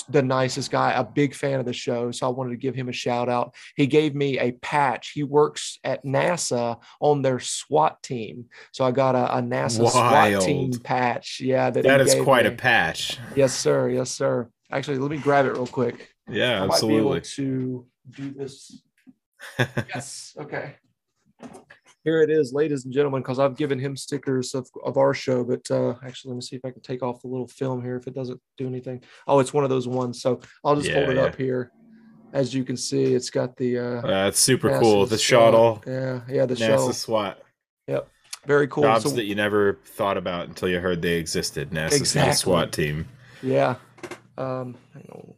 the 0.10 0.22
nicest 0.22 0.70
guy, 0.70 0.92
a 0.92 1.04
big 1.04 1.34
fan 1.34 1.60
of 1.60 1.66
the 1.66 1.74
show. 1.74 2.12
So 2.12 2.28
I 2.28 2.30
wanted 2.30 2.52
to 2.52 2.58
give 2.58 2.76
him 2.76 2.90
a 2.90 2.94
shout 2.94 3.28
out. 3.28 3.56
He 3.76 3.88
gave 3.88 4.14
me 4.14 4.38
a 4.38 4.52
patch. 4.52 5.14
He 5.16 5.24
works 5.24 5.80
at 5.84 6.06
NASA 6.06 6.80
on 7.00 7.24
their 7.24 7.40
SWAT 7.40 8.04
team. 8.04 8.46
So 8.72 8.86
I 8.86 8.92
got 8.92 9.16
a, 9.16 9.38
a 9.38 9.42
NASA 9.42 9.80
Wild. 9.80 9.94
SWAT 9.94 10.42
team 10.44 10.74
patch. 10.74 11.40
Yeah. 11.42 11.53
That, 11.70 11.84
that 11.84 12.02
is 12.02 12.16
quite 12.16 12.46
me. 12.46 12.52
a 12.54 12.56
patch. 12.56 13.18
Yes, 13.36 13.54
sir. 13.54 13.90
Yes, 13.90 14.12
sir. 14.12 14.50
Actually, 14.72 14.98
let 14.98 15.12
me 15.12 15.18
grab 15.18 15.46
it 15.46 15.54
real 15.54 15.68
quick. 15.68 16.10
Yeah, 16.30 16.62
I 16.62 16.66
absolutely. 16.66 17.22
to 17.22 17.86
do 18.10 18.32
this. 18.32 18.82
yes. 19.60 20.36
Okay. 20.40 20.76
Here 22.04 22.22
it 22.22 22.30
is, 22.30 22.52
ladies 22.52 22.84
and 22.84 22.94
gentlemen, 22.94 23.22
because 23.22 23.40
I've 23.40 23.56
given 23.56 23.80
him 23.80 23.96
stickers 23.96 24.54
of, 24.56 24.68
of 24.84 24.98
our 24.98 25.14
show. 25.14 25.44
But 25.44 25.70
uh, 25.72 25.96
actually, 26.06 26.32
let 26.32 26.36
me 26.36 26.42
see 26.42 26.56
if 26.58 26.66
I 26.66 26.72
can 26.72 26.82
take 26.82 27.02
off 27.02 27.22
the 27.22 27.30
little 27.30 27.48
film 27.48 27.82
here 27.82 27.96
if 27.96 28.08
it 28.08 28.14
doesn't 28.14 28.42
do 28.58 28.68
anything. 28.68 29.04
Oh, 29.26 29.40
it's 29.40 29.54
one 29.54 29.64
of 29.64 29.70
those 29.70 29.88
ones. 29.88 30.22
So 30.22 30.42
I'll 30.66 30.76
just 30.76 30.90
yeah, 30.90 30.96
hold 30.96 31.10
it 31.10 31.16
yeah. 31.16 31.24
up 31.24 31.36
here. 31.36 31.72
As 32.34 32.54
you 32.54 32.66
can 32.66 32.76
see, 32.76 33.14
it's 33.14 33.30
got 33.30 33.56
the. 33.56 33.78
Uh, 33.78 34.02
That's 34.02 34.40
super 34.40 34.70
NASA 34.70 34.82
cool. 34.82 35.06
The 35.06 35.18
shuttle. 35.18 35.82
Yeah, 35.88 36.22
yeah, 36.28 36.46
the 36.46 36.56
NASA 36.56 36.68
shuttle. 36.68 36.94
SWAT. 36.94 37.42
Yep. 37.88 38.10
Very 38.46 38.68
cool. 38.68 38.84
Jobs 38.84 39.04
so, 39.04 39.10
that 39.12 39.24
you 39.24 39.36
never 39.36 39.80
thought 39.86 40.18
about 40.18 40.48
until 40.48 40.68
you 40.68 40.80
heard 40.80 41.02
they 41.02 41.14
existed. 41.14 41.70
NASA's 41.70 42.00
exactly. 42.00 42.34
SWAT 42.36 42.72
team. 42.72 43.08
Yeah. 43.42 43.76
Um, 44.38 44.76
hang 44.94 45.08
on. 45.12 45.34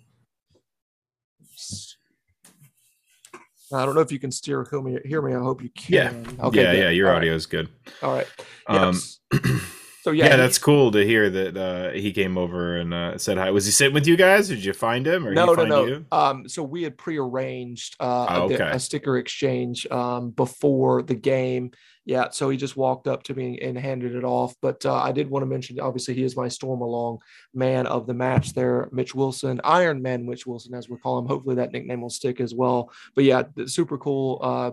I 3.74 3.86
don't 3.86 3.96
know 3.96 4.02
if 4.02 4.12
you 4.12 4.20
can 4.20 4.32
steer 4.32 4.66
hear 4.70 4.82
me. 4.82 5.00
Hear 5.06 5.22
me. 5.22 5.34
I 5.34 5.40
hope 5.40 5.62
you 5.62 5.70
can. 5.70 6.24
Yeah. 6.24 6.46
Okay, 6.46 6.64
yeah. 6.64 6.72
Good. 6.72 6.80
Yeah. 6.80 6.90
Your 6.90 7.10
All 7.10 7.18
audio 7.18 7.32
right. 7.32 7.38
is 7.38 7.46
good. 7.46 7.70
All 8.02 8.14
right. 8.14 8.28
Yes. 8.70 9.20
Um, 9.32 9.62
so 10.04 10.12
yeah, 10.12 10.28
yeah, 10.28 10.36
that's 10.36 10.58
cool 10.60 10.92
to 10.92 11.04
hear 11.04 11.30
that 11.30 11.58
uh, 11.58 11.92
he 11.92 12.12
came 12.12 12.38
over 12.38 12.78
and 12.78 12.94
uh, 12.94 13.18
said 13.18 13.38
hi. 13.38 13.50
Was 13.52 13.66
he 13.66 13.72
sitting 13.72 13.94
with 13.94 14.08
you 14.08 14.16
guys? 14.16 14.48
Did 14.48 14.64
you 14.64 14.74
find 14.74 15.06
him? 15.06 15.28
Or 15.28 15.34
no, 15.34 15.54
no, 15.54 15.66
no. 15.66 15.86
You? 15.86 16.06
Um, 16.12 16.48
so 16.48 16.64
we 16.64 16.84
had 16.84 16.98
prearranged 16.98 17.96
uh, 18.00 18.28
oh, 18.30 18.42
okay. 18.44 18.64
a, 18.64 18.76
a, 18.76 18.80
sticker 18.80 19.18
exchange 19.18 19.88
um, 19.88 20.30
before 20.30 21.02
the 21.02 21.16
game. 21.16 21.72
Yeah, 22.06 22.30
so 22.30 22.50
he 22.50 22.58
just 22.58 22.78
walked 22.78 23.08
up 23.08 23.24
to 23.24 23.34
me 23.34 23.60
and 23.60 23.78
handed 23.78 24.14
it 24.14 24.24
off. 24.24 24.56
But 24.62 24.86
uh, 24.86 24.94
I 24.94 25.12
did 25.12 25.30
want 25.30 25.42
to 25.42 25.48
mention, 25.48 25.80
obviously, 25.80 26.14
he 26.14 26.24
is 26.24 26.38
my 26.38 26.48
Stormalong 26.48 27.18
man 27.54 27.88
of 27.88 28.06
the 28.06 28.14
match 28.14 28.54
there, 28.54 28.90
Mitch 28.92 29.16
Wilson, 29.16 29.60
Iron 29.64 30.04
Man 30.04 30.28
Mitch 30.28 30.46
Wilson, 30.46 30.76
as 30.76 30.88
we 30.88 30.98
call 30.98 31.18
him. 31.18 31.26
Hopefully 31.26 31.56
that 31.56 31.72
nickname 31.72 32.02
will 32.02 32.12
stick 32.12 32.40
as 32.40 32.54
well. 32.54 32.92
But 33.16 33.24
yeah, 33.24 33.44
super 33.66 33.98
cool, 33.98 34.40
uh, 34.42 34.72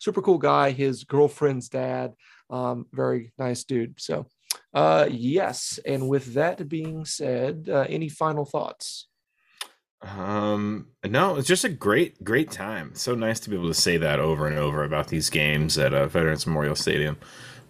super 0.00 0.22
cool 0.22 0.38
guy. 0.38 0.72
His 0.72 1.04
girlfriend's 1.04 1.68
dad, 1.68 2.14
um, 2.50 2.86
very 2.92 3.32
nice 3.38 3.62
dude. 3.62 4.00
So 4.00 4.26
uh, 4.74 5.06
yes, 5.08 5.78
and 5.86 6.08
with 6.08 6.34
that 6.34 6.68
being 6.68 7.04
said, 7.04 7.68
uh, 7.70 7.86
any 7.88 8.08
final 8.08 8.44
thoughts? 8.44 9.06
Um, 10.02 10.88
no, 11.04 11.36
it's 11.36 11.48
just 11.48 11.64
a 11.64 11.68
great, 11.68 12.22
great 12.24 12.50
time. 12.50 12.94
So 12.94 13.14
nice 13.14 13.38
to 13.40 13.50
be 13.50 13.56
able 13.56 13.68
to 13.68 13.74
say 13.74 13.96
that 13.98 14.18
over 14.18 14.46
and 14.46 14.58
over 14.58 14.82
about 14.84 15.08
these 15.08 15.30
games 15.30 15.78
at 15.78 15.94
uh, 15.94 16.06
Veterans 16.06 16.46
Memorial 16.46 16.74
Stadium. 16.74 17.16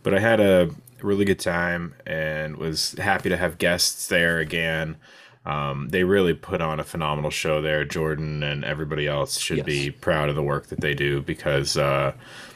But 0.03 0.15
I 0.15 0.21
had 0.21 0.41
a 0.41 0.71
really 1.03 1.25
good 1.25 1.41
time 1.41 1.95
and 2.07 2.57
was 2.57 2.93
happy 2.93 3.29
to 3.29 3.37
have 3.37 3.59
guests 3.59 4.09
there 4.09 4.39
again. 4.39 4.97
Um, 5.45 5.89
they 5.89 6.05
really 6.05 6.35
put 6.35 6.61
on 6.61 6.81
a 6.81 6.85
phenomenal 6.85 7.31
show 7.31 7.61
there. 7.61 7.85
Jordan 7.85 8.43
and 8.43 8.65
everybody 8.65 9.07
else 9.09 9.39
should 9.39 9.59
yes. 9.59 9.67
be 9.67 9.91
proud 9.91 10.29
of 10.29 10.37
the 10.37 10.43
work 10.43 10.69
that 10.69 10.81
they 10.81 10.95
do 10.95 11.21
because, 11.21 11.77
uh, 11.77 12.13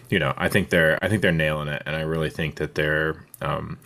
you 0.08 0.18
know, 0.18 0.32
I 0.36 0.48
think 0.48 0.70
they're, 0.70 0.98
I 1.02 1.08
think 1.08 1.20
they're 1.20 1.32
nailing 1.32 1.68
it, 1.68 1.82
and 1.84 1.96
I 1.96 2.02
really 2.02 2.30
think 2.30 2.56
that 2.56 2.74
they're. 2.76 3.16
Um, 3.42 3.78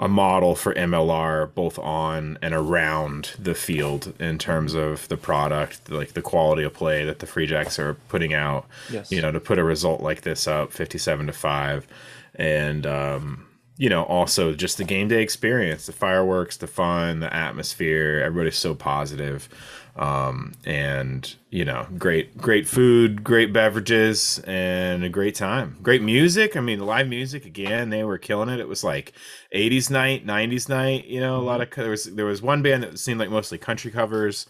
a 0.00 0.08
model 0.08 0.54
for 0.54 0.72
MLR 0.74 1.52
both 1.54 1.78
on 1.78 2.38
and 2.40 2.54
around 2.54 3.32
the 3.38 3.54
field 3.54 4.14
in 4.18 4.38
terms 4.38 4.74
of 4.74 5.06
the 5.08 5.16
product, 5.18 5.90
like 5.90 6.14
the 6.14 6.22
quality 6.22 6.62
of 6.62 6.72
play 6.72 7.04
that 7.04 7.18
the 7.18 7.26
Free 7.26 7.46
Jacks 7.46 7.78
are 7.78 7.94
putting 8.08 8.32
out. 8.32 8.66
Yes. 8.90 9.12
You 9.12 9.20
know, 9.20 9.30
to 9.30 9.38
put 9.38 9.58
a 9.58 9.64
result 9.64 10.00
like 10.00 10.22
this 10.22 10.48
up, 10.48 10.72
fifty-seven 10.72 11.26
to 11.26 11.34
five, 11.34 11.86
and 12.34 12.86
um, 12.86 13.46
you 13.76 13.90
know, 13.90 14.04
also 14.04 14.54
just 14.54 14.78
the 14.78 14.84
game 14.84 15.08
day 15.08 15.22
experience, 15.22 15.84
the 15.84 15.92
fireworks, 15.92 16.56
the 16.56 16.66
fun, 16.66 17.20
the 17.20 17.32
atmosphere. 17.32 18.22
Everybody's 18.24 18.58
so 18.58 18.74
positive 18.74 19.50
um, 19.96 20.52
and 20.64 21.34
you 21.50 21.64
know 21.64 21.86
great 21.98 22.36
great 22.38 22.66
food 22.66 23.24
great 23.24 23.52
beverages 23.52 24.40
and 24.46 25.04
a 25.04 25.08
great 25.08 25.34
time. 25.34 25.76
Great 25.82 26.02
music. 26.02 26.56
I 26.56 26.60
mean 26.60 26.80
live 26.80 27.08
music 27.08 27.44
again 27.44 27.90
they 27.90 28.04
were 28.04 28.18
killing 28.18 28.48
it. 28.48 28.60
It 28.60 28.68
was 28.68 28.84
like 28.84 29.12
80s 29.54 29.90
night 29.90 30.26
90s 30.26 30.68
night 30.68 31.06
you 31.06 31.20
know 31.20 31.36
a 31.36 31.42
lot 31.42 31.60
of 31.60 31.70
there 31.70 31.90
was 31.90 32.04
there 32.04 32.26
was 32.26 32.42
one 32.42 32.62
band 32.62 32.82
that 32.82 32.98
seemed 32.98 33.20
like 33.20 33.30
mostly 33.30 33.58
country 33.58 33.90
covers 33.90 34.46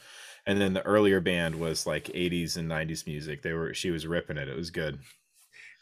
and 0.47 0.61
then 0.61 0.73
the 0.73 0.83
earlier 0.83 1.21
band 1.21 1.57
was 1.61 1.87
like 1.87 2.05
80s 2.05 2.57
and 2.57 2.69
90s 2.69 3.07
music. 3.07 3.43
They 3.43 3.53
were 3.53 3.75
she 3.75 3.91
was 3.91 4.07
ripping 4.07 4.37
it. 4.37 4.49
It 4.49 4.57
was 4.57 4.71
good 4.71 4.99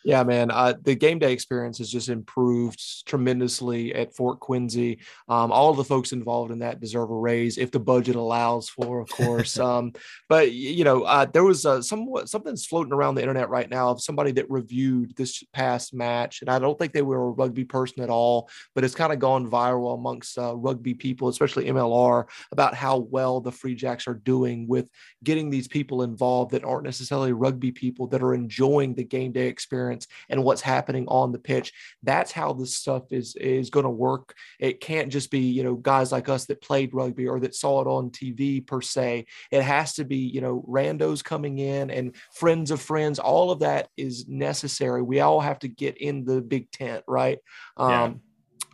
yeah, 0.05 0.23
man. 0.23 0.51
Uh, 0.51 0.75
the 0.81 0.95
game 0.95 1.19
day 1.19 1.33
experience 1.33 1.79
has 1.79 1.91
just 1.91 2.09
improved 2.09 3.07
tremendously 3.07 3.95
at 3.95 4.15
Fort 4.15 4.39
Quincy. 4.39 5.01
Um, 5.29 5.51
all 5.51 5.75
the 5.75 5.85
folks 5.85 6.13
involved 6.13 6.53
in 6.53 6.61
that 6.61 6.81
deserve 6.81 7.11
a 7.11 7.15
raise 7.15 7.59
if 7.59 7.73
the 7.73 7.81
budget 7.81 8.15
allows 8.15 8.69
for, 8.69 9.01
of 9.01 9.11
course. 9.11 9.59
um, 9.59 9.93
but 10.29 10.53
you 10.53 10.85
know, 10.85 11.03
uh, 11.03 11.27
there 11.27 11.45
was 11.45 11.67
uh, 11.67 11.83
somewhat 11.83 12.29
something's 12.29 12.65
floating 12.65 12.93
around 12.93 13.17
the 13.17 13.23
internet 13.23 13.49
right 13.49 13.69
now 13.69 13.91
of 13.91 14.01
somebody 14.01 14.31
that 14.33 14.49
reviewed 14.49 15.17
this 15.17 15.43
past 15.53 15.93
match, 15.93 16.43
and 16.43 16.51
I 16.51 16.59
don't 16.59 16.79
think 16.79 16.93
they 16.93 17.03
were 17.03 17.29
a 17.29 17.31
rugby 17.31 17.65
person 17.65 18.03
at 18.03 18.11
all, 18.11 18.49
but 18.75 18.85
it's 18.85 18.95
kind 18.95 19.13
of 19.13 19.19
gone 19.19 19.51
viral 19.51 19.95
amongst 19.95 20.39
uh, 20.39 20.55
rugby 20.55 20.95
people, 20.95 21.29
especially 21.29 21.67
MLR, 21.67 22.27
about 22.53 22.75
how 22.75 22.99
well 22.99 23.41
the 23.41 23.53
Free 23.53 23.75
Jacks 23.75 24.07
are 24.07 24.15
doing 24.15 24.69
with 24.69 24.87
getting 25.25 25.51
these 25.51 25.69
people 25.69 26.03
involved 26.03 26.53
that 26.53 26.65
aren't 26.65 26.85
necessarily 26.85 27.33
rugby 27.33 27.73
people 27.73 28.07
that 28.09 28.23
are 28.23 28.35
enjoying 28.35 28.95
the 28.95 29.05
game 29.05 29.33
day 29.33 29.49
experience 29.49 29.98
experience 29.99 30.29
and 30.29 30.45
what's 30.45 30.61
happening 30.61 31.07
on 31.09 31.33
the 31.33 31.39
pitch. 31.39 31.73
That's 32.03 32.33
how 32.33 32.53
this 32.53 32.75
stuff 32.75 33.13
is 33.13 33.37
is 33.37 33.71
going 33.71 33.85
to 33.85 33.91
work. 33.91 34.35
It 34.59 34.81
can't 34.81 35.11
just 35.11 35.31
be 35.31 35.41
you 35.41 35.63
know 35.63 35.75
guys 35.75 36.13
like 36.13 36.29
us 36.29 36.47
that 36.47 36.63
played 36.63 36.95
rugby 36.95 37.27
or 37.27 37.41
that 37.41 37.55
saw 37.55 37.81
it 37.81 37.87
on 37.87 38.11
TV 38.11 38.67
per 38.67 38.81
se. 38.81 39.27
It 39.51 39.63
has 39.63 39.95
to 39.95 40.05
be 40.05 40.19
you 40.19 40.41
know 40.41 40.65
randos 40.69 41.23
coming 41.23 41.59
in 41.59 41.91
and 41.91 42.15
friends 42.35 42.71
of 42.71 42.81
friends. 42.81 43.19
All 43.19 43.51
of 43.51 43.61
that 43.61 43.89
is 43.97 44.29
necessary. 44.29 45.03
We 45.03 45.21
all 45.21 45.41
have 45.41 45.59
to 45.61 45.69
get 45.69 45.99
in 45.99 46.25
the 46.25 46.41
big 46.41 46.71
tent, 46.71 47.05
right? 47.07 47.39
Yeah. 47.79 48.05
Um, 48.05 48.21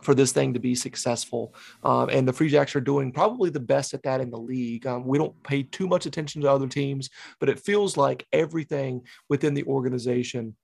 for 0.05 0.13
this 0.13 0.31
thing 0.31 0.53
to 0.53 0.59
be 0.59 0.75
successful. 0.75 1.55
Um, 1.83 2.09
and 2.09 2.27
the 2.27 2.33
Free 2.33 2.47
Jacks 2.47 2.75
are 2.75 2.81
doing 2.81 3.11
probably 3.11 3.49
the 3.49 3.59
best 3.59 3.93
at 3.95 4.03
that 4.03 4.21
in 4.21 4.29
the 4.29 4.37
league. 4.37 4.85
Um, 4.85 5.03
we 5.03 5.17
don't 5.17 5.41
pay 5.43 5.63
too 5.63 5.87
much 5.87 6.05
attention 6.05 6.41
to 6.41 6.51
other 6.51 6.67
teams, 6.67 7.09
but 7.39 7.49
it 7.49 7.59
feels 7.59 7.97
like 7.97 8.27
everything 8.31 9.01
within 9.29 9.55
the 9.55 9.63
organization 9.63 10.55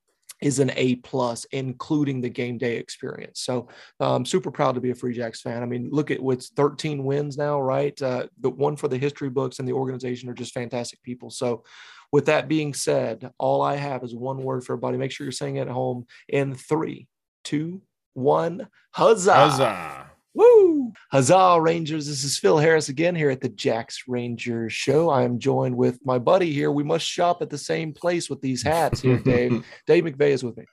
is 0.42 0.60
an 0.60 0.72
A 0.76 0.96
plus, 0.96 1.46
including 1.52 2.20
the 2.20 2.30
game 2.30 2.58
day 2.58 2.78
experience. 2.78 3.42
So 3.42 3.68
I'm 4.00 4.26
super 4.26 4.52
proud 4.52 4.76
to 4.76 4.82
be 4.82 4.90
a 4.90 4.96
Free 4.96 5.14
Jacks 5.14 5.42
fan. 5.42 5.62
I 5.62 5.68
mean, 5.68 5.90
look 5.92 6.12
at 6.12 6.22
what's 6.22 6.50
13 6.50 7.04
wins 7.04 7.38
now, 7.38 7.62
right? 7.62 8.00
Uh, 8.02 8.28
the 8.40 8.50
one 8.50 8.76
for 8.76 8.88
the 8.88 8.98
history 8.98 9.30
books 9.30 9.60
and 9.60 9.68
the 9.68 9.74
organization 9.74 10.30
are 10.30 10.34
just 10.34 10.54
fantastic 10.54 11.02
people. 11.04 11.30
So 11.30 11.64
with 12.12 12.26
that 12.26 12.48
being 12.48 12.74
said, 12.74 13.32
all 13.38 13.62
I 13.62 13.76
have 13.76 14.04
is 14.04 14.16
one 14.16 14.38
word 14.44 14.64
for 14.64 14.74
everybody. 14.74 14.98
Make 14.98 15.12
sure 15.12 15.26
you're 15.26 15.32
saying 15.32 15.58
it 15.58 15.62
at 15.62 15.68
home 15.70 16.08
in 16.28 16.56
three, 16.56 17.08
two, 17.44 17.82
one. 18.14 18.68
Huzzah! 18.92 19.34
Huzzah! 19.34 20.12
Woo! 20.34 20.71
Huzzah, 21.12 21.60
Rangers. 21.62 22.08
This 22.08 22.24
is 22.24 22.38
Phil 22.38 22.58
Harris 22.58 22.90
again 22.90 23.16
here 23.16 23.30
at 23.30 23.42
the 23.42 23.50
Jacks 23.50 24.04
Rangers 24.08 24.74
show. 24.74 25.10
I 25.10 25.24
am 25.24 25.40
joined 25.40 25.76
with 25.76 26.00
my 26.06 26.20
buddy 26.20 26.52
here. 26.52 26.72
We 26.72 26.84
must 26.84 27.06
shop 27.06 27.42
at 27.42 27.50
the 27.50 27.58
same 27.58 27.94
place 27.94 28.30
with 28.30 28.42
these 28.42 28.64
hats 28.64 29.02
here, 29.02 29.18
Dave. 29.26 29.66
Dave 29.88 30.04
McVeigh 30.04 30.32
is 30.32 30.44
with 30.44 30.58
me. 30.58 30.66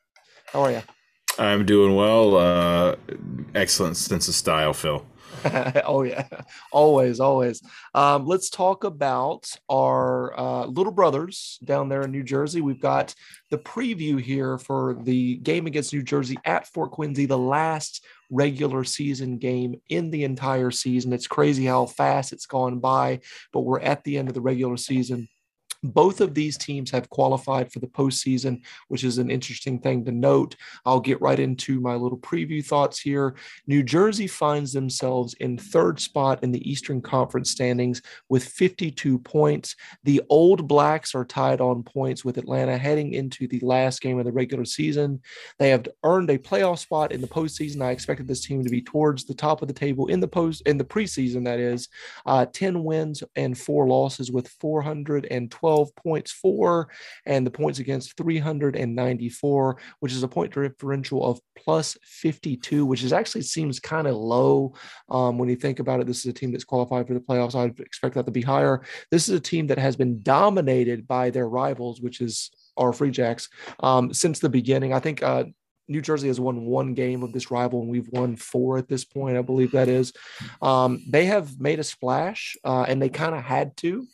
How 0.52 0.62
are 0.62 0.72
you? 0.72 0.82
I'm 1.38 1.64
doing 1.64 1.94
well. 1.94 2.36
Uh, 2.36 2.96
excellent 3.54 3.96
sense 3.96 4.28
of 4.28 4.34
style, 4.34 4.72
Phil. 4.72 5.04
oh 5.84 6.02
yeah, 6.02 6.26
always, 6.72 7.20
always. 7.20 7.62
Um, 7.94 8.26
let's 8.26 8.50
talk 8.50 8.84
about 8.84 9.50
our 9.68 10.38
uh, 10.38 10.66
little 10.66 10.92
brothers 10.92 11.58
down 11.64 11.88
there 11.88 12.02
in 12.02 12.10
New 12.10 12.24
Jersey. 12.24 12.60
We've 12.60 12.80
got 12.80 13.14
the 13.50 13.58
preview 13.58 14.20
here 14.20 14.58
for 14.58 14.98
the 15.02 15.36
game 15.36 15.66
against 15.66 15.92
New 15.92 16.02
Jersey 16.02 16.38
at 16.44 16.66
Fort 16.66 16.90
Quincy, 16.90 17.26
the 17.26 17.38
last 17.38 18.04
regular 18.30 18.84
season 18.84 19.38
game 19.38 19.80
in 19.88 20.10
the 20.10 20.24
entire 20.24 20.70
season. 20.70 21.12
It's 21.12 21.26
crazy 21.26 21.66
how 21.66 21.86
fast 21.86 22.32
it's 22.32 22.46
gone 22.46 22.78
by, 22.78 23.20
but 23.52 23.60
we're 23.60 23.80
at 23.80 24.04
the 24.04 24.18
end 24.18 24.28
of 24.28 24.34
the 24.34 24.40
regular 24.40 24.76
season. 24.76 25.28
Both 25.84 26.20
of 26.20 26.34
these 26.34 26.58
teams 26.58 26.90
have 26.90 27.08
qualified 27.08 27.72
for 27.72 27.78
the 27.78 27.86
postseason, 27.86 28.62
which 28.88 29.04
is 29.04 29.18
an 29.18 29.30
interesting 29.30 29.78
thing 29.78 30.04
to 30.06 30.12
note. 30.12 30.56
I'll 30.84 30.98
get 30.98 31.20
right 31.20 31.38
into 31.38 31.80
my 31.80 31.94
little 31.94 32.18
preview 32.18 32.64
thoughts 32.64 32.98
here. 32.98 33.36
New 33.68 33.84
Jersey 33.84 34.26
finds 34.26 34.72
themselves 34.72 35.34
in 35.34 35.56
third 35.56 36.00
spot 36.00 36.42
in 36.42 36.50
the 36.50 36.68
Eastern 36.68 37.00
Conference 37.00 37.52
standings 37.52 38.02
with 38.28 38.44
52 38.44 39.20
points. 39.20 39.76
The 40.02 40.20
Old 40.28 40.66
Blacks 40.66 41.14
are 41.14 41.24
tied 41.24 41.60
on 41.60 41.84
points 41.84 42.24
with 42.24 42.38
Atlanta 42.38 42.76
heading 42.76 43.12
into 43.12 43.46
the 43.46 43.60
last 43.60 44.00
game 44.00 44.18
of 44.18 44.24
the 44.24 44.32
regular 44.32 44.64
season. 44.64 45.20
They 45.60 45.70
have 45.70 45.86
earned 46.02 46.30
a 46.30 46.38
playoff 46.38 46.78
spot 46.80 47.12
in 47.12 47.20
the 47.20 47.28
postseason. 47.28 47.82
I 47.82 47.92
expected 47.92 48.26
this 48.26 48.44
team 48.44 48.64
to 48.64 48.70
be 48.70 48.82
towards 48.82 49.24
the 49.24 49.34
top 49.34 49.62
of 49.62 49.68
the 49.68 49.74
table 49.74 50.08
in 50.08 50.18
the 50.18 50.26
post 50.26 50.62
in 50.62 50.76
the 50.76 50.84
preseason. 50.84 51.44
That 51.44 51.60
is, 51.60 51.88
uh, 52.26 52.46
10 52.46 52.82
wins 52.82 53.22
and 53.36 53.56
four 53.56 53.86
losses 53.86 54.32
with 54.32 54.48
412 54.48 55.67
12 55.68 55.94
points 55.96 56.32
for, 56.32 56.88
and 57.26 57.46
the 57.46 57.50
points 57.50 57.78
against 57.78 58.16
394, 58.16 59.76
which 60.00 60.12
is 60.12 60.22
a 60.22 60.28
point 60.28 60.54
differential 60.54 61.22
of 61.26 61.38
plus 61.56 61.98
52, 62.04 62.86
which 62.86 63.02
is 63.02 63.12
actually 63.12 63.42
seems 63.42 63.78
kind 63.78 64.06
of 64.06 64.16
low 64.16 64.72
um, 65.10 65.36
when 65.36 65.50
you 65.50 65.56
think 65.56 65.78
about 65.78 66.00
it. 66.00 66.06
This 66.06 66.20
is 66.20 66.26
a 66.26 66.32
team 66.32 66.52
that's 66.52 66.64
qualified 66.64 67.06
for 67.06 67.12
the 67.12 67.20
playoffs. 67.20 67.54
I'd 67.54 67.78
expect 67.80 68.14
that 68.14 68.24
to 68.24 68.32
be 68.32 68.40
higher. 68.40 68.82
This 69.10 69.28
is 69.28 69.34
a 69.34 69.40
team 69.40 69.66
that 69.66 69.78
has 69.78 69.94
been 69.94 70.22
dominated 70.22 71.06
by 71.06 71.28
their 71.28 71.50
rivals, 71.50 72.00
which 72.00 72.22
is 72.22 72.50
our 72.78 72.94
Free 72.94 73.10
Jacks, 73.10 73.50
um, 73.80 74.14
since 74.14 74.38
the 74.38 74.48
beginning. 74.48 74.94
I 74.94 75.00
think 75.00 75.22
uh, 75.22 75.44
New 75.86 76.00
Jersey 76.00 76.28
has 76.28 76.40
won 76.40 76.64
one 76.64 76.94
game 76.94 77.22
of 77.22 77.34
this 77.34 77.50
rival, 77.50 77.82
and 77.82 77.90
we've 77.90 78.08
won 78.10 78.36
four 78.36 78.78
at 78.78 78.88
this 78.88 79.04
point. 79.04 79.36
I 79.36 79.42
believe 79.42 79.72
that 79.72 79.88
is. 79.88 80.14
Um, 80.62 81.02
they 81.06 81.26
have 81.26 81.60
made 81.60 81.78
a 81.78 81.84
splash, 81.84 82.56
uh, 82.64 82.86
and 82.88 83.02
they 83.02 83.10
kind 83.10 83.34
of 83.34 83.42
had 83.42 83.76
to 83.78 84.06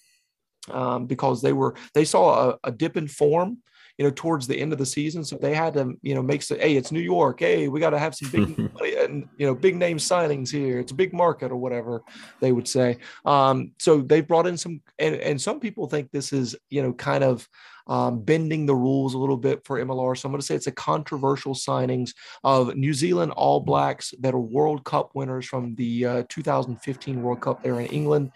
um, 0.71 1.07
because 1.07 1.43
they 1.43 1.53
were 1.53 1.75
they 1.95 2.05
saw 2.05 2.51
a, 2.51 2.59
a, 2.65 2.73
dip 2.73 2.97
in 2.97 3.09
form 3.09 3.59
you 3.99 4.05
know 4.05 4.11
towards 4.11 4.47
the 4.47 4.59
end 4.59 4.73
of 4.73 4.79
the 4.79 4.87
season 4.87 5.25
so 5.25 5.37
they 5.37 5.55
had 5.55 5.75
to 5.75 5.95
you 6.03 6.15
know 6.15 6.23
make 6.23 6.43
some 6.43 6.59
hey 6.59 6.77
it's 6.77 6.91
new 6.91 7.01
york 7.01 7.41
hey 7.41 7.69
we 7.69 7.81
got 7.81 7.91
to 7.91 7.99
have 7.99 8.15
some 8.15 8.31
big 8.31 8.59
money 8.75 8.97
and 8.97 9.29
you 9.37 9.47
know 9.47 9.55
big 9.55 9.77
name 9.77 9.99
signings 9.99 10.51
here 10.51 10.81
it's 10.81 10.93
a 10.93 10.97
big 10.97 11.13
market 11.13 11.53
or 11.53 11.57
whatever 11.57 12.03
they 12.41 12.53
would 12.53 12.67
say 12.67 12.99
um, 13.25 13.73
so 13.79 14.01
they 14.01 14.21
brought 14.21 14.47
in 14.47 14.57
some 14.57 14.81
and, 14.99 15.15
and 15.17 15.41
some 15.41 15.61
people 15.61 15.89
think 15.89 16.11
this 16.11 16.33
is 16.33 16.57
you 16.71 16.83
know 16.83 16.93
kind 16.93 17.23
of 17.23 17.49
um, 17.87 18.23
bending 18.23 18.67
the 18.67 18.75
rules 18.75 19.15
a 19.15 19.19
little 19.19 19.37
bit 19.37 19.65
for 19.65 19.79
MLR. 19.79 20.17
So 20.17 20.27
I'm 20.27 20.33
going 20.33 20.41
to 20.41 20.47
say 20.47 20.55
it's 20.55 20.67
a 20.67 20.73
controversial 20.73 21.55
signings 21.55 22.15
of 22.43 22.75
New 22.77 22.95
Zealand 22.95 23.33
All 23.33 23.61
Blacks 23.61 24.15
that 24.21 24.35
are 24.35 24.41
World 24.41 24.85
Cup 24.85 25.11
winners 25.15 25.47
from 25.47 25.75
the 25.75 26.07
uh, 26.07 26.23
2015 26.29 27.23
World 27.23 27.41
Cup 27.41 27.63
there 27.63 27.81
in 27.81 27.87
England. 27.87 28.31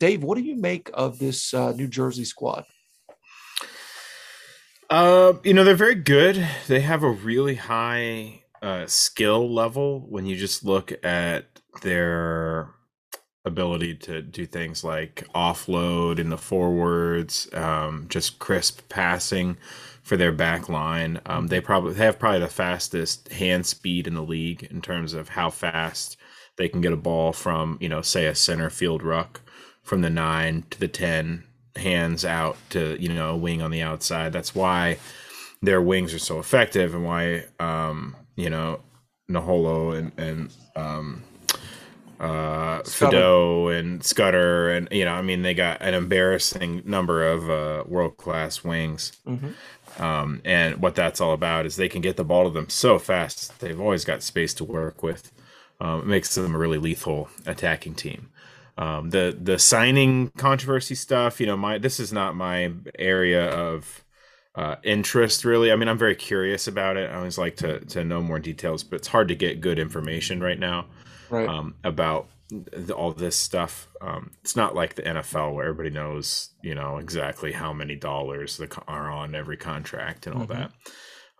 Dave, 0.00 0.22
what 0.22 0.38
do 0.38 0.42
you 0.42 0.56
make 0.56 0.90
of 0.94 1.18
this 1.18 1.52
uh, 1.52 1.72
New 1.72 1.86
Jersey 1.86 2.24
squad? 2.24 2.64
Uh, 4.88 5.34
you 5.44 5.52
know, 5.52 5.62
they're 5.62 5.74
very 5.74 5.94
good. 5.94 6.44
They 6.66 6.80
have 6.80 7.02
a 7.02 7.10
really 7.10 7.54
high 7.54 8.42
uh, 8.62 8.86
skill 8.86 9.52
level 9.52 10.00
when 10.08 10.24
you 10.24 10.36
just 10.36 10.64
look 10.64 10.92
at 11.04 11.60
their 11.82 12.70
ability 13.44 13.94
to 13.94 14.22
do 14.22 14.46
things 14.46 14.82
like 14.82 15.26
offload 15.34 16.18
in 16.18 16.30
the 16.30 16.38
forwards, 16.38 17.48
um, 17.52 18.06
just 18.08 18.38
crisp 18.38 18.80
passing 18.88 19.58
for 20.02 20.16
their 20.16 20.32
back 20.32 20.68
line. 20.70 21.20
Um, 21.26 21.48
they 21.48 21.60
probably 21.60 21.92
they 21.92 22.06
have 22.06 22.18
probably 22.18 22.40
the 22.40 22.48
fastest 22.48 23.28
hand 23.32 23.66
speed 23.66 24.06
in 24.06 24.14
the 24.14 24.22
league 24.22 24.66
in 24.70 24.80
terms 24.80 25.12
of 25.12 25.28
how 25.28 25.50
fast 25.50 26.16
they 26.56 26.68
can 26.68 26.80
get 26.80 26.92
a 26.92 26.96
ball 26.96 27.32
from, 27.32 27.76
you 27.80 27.88
know, 27.88 28.00
say 28.00 28.26
a 28.26 28.34
center 28.34 28.70
field 28.70 29.02
ruck 29.02 29.42
from 29.82 30.02
the 30.02 30.10
nine 30.10 30.64
to 30.70 30.78
the 30.78 30.88
10, 30.88 31.44
hands 31.76 32.24
out 32.24 32.56
to, 32.70 33.00
you 33.00 33.08
know, 33.08 33.30
a 33.30 33.36
wing 33.36 33.62
on 33.62 33.70
the 33.70 33.82
outside. 33.82 34.32
That's 34.32 34.54
why 34.54 34.98
their 35.62 35.80
wings 35.80 36.14
are 36.14 36.18
so 36.18 36.38
effective 36.38 36.94
and 36.94 37.04
why, 37.04 37.44
um, 37.58 38.16
you 38.36 38.50
know, 38.50 38.80
Naholo 39.30 39.96
and, 39.96 40.12
and, 40.18 40.52
um, 40.76 41.22
uh, 42.20 42.82
Fido 42.82 43.68
and 43.68 44.04
Scudder, 44.04 44.70
and 44.70 44.88
you 44.90 45.06
know, 45.06 45.12
I 45.12 45.22
mean, 45.22 45.40
they 45.40 45.54
got 45.54 45.80
an 45.80 45.94
embarrassing 45.94 46.82
number 46.84 47.26
of 47.26 47.48
uh, 47.48 47.84
world 47.88 48.18
class 48.18 48.62
wings. 48.62 49.12
Mm-hmm. 49.26 50.02
Um, 50.02 50.40
and 50.44 50.76
what 50.76 50.94
that's 50.94 51.20
all 51.20 51.32
about 51.32 51.66
is 51.66 51.76
they 51.76 51.88
can 51.88 52.02
get 52.02 52.16
the 52.16 52.24
ball 52.24 52.44
to 52.44 52.50
them 52.50 52.68
so 52.68 52.98
fast. 52.98 53.58
They've 53.60 53.80
always 53.80 54.04
got 54.04 54.22
space 54.22 54.54
to 54.54 54.64
work 54.64 55.02
with. 55.02 55.32
Um, 55.80 56.00
it 56.00 56.06
makes 56.06 56.34
them 56.34 56.54
a 56.54 56.58
really 56.58 56.78
lethal 56.78 57.30
attacking 57.46 57.94
team. 57.94 58.28
Um, 58.80 59.10
the 59.10 59.36
the 59.38 59.58
signing 59.58 60.30
controversy 60.38 60.94
stuff, 60.94 61.38
you 61.38 61.46
know, 61.46 61.56
my 61.56 61.76
this 61.76 62.00
is 62.00 62.14
not 62.14 62.34
my 62.34 62.72
area 62.98 63.46
of 63.50 64.02
uh, 64.54 64.76
interest 64.82 65.44
really. 65.44 65.70
I 65.70 65.76
mean, 65.76 65.86
I'm 65.86 65.98
very 65.98 66.16
curious 66.16 66.66
about 66.66 66.96
it. 66.96 67.10
I 67.10 67.16
always 67.16 67.36
like 67.36 67.56
to 67.56 67.80
to 67.80 68.04
know 68.04 68.22
more 68.22 68.38
details, 68.38 68.82
but 68.82 68.96
it's 68.96 69.08
hard 69.08 69.28
to 69.28 69.34
get 69.34 69.60
good 69.60 69.78
information 69.78 70.40
right 70.42 70.58
now 70.58 70.86
right. 71.28 71.46
Um, 71.46 71.74
about 71.84 72.30
the, 72.50 72.94
all 72.94 73.12
this 73.12 73.36
stuff. 73.36 73.86
Um, 74.00 74.30
it's 74.42 74.56
not 74.56 74.74
like 74.74 74.94
the 74.94 75.02
NFL 75.02 75.54
where 75.54 75.66
everybody 75.66 75.90
knows, 75.90 76.50
you 76.62 76.74
know, 76.74 76.96
exactly 76.96 77.52
how 77.52 77.74
many 77.74 77.96
dollars 77.96 78.56
the, 78.56 78.82
are 78.88 79.10
on 79.10 79.34
every 79.34 79.58
contract 79.58 80.26
and 80.26 80.36
all 80.36 80.46
mm-hmm. 80.46 80.68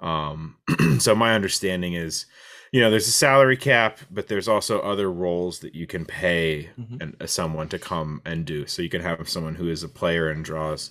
that. 0.00 0.06
Um, 0.06 0.56
so 0.98 1.14
my 1.14 1.34
understanding 1.34 1.94
is 1.94 2.26
you 2.72 2.80
know 2.80 2.90
there's 2.90 3.08
a 3.08 3.12
salary 3.12 3.56
cap 3.56 3.98
but 4.10 4.28
there's 4.28 4.48
also 4.48 4.80
other 4.80 5.10
roles 5.10 5.60
that 5.60 5.74
you 5.74 5.86
can 5.86 6.04
pay 6.04 6.70
mm-hmm. 6.78 6.96
and 7.00 7.16
uh, 7.20 7.26
someone 7.26 7.68
to 7.68 7.78
come 7.78 8.22
and 8.24 8.44
do. 8.44 8.66
So 8.66 8.82
you 8.82 8.88
can 8.88 9.02
have 9.02 9.28
someone 9.28 9.56
who 9.56 9.68
is 9.68 9.82
a 9.82 9.88
player 9.88 10.30
and 10.30 10.44
draws 10.44 10.90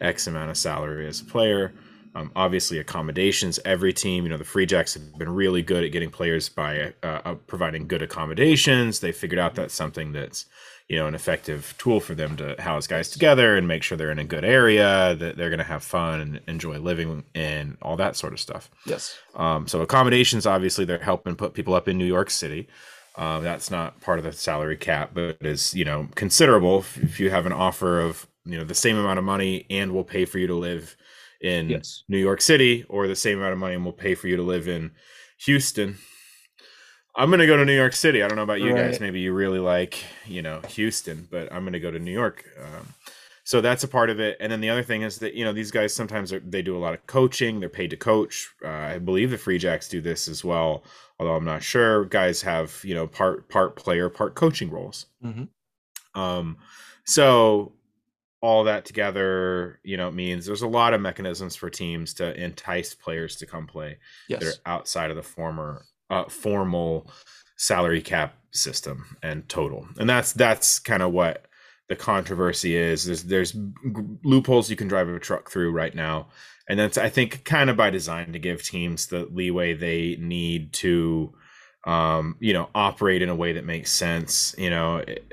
x 0.00 0.26
amount 0.26 0.50
of 0.50 0.56
salary 0.56 1.06
as 1.06 1.20
a 1.20 1.24
player. 1.24 1.72
Um, 2.14 2.32
obviously 2.34 2.78
accommodations 2.78 3.60
every 3.66 3.92
team 3.92 4.24
you 4.24 4.30
know 4.30 4.38
the 4.38 4.44
free 4.44 4.64
jacks 4.64 4.94
have 4.94 5.18
been 5.18 5.28
really 5.28 5.60
good 5.60 5.84
at 5.84 5.92
getting 5.92 6.10
players 6.10 6.48
by 6.48 6.94
uh, 7.02 7.20
uh, 7.24 7.34
providing 7.46 7.86
good 7.86 8.02
accommodations. 8.02 9.00
They 9.00 9.12
figured 9.12 9.38
out 9.38 9.54
that's 9.54 9.74
something 9.74 10.12
that's 10.12 10.46
you 10.88 10.96
know 10.96 11.06
an 11.06 11.14
effective 11.14 11.74
tool 11.78 12.00
for 12.00 12.14
them 12.14 12.36
to 12.36 12.60
house 12.60 12.86
guys 12.86 13.10
together 13.10 13.56
and 13.56 13.66
make 13.66 13.82
sure 13.82 13.98
they're 13.98 14.12
in 14.12 14.18
a 14.18 14.24
good 14.24 14.44
area 14.44 15.16
that 15.16 15.36
they're 15.36 15.50
going 15.50 15.58
to 15.58 15.64
have 15.64 15.82
fun 15.82 16.20
and 16.20 16.40
enjoy 16.46 16.78
living 16.78 17.24
in 17.34 17.76
all 17.82 17.96
that 17.96 18.16
sort 18.16 18.32
of 18.32 18.40
stuff. 18.40 18.70
Yes. 18.84 19.18
Um, 19.34 19.66
so 19.66 19.80
accommodations 19.80 20.46
obviously 20.46 20.84
they're 20.84 20.98
helping 20.98 21.34
put 21.34 21.54
people 21.54 21.74
up 21.74 21.88
in 21.88 21.98
new 21.98 22.04
york 22.04 22.30
city. 22.30 22.68
Uh, 23.16 23.40
that's 23.40 23.70
not 23.70 23.98
part 24.02 24.18
of 24.18 24.24
the 24.24 24.32
salary 24.32 24.76
cap 24.76 25.10
but 25.14 25.36
is 25.40 25.74
you 25.74 25.84
know 25.84 26.08
considerable. 26.14 26.78
If, 26.80 26.98
if, 26.98 27.20
you 27.20 27.30
have 27.30 27.46
an 27.46 27.52
offer 27.52 28.00
of 28.00 28.26
you 28.44 28.56
know 28.56 28.64
the 28.64 28.74
same 28.74 28.96
amount 28.96 29.18
of 29.18 29.24
money 29.24 29.66
and 29.70 29.92
we'll 29.92 30.04
pay 30.04 30.24
for 30.24 30.38
you 30.38 30.46
to 30.46 30.54
live 30.54 30.96
in 31.40 31.68
yes. 31.68 32.02
new 32.08 32.16
york 32.16 32.40
city 32.40 32.84
or 32.88 33.06
the 33.06 33.16
same 33.16 33.38
amount 33.38 33.52
of 33.52 33.58
money 33.58 33.74
and 33.74 33.84
we'll 33.84 33.92
pay 33.92 34.14
for 34.14 34.26
you 34.26 34.36
to 34.36 34.42
live 34.42 34.68
in 34.68 34.90
houston 35.36 35.98
I'm 37.16 37.30
gonna 37.30 37.46
go 37.46 37.56
to 37.56 37.64
New 37.64 37.74
York 37.74 37.94
City. 37.94 38.22
I 38.22 38.28
don't 38.28 38.36
know 38.36 38.42
about 38.42 38.60
you 38.60 38.74
right. 38.74 38.90
guys. 38.90 39.00
Maybe 39.00 39.20
you 39.20 39.32
really 39.32 39.58
like, 39.58 40.04
you 40.26 40.42
know, 40.42 40.60
Houston, 40.68 41.26
but 41.30 41.52
I'm 41.52 41.64
gonna 41.64 41.80
go 41.80 41.90
to 41.90 41.98
New 41.98 42.12
York. 42.12 42.44
Um, 42.60 42.94
so 43.44 43.60
that's 43.60 43.84
a 43.84 43.88
part 43.88 44.10
of 44.10 44.18
it. 44.18 44.36
And 44.40 44.50
then 44.50 44.60
the 44.60 44.70
other 44.70 44.82
thing 44.82 45.02
is 45.02 45.18
that 45.18 45.34
you 45.34 45.44
know 45.44 45.52
these 45.52 45.70
guys 45.70 45.94
sometimes 45.94 46.32
are, 46.32 46.40
they 46.40 46.62
do 46.62 46.76
a 46.76 46.80
lot 46.80 46.94
of 46.94 47.06
coaching. 47.06 47.60
They're 47.60 47.68
paid 47.68 47.90
to 47.90 47.96
coach. 47.96 48.48
Uh, 48.62 48.68
I 48.68 48.98
believe 48.98 49.30
the 49.30 49.38
Free 49.38 49.58
Jacks 49.58 49.88
do 49.88 50.00
this 50.00 50.28
as 50.28 50.44
well, 50.44 50.84
although 51.18 51.36
I'm 51.36 51.44
not 51.44 51.62
sure. 51.62 52.04
Guys 52.04 52.42
have 52.42 52.78
you 52.84 52.94
know 52.94 53.06
part 53.06 53.48
part 53.48 53.76
player, 53.76 54.08
part 54.10 54.34
coaching 54.34 54.68
roles. 54.68 55.06
Mm-hmm. 55.24 56.20
Um, 56.20 56.58
so 57.04 57.72
all 58.40 58.64
that 58.64 58.84
together, 58.84 59.80
you 59.82 59.96
know, 59.96 60.10
means 60.10 60.44
there's 60.44 60.62
a 60.62 60.68
lot 60.68 60.92
of 60.92 61.00
mechanisms 61.00 61.56
for 61.56 61.70
teams 61.70 62.14
to 62.14 62.34
entice 62.42 62.94
players 62.94 63.36
to 63.36 63.46
come 63.46 63.66
play 63.66 63.98
Yes. 64.28 64.40
that 64.40 64.48
are 64.48 64.60
outside 64.66 65.10
of 65.10 65.16
the 65.16 65.22
former 65.22 65.84
uh, 66.10 66.24
formal 66.28 67.10
salary 67.56 68.02
cap 68.02 68.34
system 68.52 69.16
and 69.22 69.48
total. 69.48 69.88
And 69.98 70.08
that's 70.08 70.32
that's 70.32 70.78
kind 70.78 71.02
of 71.02 71.12
what 71.12 71.46
the 71.88 71.96
controversy 71.96 72.76
is. 72.76 73.04
There's 73.04 73.24
there's 73.24 73.56
loopholes 74.24 74.70
you 74.70 74.76
can 74.76 74.88
drive 74.88 75.08
a 75.08 75.18
truck 75.18 75.50
through 75.50 75.72
right 75.72 75.94
now, 75.94 76.28
and 76.68 76.78
that's 76.78 76.98
I 76.98 77.08
think 77.08 77.44
kind 77.44 77.70
of 77.70 77.76
by 77.76 77.90
design 77.90 78.32
to 78.32 78.38
give 78.38 78.62
teams 78.62 79.06
the 79.06 79.26
leeway 79.30 79.74
they 79.74 80.16
need 80.20 80.72
to, 80.74 81.32
um, 81.86 82.36
you 82.40 82.52
know, 82.52 82.68
operate 82.74 83.22
in 83.22 83.28
a 83.28 83.36
way 83.36 83.52
that 83.52 83.64
makes 83.64 83.92
sense. 83.92 84.54
You 84.58 84.70
know, 84.70 84.96
it- 84.96 85.32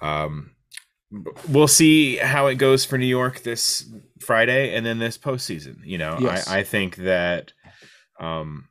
um, 0.00 0.50
we'll 1.48 1.68
see 1.68 2.16
how 2.16 2.48
it 2.48 2.56
goes 2.56 2.84
for 2.84 2.98
New 2.98 3.06
York 3.06 3.42
this 3.44 3.88
Friday 4.20 4.74
and 4.74 4.84
then 4.84 4.98
this 4.98 5.16
postseason. 5.16 5.76
You 5.84 5.98
know, 5.98 6.16
Yes. 6.20 6.48
I 6.48 6.58
I 6.58 6.62
think 6.64 6.96
that. 6.96 7.52
Um, 8.20 8.68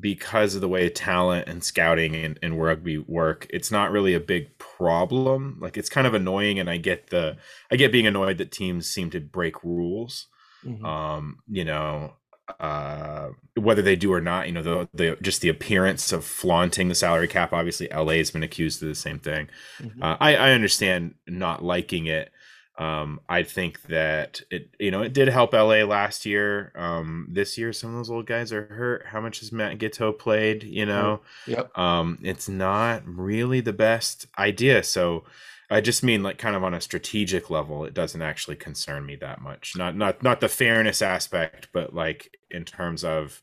because 0.00 0.54
of 0.54 0.60
the 0.60 0.68
way 0.68 0.88
talent 0.88 1.48
and 1.48 1.62
scouting 1.62 2.14
and, 2.16 2.38
and 2.42 2.60
rugby 2.60 2.98
work, 2.98 3.46
it's 3.50 3.70
not 3.70 3.92
really 3.92 4.14
a 4.14 4.20
big 4.20 4.56
problem. 4.58 5.58
Like 5.60 5.76
it's 5.76 5.88
kind 5.88 6.06
of 6.06 6.14
annoying, 6.14 6.58
and 6.58 6.68
I 6.70 6.76
get 6.78 7.10
the 7.10 7.36
I 7.70 7.76
get 7.76 7.92
being 7.92 8.06
annoyed 8.06 8.38
that 8.38 8.52
teams 8.52 8.88
seem 8.88 9.10
to 9.10 9.20
break 9.20 9.62
rules. 9.64 10.26
Mhm. 10.64 10.84
Um, 10.84 11.38
you 11.48 11.64
know, 11.64 12.14
uh, 12.60 13.30
whether 13.56 13.82
they 13.82 13.96
do 13.96 14.12
or 14.12 14.20
not, 14.20 14.46
you 14.46 14.52
know, 14.52 14.62
the 14.62 14.88
the 14.94 15.16
just 15.22 15.40
the 15.40 15.48
appearance 15.48 16.12
of 16.12 16.24
flaunting 16.24 16.88
the 16.88 16.94
salary 16.94 17.28
cap. 17.28 17.52
Obviously, 17.52 17.90
LA 17.90 18.14
has 18.14 18.30
been 18.30 18.42
accused 18.42 18.82
of 18.82 18.88
the 18.88 18.94
same 18.94 19.18
thing. 19.18 19.48
Mhm. 19.80 20.02
Uh, 20.02 20.16
I 20.20 20.36
I 20.36 20.50
understand 20.52 21.14
not 21.26 21.64
liking 21.64 22.06
it. 22.06 22.30
Um, 22.76 23.20
I 23.28 23.44
think 23.44 23.82
that 23.82 24.40
it, 24.50 24.70
you 24.80 24.90
know, 24.90 25.02
it 25.02 25.12
did 25.12 25.28
help 25.28 25.52
LA 25.52 25.84
last 25.84 26.26
year. 26.26 26.72
Um, 26.74 27.28
this 27.30 27.56
year, 27.56 27.72
some 27.72 27.90
of 27.90 27.96
those 27.96 28.10
old 28.10 28.26
guys 28.26 28.52
are 28.52 28.66
hurt. 28.66 29.06
How 29.06 29.20
much 29.20 29.40
has 29.40 29.52
Matt 29.52 29.78
Giteau 29.78 30.18
played? 30.18 30.64
You 30.64 30.86
know, 30.86 31.20
Yep. 31.46 31.76
um, 31.78 32.18
it's 32.22 32.48
not 32.48 33.02
really 33.06 33.60
the 33.60 33.72
best 33.72 34.26
idea. 34.38 34.82
So 34.82 35.24
I 35.70 35.80
just 35.80 36.02
mean 36.02 36.22
like 36.24 36.36
kind 36.38 36.56
of 36.56 36.64
on 36.64 36.74
a 36.74 36.80
strategic 36.80 37.48
level, 37.48 37.84
it 37.84 37.94
doesn't 37.94 38.22
actually 38.22 38.56
concern 38.56 39.06
me 39.06 39.16
that 39.16 39.40
much. 39.40 39.74
Not 39.76 39.96
not 39.96 40.22
not 40.22 40.40
the 40.40 40.48
fairness 40.48 41.00
aspect, 41.00 41.68
but 41.72 41.94
like 41.94 42.36
in 42.50 42.64
terms 42.64 43.04
of 43.04 43.40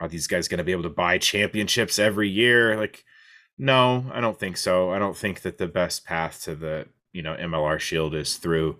are 0.00 0.08
these 0.08 0.26
guys 0.26 0.46
going 0.48 0.58
to 0.58 0.64
be 0.64 0.72
able 0.72 0.82
to 0.82 0.88
buy 0.90 1.16
championships 1.18 1.98
every 1.98 2.28
year? 2.28 2.76
Like, 2.76 3.04
no, 3.56 4.04
I 4.12 4.20
don't 4.20 4.38
think 4.38 4.56
so. 4.56 4.90
I 4.90 4.98
don't 4.98 5.16
think 5.16 5.40
that 5.42 5.56
the 5.58 5.68
best 5.68 6.04
path 6.04 6.42
to 6.42 6.54
the 6.54 6.86
you 7.14 7.22
know 7.22 7.34
MLR 7.34 7.80
Shield 7.80 8.14
is 8.14 8.36
through 8.36 8.78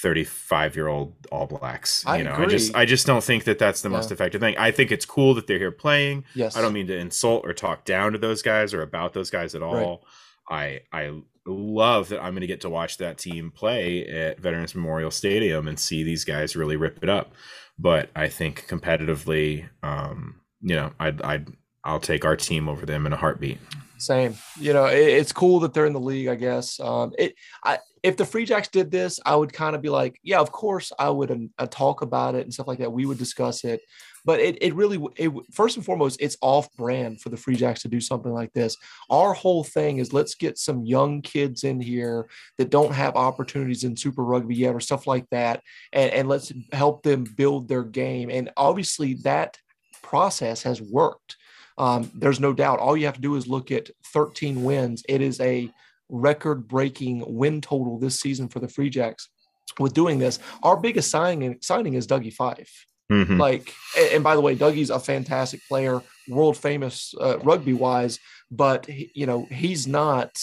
35 0.00 0.76
year 0.76 0.88
old 0.88 1.14
All 1.32 1.46
Blacks. 1.46 2.04
I 2.06 2.18
you 2.18 2.24
know, 2.24 2.34
I 2.34 2.46
just 2.46 2.70
agree. 2.70 2.82
I 2.82 2.84
just 2.84 3.06
don't 3.06 3.24
think 3.24 3.44
that 3.44 3.58
that's 3.58 3.82
the 3.82 3.90
most 3.90 4.12
effective 4.12 4.40
thing. 4.40 4.56
I 4.56 4.70
think 4.70 4.92
it's 4.92 5.04
cool 5.04 5.34
that 5.34 5.46
they're 5.46 5.58
here 5.58 5.72
playing. 5.72 6.24
Yes. 6.34 6.56
I 6.56 6.62
don't 6.62 6.72
mean 6.72 6.86
to 6.86 6.96
insult 6.96 7.44
or 7.44 7.52
talk 7.52 7.84
down 7.84 8.12
to 8.12 8.18
those 8.18 8.42
guys 8.42 8.72
or 8.72 8.82
about 8.82 9.12
those 9.12 9.30
guys 9.30 9.54
at 9.54 9.62
all. 9.62 10.06
I 10.48 10.80
I 10.92 11.20
love 11.46 12.08
that 12.10 12.22
I'm 12.22 12.32
going 12.32 12.42
to 12.42 12.46
get 12.46 12.60
to 12.62 12.70
watch 12.70 12.98
that 12.98 13.18
team 13.18 13.50
play 13.50 14.06
at 14.06 14.38
Veterans 14.38 14.74
Memorial 14.74 15.10
Stadium 15.10 15.68
and 15.68 15.78
see 15.78 16.02
these 16.02 16.24
guys 16.24 16.56
really 16.56 16.76
rip 16.76 17.02
it 17.02 17.08
up. 17.08 17.32
But 17.78 18.10
I 18.14 18.28
think 18.28 18.66
competitively, 18.68 19.68
um, 19.82 20.40
you 20.60 20.76
know, 20.76 20.92
I'd 20.98 21.20
I'd 21.22 21.48
I'll 21.84 22.00
take 22.00 22.24
our 22.24 22.36
team 22.36 22.68
over 22.68 22.84
them 22.84 23.06
in 23.06 23.12
a 23.12 23.16
heartbeat. 23.16 23.58
Same. 24.00 24.34
You 24.58 24.72
know, 24.72 24.86
it, 24.86 24.98
it's 24.98 25.32
cool 25.32 25.60
that 25.60 25.74
they're 25.74 25.86
in 25.86 25.92
the 25.92 26.00
league. 26.00 26.28
I 26.28 26.34
guess. 26.34 26.80
Um, 26.80 27.12
it. 27.18 27.34
I 27.62 27.78
if 28.02 28.16
the 28.16 28.24
Free 28.24 28.46
Jacks 28.46 28.68
did 28.68 28.90
this, 28.90 29.20
I 29.26 29.36
would 29.36 29.52
kind 29.52 29.76
of 29.76 29.82
be 29.82 29.90
like, 29.90 30.18
yeah, 30.22 30.40
of 30.40 30.50
course, 30.50 30.90
I 30.98 31.10
would 31.10 31.30
um, 31.30 31.50
uh, 31.58 31.66
talk 31.66 32.00
about 32.00 32.34
it 32.34 32.42
and 32.42 32.52
stuff 32.52 32.66
like 32.66 32.78
that. 32.78 32.92
We 32.92 33.04
would 33.04 33.18
discuss 33.18 33.62
it. 33.62 33.82
But 34.24 34.40
it, 34.40 34.62
it 34.62 34.74
really, 34.74 35.02
it 35.16 35.30
first 35.52 35.76
and 35.76 35.84
foremost, 35.84 36.20
it's 36.20 36.36
off 36.40 36.74
brand 36.76 37.20
for 37.20 37.28
the 37.28 37.36
Free 37.36 37.56
Jacks 37.56 37.82
to 37.82 37.88
do 37.88 38.00
something 38.00 38.32
like 38.32 38.52
this. 38.54 38.76
Our 39.10 39.34
whole 39.34 39.64
thing 39.64 39.98
is 39.98 40.12
let's 40.12 40.34
get 40.34 40.56
some 40.56 40.84
young 40.84 41.20
kids 41.20 41.64
in 41.64 41.80
here 41.80 42.28
that 42.56 42.70
don't 42.70 42.92
have 42.92 43.16
opportunities 43.16 43.84
in 43.84 43.96
Super 43.96 44.24
Rugby 44.24 44.56
yet 44.56 44.74
or 44.74 44.80
stuff 44.80 45.06
like 45.06 45.28
that, 45.30 45.62
and, 45.92 46.10
and 46.10 46.28
let's 46.28 46.52
help 46.72 47.02
them 47.02 47.24
build 47.24 47.68
their 47.68 47.84
game. 47.84 48.30
And 48.30 48.50
obviously, 48.56 49.14
that 49.24 49.58
process 50.02 50.62
has 50.62 50.80
worked. 50.80 51.36
Um, 51.80 52.10
there's 52.14 52.40
no 52.40 52.52
doubt. 52.52 52.78
All 52.78 52.94
you 52.94 53.06
have 53.06 53.14
to 53.14 53.20
do 53.22 53.36
is 53.36 53.48
look 53.48 53.70
at 53.70 53.88
13 54.12 54.62
wins. 54.62 55.02
It 55.08 55.22
is 55.22 55.40
a 55.40 55.70
record 56.10 56.68
breaking 56.68 57.24
win 57.26 57.62
total 57.62 57.98
this 57.98 58.20
season 58.20 58.48
for 58.48 58.58
the 58.60 58.68
Free 58.68 58.90
Jacks. 58.90 59.30
With 59.78 59.94
doing 59.94 60.18
this, 60.18 60.40
our 60.62 60.76
biggest 60.76 61.10
signing 61.10 61.56
signing 61.62 61.94
is 61.94 62.06
Dougie 62.06 62.34
Fife. 62.34 62.86
Mhm. 63.10 63.38
Like, 63.38 63.72
and, 63.96 64.08
and 64.16 64.24
by 64.24 64.34
the 64.34 64.42
way, 64.42 64.54
Dougie's 64.54 64.90
a 64.90 65.00
fantastic 65.00 65.60
player, 65.68 66.02
world 66.28 66.56
famous 66.58 67.14
uh, 67.18 67.38
rugby 67.38 67.72
wise, 67.72 68.18
but 68.50 68.84
he, 68.86 69.10
you 69.14 69.26
know 69.26 69.46
he's 69.50 69.86
not, 69.86 70.38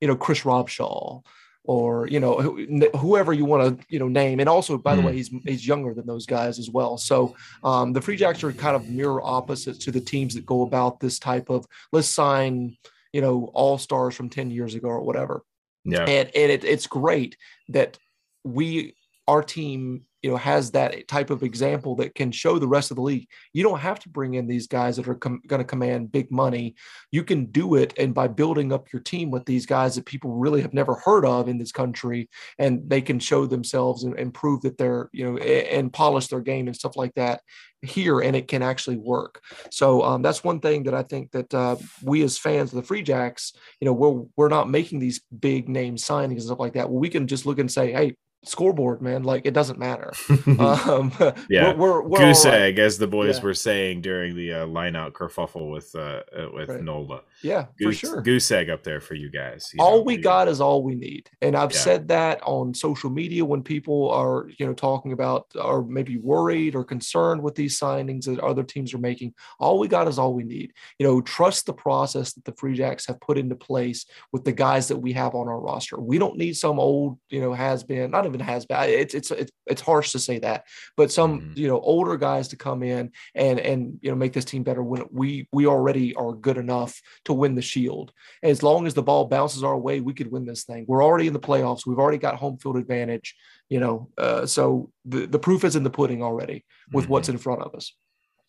you 0.00 0.06
know, 0.06 0.14
Chris 0.14 0.42
Robshaw 0.42 1.24
or 1.66 2.06
you 2.08 2.20
know 2.20 2.40
who- 2.40 2.88
whoever 2.96 3.32
you 3.32 3.44
want 3.44 3.78
to 3.80 3.86
you 3.88 3.98
know 3.98 4.08
name. 4.08 4.40
And 4.40 4.48
also, 4.48 4.78
by 4.78 4.94
the 4.96 5.02
way, 5.02 5.12
he's 5.14 5.30
he's 5.44 5.66
younger 5.66 5.94
than 5.94 6.06
those 6.06 6.26
guys 6.26 6.58
as 6.58 6.70
well. 6.70 6.96
So 6.98 7.34
um, 7.62 7.92
the 7.92 8.00
Free 8.00 8.16
Jacks 8.16 8.42
are 8.44 8.52
kind 8.52 8.76
of 8.76 8.88
mirror 8.88 9.20
opposites 9.22 9.84
to 9.84 9.90
the 9.90 10.00
teams 10.00 10.34
that 10.34 10.46
go 10.46 10.62
about 10.62 11.00
this 11.00 11.18
type 11.18 11.50
of 11.50 11.66
let's 11.92 12.08
sign 12.08 12.76
you 13.12 13.20
know 13.20 13.50
all 13.54 13.78
stars 13.78 14.14
from 14.14 14.28
ten 14.28 14.50
years 14.50 14.74
ago 14.74 14.88
or 14.88 15.00
whatever 15.02 15.42
Yeah. 15.84 16.04
and 16.04 16.30
and 16.34 16.52
it, 16.52 16.64
it's 16.64 16.86
great 16.86 17.36
that 17.68 17.98
we 18.44 18.94
our 19.28 19.42
team 19.42 20.02
you 20.26 20.32
know 20.32 20.36
has 20.36 20.72
that 20.72 21.06
type 21.06 21.30
of 21.30 21.44
example 21.44 21.94
that 21.94 22.16
can 22.16 22.32
show 22.32 22.58
the 22.58 22.66
rest 22.66 22.90
of 22.90 22.96
the 22.96 23.02
league. 23.02 23.28
You 23.52 23.62
don't 23.62 23.78
have 23.78 24.00
to 24.00 24.08
bring 24.08 24.34
in 24.34 24.48
these 24.48 24.66
guys 24.66 24.96
that 24.96 25.06
are 25.06 25.14
com- 25.14 25.40
going 25.46 25.60
to 25.60 25.64
command 25.64 26.10
big 26.10 26.32
money. 26.32 26.74
You 27.12 27.22
can 27.22 27.44
do 27.46 27.76
it 27.76 27.94
and 27.96 28.12
by 28.12 28.26
building 28.26 28.72
up 28.72 28.92
your 28.92 29.02
team 29.02 29.30
with 29.30 29.44
these 29.44 29.66
guys 29.66 29.94
that 29.94 30.04
people 30.04 30.32
really 30.32 30.62
have 30.62 30.74
never 30.74 30.94
heard 30.96 31.24
of 31.24 31.46
in 31.46 31.58
this 31.58 31.70
country 31.70 32.28
and 32.58 32.90
they 32.90 33.00
can 33.02 33.20
show 33.20 33.46
themselves 33.46 34.02
and, 34.02 34.18
and 34.18 34.34
prove 34.34 34.62
that 34.62 34.78
they're 34.78 35.10
you 35.12 35.24
know 35.24 35.38
a- 35.38 35.72
and 35.78 35.92
polish 35.92 36.26
their 36.26 36.40
game 36.40 36.66
and 36.66 36.74
stuff 36.74 36.96
like 36.96 37.14
that 37.14 37.40
here 37.82 38.18
and 38.18 38.34
it 38.34 38.48
can 38.48 38.62
actually 38.62 38.96
work. 38.96 39.40
So 39.70 40.02
um, 40.02 40.22
that's 40.22 40.42
one 40.42 40.58
thing 40.58 40.82
that 40.84 40.94
i 40.94 41.04
think 41.04 41.30
that 41.30 41.54
uh, 41.54 41.76
we 42.02 42.24
as 42.24 42.36
fans 42.36 42.72
of 42.72 42.76
the 42.76 42.82
free 42.82 43.02
jacks 43.02 43.52
you 43.80 43.84
know 43.84 43.92
we're 43.92 44.24
we're 44.36 44.48
not 44.48 44.68
making 44.68 44.98
these 44.98 45.20
big 45.38 45.68
name 45.68 45.94
signings 45.94 46.30
and 46.32 46.42
stuff 46.42 46.58
like 46.58 46.72
that. 46.72 46.90
Well 46.90 46.98
we 46.98 47.10
can 47.10 47.28
just 47.28 47.46
look 47.46 47.60
and 47.60 47.70
say 47.70 47.92
hey 47.92 48.16
scoreboard 48.48 49.02
man 49.02 49.22
like 49.24 49.44
it 49.44 49.52
doesn't 49.52 49.78
matter 49.78 50.12
um 50.58 51.12
Yeah. 51.50 51.74
we're, 51.74 52.00
we're, 52.00 52.02
we're 52.02 52.18
Goose 52.18 52.44
right. 52.44 52.54
egg, 52.54 52.78
as 52.78 52.96
the 52.98 53.06
boys 53.06 53.38
Yeah. 53.38 53.44
were 53.44 53.54
saying 53.54 54.02
during 54.02 54.36
the 54.36 54.52
uh, 54.54 54.66
line 54.66 54.94
out 54.96 55.12
kerfuffle 55.14 55.70
with 55.72 55.94
uh, 55.94 56.22
uh, 56.36 56.48
with 56.54 56.68
Right. 56.68 56.82
Nola. 56.82 57.22
Yeah 57.42 57.66
Goose, 57.78 58.00
for 58.00 58.06
sure 58.06 58.22
goose 58.22 58.50
egg 58.50 58.70
up 58.70 58.82
there 58.82 59.00
for 59.00 59.14
you 59.14 59.30
guys. 59.30 59.70
you 59.74 59.82
all 59.82 59.96
know, 59.98 60.02
we 60.02 60.16
got 60.16 60.48
is 60.48 60.60
all 60.60 60.82
we 60.82 60.94
need 60.94 61.28
and 61.42 61.54
i've 61.56 61.72
Yeah. 61.72 61.78
said 61.78 62.08
that 62.08 62.42
on 62.42 62.72
social 62.74 63.10
media 63.10 63.44
when 63.44 63.62
people 63.62 64.10
are 64.10 64.48
you 64.58 64.66
know 64.66 64.72
talking 64.74 65.12
about 65.12 65.46
or 65.54 65.84
maybe 65.84 66.16
worried 66.16 66.74
or 66.74 66.84
concerned 66.84 67.42
with 67.42 67.54
these 67.54 67.78
signings 67.78 68.24
that 68.24 68.40
other 68.40 68.62
teams 68.62 68.94
are 68.94 68.98
making 68.98 69.34
all 69.60 69.78
we 69.78 69.88
got 69.88 70.08
is 70.08 70.18
all 70.18 70.32
we 70.34 70.44
need 70.44 70.72
you 70.98 71.06
know 71.06 71.20
trust 71.20 71.66
the 71.66 71.74
process 71.74 72.32
that 72.32 72.44
the 72.44 72.52
free 72.52 72.74
jacks 72.74 73.06
have 73.06 73.20
put 73.20 73.36
into 73.38 73.54
place 73.54 74.06
with 74.32 74.44
the 74.44 74.52
guys 74.52 74.88
that 74.88 74.96
we 74.96 75.12
have 75.12 75.34
on 75.34 75.48
our 75.48 75.60
roster 75.60 76.00
we 76.00 76.18
don't 76.18 76.38
need 76.38 76.56
some 76.56 76.80
old 76.80 77.18
you 77.28 77.40
know 77.40 77.52
has 77.52 77.84
been 77.84 78.10
not 78.10 78.24
even 78.26 78.40
has 78.40 78.64
been 78.64 78.78
it's 78.88 79.14
it's 79.14 79.30
it's, 79.30 79.52
it's 79.66 79.82
harsh 79.82 80.12
to 80.12 80.18
say 80.18 80.38
that 80.38 80.64
but 80.96 81.10
some 81.12 81.40
Mhm. 81.40 81.56
you 81.56 81.68
know 81.68 81.80
older 81.80 82.16
guys 82.16 82.48
to 82.48 82.56
come 82.56 82.82
in 82.82 83.10
and 83.34 83.58
and 83.60 83.98
you 84.00 84.10
know 84.10 84.16
make 84.16 84.32
this 84.32 84.44
team 84.44 84.62
better 84.62 84.82
when 84.82 85.04
we 85.12 85.48
we 85.52 85.66
already 85.66 86.14
are 86.14 86.32
good 86.32 86.56
enough 86.56 87.00
to 87.26 87.32
win 87.32 87.54
the 87.54 87.62
shield 87.62 88.12
as 88.42 88.62
long 88.62 88.86
as 88.86 88.94
the 88.94 89.02
ball 89.02 89.26
bounces 89.26 89.62
our 89.62 89.76
way, 89.76 90.00
we 90.00 90.14
could 90.14 90.30
win 90.30 90.46
this 90.46 90.64
thing. 90.64 90.84
We're 90.88 91.04
already 91.04 91.26
in 91.26 91.32
the 91.32 91.40
playoffs. 91.40 91.86
We've 91.86 91.98
already 91.98 92.18
got 92.18 92.36
home 92.36 92.58
field 92.58 92.76
advantage, 92.76 93.34
you 93.68 93.80
know. 93.80 94.08
Uh, 94.16 94.46
so 94.46 94.90
the, 95.04 95.26
the 95.26 95.38
proof 95.38 95.64
is 95.64 95.76
in 95.76 95.82
the 95.82 95.90
pudding 95.90 96.22
already 96.22 96.64
with 96.92 97.08
what's 97.08 97.28
in 97.28 97.38
front 97.38 97.62
of 97.62 97.74
us. 97.74 97.92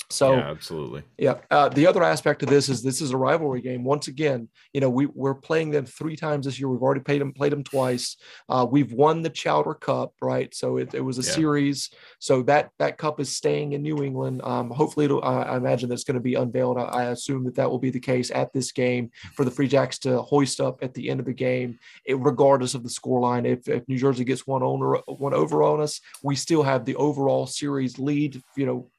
So 0.10 0.36
yeah, 0.38 0.50
absolutely. 0.50 1.04
yeah. 1.18 1.36
Uh, 1.52 1.68
the 1.68 1.86
other 1.86 2.02
aspect 2.02 2.42
of 2.42 2.48
this 2.50 2.70
is 2.70 2.82
this 2.82 3.02
is 3.02 3.12
a 3.12 3.18
rivalry 3.18 3.62
game. 3.62 3.84
Once 3.84 4.08
again, 4.08 4.48
you 4.72 4.80
know, 4.80 4.90
we, 4.90 5.08
we're 5.08 5.36
playing 5.36 5.72
them 5.72 5.86
three 5.86 6.16
times 6.16 6.46
this 6.46 6.58
year. 6.58 6.70
We've 6.70 6.82
already 6.82 7.02
played 7.02 7.20
them, 7.20 7.34
played 7.34 7.52
them 7.52 7.64
twice. 7.64 8.16
Uh, 8.48 8.66
we've 8.70 8.94
won 8.94 9.22
the 9.22 9.30
Chowder 9.30 9.74
Cup, 9.74 10.14
right? 10.22 10.54
So 10.56 10.78
it, 10.78 10.94
it 10.94 11.02
was 11.02 11.18
a 11.20 11.24
Yeah. 11.24 11.36
series. 11.36 11.90
So 12.20 12.42
that 12.44 12.70
that 12.80 12.98
cup 12.98 13.20
is 13.20 13.36
staying 13.36 13.74
in 13.74 13.82
New 13.82 14.02
England. 14.02 14.42
Um, 14.46 14.70
hopefully, 14.70 15.06
it'll, 15.06 15.24
I, 15.26 15.42
I 15.42 15.58
imagine 15.58 15.90
that's 15.90 16.06
going 16.06 16.16
to 16.16 16.22
be 16.22 16.36
unveiled. 16.36 16.78
I, 16.78 16.84
I 16.84 17.04
assume 17.06 17.44
that 17.44 17.56
that 17.56 17.70
will 17.70 17.80
be 17.80 17.90
the 17.90 18.00
case 18.00 18.32
at 18.32 18.54
this 18.54 18.72
game 18.72 19.12
for 19.36 19.44
the 19.44 19.52
Free 19.52 19.68
Jacks 19.68 20.00
to 20.00 20.22
hoist 20.22 20.62
up 20.62 20.82
at 20.82 20.94
the 20.94 21.10
end 21.10 21.20
of 21.20 21.26
the 21.26 21.34
game, 21.34 21.80
it, 22.06 22.18
regardless 22.20 22.76
of 22.76 22.84
the 22.84 22.90
scoreline. 22.90 23.46
If, 23.46 23.68
if 23.68 23.88
New 23.90 23.98
Jersey 23.98 24.24
gets 24.24 24.48
one 24.48 24.64
on 24.64 24.80
one 25.08 25.34
over 25.34 25.64
on 25.64 25.82
us, 25.82 26.00
we 26.24 26.36
still 26.38 26.64
have 26.64 26.86
the 26.86 26.96
overall 26.96 27.46
series 27.46 28.00
lead. 28.00 28.42
You 28.56 28.66
know, 28.66 28.90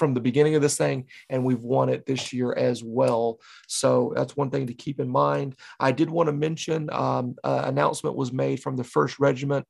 from 0.00 0.14
the 0.14 0.26
beginning 0.28 0.54
of 0.56 0.62
this 0.62 0.76
thing, 0.76 0.98
and 1.28 1.44
we've 1.44 1.62
won 1.62 1.88
it 1.90 2.06
this 2.06 2.32
year 2.32 2.50
as 2.54 2.82
well. 2.82 3.38
So 3.68 4.12
that's 4.16 4.36
one 4.36 4.50
thing 4.50 4.66
to 4.66 4.74
keep 4.84 4.98
in 4.98 5.08
mind. 5.08 5.54
I 5.78 5.92
did 5.92 6.10
want 6.10 6.28
to 6.28 6.32
mention 6.32 6.88
um, 6.90 7.36
uh, 7.44 7.62
announcement 7.66 8.16
was 8.16 8.32
made 8.32 8.58
from 8.60 8.76
the 8.76 8.84
First 8.84 9.20
Regiment 9.20 9.64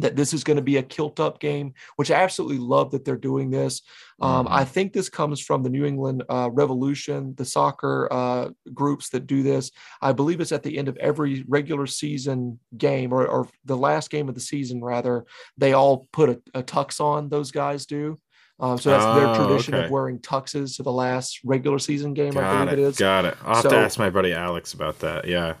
that 0.00 0.16
this 0.16 0.32
is 0.32 0.44
going 0.44 0.56
to 0.56 0.62
be 0.72 0.78
a 0.78 0.82
kilt 0.82 1.20
up 1.20 1.40
game, 1.40 1.74
which 1.96 2.10
I 2.10 2.14
absolutely 2.14 2.56
love 2.56 2.90
that 2.90 3.04
they're 3.04 3.28
doing 3.30 3.50
this. 3.50 3.82
Um, 4.20 4.46
Mhm. 4.46 4.50
I 4.60 4.64
think 4.64 4.92
this 4.92 5.10
comes 5.10 5.40
from 5.42 5.62
the 5.62 5.68
New 5.68 5.84
England 5.84 6.22
uh, 6.28 6.48
Revolution, 6.62 7.34
the 7.36 7.44
soccer 7.44 8.08
uh, 8.10 8.48
groups 8.72 9.10
that 9.10 9.26
do 9.26 9.42
this. 9.42 9.70
I 10.00 10.12
believe 10.12 10.40
it's 10.40 10.52
at 10.52 10.62
the 10.62 10.78
end 10.78 10.88
of 10.88 10.96
every 10.96 11.44
regular 11.46 11.86
season 11.86 12.58
game 12.76 13.12
or, 13.12 13.26
or 13.26 13.46
the 13.66 13.76
last 13.76 14.10
game 14.10 14.28
of 14.30 14.34
the 14.34 14.40
season, 14.52 14.82
rather. 14.82 15.26
They 15.58 15.74
all 15.74 16.08
put 16.12 16.30
a, 16.30 16.36
a 16.60 16.62
tux 16.62 16.98
on, 16.98 17.28
those 17.28 17.50
guys 17.50 17.84
do. 17.84 18.16
Um, 18.60 18.78
so 18.78 18.90
that's 18.90 19.04
their 19.18 19.26
Oh, 19.28 19.46
tradition 19.46 19.74
okay. 19.74 19.84
of 19.86 19.90
wearing 19.90 20.18
tuxes 20.18 20.76
to 20.76 20.82
the 20.82 20.92
last 20.92 21.40
regular 21.44 21.78
season 21.78 22.12
game, 22.14 22.36
I 22.36 22.40
Got 22.42 22.64
believe 22.66 22.72
it. 22.72 22.82
it 22.82 22.88
is. 22.88 22.96
Got 22.98 23.24
it. 23.24 23.36
I'll 23.44 23.54
have 23.62 23.68
to 23.70 23.76
ask 23.76 23.98
my 23.98 24.10
buddy 24.10 24.32
Alex 24.34 24.74
about 24.74 24.98
that. 25.00 25.26
Yeah. 25.26 25.54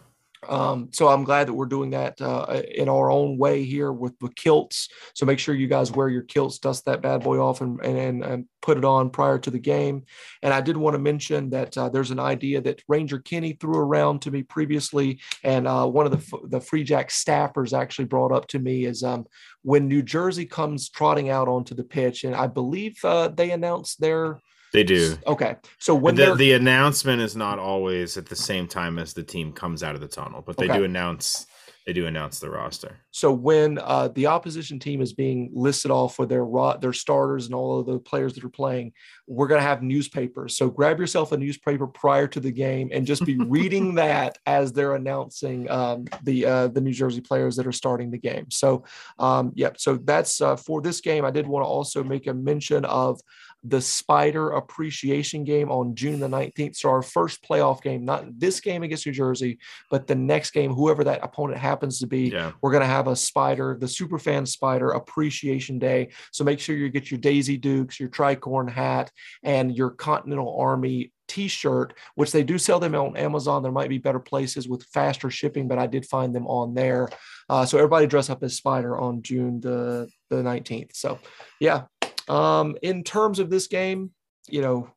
Um, 0.50 0.88
so 0.92 1.06
I'm 1.08 1.22
glad 1.22 1.46
that 1.46 1.54
we're 1.54 1.66
doing 1.66 1.90
that 1.90 2.20
uh, 2.20 2.62
in 2.74 2.88
our 2.88 3.10
own 3.10 3.38
way 3.38 3.64
here 3.64 3.92
with 3.92 4.18
the 4.18 4.30
kilts. 4.30 4.88
So 5.14 5.24
make 5.24 5.38
sure 5.38 5.54
you 5.54 5.68
guys 5.68 5.92
wear 5.92 6.08
your 6.08 6.22
kilts, 6.22 6.58
dust 6.58 6.84
that 6.86 7.02
bad 7.02 7.22
boy 7.22 7.38
off, 7.38 7.60
and 7.60 7.80
and, 7.80 8.24
and 8.24 8.46
put 8.60 8.76
it 8.76 8.84
on 8.84 9.10
prior 9.10 9.38
to 9.38 9.50
the 9.50 9.58
game. 9.58 10.04
And 10.42 10.52
I 10.52 10.60
did 10.60 10.76
want 10.76 10.94
to 10.94 10.98
mention 10.98 11.50
that 11.50 11.78
uh, 11.78 11.88
there's 11.88 12.10
an 12.10 12.18
idea 12.18 12.60
that 12.62 12.82
Ranger 12.88 13.20
Kenny 13.20 13.52
threw 13.52 13.76
around 13.76 14.22
to 14.22 14.30
me 14.32 14.42
previously, 14.42 15.20
and 15.44 15.68
uh, 15.68 15.86
one 15.86 16.04
of 16.04 16.12
the 16.12 16.38
the 16.48 16.60
Free 16.60 16.82
Jack 16.82 17.10
staffers 17.10 17.78
actually 17.78 18.06
brought 18.06 18.32
up 18.32 18.48
to 18.48 18.58
me 18.58 18.86
is 18.86 19.04
um, 19.04 19.26
when 19.62 19.86
New 19.86 20.02
Jersey 20.02 20.46
comes 20.46 20.88
trotting 20.88 21.30
out 21.30 21.46
onto 21.46 21.76
the 21.76 21.84
pitch, 21.84 22.24
and 22.24 22.34
I 22.34 22.48
believe 22.48 22.98
uh, 23.04 23.28
they 23.28 23.52
announced 23.52 24.00
their 24.00 24.40
They 24.72 24.84
do. 24.84 25.16
okay. 25.26 25.56
So 25.78 25.94
when 25.94 26.14
the, 26.14 26.34
the 26.34 26.52
announcement 26.52 27.20
is 27.22 27.36
not 27.36 27.58
always 27.58 28.16
at 28.16 28.26
the 28.26 28.36
same 28.36 28.68
time 28.68 28.98
as 28.98 29.12
the 29.14 29.22
team 29.22 29.52
comes 29.52 29.82
out 29.82 29.94
of 29.94 30.00
the 30.00 30.08
tunnel, 30.08 30.42
but 30.46 30.56
they 30.56 30.66
Okay. 30.66 30.78
do 30.78 30.84
announce 30.84 31.46
they 31.86 31.94
do 31.94 32.06
announce 32.06 32.38
the 32.38 32.50
roster. 32.50 33.00
So 33.10 33.32
when 33.32 33.78
uh, 33.78 34.08
the 34.08 34.26
opposition 34.26 34.78
team 34.78 35.00
is 35.00 35.14
being 35.14 35.50
listed 35.52 35.90
off 35.90 36.14
for 36.14 36.26
their 36.26 36.44
ro- 36.44 36.76
their 36.78 36.92
starters 36.92 37.46
and 37.46 37.54
all 37.54 37.80
of 37.80 37.86
the 37.86 37.98
players 37.98 38.34
that 38.34 38.44
are 38.44 38.50
playing, 38.50 38.92
we're 39.26 39.48
going 39.48 39.60
to 39.60 39.66
have 39.66 39.82
newspapers. 39.82 40.56
So 40.56 40.68
grab 40.68 41.00
yourself 41.00 41.32
a 41.32 41.38
newspaper 41.38 41.86
prior 41.86 42.28
to 42.28 42.38
the 42.38 42.52
game 42.52 42.90
and 42.92 43.06
just 43.06 43.24
be 43.24 43.38
reading 43.48 43.94
that 43.94 44.36
as 44.44 44.72
they're 44.72 44.94
announcing 44.94 45.68
um, 45.70 46.04
the 46.22 46.44
uh, 46.44 46.68
the 46.68 46.82
New 46.82 46.92
Jersey 46.92 47.22
players 47.22 47.56
that 47.56 47.66
are 47.66 47.72
starting 47.72 48.10
the 48.10 48.18
game. 48.18 48.50
So 48.50 48.84
um, 49.18 49.50
yep. 49.56 49.80
So 49.80 49.96
that's 49.96 50.40
uh, 50.42 50.56
for 50.56 50.82
this 50.82 51.00
game. 51.00 51.24
I 51.24 51.30
did 51.30 51.46
want 51.46 51.64
to 51.64 51.68
also 51.68 52.04
make 52.04 52.26
a 52.26 52.34
mention 52.34 52.84
of 52.84 53.20
the 53.62 53.80
Spider 53.80 54.50
Appreciation 54.50 55.44
Game 55.44 55.70
on 55.70 55.94
June 55.94 56.18
the 56.20 56.28
19th. 56.28 56.76
So 56.76 56.88
our 56.88 57.02
first 57.02 57.42
playoff 57.44 57.82
game, 57.82 58.04
not 58.04 58.24
this 58.38 58.60
game 58.60 58.82
against 58.82 59.06
New 59.06 59.12
Jersey, 59.12 59.58
but 59.90 60.06
the 60.06 60.14
next 60.14 60.52
game, 60.52 60.72
whoever 60.72 61.04
that 61.04 61.22
opponent 61.22 61.58
happens 61.60 61.98
to 62.00 62.06
be, 62.06 62.30
Yeah. 62.30 62.52
we're 62.62 62.70
going 62.72 62.82
to 62.82 62.86
have 62.86 63.06
a 63.08 63.16
spider, 63.16 63.76
the 63.78 63.86
Superfan 63.86 64.48
Spider 64.48 64.90
Appreciation 64.92 65.78
Day. 65.78 66.08
So 66.32 66.42
make 66.44 66.58
sure 66.60 66.74
you 66.76 66.88
get 66.88 67.10
your 67.10 67.20
Daisy 67.20 67.56
Dukes, 67.58 68.00
your 68.00 68.08
tricorn 68.08 68.70
hat, 68.70 69.10
and 69.42 69.76
your 69.76 69.90
Continental 69.90 70.56
Army 70.58 71.12
T-shirt, 71.28 71.94
which 72.16 72.32
they 72.32 72.42
do 72.42 72.58
sell 72.58 72.80
them 72.80 72.94
on 72.94 73.16
Amazon. 73.16 73.62
There 73.62 73.70
might 73.70 73.88
be 73.88 73.98
better 73.98 74.18
places 74.18 74.68
with 74.68 74.82
faster 74.84 75.30
shipping, 75.30 75.68
but 75.68 75.78
I 75.78 75.86
did 75.86 76.04
find 76.06 76.34
them 76.34 76.46
on 76.48 76.74
there. 76.74 77.08
Uh, 77.48 77.64
so 77.66 77.78
everybody 77.78 78.06
dress 78.06 78.30
up 78.30 78.42
as 78.42 78.56
Spider 78.56 78.98
on 78.98 79.22
June 79.22 79.60
the 79.60 80.08
the 80.28 80.36
19th. 80.36 80.90
So 80.94 81.18
yeah. 81.60 81.82
Um, 82.28 82.76
in 82.82 83.02
terms 83.04 83.38
of 83.38 83.50
this 83.50 83.66
game, 83.66 84.10
you 84.48 84.62
know, 84.62 84.90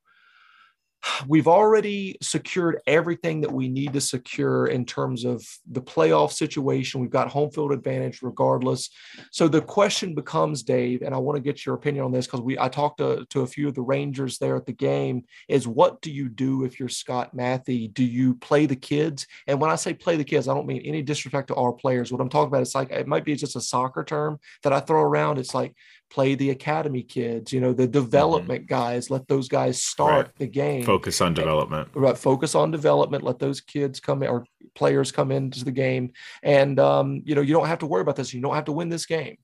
we've 1.27 1.47
already 1.47 2.17
secured 2.21 2.81
everything 2.87 3.41
that 3.41 3.51
we 3.51 3.67
need 3.67 3.93
to 3.93 4.01
secure 4.01 4.67
in 4.67 4.85
terms 4.85 5.25
of 5.25 5.45
the 5.69 5.81
playoff 5.81 6.31
situation. 6.31 7.01
We've 7.01 7.09
got 7.09 7.29
home 7.29 7.51
field 7.51 7.71
advantage 7.71 8.21
regardless. 8.21 8.89
So 9.31 9.47
the 9.47 9.61
question 9.61 10.15
becomes, 10.15 10.63
Dave, 10.63 11.01
and 11.01 11.13
I 11.13 11.17
want 11.17 11.35
to 11.35 11.41
get 11.41 11.65
your 11.65 11.75
opinion 11.75 12.05
on 12.05 12.11
this 12.11 12.25
because 12.25 12.41
we 12.41 12.57
I 12.57 12.69
talked 12.69 12.99
to, 12.99 13.25
to 13.29 13.41
a 13.41 13.47
few 13.47 13.67
of 13.67 13.75
the 13.75 13.81
Rangers 13.81 14.37
there 14.37 14.55
at 14.55 14.65
the 14.65 14.73
game, 14.73 15.23
is 15.49 15.67
what 15.67 16.01
do 16.01 16.11
you 16.11 16.29
do 16.29 16.63
if 16.63 16.79
you're 16.79 16.89
Scott 16.89 17.35
Mathie? 17.35 17.93
Do 17.93 18.03
you 18.03 18.35
play 18.35 18.65
the 18.65 18.75
kids? 18.75 19.27
And 19.47 19.59
when 19.59 19.69
I 19.69 19.75
say 19.75 19.93
play 19.93 20.15
the 20.15 20.23
kids, 20.23 20.47
I 20.47 20.53
don't 20.53 20.67
mean 20.67 20.81
any 20.83 21.01
disrespect 21.01 21.49
to 21.49 21.55
our 21.55 21.73
players. 21.73 22.11
What 22.11 22.21
I'm 22.21 22.29
talking 22.29 22.47
about 22.47 22.61
is 22.61 22.75
like 22.75 22.91
it 22.91 23.07
might 23.07 23.25
be 23.25 23.35
just 23.35 23.55
a 23.55 23.61
soccer 23.61 24.03
term 24.03 24.39
that 24.63 24.73
I 24.73 24.79
throw 24.79 25.01
around. 25.01 25.37
It's 25.37 25.53
like 25.53 25.75
play 26.13 26.35
the 26.35 26.51
academy 26.51 27.01
kids, 27.01 27.51
you 27.51 27.59
know, 27.59 27.73
the 27.73 27.87
development 27.87 28.67
guys, 28.67 29.09
let 29.09 29.27
those 29.27 29.47
guys 29.47 29.81
start 29.81 30.25
Right. 30.27 30.35
the 30.37 30.45
game 30.47 30.83
Focus 30.85 31.19
on 31.21 31.33
development. 31.33 31.89
right, 31.95 32.15
focus 32.17 32.53
on 32.53 32.69
development 32.69 33.23
let 33.23 33.39
those 33.39 33.59
kids 33.61 33.99
come 33.99 34.21
in 34.21 34.29
or 34.29 34.45
players 34.75 35.11
come 35.11 35.31
into 35.31 35.65
the 35.65 35.71
game 35.71 36.11
and 36.43 36.79
um, 36.79 37.23
you 37.25 37.33
know 37.33 37.41
you 37.41 37.51
don't 37.53 37.65
have 37.67 37.79
to 37.79 37.87
worry 37.87 38.01
about 38.01 38.15
this 38.15 38.31
you 38.33 38.41
don't 38.41 38.53
have 38.53 38.65
to 38.65 38.71
win 38.71 38.89
this 38.89 39.07
game 39.07 39.37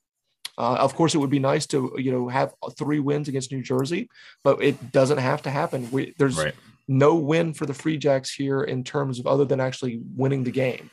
uh, 0.60 0.76
of 0.80 0.94
course 0.96 1.16
it 1.16 1.18
would 1.18 1.30
be 1.32 1.40
nice 1.40 1.66
to 1.66 1.92
you 1.98 2.12
know 2.12 2.28
have 2.28 2.54
three 2.78 3.00
wins 3.00 3.28
against 3.28 3.52
new 3.52 3.64
jersey 3.64 4.08
but 4.44 4.62
it 4.62 4.92
doesn't 4.92 5.18
have 5.18 5.42
to 5.42 5.50
happen 5.50 5.90
we, 5.92 6.14
there's 6.20 6.38
Right. 6.38 6.54
no 6.88 7.16
win 7.16 7.54
for 7.54 7.66
the 7.66 7.74
free 7.74 7.98
jacks 7.98 8.32
here 8.32 8.62
in 8.62 8.84
terms 8.84 9.18
of 9.20 9.26
other 9.26 9.46
than 9.46 9.60
actually 9.60 10.02
winning 10.16 10.44
the 10.44 10.52
game 10.52 10.92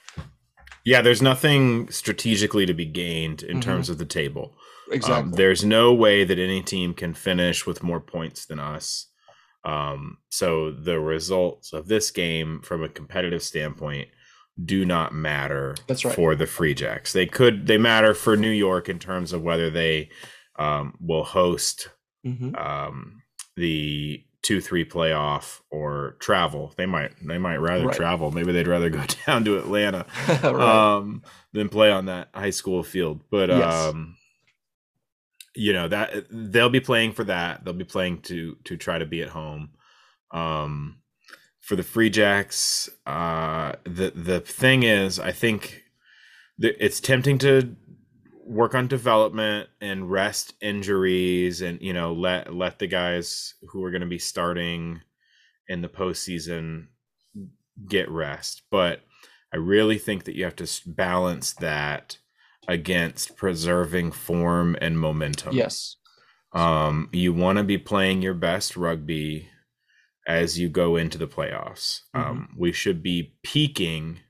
Yeah, 0.84 1.02
there's 1.02 1.20
nothing 1.22 1.90
strategically 1.90 2.64
to 2.66 2.74
be 2.74 2.86
gained 2.86 3.42
in 3.42 3.58
Mhm. 3.58 3.62
terms 3.62 3.88
of 3.90 3.98
the 3.98 4.04
table. 4.06 4.56
Exactly 4.90 5.24
Um, 5.24 5.32
there's 5.32 5.64
no 5.64 5.92
way 5.94 6.24
that 6.24 6.38
any 6.38 6.62
team 6.62 6.94
can 6.94 7.14
finish 7.14 7.66
with 7.66 7.82
more 7.82 8.00
points 8.00 8.46
than 8.46 8.58
us. 8.58 9.06
Um, 9.64 10.18
so 10.30 10.70
the 10.70 11.00
results 11.00 11.72
of 11.72 11.88
this 11.88 12.10
game, 12.10 12.60
from 12.62 12.84
a 12.84 12.88
competitive 12.88 13.42
standpoint, 13.42 14.08
do 14.64 14.84
not 14.84 15.12
matter 15.12 15.74
That's 15.86 16.04
right. 16.04 16.14
for 16.14 16.34
the 16.34 16.46
Free 16.46 16.72
Jacks. 16.72 17.12
They 17.12 17.26
could 17.26 17.66
they 17.66 17.76
matter 17.78 18.14
for 18.14 18.36
New 18.36 18.50
York 18.50 18.88
in 18.88 18.98
terms 18.98 19.32
of 19.32 19.42
whether 19.42 19.68
they 19.70 20.10
um, 20.58 20.94
will 21.00 21.24
host 21.24 21.90
Mhm. 22.24 22.58
um, 22.58 23.22
the 23.56 24.22
two 24.42 24.60
three 24.60 24.84
playoff 24.84 25.60
or 25.70 26.16
travel. 26.20 26.72
They 26.76 26.86
might 26.86 27.12
they 27.26 27.36
might 27.38 27.56
rather 27.56 27.86
Right. 27.86 27.96
travel. 27.96 28.30
Maybe 28.30 28.52
they'd 28.52 28.68
rather 28.68 28.88
go 28.88 29.02
down 29.26 29.44
to 29.44 29.58
Atlanta 29.58 30.06
right. 30.28 30.44
um 30.54 31.22
than 31.52 31.68
play 31.68 31.90
on 31.90 32.06
that 32.06 32.28
high 32.32 32.50
school 32.50 32.82
field 32.84 33.22
but 33.30 33.48
Yes. 33.50 33.92
You 35.56 35.72
know 35.72 35.88
that 35.88 36.26
they'll 36.30 36.68
be 36.68 36.80
playing 36.80 37.12
for 37.12 37.24
that. 37.24 37.64
They'll 37.64 37.74
be 37.74 37.84
playing 37.84 38.22
to 38.22 38.56
to 38.64 38.76
try 38.76 38.98
to 38.98 39.06
be 39.06 39.22
at 39.22 39.30
home. 39.30 39.70
Um 40.32 40.98
for 41.60 41.74
the 41.74 41.82
free 41.82 42.10
jacks 42.10 42.88
uh 43.06 43.72
the 43.82 44.12
the 44.14 44.38
thing 44.38 44.84
is 44.84 45.18
i 45.18 45.32
think 45.32 45.82
that 46.58 46.76
it's 46.78 47.00
tempting 47.00 47.38
to 47.38 47.74
work 48.44 48.72
on 48.72 48.86
development 48.86 49.68
and 49.80 50.08
rest 50.08 50.54
injuries 50.60 51.60
and 51.60 51.80
you 51.82 51.92
know 51.92 52.12
let 52.12 52.54
let 52.54 52.78
the 52.78 52.86
guys 52.86 53.54
who 53.70 53.82
are 53.82 53.90
going 53.90 54.00
to 54.00 54.06
be 54.06 54.18
starting 54.18 55.00
in 55.68 55.82
the 55.82 55.88
postseason 55.88 56.86
get 57.88 58.10
rest. 58.10 58.62
But 58.70 59.00
I 59.52 59.56
really 59.56 59.98
think 59.98 60.24
that 60.24 60.34
you 60.34 60.44
have 60.44 60.56
to 60.56 60.68
balance 60.86 61.52
that 61.54 62.18
against 62.68 63.36
preserving 63.36 64.12
form 64.12 64.76
and 64.80 64.98
momentum. 64.98 65.54
yes 65.54 65.96
Um, 66.52 67.08
you 67.12 67.32
want 67.34 67.58
to 67.58 67.64
be 67.64 67.78
playing 67.78 68.22
your 68.22 68.34
best 68.34 68.76
rugby 68.76 69.48
as 70.26 70.58
you 70.58 70.68
go 70.68 70.96
into 70.96 71.18
the 71.18 71.26
playoffs. 71.28 72.00
Um, 72.14 72.48
we 72.56 72.72
should 72.72 73.02
be 73.02 73.34
peaking 73.44 74.20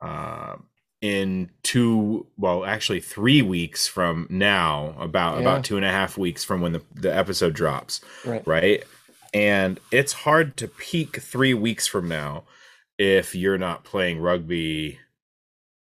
uh, 0.00 0.56
in 1.00 1.50
two, 1.62 2.26
well, 2.36 2.64
actually 2.64 3.00
three 3.00 3.42
weeks 3.42 3.88
from 3.88 4.26
now, 4.30 4.94
about 5.00 5.34
Yeah. 5.36 5.40
about 5.42 5.64
two 5.64 5.76
and 5.76 5.84
a 5.84 5.90
half 5.90 6.16
weeks 6.16 6.44
from 6.44 6.60
when 6.60 6.72
the, 6.72 6.82
the 6.94 7.14
episode 7.14 7.54
drops 7.54 8.00
right 8.24 8.46
right? 8.46 8.84
And 9.34 9.80
it's 9.90 10.12
hard 10.12 10.56
to 10.58 10.68
peak 10.68 11.16
three 11.20 11.54
weeks 11.54 11.86
from 11.86 12.06
now 12.08 12.44
if 12.98 13.34
you're 13.34 13.58
not 13.58 13.82
playing 13.84 14.20
rugby 14.20 14.98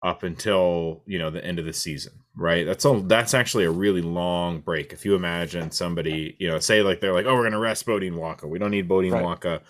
up 0.07 0.23
until 0.23 1.03
you 1.05 1.19
know 1.19 1.31
the 1.31 1.45
end 1.45 1.59
of 1.59 1.65
the 1.65 1.73
season, 1.73 2.13
right? 2.37 2.65
That's 2.65 2.85
all. 2.85 3.01
That's 3.01 3.35
actually 3.35 3.65
a 3.65 3.71
really 3.73 4.03
long 4.03 4.61
break. 4.61 4.93
If 4.93 5.05
you 5.05 5.17
imagine 5.17 5.73
somebody, 5.73 6.37
you 6.39 6.49
know, 6.49 6.61
say 6.61 6.81
like 6.81 7.01
they're 7.01 7.13
like, 7.13 7.27
oh, 7.27 7.35
we're 7.35 7.43
gonna 7.43 7.59
rest 7.59 7.85
Beaudein 7.87 8.15
Waaka. 8.15 8.49
We 8.49 8.61
don't 8.61 8.71
need 8.71 8.89
Beaudein 8.89 9.13
Right. 9.13 9.25
Waaka. 9.25 9.63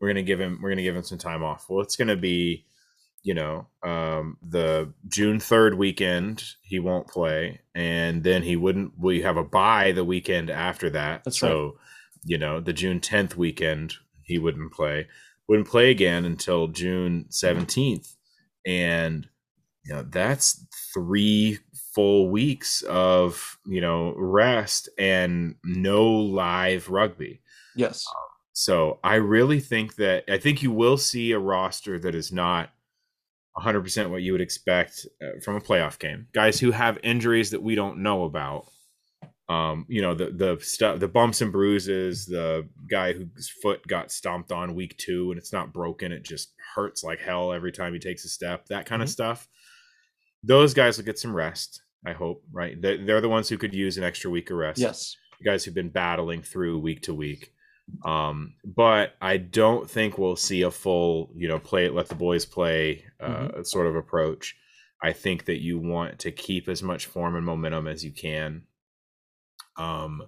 We're 0.00 0.08
gonna 0.08 0.22
give 0.22 0.40
him. 0.40 0.60
We're 0.62 0.70
gonna 0.70 0.84
give 0.84 0.94
him 0.94 1.02
some 1.02 1.18
time 1.18 1.42
off. 1.42 1.66
Well, 1.68 1.82
it's 1.82 1.96
gonna 1.96 2.16
be, 2.16 2.66
you 3.24 3.34
know, 3.34 3.66
um, 3.82 4.38
the 4.40 4.92
June 5.08 5.40
third 5.40 5.74
weekend 5.74 6.44
he 6.62 6.78
won't 6.78 7.08
play, 7.08 7.62
and 7.74 8.22
then 8.22 8.44
he 8.44 8.54
wouldn't. 8.54 8.92
We 8.96 9.22
have 9.22 9.36
a 9.36 9.44
bye 9.44 9.90
the 9.90 10.04
weekend 10.04 10.50
after 10.50 10.88
that. 10.90 11.24
That's 11.24 11.40
so, 11.40 11.78
you 12.22 12.38
know, 12.38 12.60
the 12.60 12.72
June 12.72 13.00
tenth 13.00 13.36
weekend 13.36 13.94
he 14.22 14.38
wouldn't 14.38 14.72
play. 14.72 15.08
Wouldn't 15.48 15.66
play 15.66 15.90
again 15.90 16.24
until 16.24 16.68
June 16.68 17.26
seventeenth, 17.28 18.14
and 18.64 19.26
you 19.84 19.94
know 19.94 20.02
that's 20.02 20.66
three 20.94 21.58
full 21.94 22.30
weeks 22.30 22.82
of 22.82 23.58
you 23.66 23.80
know 23.80 24.14
rest 24.16 24.88
and 24.98 25.56
no 25.64 26.04
live 26.10 26.88
rugby. 26.88 27.40
yes 27.74 28.04
So 28.52 28.98
I 29.02 29.14
really 29.16 29.60
think 29.60 29.96
that 29.96 30.24
I 30.28 30.38
think 30.38 30.62
you 30.62 30.70
will 30.72 30.98
see 30.98 31.32
a 31.32 31.38
roster 31.38 31.98
that 32.00 32.14
is 32.14 32.32
not 32.32 32.70
100% 33.56 34.10
what 34.10 34.22
you 34.22 34.32
would 34.32 34.40
expect 34.40 35.06
uh, 35.22 35.40
from 35.42 35.56
a 35.56 35.60
playoff 35.60 35.98
game. 35.98 36.28
Guys 36.32 36.60
who 36.60 36.70
have 36.70 36.98
injuries 37.02 37.50
that 37.50 37.62
we 37.62 37.74
don't 37.74 37.98
know 38.02 38.24
about. 38.24 38.66
Um, 39.48 39.84
you 39.88 40.00
know, 40.00 40.14
the 40.14 40.30
the 40.30 40.58
stuff 40.60 41.00
the 41.00 41.08
bumps 41.08 41.40
and 41.40 41.50
bruises, 41.50 42.26
the 42.26 42.68
guy 42.88 43.12
whose 43.12 43.50
foot 43.62 43.84
got 43.88 44.12
stomped 44.12 44.52
on 44.52 44.76
week 44.76 44.96
2 44.98 45.32
and 45.32 45.38
it's 45.38 45.52
not 45.52 45.72
broken, 45.72 46.12
it 46.12 46.22
just 46.22 46.54
hurts 46.74 47.02
like 47.02 47.18
hell 47.18 47.52
every 47.52 47.72
time 47.72 47.92
he 47.92 47.98
takes 47.98 48.24
a 48.24 48.28
step, 48.28 48.66
that 48.66 48.86
kind 48.86 49.02
Mhm. 49.02 49.04
of 49.04 49.10
stuff. 49.10 49.48
Those 50.42 50.74
guys 50.74 50.96
will 50.96 51.04
get 51.04 51.18
some 51.18 51.34
rest, 51.34 51.82
I 52.06 52.12
hope, 52.12 52.42
right? 52.52 52.80
They're, 52.80 53.04
they're 53.04 53.20
the 53.20 53.28
ones 53.28 53.48
who 53.48 53.58
could 53.58 53.74
use 53.74 53.98
an 53.98 54.04
extra 54.04 54.30
week 54.30 54.50
of 54.50 54.56
rest 54.56 54.80
Yes. 54.80 55.16
guys 55.44 55.64
who've 55.64 55.74
been 55.74 55.90
battling 55.90 56.42
through 56.42 56.78
week 56.78 57.02
to 57.02 57.14
week. 57.14 57.52
Um, 58.04 58.54
but 58.64 59.14
I 59.20 59.36
don't 59.36 59.90
think 59.90 60.16
we'll 60.16 60.36
see 60.36 60.62
a 60.62 60.70
full, 60.70 61.30
you 61.34 61.48
know, 61.48 61.58
play 61.58 61.86
it, 61.86 61.94
let 61.94 62.08
the 62.08 62.14
boys 62.14 62.46
play 62.46 63.04
uh, 63.20 63.62
sort 63.64 63.86
of 63.86 63.96
approach. 63.96 64.54
I 65.02 65.12
think 65.12 65.46
that 65.46 65.60
you 65.60 65.78
want 65.78 66.20
to 66.20 66.30
keep 66.30 66.68
as 66.68 66.82
much 66.82 67.06
form 67.06 67.34
and 67.34 67.44
momentum 67.44 67.88
as 67.88 68.04
you 68.04 68.12
can. 68.12 68.62
Um, 69.76 70.22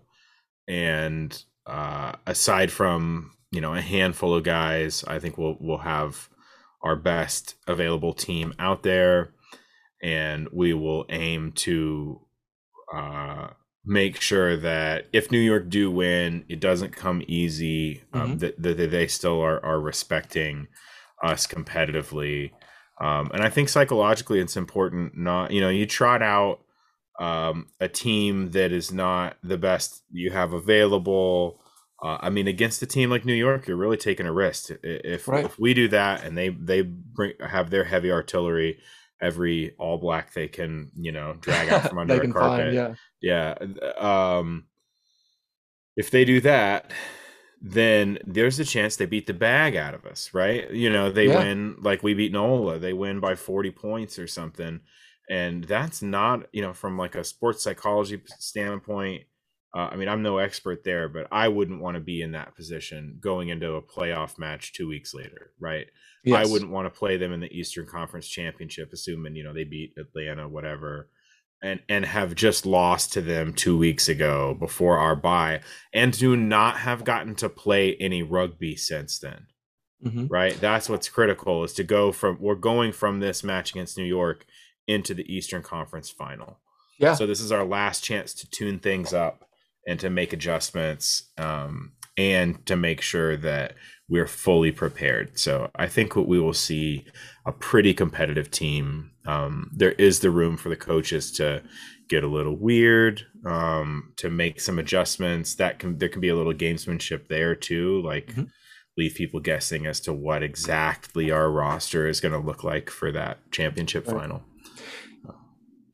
and 0.67 1.43
uh, 1.67 2.13
aside 2.27 2.71
from 2.73 3.33
you 3.51 3.61
know 3.61 3.75
a 3.75 3.81
handful 3.81 4.35
of 4.35 4.45
guys, 4.45 5.05
I 5.07 5.19
think 5.19 5.37
we'll 5.39 5.57
we'll 5.61 5.79
have 5.79 6.29
our 6.83 6.97
best 6.97 7.55
available 7.69 8.15
team 8.15 8.55
out 8.59 8.83
there, 8.83 9.35
and 10.03 10.49
we 10.53 10.75
will 10.75 11.05
aim 11.09 11.53
to 11.53 12.21
uh, 12.95 13.49
make 13.85 14.21
sure 14.21 14.57
that 14.57 15.07
if 15.13 15.31
New 15.31 15.41
York 15.41 15.69
do 15.69 15.91
win, 15.91 16.45
it 16.49 16.61
doesn't 16.61 16.95
come 16.95 17.23
easy. 17.27 18.03
Um, 18.13 18.33
Mhm. 18.37 18.39
that, 18.41 18.63
that 18.63 18.91
they 18.91 19.07
still 19.07 19.41
are 19.41 19.65
are 19.65 19.81
respecting 19.81 20.69
us 21.23 21.47
competitively. 21.47 22.51
Um, 23.01 23.31
and 23.33 23.43
I 23.43 23.49
think 23.49 23.69
psychologically, 23.69 24.39
it's 24.41 24.57
important. 24.57 25.17
Not 25.17 25.51
you 25.53 25.61
know, 25.61 25.69
you 25.71 25.87
trot 25.87 26.23
out 26.23 26.61
um, 27.21 27.67
a 27.81 27.89
team 27.89 28.51
that 28.53 28.73
is 28.73 28.91
not 28.93 29.37
the 29.43 29.59
best 29.59 30.03
you 30.11 30.31
have 30.31 30.53
available. 30.53 31.61
Uh, 32.03 32.19
I 32.21 32.31
mean, 32.31 32.49
against 32.49 32.83
a 32.83 32.87
team 32.87 33.11
like 33.11 33.25
New 33.25 33.35
York, 33.35 33.67
you're 33.69 33.77
really 33.77 33.97
taking 33.97 34.27
a 34.27 34.33
risk. 34.33 34.71
If 34.83 35.29
Right. 35.29 35.45
if 35.45 35.59
we 35.59 35.75
do 35.75 35.89
that 35.89 36.25
and 36.25 36.37
they 36.37 36.49
they 36.51 36.83
bring 36.83 37.35
have 37.41 37.71
their 37.71 37.85
heavy 37.85 38.11
artillery, 38.11 38.79
every 39.23 39.75
all 39.79 39.97
black 39.99 40.33
they 40.35 40.49
can 40.49 40.91
you 40.99 41.12
know 41.12 41.35
drag 41.41 41.68
out 41.70 41.89
from 41.89 41.99
under 41.99 42.20
a 42.20 42.33
carpet. 42.33 42.75
find, 42.75 42.97
yeah. 43.20 43.55
Yeah. 43.55 44.37
Um, 44.39 44.66
if 45.97 46.11
they 46.11 46.25
do 46.25 46.41
that, 46.41 46.91
then 47.61 48.18
there's 48.27 48.59
a 48.59 48.64
chance 48.64 48.97
they 48.97 49.07
beat 49.07 49.27
the 49.27 49.35
bag 49.35 49.77
out 49.77 49.95
of 49.95 50.05
us, 50.07 50.35
right? 50.35 50.70
You 50.70 50.91
know, 50.91 51.11
they 51.11 51.29
Yeah. 51.29 51.39
win 51.39 51.77
like 51.81 52.03
we 52.03 52.14
beat 52.14 52.33
Nola. 52.33 52.79
They 52.79 52.93
win 52.93 53.20
by 53.20 53.35
40 53.37 53.70
points 53.70 54.18
or 54.18 54.27
something. 54.27 54.81
And 55.31 55.62
that's 55.64 56.03
not, 56.03 56.47
you 56.53 56.61
know, 56.62 56.73
from 56.73 56.99
like 56.99 57.14
a 57.14 57.23
sports 57.25 57.62
psychology 57.62 58.20
standpoint. 58.39 59.25
Uh, 59.75 59.89
I 59.91 59.97
mean, 59.97 60.09
I'm 60.09 60.23
no 60.23 60.39
expert 60.39 60.85
there, 60.85 61.09
but 61.09 61.27
I 61.33 61.49
wouldn't 61.49 61.81
want 61.81 61.95
to 61.95 62.01
be 62.01 62.20
in 62.20 62.33
that 62.33 62.55
position 62.55 63.16
going 63.20 63.49
into 63.49 63.75
a 63.75 63.83
playoff 63.83 64.39
match 64.39 64.75
two 64.75 64.87
weeks 64.87 65.14
later, 65.14 65.53
right? 65.59 65.87
Yes. 66.25 66.47
I 66.47 66.51
wouldn't 66.51 66.70
want 66.70 66.93
to 66.93 66.99
play 66.99 67.16
them 67.16 67.33
in 67.33 67.41
the 67.41 67.51
Eastern 67.53 67.87
Conference 67.87 68.29
Championship, 68.29 68.93
assuming 68.93 69.35
you 69.35 69.45
know 69.45 69.55
they 69.55 69.64
beat 69.64 69.95
Atlanta, 69.97 70.47
whatever, 70.47 71.09
and 71.62 71.81
and 71.89 72.05
have 72.05 72.35
just 72.35 72.66
lost 72.66 73.14
to 73.14 73.23
them 73.23 73.55
two 73.55 73.77
weeks 73.79 74.09
ago 74.09 74.55
before 74.59 74.99
our 74.99 75.16
bye, 75.16 75.61
and 75.93 76.16
do 76.16 76.37
not 76.37 76.77
have 76.77 77.05
gotten 77.05 77.35
to 77.37 77.49
play 77.49 77.97
any 77.97 78.23
rugby 78.23 78.77
since 78.77 79.18
then. 79.18 79.47
Mhm. 80.05 80.29
Right, 80.31 80.61
that's 80.61 80.89
what's 80.89 81.09
critical 81.09 81.64
is 81.64 81.73
to 81.75 81.85
go 81.85 82.12
from 82.12 82.37
we're 82.41 82.57
going 82.57 82.93
from 82.93 83.20
this 83.20 83.43
match 83.43 83.70
against 83.70 83.97
New 83.97 84.05
York 84.05 84.45
into 84.87 85.14
the 85.14 85.33
Eastern 85.35 85.62
Conference 85.62 86.11
Final. 86.11 86.59
Yeah. 86.99 87.14
So 87.14 87.27
this 87.27 87.41
is 87.41 87.51
our 87.51 87.64
last 87.64 88.05
chance 88.05 88.35
to 88.35 88.51
tune 88.51 88.79
things 88.79 89.12
up 89.14 89.49
and 89.87 89.99
to 90.01 90.11
make 90.11 90.33
adjustments 90.33 91.30
um, 91.39 91.93
and 92.16 92.64
to 92.66 92.76
make 92.76 93.01
sure 93.01 93.37
that 93.37 93.74
we're 94.09 94.26
fully 94.26 94.70
prepared. 94.72 95.39
So 95.39 95.70
I 95.74 95.87
think 95.87 96.14
what 96.14 96.28
we 96.28 96.39
will 96.39 96.53
see 96.53 97.07
a 97.47 97.53
pretty 97.53 97.95
competitive 97.95 98.51
team. 98.51 99.11
Um, 99.26 99.70
there 99.74 99.93
is 99.93 100.20
the 100.20 100.30
room 100.30 100.57
for 100.57 100.68
the 100.68 100.76
coaches 100.76 101.33
to 101.33 101.62
get 102.09 102.22
a 102.22 102.28
little 102.28 102.57
weird, 102.57 103.22
um, 103.47 104.12
to 104.16 104.28
make 104.28 104.61
some 104.61 104.78
adjustments. 104.78 105.55
That 105.55 105.78
can 105.78 105.99
there 105.99 106.09
can 106.11 106.20
be 106.20 106.28
a 106.28 106.37
little 106.37 106.53
gamesmanship 106.53 107.28
there 107.28 107.55
too, 107.55 108.03
like 108.03 108.35
Mhm. 108.35 108.51
leave 108.99 109.14
people 109.14 109.41
guessing 109.41 109.87
as 109.87 110.01
to 110.01 110.12
what 110.12 110.43
exactly 110.43 111.30
our 111.30 111.51
roster 111.51 112.07
is 112.07 112.20
going 112.20 112.33
to 112.33 112.47
look 112.47 112.62
like 112.62 112.91
for 112.91 113.11
that 113.12 113.39
championship 113.51 114.07
Right. 114.07 114.20
final. 114.20 114.43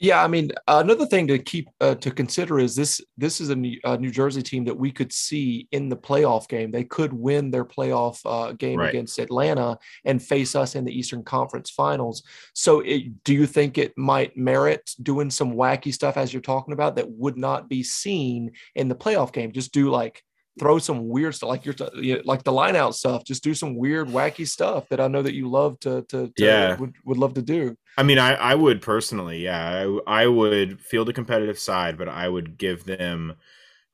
Yeah, 0.01 0.23
I 0.23 0.29
mean, 0.29 0.53
another 0.69 1.07
thing 1.07 1.27
to 1.27 1.39
keep 1.39 1.69
uh, 1.81 1.97
to 1.97 2.11
consider 2.13 2.61
is 2.61 2.77
this: 2.77 3.01
this 3.17 3.41
is 3.41 3.49
a 3.49 3.57
New, 3.57 3.81
a 3.83 3.99
New 3.99 4.11
Jersey 4.11 4.43
team 4.43 4.65
that 4.67 4.79
we 4.79 4.93
could 4.93 5.13
see 5.13 5.67
in 5.73 5.89
the 5.89 5.97
playoff 5.97 6.49
game. 6.49 6.71
They 6.71 6.85
could 6.85 7.13
win 7.13 7.51
their 7.51 7.65
playoff 7.65 8.21
uh, 8.25 8.53
game 8.53 8.79
Right. 8.79 8.91
against 8.91 9.19
Atlanta 9.19 9.77
and 10.05 10.23
face 10.23 10.55
us 10.55 10.77
in 10.77 10.85
the 10.85 10.97
Eastern 10.97 11.25
Conference 11.25 11.71
Finals. 11.71 12.23
So, 12.55 12.81
it, 12.81 13.25
do 13.25 13.35
you 13.35 13.47
think 13.47 13.77
it 13.77 13.93
might 13.99 14.37
merit 14.37 14.89
doing 15.03 15.31
some 15.31 15.55
wacky 15.55 15.93
stuff 15.93 16.17
as 16.17 16.33
you're 16.33 16.43
talking 16.43 16.75
about 16.75 16.95
that 16.97 17.11
would 17.11 17.37
not 17.37 17.69
be 17.69 17.83
seen 17.83 18.53
in 18.77 18.89
the 18.89 18.95
playoff 18.95 19.33
game? 19.33 19.51
Just 19.51 19.73
do 19.73 19.91
like 19.91 20.23
throw 20.59 20.79
some 20.79 21.09
weird 21.09 21.35
stuff, 21.35 21.49
like 21.49 21.65
you're 21.65 21.75
t- 21.75 21.89
you- 21.95 22.23
like 22.25 22.43
the 22.45 22.53
line 22.53 22.77
out 22.77 22.95
stuff. 22.95 23.25
Just 23.25 23.43
do 23.45 23.55
some 23.55 23.77
weird, 23.77 24.09
wacky 24.09 24.47
stuff 24.47 24.89
that 24.89 25.01
I 25.01 25.09
know 25.09 25.23
that 25.23 25.35
you 25.35 25.49
love 25.49 25.79
to 25.81 26.03
to, 26.09 26.29
to 26.29 26.33
Yeah. 26.37 26.77
would, 26.77 26.95
would 27.05 27.19
love 27.19 27.35
to 27.35 27.43
do. 27.43 27.77
I 27.97 28.03
mean, 28.03 28.19
I, 28.19 28.35
I 28.35 28.55
would 28.55 28.81
personally, 28.83 29.43
yeah, 29.45 29.87
I, 30.07 30.23
I 30.23 30.27
would 30.27 30.81
feel 30.81 31.05
the 31.05 31.13
competitive 31.13 31.59
side, 31.59 31.99
but 31.99 32.09
I 32.09 32.29
would 32.29 32.57
give 32.59 32.85
them 32.85 33.35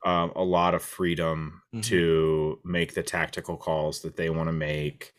um, 0.06 0.32
a 0.36 0.42
lot 0.44 0.74
of 0.74 0.82
freedom 0.82 1.62
Mhm. 1.74 1.82
to 1.84 2.60
make 2.64 2.92
the 2.94 3.02
tactical 3.02 3.56
calls 3.56 4.00
that 4.02 4.16
they 4.16 4.28
want 4.28 4.48
to 4.48 4.52
make. 4.52 5.14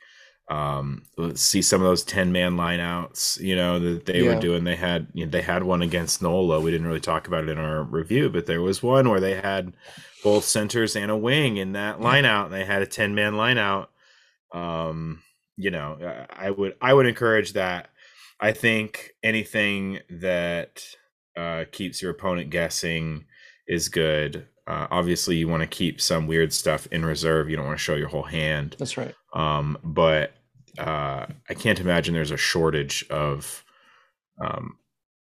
Um, 0.48 1.02
let's 1.18 1.41
see 1.41 1.64
some 1.64 1.82
of 1.82 1.88
those 1.88 2.04
ten 2.04 2.32
man 2.32 2.56
lineouts, 2.56 3.39
you 3.41 3.56
know, 3.56 3.80
that 3.80 4.06
they 4.06 4.22
Yeah. 4.24 4.36
were 4.36 4.39
doing. 4.39 4.64
They 4.64 4.76
had 4.76 5.08
you 5.14 5.26
know, 5.26 5.32
they 5.32 5.41
had 5.41 5.64
one 5.64 5.82
against 5.82 6.22
Nola. 6.22 6.60
We 6.60 6.70
didn't 6.70 6.86
really 6.86 7.00
talk 7.00 7.26
about 7.28 7.46
it 7.46 7.50
in 7.50 7.58
our 7.58 7.82
review, 7.82 8.30
but 8.30 8.46
there 8.46 8.62
was 8.62 8.84
one 8.84 9.10
where 9.10 9.20
they 9.20 9.34
had 9.34 9.74
both 10.26 10.43
centers 10.43 10.95
and 10.95 11.11
a 11.11 11.15
wing 11.15 11.57
in 11.57 11.73
that 11.73 12.01
line 12.01 12.26
out, 12.26 12.45
and 12.45 12.53
they 12.53 12.65
had 12.65 12.82
a 12.82 12.88
ten 12.88 13.13
man 13.13 13.38
line 13.38 13.59
out. 13.59 13.91
Um, 14.51 15.21
you 15.55 15.69
know, 15.69 16.26
I 16.32 16.47
I 16.47 16.49
would 16.49 16.76
I 16.82 16.93
would 16.93 17.05
encourage 17.05 17.53
that. 17.53 17.89
I 18.41 18.51
think 18.51 19.11
anything 19.23 19.99
that 20.09 20.84
uh, 21.38 21.65
keeps 21.71 22.01
your 22.01 22.11
opponent 22.11 22.49
guessing 22.49 23.26
is 23.67 23.88
good. 23.88 24.47
Uh, 24.67 24.88
obviously, 24.89 25.36
you 25.36 25.47
want 25.47 25.61
to 25.61 25.67
keep 25.67 26.01
some 26.01 26.26
weird 26.26 26.51
stuff 26.51 26.88
in 26.91 27.05
reserve. 27.05 27.49
You 27.49 27.55
don't 27.55 27.67
want 27.67 27.78
to 27.78 27.84
show 27.84 27.95
your 27.95 28.09
whole 28.09 28.23
hand. 28.23 28.76
That's 28.80 28.97
right. 28.97 29.13
Um, 29.34 29.78
but 29.84 30.34
uh, 30.80 31.28
I 31.49 31.53
can't 31.53 31.80
imagine 31.80 32.15
there's 32.15 32.32
a 32.32 32.38
shortage 32.38 33.05
of, 33.09 33.63
um, 34.43 34.78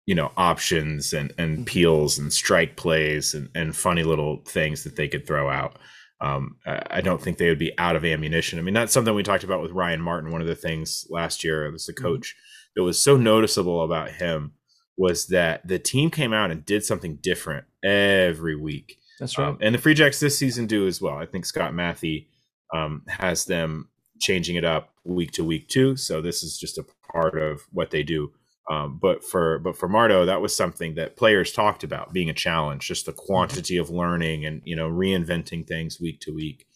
you 0.06 0.14
know, 0.14 0.32
options 0.36 1.12
and 1.12 1.32
and 1.38 1.58
Mhm. 1.60 1.66
peels 1.66 2.18
and 2.18 2.32
strike 2.32 2.76
plays 2.76 3.34
and, 3.34 3.48
and 3.54 3.74
funny 3.76 4.02
little 4.02 4.42
things 4.46 4.84
that 4.84 4.96
they 4.96 5.08
could 5.08 5.26
throw 5.26 5.48
out. 5.50 5.78
Um, 6.20 6.56
I 6.66 7.00
don't 7.00 7.20
think 7.20 7.36
they 7.38 7.48
would 7.48 7.58
be 7.58 7.76
out 7.78 7.96
of 7.96 8.04
ammunition. 8.04 8.58
I 8.58 8.62
mean, 8.62 8.72
that's 8.74 8.92
something 8.92 9.14
we 9.14 9.22
talked 9.22 9.44
about 9.44 9.60
with 9.62 9.72
Ryan 9.72 10.00
Martin. 10.00 10.30
One 10.30 10.40
of 10.40 10.46
the 10.46 10.54
things 10.54 11.06
last 11.10 11.44
year 11.44 11.70
was 11.70 11.86
the 11.86 11.92
Mhm. 11.92 12.02
coach 12.02 12.34
that 12.76 12.82
was 12.82 12.98
so 13.00 13.16
noticeable 13.16 13.82
about 13.82 14.10
him 14.12 14.52
was 14.96 15.26
that 15.26 15.66
the 15.66 15.78
team 15.78 16.10
came 16.10 16.32
out 16.32 16.50
and 16.50 16.64
did 16.64 16.84
something 16.84 17.16
different 17.16 17.66
every 17.82 18.56
week. 18.56 18.96
That's 19.18 19.36
right. 19.38 19.48
Um, 19.48 19.58
and 19.60 19.74
the 19.74 19.78
Free 19.78 19.94
Jacks 19.94 20.20
this 20.20 20.38
season 20.38 20.66
do 20.66 20.86
as 20.86 21.00
well. 21.00 21.16
I 21.16 21.26
think 21.26 21.44
Scott 21.46 21.72
Mathie 21.72 22.28
um, 22.74 23.02
has 23.08 23.44
them 23.44 23.88
changing 24.20 24.56
it 24.56 24.64
up 24.64 24.94
week 25.04 25.30
to 25.32 25.44
week 25.44 25.68
too. 25.68 25.94
So 25.96 26.20
this 26.22 26.42
is 26.42 26.58
just 26.58 26.78
a 26.78 26.84
part 27.12 27.36
of 27.40 27.60
what 27.70 27.90
they 27.90 28.02
do. 28.02 28.32
Um, 28.70 28.98
but 29.00 29.22
for 29.22 29.58
but 29.58 29.76
for 29.76 29.88
Marto, 29.88 30.24
that 30.24 30.40
was 30.40 30.56
something 30.56 30.94
that 30.94 31.16
players 31.16 31.52
talked 31.52 31.84
about 31.84 32.12
being 32.12 32.30
a 32.30 32.34
challenge, 32.34 32.86
just 32.86 33.06
the 33.06 33.12
quantity 33.12 33.76
of 33.76 33.90
learning 33.90 34.46
and 34.46 34.62
you 34.64 34.74
know 34.76 34.88
reinventing 34.88 35.66
things 35.66 36.00
week 36.00 36.20
to 36.20 36.34
week. 36.34 36.66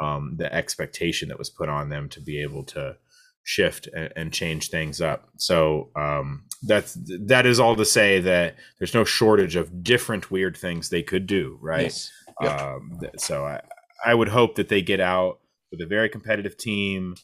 Um, 0.00 0.34
the 0.38 0.52
expectation 0.52 1.28
that 1.28 1.38
was 1.38 1.50
put 1.50 1.68
on 1.68 1.88
them 1.88 2.08
to 2.08 2.20
be 2.20 2.42
able 2.42 2.64
to 2.64 2.96
shift 3.44 3.88
and, 3.94 4.12
and 4.16 4.32
change 4.32 4.70
things 4.70 5.00
up. 5.00 5.28
So 5.36 5.90
um, 5.94 6.44
that's 6.62 6.98
that 7.26 7.46
is 7.46 7.60
all 7.60 7.76
to 7.76 7.84
say 7.84 8.20
that 8.20 8.56
there's 8.78 8.94
no 8.94 9.04
shortage 9.04 9.54
of 9.54 9.84
different 9.84 10.30
weird 10.30 10.56
things 10.56 10.88
they 10.88 11.02
could 11.02 11.26
do, 11.26 11.58
right? 11.60 11.82
Yes. 11.82 12.10
Yep. 12.40 12.60
Um, 12.60 13.00
so 13.16 13.44
I, 13.44 13.60
I 14.04 14.14
would 14.14 14.28
hope 14.28 14.56
that 14.56 14.68
they 14.68 14.82
get 14.82 15.00
out 15.00 15.38
with 15.70 15.80
a 15.80 15.86
very 15.86 16.08
competitive 16.08 16.56
team. 16.56 17.14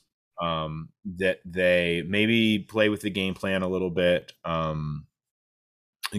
Um, 0.40 0.88
that 1.18 1.40
they 1.44 2.02
maybe 2.06 2.58
play 2.60 2.88
with 2.88 3.02
the 3.02 3.10
game 3.10 3.34
plan 3.34 3.62
a 3.62 3.68
little 3.68 3.90
bit. 3.90 4.32
Um, 4.44 5.06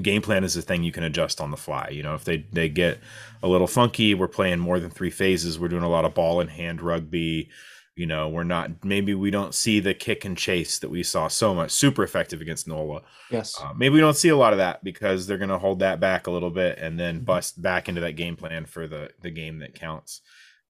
game 0.01 0.21
plan 0.21 0.43
is 0.43 0.55
a 0.55 0.61
thing 0.61 0.83
you 0.83 0.91
can 0.91 1.03
adjust 1.03 1.41
on 1.41 1.51
the 1.51 1.57
fly. 1.57 1.89
You 1.91 2.03
know, 2.03 2.15
if 2.15 2.23
they 2.23 2.45
they 2.51 2.69
get 2.69 2.99
a 3.43 3.47
little 3.47 3.67
funky, 3.67 4.13
we're 4.13 4.27
playing 4.27 4.59
more 4.59 4.79
than 4.79 4.91
three 4.91 5.09
phases. 5.09 5.59
We're 5.59 5.67
doing 5.69 5.83
a 5.83 5.89
lot 5.89 6.05
of 6.05 6.13
ball 6.13 6.39
and 6.39 6.49
hand 6.49 6.81
rugby. 6.81 7.49
You 7.97 8.05
know, 8.05 8.29
we're 8.29 8.45
not 8.45 8.85
maybe 8.85 9.13
we 9.13 9.31
don't 9.31 9.53
see 9.53 9.79
the 9.81 9.93
kick 9.93 10.23
and 10.23 10.37
chase 10.37 10.79
that 10.79 10.89
we 10.89 11.03
saw 11.03 11.27
so 11.27 11.53
much 11.53 11.71
super 11.71 12.03
effective 12.03 12.39
against 12.39 12.67
Nola. 12.67 13.01
Yes. 13.29 13.53
Uh, 13.61 13.73
maybe 13.75 13.95
we 13.95 13.99
don't 13.99 14.15
see 14.15 14.29
a 14.29 14.37
lot 14.37 14.53
of 14.53 14.59
that 14.59 14.81
because 14.83 15.27
they're 15.27 15.37
going 15.37 15.49
to 15.49 15.59
hold 15.59 15.79
that 15.79 15.99
back 15.99 16.25
a 16.27 16.31
little 16.31 16.49
bit 16.51 16.77
and 16.79 16.97
then 16.99 17.21
Mhm. 17.21 17.25
bust 17.25 17.61
back 17.61 17.89
into 17.89 18.01
that 18.01 18.13
game 18.13 18.37
plan 18.37 18.65
for 18.65 18.87
the 18.87 19.11
the 19.21 19.29
game 19.29 19.59
that 19.59 19.75
counts. 19.75 20.21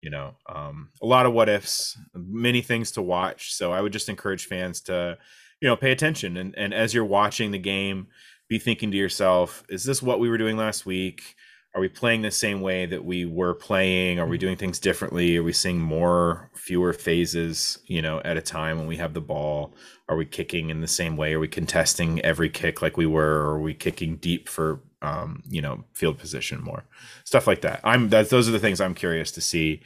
You 0.02 0.10
know, 0.10 0.36
um, 0.48 0.90
a 1.02 1.06
lot 1.06 1.26
of 1.26 1.34
what 1.34 1.50
ifs, 1.50 1.98
many 2.14 2.62
things 2.62 2.92
to 2.92 3.02
watch. 3.02 3.54
So 3.54 3.72
I 3.72 3.82
would 3.82 3.94
just 3.94 4.10
encourage 4.10 4.48
fans 4.48 4.82
to, 4.82 5.18
you 5.62 5.68
know, 5.68 5.76
pay 5.76 5.92
attention 5.92 6.38
and 6.38 6.56
and 6.58 6.74
as 6.74 6.94
you're 6.94 7.06
watching 7.06 7.52
the 7.52 7.60
game, 7.60 8.08
be 8.50 8.60
thinking 8.60 8.92
to 8.92 8.98
yourself, 8.98 9.64
is 9.70 9.84
this 9.84 10.02
what 10.02 10.20
we 10.20 10.30
were 10.30 10.38
doing 10.38 10.58
last 10.58 10.86
week? 10.86 11.36
Are 11.74 11.80
we 11.80 11.88
playing 11.88 12.22
the 12.22 12.32
same 12.32 12.60
way 12.60 12.86
that 12.86 13.06
we 13.06 13.24
were 13.26 13.54
playing? 13.54 14.20
Are 14.20 14.28
we 14.28 14.38
doing 14.38 14.58
things 14.58 14.78
differently? 14.78 15.38
Are 15.38 15.44
we 15.44 15.54
seeing 15.54 15.80
more, 15.80 16.52
fewer 16.54 16.92
phases, 16.92 17.80
you 17.86 18.02
know, 18.02 18.20
at 18.26 18.36
a 18.36 18.42
time 18.42 18.78
when 18.78 18.88
we 18.88 18.98
have 18.98 19.14
the 19.14 19.22
ball? 19.22 19.74
Are 20.10 20.18
we 20.18 20.26
kicking 20.26 20.70
in 20.70 20.82
the 20.82 20.88
same 20.88 21.16
way? 21.16 21.34
Are 21.34 21.40
we 21.40 21.48
contesting 21.48 22.20
every 22.26 22.50
kick 22.50 22.82
like 22.82 22.98
we 22.98 23.06
were? 23.06 23.44
Or 23.44 23.52
are 23.52 23.62
we 23.62 23.74
kicking 23.74 24.18
deep 24.18 24.50
for, 24.50 24.82
um, 25.02 25.44
you 25.50 25.62
know, 25.62 25.84
field 25.94 26.18
position 26.18 26.62
more? 26.62 26.84
Stuff 27.24 27.48
like 27.48 27.62
that. 27.62 27.82
I'm 27.84 28.10
that. 28.10 28.30
Those 28.30 28.48
are 28.48 28.52
the 28.54 28.60
things 28.60 28.82
I'm 28.82 28.96
curious 28.96 29.32
to 29.34 29.42
see, 29.42 29.82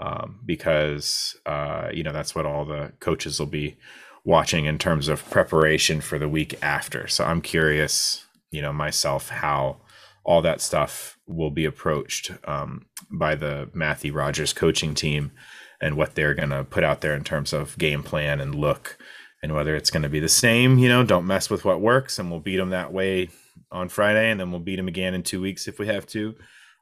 um, 0.00 0.40
because 0.44 1.36
uh, 1.46 1.88
you 1.92 2.02
know 2.02 2.12
that's 2.12 2.34
what 2.34 2.46
all 2.46 2.64
the 2.64 2.92
coaches 3.00 3.38
will 3.38 3.46
be 3.46 3.76
watching 4.24 4.66
in 4.66 4.78
terms 4.78 5.08
of 5.08 5.28
preparation 5.30 6.00
for 6.00 6.18
the 6.18 6.28
week 6.28 6.58
after. 6.62 7.08
So 7.08 7.24
I'm 7.24 7.40
curious, 7.40 8.26
you 8.50 8.60
know, 8.60 8.72
myself 8.72 9.30
how 9.30 9.78
all 10.24 10.42
that 10.42 10.60
stuff 10.60 11.16
will 11.26 11.50
be 11.50 11.64
approached 11.64 12.30
um, 12.44 12.84
by 13.10 13.34
the 13.34 13.70
Mathie 13.74 14.14
Rogers 14.14 14.52
coaching 14.52 14.94
team 14.94 15.32
and 15.80 15.96
what 15.96 16.14
they're 16.14 16.34
going 16.34 16.50
to 16.50 16.64
put 16.64 16.84
out 16.84 17.00
there 17.00 17.14
in 17.14 17.24
terms 17.24 17.54
of 17.54 17.78
game 17.78 18.02
plan 18.02 18.40
and 18.40 18.54
look 18.54 18.98
and 19.42 19.54
whether 19.54 19.74
it's 19.74 19.90
going 19.90 20.02
to 20.02 20.08
be 20.08 20.20
the 20.20 20.28
same, 20.28 20.78
you 20.78 20.88
know, 20.88 21.04
don't 21.04 21.26
mess 21.26 21.48
with 21.48 21.64
what 21.64 21.80
works 21.80 22.18
and 22.18 22.30
we'll 22.30 22.40
beat 22.40 22.56
them 22.56 22.70
that 22.70 22.92
way 22.92 23.30
on 23.70 23.88
Friday 23.88 24.30
and 24.30 24.40
then 24.40 24.50
we'll 24.50 24.60
beat 24.60 24.76
them 24.76 24.88
again 24.88 25.14
in 25.14 25.22
two 25.22 25.40
weeks 25.40 25.68
if 25.68 25.78
we 25.78 25.86
have 25.86 26.06
to, 26.06 26.34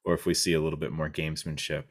or 0.04 0.14
if 0.14 0.26
we 0.26 0.34
see 0.34 0.54
a 0.54 0.60
little 0.60 0.78
bit 0.78 0.92
more 0.92 1.10
gamesmanship. 1.10 1.84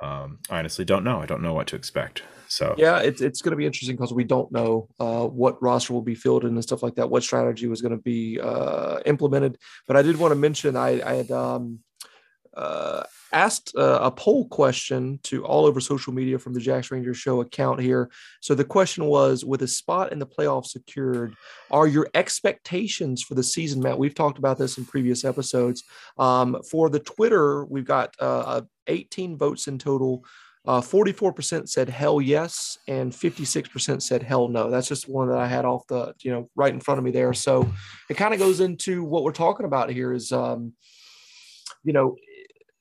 Um, 0.00 0.38
I 0.48 0.60
honestly 0.60 0.84
don't 0.84 1.02
know. 1.02 1.20
I 1.20 1.26
don't 1.26 1.42
know 1.42 1.54
what 1.54 1.66
to 1.68 1.76
expect. 1.76 2.22
So 2.46 2.74
Yeah, 2.78 2.98
it's 3.00 3.20
it's 3.20 3.42
going 3.42 3.50
to 3.50 3.56
be 3.56 3.66
interesting 3.66 3.96
because 3.96 4.12
we 4.12 4.24
don't 4.24 4.50
know 4.52 4.88
uh, 5.00 5.26
what 5.26 5.60
roster 5.60 5.92
will 5.92 6.02
be 6.02 6.14
fielded 6.14 6.50
and 6.50 6.62
stuff 6.62 6.82
like 6.82 6.94
that. 6.94 7.10
What 7.10 7.24
strategy 7.24 7.66
was 7.66 7.82
going 7.82 7.96
to 7.96 8.02
be 8.02 8.38
uh, 8.40 9.00
implemented. 9.06 9.58
But 9.86 9.96
I 9.96 10.02
did 10.02 10.16
want 10.16 10.30
to 10.32 10.36
mention 10.36 10.76
I, 10.76 11.02
I 11.02 11.14
had 11.14 11.30
um, 11.32 11.80
uh, 12.56 13.02
asked 13.32 13.72
uh, 13.76 14.00
a 14.02 14.10
poll 14.10 14.48
question 14.48 15.18
to 15.24 15.44
all 15.44 15.66
over 15.66 15.80
social 15.80 16.12
media 16.12 16.38
from 16.38 16.54
the 16.54 16.60
Jacks 16.60 16.90
Rangers 16.90 17.16
show 17.16 17.40
account 17.40 17.80
here. 17.80 18.10
So 18.40 18.54
the 18.54 18.64
question 18.64 19.04
was: 19.04 19.44
With 19.44 19.62
a 19.62 19.68
spot 19.68 20.12
in 20.12 20.18
the 20.18 20.26
playoffs 20.26 20.68
secured, 20.68 21.34
are 21.70 21.86
your 21.86 22.08
expectations 22.14 23.22
for 23.22 23.34
the 23.34 23.42
season 23.42 23.82
met? 23.82 23.98
We've 23.98 24.14
talked 24.14 24.38
about 24.38 24.58
this 24.58 24.78
in 24.78 24.84
previous 24.84 25.24
episodes. 25.24 25.84
Um, 26.18 26.60
for 26.70 26.90
the 26.90 27.00
Twitter, 27.00 27.64
we've 27.64 27.84
got 27.84 28.14
uh, 28.20 28.62
18 28.86 29.36
votes 29.36 29.68
in 29.68 29.78
total. 29.78 30.24
Uh, 30.66 30.82
44% 30.82 31.66
said 31.66 31.88
hell 31.88 32.20
yes, 32.20 32.76
and 32.88 33.10
56% 33.10 34.02
said 34.02 34.22
hell 34.22 34.48
no. 34.48 34.70
That's 34.70 34.88
just 34.88 35.08
one 35.08 35.28
that 35.28 35.38
I 35.38 35.46
had 35.46 35.64
off 35.64 35.86
the, 35.86 36.12
you 36.20 36.30
know, 36.30 36.50
right 36.56 36.74
in 36.74 36.80
front 36.80 36.98
of 36.98 37.04
me 37.04 37.10
there. 37.10 37.32
So 37.32 37.66
it 38.10 38.18
kind 38.18 38.34
of 38.34 38.40
goes 38.40 38.60
into 38.60 39.02
what 39.02 39.24
we're 39.24 39.32
talking 39.32 39.64
about 39.64 39.90
here 39.90 40.12
is, 40.12 40.30
um, 40.30 40.74
you 41.84 41.94
know, 41.94 42.16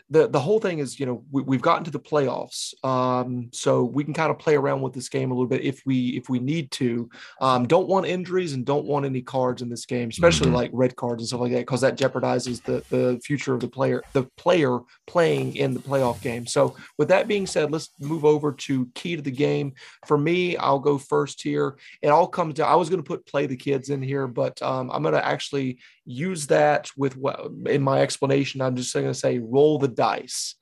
the 0.09 0.27
the 0.27 0.39
whole 0.39 0.59
thing 0.59 0.79
is, 0.79 0.99
you 0.99 1.05
know, 1.05 1.23
we, 1.31 1.41
we've 1.41 1.61
gotten 1.61 1.83
to 1.83 1.91
the 1.91 1.99
playoffs, 1.99 2.73
um, 2.85 3.49
so 3.51 3.83
we 3.83 4.03
can 4.03 4.13
kind 4.13 4.31
of 4.31 4.39
play 4.39 4.55
around 4.55 4.81
with 4.81 4.93
this 4.93 5.09
game 5.09 5.31
a 5.31 5.33
little 5.33 5.47
bit 5.47 5.61
if 5.61 5.81
we 5.85 6.09
if 6.17 6.29
we 6.29 6.39
need 6.39 6.71
to. 6.71 7.09
Um, 7.41 7.67
don't 7.67 7.87
want 7.89 8.05
injuries 8.05 8.53
and 8.53 8.65
don't 8.65 8.85
want 8.85 9.05
any 9.05 9.21
cards 9.21 9.61
in 9.61 9.69
this 9.69 9.85
game, 9.85 10.09
especially 10.09 10.49
Mhm. 10.49 10.53
like 10.53 10.71
red 10.73 10.95
cards 10.95 11.21
and 11.21 11.27
stuff 11.27 11.41
like 11.41 11.51
that, 11.51 11.59
because 11.59 11.81
that 11.81 11.97
jeopardizes 11.97 12.63
the 12.63 12.83
the 12.89 13.19
future 13.23 13.53
of 13.53 13.59
the 13.59 13.67
player, 13.67 14.01
the 14.13 14.23
player 14.37 14.79
playing 15.07 15.55
in 15.57 15.73
the 15.73 15.79
playoff 15.81 16.21
game. 16.21 16.47
So 16.47 16.75
with 16.97 17.09
that 17.09 17.27
being 17.27 17.45
said, 17.45 17.71
let's 17.71 17.89
move 17.99 18.23
over 18.23 18.53
to 18.53 18.85
key 18.95 19.15
to 19.17 19.21
the 19.21 19.31
game. 19.31 19.73
For 20.05 20.17
me, 20.17 20.55
I'll 20.57 20.79
go 20.79 20.97
first 20.97 21.41
here. 21.41 21.77
It 22.01 22.09
all 22.09 22.27
comes 22.27 22.53
down. 22.53 22.69
I 22.71 22.75
was 22.75 22.89
going 22.89 23.03
to 23.03 23.07
put 23.07 23.25
play 23.25 23.45
the 23.45 23.57
kids 23.57 23.89
in 23.89 24.01
here, 24.01 24.27
but 24.27 24.61
um, 24.61 24.89
I'm 24.91 25.01
going 25.01 25.15
to 25.15 25.25
actually 25.25 25.79
use 26.07 26.47
that 26.47 26.89
with 26.97 27.15
what 27.17 27.51
in 27.67 27.83
my 27.83 28.01
explanation. 28.01 28.61
I'm 28.61 28.75
just 28.75 28.93
going 28.93 29.05
to 29.05 29.13
say 29.13 29.39
roll 29.39 29.77
the 29.77 29.87
dice. 29.87 30.55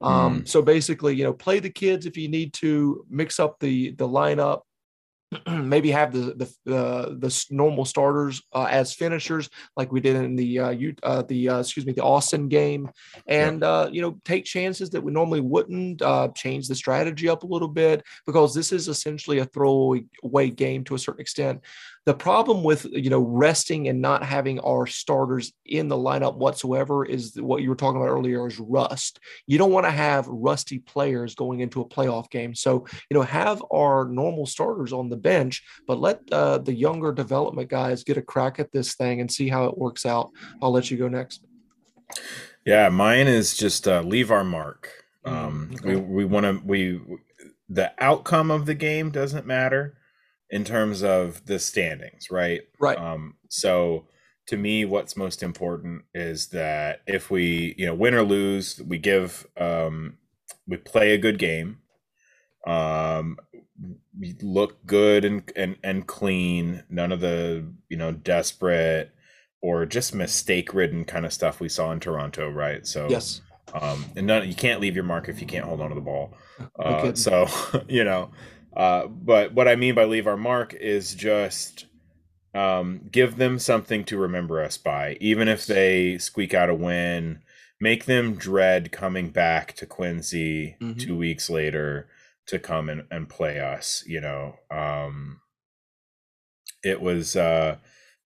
Um, 0.00 0.46
So 0.46 0.62
basically, 0.62 1.14
you 1.16 1.24
know, 1.24 1.32
play 1.32 1.60
the 1.60 1.70
kids 1.70 2.06
if 2.06 2.16
you 2.16 2.28
need 2.28 2.52
to. 2.54 3.04
Mix 3.08 3.40
up 3.40 3.58
the 3.60 3.92
the 3.92 4.08
lineup. 4.08 4.62
Maybe 5.46 5.90
have 5.90 6.12
the 6.12 6.48
the 6.64 6.74
uh, 6.74 7.08
the 7.10 7.46
normal 7.50 7.84
starters 7.84 8.40
uh, 8.54 8.68
as 8.70 8.94
finishers, 8.94 9.50
like 9.76 9.92
we 9.92 10.00
did 10.00 10.16
in 10.16 10.36
the 10.36 10.58
uh, 10.58 10.70
U- 10.70 10.94
uh, 11.02 11.22
the 11.22 11.50
uh, 11.50 11.60
excuse 11.60 11.84
me 11.84 11.92
the 11.92 12.02
Austin 12.02 12.48
game, 12.48 12.88
and 13.26 13.62
uh, 13.62 13.90
you 13.92 14.00
know 14.00 14.18
take 14.24 14.46
chances 14.46 14.88
that 14.90 15.02
we 15.02 15.12
normally 15.12 15.40
wouldn't. 15.40 16.00
Uh, 16.00 16.28
change 16.34 16.66
the 16.66 16.74
strategy 16.74 17.28
up 17.28 17.42
a 17.42 17.46
little 17.46 17.68
bit 17.68 18.02
because 18.24 18.54
this 18.54 18.72
is 18.72 18.88
essentially 18.88 19.38
a 19.40 19.44
throwaway 19.44 20.48
game 20.48 20.82
to 20.84 20.94
a 20.94 20.98
certain 20.98 21.20
extent. 21.20 21.60
The 22.06 22.14
problem 22.14 22.62
with 22.62 22.86
you 22.90 23.10
know 23.10 23.20
resting 23.20 23.88
and 23.88 24.00
not 24.00 24.22
having 24.22 24.60
our 24.60 24.86
starters 24.86 25.52
in 25.66 25.88
the 25.88 25.96
lineup 25.96 26.36
whatsoever 26.36 27.04
is 27.04 27.34
what 27.36 27.62
you 27.62 27.68
were 27.68 27.76
talking 27.76 28.00
about 28.00 28.10
earlier 28.10 28.46
is 28.46 28.58
rust. 28.58 29.20
You 29.46 29.58
don't 29.58 29.72
want 29.72 29.86
to 29.86 29.90
have 29.90 30.26
rusty 30.26 30.78
players 30.78 31.34
going 31.34 31.60
into 31.60 31.80
a 31.80 31.88
playoff 31.88 32.30
game. 32.30 32.54
So 32.54 32.86
you 33.10 33.14
know 33.14 33.22
have 33.22 33.62
our 33.72 34.06
normal 34.06 34.46
starters 34.46 34.92
on 34.92 35.08
the 35.08 35.16
bench, 35.16 35.62
but 35.86 36.00
let 36.00 36.20
uh, 36.32 36.58
the 36.58 36.74
younger 36.74 37.12
development 37.12 37.68
guys 37.68 38.04
get 38.04 38.16
a 38.16 38.22
crack 38.22 38.58
at 38.58 38.72
this 38.72 38.94
thing 38.94 39.20
and 39.20 39.30
see 39.30 39.48
how 39.48 39.66
it 39.66 39.76
works 39.76 40.06
out. 40.06 40.30
I'll 40.62 40.72
let 40.72 40.90
you 40.90 40.96
go 40.96 41.08
next. 41.08 41.44
Yeah, 42.64 42.88
mine 42.88 43.28
is 43.28 43.56
just 43.56 43.86
uh, 43.86 44.00
leave 44.00 44.30
our 44.30 44.44
mark. 44.44 44.90
Um, 45.24 45.58
Mm, 45.58 45.74
okay. 45.74 45.96
We 45.96 46.00
we 46.00 46.24
want 46.24 46.44
to 46.44 46.62
we 46.64 47.00
the 47.68 47.92
outcome 47.98 48.50
of 48.50 48.66
the 48.66 48.74
game 48.74 49.10
doesn't 49.10 49.46
matter 49.46 49.97
in 50.50 50.64
terms 50.64 51.02
of 51.02 51.44
the 51.46 51.58
standings, 51.58 52.30
right? 52.30 52.62
Right. 52.78 52.98
Um, 52.98 53.34
so 53.48 54.06
to 54.46 54.56
me, 54.56 54.84
what's 54.84 55.16
most 55.16 55.42
important 55.42 56.04
is 56.14 56.48
that 56.48 57.02
if 57.06 57.30
we 57.30 57.74
you 57.76 57.86
know 57.86 57.94
win 57.94 58.14
or 58.14 58.22
lose, 58.22 58.80
we 58.80 58.98
give 58.98 59.46
um, 59.56 60.18
we 60.66 60.76
play 60.76 61.12
a 61.12 61.18
good 61.18 61.38
game. 61.38 61.78
Um, 62.66 63.38
we 64.18 64.34
look 64.42 64.84
good 64.86 65.24
and, 65.24 65.50
and 65.54 65.76
and 65.84 66.06
clean. 66.06 66.84
None 66.88 67.12
of 67.12 67.20
the 67.20 67.64
you 67.88 67.96
know 67.96 68.12
desperate 68.12 69.12
or 69.60 69.84
just 69.84 70.14
mistake 70.14 70.72
ridden 70.72 71.04
kind 71.04 71.26
of 71.26 71.32
stuff 71.32 71.60
we 71.60 71.68
saw 71.68 71.92
in 71.92 72.00
Toronto, 72.00 72.48
right? 72.48 72.86
So 72.86 73.08
Yes. 73.08 73.42
um, 73.74 74.04
and 74.16 74.26
none, 74.26 74.48
you 74.48 74.54
can't 74.54 74.80
leave 74.80 74.94
your 74.94 75.04
mark 75.04 75.28
if 75.28 75.40
you 75.40 75.46
can't 75.46 75.64
hold 75.64 75.80
on 75.80 75.90
to 75.90 75.94
the 75.94 76.00
ball. 76.00 76.34
Uh, 76.78 77.14
so 77.14 77.46
you 77.88 78.04
know, 78.04 78.30
uh, 78.78 79.06
but 79.08 79.52
what 79.52 79.68
I 79.68 79.76
mean 79.76 79.94
by 79.94 80.04
leave 80.04 80.26
our 80.26 80.36
mark 80.36 80.72
is 80.72 81.14
just 81.14 81.84
um, 82.54 83.00
give 83.12 83.36
them 83.36 83.58
something 83.58 84.04
to 84.04 84.16
remember 84.16 84.62
us 84.62 84.78
by, 84.78 85.18
even 85.20 85.48
if 85.48 85.66
they 85.66 86.16
squeak 86.18 86.54
out 86.54 86.70
a 86.70 86.74
win. 86.74 87.42
Make 87.80 88.06
them 88.06 88.34
dread 88.34 88.90
coming 88.90 89.30
back 89.30 89.74
to 89.74 89.86
Quincy 89.86 90.76
Mhm. 90.80 90.98
two 90.98 91.16
weeks 91.16 91.48
later 91.50 92.08
to 92.46 92.58
come 92.58 92.88
and, 92.88 93.04
and 93.10 93.28
play 93.28 93.60
us. 93.60 94.02
You 94.06 94.20
know, 94.20 94.56
um, 94.70 95.40
it 96.82 97.00
was 97.00 97.36
uh, 97.36 97.76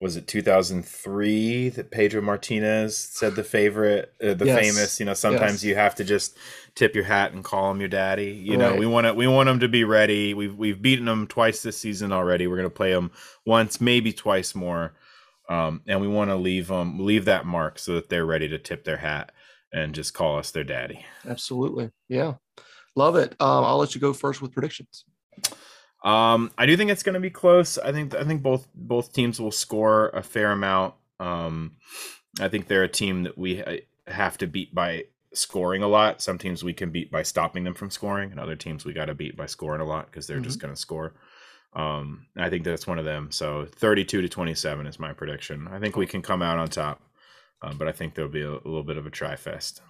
was 0.03 0.17
it 0.17 0.27
2003 0.27 1.69
that 1.69 1.89
Pedro 1.89 2.21
Martinez 2.21 2.97
said 2.97 3.35
the 3.35 3.43
favorite, 3.43 4.13
uh, 4.21 4.33
the 4.33 4.47
Yes. 4.47 4.59
famous. 4.59 4.99
You 4.99 5.05
know, 5.05 5.13
sometimes 5.13 5.63
Yes. 5.63 5.63
you 5.63 5.75
have 5.75 5.95
to 5.95 6.03
just 6.03 6.37
tip 6.75 6.93
your 6.93 7.05
hat 7.05 7.31
and 7.31 7.41
call 7.41 7.71
him 7.71 7.79
your 7.79 7.87
daddy. 7.87 8.31
You 8.31 8.57
know, 8.57 8.75
we 8.75 8.85
want 8.85 9.07
to 9.07 9.13
we 9.13 9.27
want 9.27 9.47
them 9.47 9.61
to 9.61 9.69
be 9.69 9.85
ready. 9.85 10.33
We've 10.33 10.53
we've 10.55 10.81
beaten 10.81 11.05
them 11.05 11.25
twice 11.25 11.63
this 11.63 11.77
season 11.77 12.11
already. 12.11 12.47
We're 12.47 12.57
gonna 12.57 12.69
play 12.69 12.91
them 12.91 13.11
once, 13.45 13.79
maybe 13.79 14.11
twice 14.11 14.53
more, 14.53 14.93
um, 15.47 15.81
and 15.87 16.01
we 16.01 16.07
want 16.09 16.31
to 16.31 16.35
leave 16.35 16.67
them 16.67 16.99
leave 17.05 17.23
that 17.25 17.45
mark 17.45 17.79
so 17.79 17.93
that 17.95 18.09
they're 18.09 18.25
ready 18.25 18.49
to 18.49 18.59
tip 18.59 18.83
their 18.83 18.97
hat 18.97 19.31
and 19.71 19.95
just 19.95 20.13
call 20.13 20.37
us 20.37 20.51
their 20.51 20.65
daddy. 20.65 21.05
Absolutely. 21.25 21.91
Yeah. 22.09 22.33
Love 22.97 23.15
it. 23.15 23.31
Um, 23.39 23.63
I'll 23.63 23.77
let 23.77 23.95
you 23.95 24.01
go 24.01 24.11
first 24.11 24.41
with 24.41 24.51
predictions. 24.51 25.05
Um, 26.03 26.51
I 26.57 26.65
do 26.65 26.75
think 26.75 26.91
it's 26.91 27.03
going 27.03 27.13
to 27.13 27.19
be 27.19 27.29
close. 27.29 27.77
I 27.77 27.91
think 27.91 28.13
I 28.13 28.23
think 28.23 28.41
both 28.41 28.67
both 28.75 29.13
teams 29.13 29.39
will 29.39 29.51
score 29.51 30.09
a 30.09 30.21
fair 30.21 30.51
amount. 30.51 30.95
Um, 31.19 31.77
I 32.39 32.49
think 32.49 32.67
they're 32.67 32.83
a 32.83 32.89
team 32.89 33.23
that 33.23 33.37
we 33.37 33.59
ha- 33.59 33.85
have 34.07 34.37
to 34.39 34.47
beat 34.47 34.75
by 34.75 35.05
scoring 35.33 35.81
a 35.81 35.87
lot. 35.87 36.21
Some 36.21 36.37
teams 36.37 36.63
we 36.63 36.73
can 36.73 36.91
beat 36.91 37.09
by 37.09 37.23
stopping 37.23 37.63
them 37.63 37.73
from 37.73 37.89
scoring, 37.89 38.31
and 38.31 38.39
other 38.39 38.55
teams 38.55 38.83
we 38.83 38.93
got 38.93 39.05
to 39.05 39.13
beat 39.13 39.37
by 39.37 39.45
scoring 39.45 39.81
a 39.81 39.85
lot 39.85 40.07
because 40.07 40.27
they're 40.27 40.39
just 40.39 40.59
going 40.59 40.73
to 40.73 40.79
score. 40.79 41.13
Um, 41.75 42.27
I 42.37 42.49
think 42.49 42.65
that's 42.65 42.85
one 42.85 42.99
of 42.99 43.05
them. 43.05 43.31
So 43.31 43.65
32 43.65 44.21
to 44.21 44.29
27 44.29 44.85
is 44.85 44.99
my 44.99 45.13
prediction. 45.13 45.67
I 45.71 45.79
think 45.79 45.95
we 45.95 46.05
can 46.05 46.21
come 46.21 46.41
out 46.41 46.59
on 46.59 46.67
top, 46.67 47.01
um, 47.61 47.77
but 47.77 47.87
I 47.87 47.91
think 47.91 48.13
there'll 48.13 48.29
be 48.29 48.43
a, 48.43 48.51
a 48.51 48.65
little 48.65 48.83
bit 48.83 48.97
of 48.97 49.07
a 49.07 49.09
try 49.09 49.35
fest. 49.35 49.81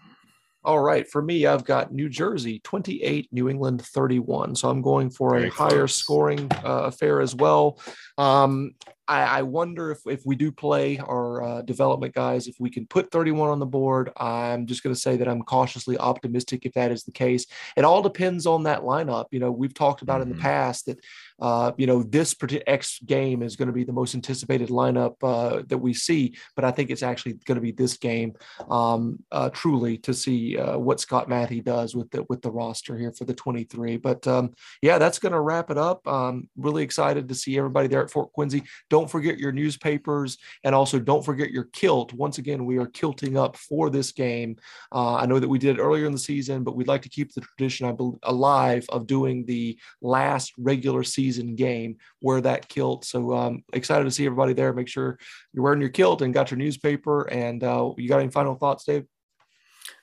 All 0.66 0.80
right. 0.80 1.08
For 1.10 1.22
me, 1.22 1.46
I've 1.46 1.66
got 1.66 1.94
New 1.94 2.10
Jersey 2.10 2.60
28, 2.60 3.28
New 3.32 3.50
England 3.50 3.82
31. 3.82 4.56
So 4.56 4.70
I'm 4.70 4.82
going 4.82 5.10
for 5.10 5.32
Very 5.32 5.48
a 5.48 5.52
higher 5.52 5.88
scoring 5.88 6.50
uh, 6.64 6.84
affair 6.84 7.20
as 7.20 7.36
well. 7.36 7.80
Um, 8.18 8.76
I, 9.08 9.40
I 9.40 9.42
wonder 9.42 9.92
if, 9.92 10.00
if 10.08 10.26
we 10.26 10.36
do 10.36 10.52
play 10.52 10.98
our 10.98 11.44
uh, 11.44 11.62
development 11.62 12.14
guys, 12.14 12.48
if 12.48 12.56
we 12.60 12.70
can 12.70 12.86
put 12.86 13.12
31 13.12 13.50
on 13.50 13.60
the 13.60 13.66
board. 13.66 14.12
I'm 14.18 14.66
just 14.66 14.84
going 14.84 14.94
to 14.96 15.00
say 15.00 15.18
that 15.18 15.28
I'm 15.28 15.42
cautiously 15.42 15.98
optimistic 15.98 16.66
if 16.66 16.74
that 16.74 16.92
is 16.92 17.04
the 17.04 17.12
case. 17.12 17.46
It 17.76 17.84
all 17.86 18.02
depends 18.02 18.46
on 18.46 18.64
that 18.64 18.82
lineup. 18.82 19.26
You 19.32 19.40
know, 19.40 19.52
we've 19.52 19.74
talked 19.74 20.02
about 20.02 20.22
in 20.22 20.30
the 20.30 20.36
Mhm. 20.36 20.40
past 20.40 20.86
that, 20.86 21.00
uh, 21.40 21.72
you 21.78 21.88
know, 21.88 22.04
this 22.04 22.34
particular 22.34 22.64
X 22.68 23.00
game 23.06 23.42
is 23.42 23.56
going 23.56 23.68
to 23.68 23.74
be 23.74 23.84
the 23.84 23.92
most 23.92 24.16
anticipated 24.16 24.70
lineup 24.70 25.16
uh, 25.24 25.64
that 25.68 25.78
we 25.78 25.94
see, 25.94 26.36
but 26.56 26.64
I 26.64 26.72
think 26.72 26.90
it's 26.90 27.04
actually 27.04 27.34
going 27.46 27.56
to 27.56 27.62
be 27.62 27.72
this 27.72 27.98
game 27.98 28.34
um, 28.70 29.20
uh, 29.32 29.50
truly 29.50 29.98
to 30.00 30.14
see 30.14 30.58
uh, 30.58 30.78
what 30.78 31.00
Scott 31.00 31.28
Mathie 31.28 31.64
does 31.64 31.96
with 31.96 32.10
the 32.12 32.24
with 32.30 32.42
the 32.42 32.52
roster 32.52 32.98
here 32.98 33.12
for 33.12 33.26
the 33.26 33.34
23. 33.34 33.98
But 33.98 34.26
um, 34.28 34.54
yeah, 34.82 34.98
that's 34.98 35.20
going 35.20 35.34
to 35.34 35.42
wrap 35.42 35.70
it 35.70 35.78
up. 35.78 36.08
Um, 36.08 36.48
really 36.56 36.84
excited 36.84 37.28
to 37.28 37.36
see 37.36 37.58
everybody 37.58 37.88
there 37.88 38.04
at 38.04 38.12
Fort 38.12 38.32
Quincy. 38.34 38.64
Don't 38.90 39.03
forget 39.10 39.40
your 39.40 39.52
newspapers 39.52 40.38
and 40.64 40.74
also 40.76 41.00
don't 41.00 41.26
forget 41.26 41.52
your 41.52 41.66
kilt. 41.66 42.14
Once 42.14 42.38
again, 42.38 42.66
we 42.66 42.78
are 42.78 42.88
kilting 42.88 43.38
up 43.38 43.56
for 43.56 43.90
this 43.90 44.12
game. 44.12 44.58
Uh, 44.92 45.16
I 45.16 45.26
know 45.26 45.40
that 45.40 45.48
we 45.48 45.60
did 45.60 45.78
it 45.78 45.82
earlier 45.82 46.06
in 46.06 46.12
the 46.12 46.18
season, 46.18 46.64
but 46.64 46.76
we'd 46.76 46.88
like 46.88 47.02
to 47.04 47.10
keep 47.10 47.34
the 47.34 47.42
tradition 47.42 47.88
I 47.88 47.92
bel 47.92 48.20
alive 48.24 48.86
of 48.90 49.08
doing 49.08 49.46
the 49.46 49.78
last 50.02 50.54
regular 50.58 51.04
season 51.04 51.56
game 51.56 51.98
wear 52.22 52.42
that 52.42 52.68
kilt. 52.68 53.06
So 53.06 53.34
um, 53.34 53.64
excited 53.74 54.06
to 54.06 54.12
see 54.12 54.26
everybody 54.26 54.54
there. 54.54 54.74
Make 54.74 54.88
sure 54.88 55.18
you're 55.54 55.64
wearing 55.64 55.82
your 55.82 55.90
kilt 55.90 56.22
and 56.22 56.34
got 56.34 56.52
your 56.52 56.58
newspaper. 56.58 57.24
And 57.24 57.64
uh, 57.64 57.92
you 57.98 58.10
got 58.10 58.22
any 58.22 58.32
final 58.32 58.56
thoughts, 58.56 58.86
Dave? 58.86 59.06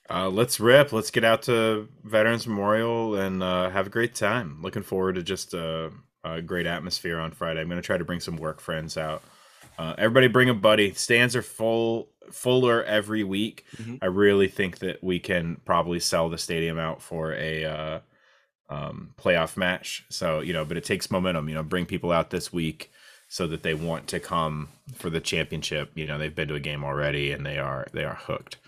Uh, 0.09 0.29
let's 0.29 0.59
rip. 0.59 0.93
Let's 0.93 1.13
get 1.13 1.23
out 1.25 1.43
to 1.43 1.89
Veterans 2.03 2.47
Memorial 2.47 3.15
and 3.15 3.43
uh, 3.43 3.71
have 3.71 3.87
a 3.87 3.91
great 3.91 4.15
time. 4.15 4.61
Looking 4.61 4.83
forward 4.83 5.15
to 5.15 5.23
just 5.23 5.55
a, 5.55 5.93
a 6.25 6.43
great 6.43 6.67
atmosphere 6.67 7.19
on 7.19 7.31
Friday. 7.33 7.61
I'm 7.61 7.69
going 7.69 7.81
to 7.81 7.87
try 7.87 7.97
to 7.99 8.05
bring 8.05 8.21
some 8.21 8.37
work 8.37 8.61
friends 8.61 8.97
out. 8.97 9.23
Uh, 9.79 9.95
everybody 9.97 10.29
bring 10.29 10.49
a 10.51 10.55
buddy. 10.55 10.93
Stands 10.93 11.35
are 11.35 11.43
full, 11.43 12.09
fuller 12.31 12.85
every 12.85 13.25
week. 13.25 13.65
Mhm. 13.77 13.99
I 14.03 14.07
really 14.07 14.49
think 14.49 14.79
that 14.81 15.03
we 15.03 15.19
can 15.19 15.57
probably 15.65 16.01
sell 16.01 16.29
the 16.29 16.37
stadium 16.39 16.79
out 16.79 17.01
for 17.03 17.33
a 17.33 17.65
uh, 17.65 18.01
um, 18.69 19.15
playoff 19.19 19.57
match. 19.57 20.05
So 20.11 20.41
you 20.41 20.53
know, 20.53 20.65
but 20.65 20.77
it 20.77 20.85
takes 20.85 21.11
momentum. 21.11 21.49
You 21.49 21.55
know, 21.55 21.63
bring 21.63 21.87
people 21.87 22.13
out 22.13 22.31
this 22.31 22.53
week 22.53 22.91
so 23.29 23.47
that 23.47 23.63
they 23.63 23.75
want 23.75 24.07
to 24.09 24.21
come 24.21 24.69
for 24.97 25.09
the 25.09 25.21
championship. 25.21 25.91
You 25.95 26.07
know, 26.07 26.19
they've 26.19 26.35
been 26.35 26.49
to 26.49 26.55
a 26.55 26.61
game 26.61 26.85
already 26.85 27.33
and 27.33 27.47
they 27.47 27.59
are 27.59 27.87
they 27.93 28.05
are 28.05 28.15
hooked. 28.17 28.59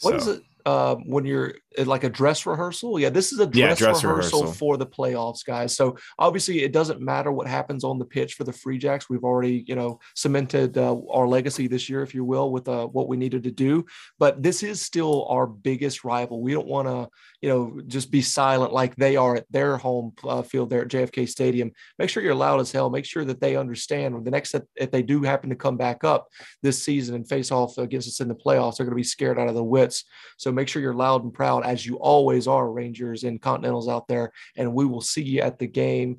What 0.00 0.16
is 0.16 0.24
So- 0.24 0.32
it 0.32 0.42
uh, 0.66 0.96
when 0.96 1.24
you're 1.24 1.54
uh, 1.78 1.84
like 1.84 2.04
a 2.04 2.08
dress 2.08 2.46
rehearsal? 2.46 2.98
Yeah, 2.98 3.10
this 3.10 3.32
is 3.32 3.38
a 3.38 3.46
dress, 3.46 3.80
Yeah, 3.80 3.86
dress 3.86 4.04
rehearsal, 4.04 4.40
rehearsal. 4.40 4.52
for 4.52 4.76
the 4.76 4.86
playoffs, 4.86 5.44
guys. 5.44 5.76
So 5.76 5.96
obviously, 6.18 6.62
it 6.62 6.72
doesn't 6.72 7.00
matter 7.00 7.30
what 7.30 7.46
happens 7.46 7.84
on 7.84 7.98
the 7.98 8.04
pitch 8.04 8.34
for 8.34 8.44
the 8.44 8.52
Free 8.52 8.78
Jacks. 8.78 9.08
We've 9.08 9.24
already, 9.24 9.64
you 9.66 9.74
know, 9.74 10.00
cemented 10.14 10.78
uh, 10.78 10.96
our 11.10 11.26
legacy 11.26 11.66
this 11.66 11.88
year, 11.88 12.02
if 12.02 12.14
you 12.14 12.24
will, 12.24 12.50
with 12.50 12.68
uh, 12.68 12.86
what 12.86 13.08
we 13.08 13.16
needed 13.16 13.42
to 13.44 13.50
do. 13.50 13.84
But 14.18 14.42
this 14.42 14.62
is 14.62 14.80
still 14.80 15.26
our 15.28 15.46
biggest 15.46 16.04
rival. 16.04 16.40
We 16.40 16.52
don't 16.52 16.66
want 16.66 16.88
to, 16.88 17.08
you 17.40 17.48
know, 17.48 17.80
just 17.86 18.10
be 18.10 18.22
silent 18.22 18.72
like 18.72 18.96
they 18.96 19.16
are 19.16 19.36
at 19.36 19.46
their 19.50 19.76
home 19.76 20.12
uh, 20.24 20.42
field 20.42 20.70
there 20.70 20.82
at 20.82 20.88
JFK 20.88 21.28
Stadium. 21.28 21.72
Make 21.98 22.08
sure 22.08 22.22
you're 22.22 22.34
loud 22.34 22.60
as 22.60 22.72
hell. 22.72 22.88
Make 22.90 23.04
sure 23.04 23.24
that 23.24 23.40
they 23.40 23.56
understand 23.56 24.14
when 24.14 24.24
the 24.24 24.30
next 24.30 24.54
if 24.76 24.90
they 24.90 25.02
do 25.02 25.22
happen 25.22 25.50
to 25.50 25.56
come 25.56 25.76
back 25.76 26.04
up 26.04 26.28
this 26.62 26.82
season 26.82 27.14
and 27.14 27.28
face 27.28 27.50
off 27.50 27.76
against 27.78 28.08
us 28.08 28.20
in 28.20 28.28
the 28.28 28.34
playoffs, 28.34 28.76
they're 28.76 28.86
going 28.86 28.92
to 28.92 28.96
be 28.96 29.02
scared 29.02 29.38
out 29.38 29.48
of 29.48 29.54
their 29.54 29.62
wits. 29.62 30.04
So 30.38 30.52
make 30.54 30.68
sure 30.68 30.82
you're 30.82 30.94
loud 30.94 31.24
and 31.24 31.32
proud, 31.32 31.64
as 31.64 31.84
you 31.84 31.96
always 31.96 32.46
are, 32.46 32.70
Rangers 32.70 33.24
and 33.24 33.40
Continentals 33.40 33.88
out 33.88 34.08
there. 34.08 34.32
And 34.56 34.74
we 34.74 34.84
will 34.84 35.00
see 35.00 35.22
you 35.22 35.40
at 35.40 35.58
the 35.58 35.66
game 35.66 36.18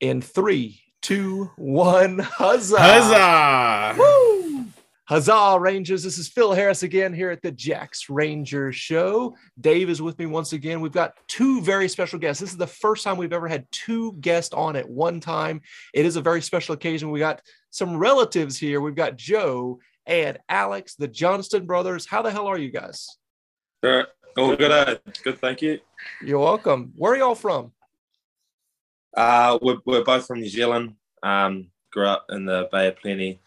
in 0.00 0.20
three, 0.20 0.82
two, 1.02 1.50
one. 1.56 2.18
Huzzah! 2.18 2.78
Huzzah! 2.78 3.98
Woo! 3.98 4.66
Huzzah, 5.08 5.58
Rangers. 5.60 6.02
This 6.02 6.18
is 6.18 6.26
Phil 6.26 6.52
Harris 6.52 6.82
again 6.82 7.14
here 7.14 7.30
at 7.30 7.40
the 7.40 7.52
Jacks 7.52 8.10
Ranger 8.10 8.72
Show. 8.72 9.36
Dave 9.60 9.88
is 9.88 10.02
with 10.02 10.18
me 10.18 10.26
once 10.26 10.52
again. 10.52 10.80
We've 10.80 10.90
got 10.90 11.14
two 11.28 11.60
very 11.60 11.88
special 11.88 12.18
guests. 12.18 12.40
This 12.40 12.50
is 12.50 12.56
the 12.56 12.66
first 12.66 13.04
time 13.04 13.16
we've 13.16 13.32
ever 13.32 13.46
had 13.46 13.70
two 13.70 14.14
guests 14.14 14.52
on 14.52 14.74
at 14.74 14.88
one 14.88 15.20
time. 15.20 15.60
It 15.94 16.06
is 16.06 16.16
a 16.16 16.20
very 16.20 16.42
special 16.42 16.74
occasion. 16.74 17.12
We 17.12 17.20
got 17.20 17.40
some 17.70 17.96
relatives 17.96 18.58
here. 18.58 18.80
We've 18.80 18.96
got 18.96 19.16
Joe 19.16 19.78
and 20.06 20.38
Alex, 20.48 20.96
the 20.96 21.06
Johnston 21.06 21.66
brothers. 21.66 22.06
How 22.06 22.22
the 22.22 22.32
hell 22.32 22.48
are 22.48 22.58
you 22.58 22.72
guys? 22.72 23.16
Sure. 23.84 24.06
Oh, 24.36 24.56
good. 24.56 24.70
Uh, 24.70 24.96
good. 25.22 25.38
Thank 25.38 25.62
you. 25.62 25.80
You're 26.22 26.38
welcome. 26.38 26.92
Where 26.96 27.12
are 27.12 27.16
y'all 27.16 27.34
from? 27.34 27.72
Uh, 29.16 29.58
we're, 29.62 29.78
we're 29.84 30.04
both 30.04 30.26
from 30.26 30.40
New 30.40 30.48
Zealand. 30.48 30.94
Um, 31.22 31.68
grew 31.90 32.06
up 32.06 32.26
in 32.30 32.44
the 32.44 32.68
Bay 32.70 32.88
of 32.88 32.96
Plenty, 32.98 33.40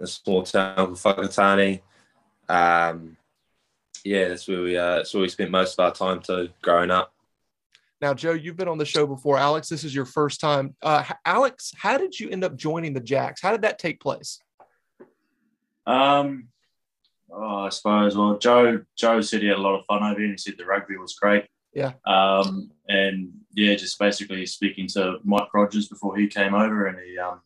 a 0.00 0.06
small 0.06 0.42
town 0.42 0.74
called 0.76 0.96
Whakatane. 0.96 1.80
Um, 2.48 3.16
yeah, 4.04 4.28
that's 4.28 4.48
where 4.48 4.62
we 4.62 4.76
uh, 4.76 4.96
that's 4.96 5.14
where 5.14 5.22
we 5.22 5.28
spent 5.28 5.50
most 5.50 5.78
of 5.78 5.84
our 5.84 5.92
time 5.92 6.20
too, 6.20 6.48
growing 6.60 6.90
up. 6.90 7.14
Now, 8.00 8.12
Joe, 8.12 8.32
you've 8.32 8.56
been 8.56 8.66
on 8.66 8.78
the 8.78 8.84
show 8.84 9.06
before. 9.06 9.38
Alex, 9.38 9.68
this 9.68 9.84
is 9.84 9.94
your 9.94 10.04
first 10.04 10.40
time. 10.40 10.74
Uh, 10.82 11.04
Alex, 11.24 11.72
how 11.76 11.98
did 11.98 12.18
you 12.18 12.28
end 12.30 12.42
up 12.42 12.56
joining 12.56 12.94
the 12.94 13.00
Jacks? 13.00 13.40
How 13.40 13.52
did 13.52 13.62
that 13.62 13.78
take 13.78 14.00
place? 14.00 14.40
Um, 15.86 16.48
oh, 17.32 17.64
I 17.66 17.68
suppose. 17.70 18.16
Well, 18.16 18.38
Joe 18.38 18.80
Joe 18.96 19.20
said 19.20 19.42
he 19.42 19.48
had 19.48 19.58
a 19.58 19.60
lot 19.60 19.78
of 19.78 19.86
fun 19.86 20.02
over 20.02 20.18
here. 20.18 20.24
and 20.24 20.32
He 20.32 20.38
said 20.38 20.54
the 20.58 20.64
rugby 20.64 20.96
was 20.96 21.14
great. 21.14 21.46
Yeah. 21.74 21.92
Um, 22.06 22.70
and 22.88 23.30
yeah, 23.54 23.74
just 23.74 23.98
basically 23.98 24.44
speaking 24.46 24.86
to 24.88 25.18
Mike 25.24 25.52
Rogers 25.54 25.88
before 25.88 26.16
he 26.16 26.26
came 26.26 26.54
over, 26.54 26.86
and 26.86 26.98
he 26.98 27.18
um, 27.18 27.40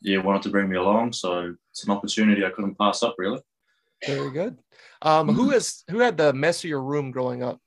yeah 0.00 0.18
wanted 0.18 0.42
to 0.42 0.50
bring 0.50 0.68
me 0.68 0.76
along. 0.76 1.12
So 1.12 1.54
it's 1.70 1.84
an 1.84 1.92
opportunity 1.92 2.44
I 2.44 2.50
couldn't 2.50 2.78
pass 2.78 3.02
up, 3.02 3.14
really. 3.18 3.40
Very 4.04 4.30
good. 4.30 4.58
Um, 5.02 5.28
who 5.28 5.50
has 5.50 5.84
who 5.90 5.98
had 6.00 6.16
the 6.16 6.32
messier 6.32 6.82
room 6.82 7.10
growing 7.10 7.42
up? 7.42 7.60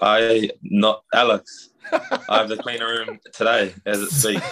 I 0.00 0.50
not 0.62 1.04
Alex. 1.12 1.70
I 1.92 2.38
have 2.38 2.48
the 2.48 2.56
cleaner 2.58 2.86
room 2.86 3.18
today 3.32 3.74
as 3.86 4.00
it 4.00 4.10
speaks. 4.10 4.46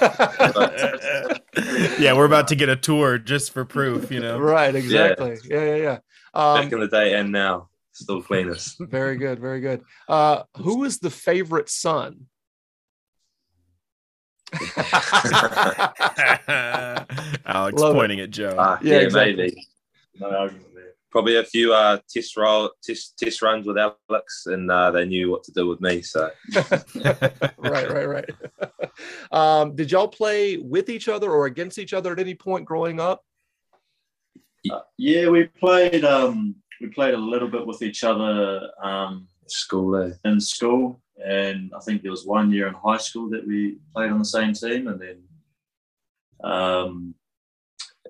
yeah, 2.01 2.13
we're 2.15 2.25
about 2.27 2.49
to 2.49 2.57
get 2.57 2.69
a 2.69 2.77
tour 2.77 3.19
just 3.19 3.53
for 3.53 3.65
proof, 3.65 4.11
you 4.11 4.21
know. 4.21 4.39
right, 4.39 4.75
exactly. 4.75 5.39
Yeah, 5.49 5.65
yeah, 5.65 5.77
yeah. 5.77 5.99
Back 6.35 6.65
Um, 6.67 6.73
in 6.75 6.81
the 6.81 6.89
day 6.89 7.15
and 7.15 7.33
now, 7.33 7.69
still 7.93 8.23
cleanest. 8.23 8.77
very 8.81 9.17
good, 9.17 9.39
very 9.41 9.61
good. 9.61 9.83
Uh, 10.09 10.43
who 10.59 10.85
is 10.85 10.99
the 10.99 11.11
favorite 11.11 11.69
son? 11.69 12.27
Alex 17.47 17.81
Love 17.81 17.95
it. 17.95 17.99
pointing 17.99 18.21
at 18.21 18.31
Joe. 18.31 18.49
Uh, 18.57 18.79
Yeah, 18.83 18.95
yeah, 18.95 19.01
exactly. 19.01 19.35
maybe. 19.37 19.67
No 20.19 20.31
argument 20.31 20.65
there. 20.67 20.70
Probably 21.11 21.37
a 21.37 21.45
few 21.45 21.75
uh, 21.75 21.99
test 22.09 22.37
roll 22.37 22.71
test 22.83 23.19
test 23.19 23.43
runs 23.43 23.67
with 23.67 23.77
Alex, 23.77 24.47
and 24.47 24.71
uh, 24.71 24.91
they 24.91 25.05
knew 25.05 25.31
what 25.31 25.43
to 25.45 25.53
do 25.53 25.67
with 25.67 25.81
me. 25.81 26.03
So 26.03 26.31
right, 27.59 27.91
right, 27.91 28.09
right. 28.09 28.31
um, 29.33 29.75
did 29.75 29.91
y'all 29.91 30.09
play 30.09 30.57
with 30.57 30.89
each 30.89 31.09
other 31.09 31.31
or 31.31 31.47
against 31.47 31.79
each 31.79 31.93
other 31.93 32.13
at 32.13 32.21
any 32.21 32.35
point 32.35 32.65
growing 32.65 33.01
up? 33.01 33.25
Uh, 34.71 34.81
yeah, 34.99 35.29
we 35.29 35.45
played. 35.47 36.05
Um, 36.05 36.55
we 36.81 36.89
played 36.89 37.15
a 37.15 37.19
little 37.19 37.49
bit 37.49 37.67
with 37.67 37.83
each 37.83 38.05
other 38.05 38.71
um, 38.83 39.27
school 39.49 39.91
there. 39.91 40.19
in 40.25 40.41
school, 40.41 41.01
and 41.25 41.73
I 41.77 41.81
think 41.81 42.03
there 42.03 42.11
was 42.11 42.25
one 42.25 42.53
year 42.53 42.69
in 42.69 42.75
high 42.75 42.99
school 42.99 43.29
that 43.31 43.47
we 43.47 43.79
played 43.95 44.11
on 44.11 44.19
the 44.19 44.25
same 44.25 44.53
team, 44.55 44.87
and 44.87 45.01
then 45.01 45.23
um, 46.43 47.15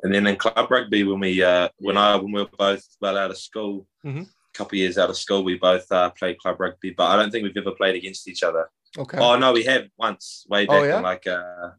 And 0.03 0.15
then 0.15 0.27
in 0.27 0.37
club 0.37 0.71
rugby, 0.71 1.05
when 1.05 1.21
we 1.21 1.43
uh, 1.43 1.69
when 1.79 1.97
I 1.97 2.17
when 2.17 2.33
we 2.33 2.43
were 2.43 2.49
both 2.59 2.85
well 3.01 3.19
out 3.19 3.31
of 3.31 3.39
school, 3.39 3.87
Mhm. 4.05 4.23
a 4.23 4.27
couple 4.55 4.77
of 4.77 4.81
years 4.81 4.97
out 4.99 5.11
of 5.11 5.17
school, 5.17 5.45
we 5.45 5.57
both 5.59 5.91
uh, 5.93 6.11
played 6.11 6.39
club 6.39 6.59
rugby. 6.61 6.91
But 6.91 7.11
I 7.11 7.17
don't 7.17 7.31
think 7.31 7.45
we've 7.45 7.57
ever 7.57 7.73
played 7.77 7.97
against 7.97 8.27
each 8.29 8.43
other. 8.43 8.71
Okay. 8.99 9.19
Oh 9.19 9.37
no, 9.39 9.53
we 9.53 9.65
have 9.65 9.85
once 9.99 10.47
way 10.49 10.67
Oh, 10.67 10.73
back 10.73 10.85
yeah? 10.85 10.97
in 10.97 11.03
like 11.03 11.27
uh, 11.27 11.71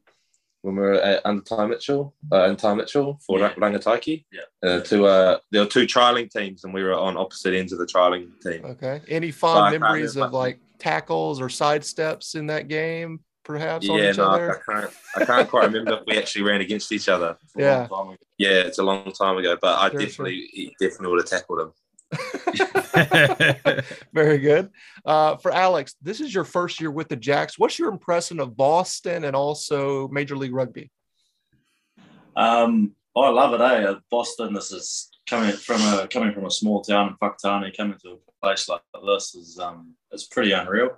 when 0.61 0.75
we 0.75 0.81
were 0.81 0.93
at 0.93 1.25
under 1.25 1.41
Ty 1.43 1.65
Mitchell, 1.65 2.13
uh, 2.31 2.43
in 2.49 2.55
Ty 2.55 2.75
Mitchell 2.75 3.19
for 3.25 3.39
Yeah. 3.39 3.53
Rangataiki. 3.55 4.25
Yeah. 4.31 4.41
Uh, 4.69 4.81
two 4.81 5.05
uh, 5.07 5.39
there 5.49 5.61
were 5.63 5.67
two 5.67 5.85
trialing 5.87 6.29
teams, 6.29 6.63
and 6.63 6.73
we 6.73 6.83
were 6.83 6.93
on 6.93 7.17
opposite 7.17 7.55
ends 7.55 7.73
of 7.73 7.79
the 7.79 7.87
trialing 7.87 8.29
team. 8.41 8.63
Okay. 8.65 9.01
Any 9.07 9.31
fond 9.31 9.71
can't 9.71 9.81
memories 9.81 10.15
of 10.15 10.31
like 10.31 10.59
tackles 10.77 11.41
or 11.41 11.49
side 11.49 11.83
steps 11.83 12.35
in 12.35 12.47
that 12.47 12.67
game, 12.67 13.19
perhaps 13.43 13.89
on 13.89 13.97
yeah, 13.97 14.11
each 14.11 14.17
no, 14.17 14.29
I 14.29 14.55
can't. 14.65 14.91
I 15.15 15.25
can't 15.25 15.49
quite 15.49 15.65
remember 15.65 15.93
if 15.93 16.05
we 16.05 16.17
actually 16.17 16.43
ran 16.43 16.61
against 16.61 16.91
each 16.91 17.09
other. 17.09 17.37
Yeah. 17.55 17.87
long 17.91 18.05
time 18.05 18.13
ago. 18.13 18.23
Yeah, 18.37 18.59
it's 18.61 18.79
a 18.79 18.83
long 18.83 19.11
time 19.11 19.37
ago, 19.37 19.57
but 19.61 19.77
I 19.77 19.89
Sure, 19.89 19.99
sure. 19.99 20.07
definitely 20.07 20.49
he 20.51 20.75
definitely 20.79 21.07
would 21.09 21.21
have 21.21 21.29
tackled 21.29 21.59
him. 21.59 21.71
Very 24.13 24.39
good. 24.39 24.69
Uh, 25.05 25.37
for 25.37 25.51
Alex, 25.51 25.95
this 26.01 26.19
is 26.21 26.33
your 26.33 26.43
first 26.43 26.79
year 26.79 26.91
with 26.91 27.09
the 27.09 27.15
Jacks. 27.15 27.57
What's 27.57 27.79
your 27.79 27.89
impression 27.89 28.39
of 28.39 28.57
Boston 28.57 29.23
and 29.25 29.35
also 29.35 30.07
Major 30.09 30.35
League 30.35 30.53
Rugby? 30.53 30.91
Um, 32.35 32.95
I 33.15 33.29
love 33.29 33.53
it, 33.53 33.61
eh? 33.61 33.93
Boston, 34.09 34.53
this 34.53 34.71
is 34.71 35.09
coming 35.27 35.51
from 35.51 35.81
a 35.81 36.07
coming 36.07 36.33
from 36.33 36.45
a 36.45 36.51
small 36.51 36.81
town 36.81 37.09
in 37.09 37.15
Whakatane, 37.15 37.75
coming 37.75 37.97
to 38.03 38.11
a 38.11 38.45
place 38.45 38.67
like 38.69 38.81
this 39.05 39.35
is 39.35 39.59
um 39.59 39.93
it's 40.11 40.25
pretty 40.25 40.51
unreal. 40.51 40.97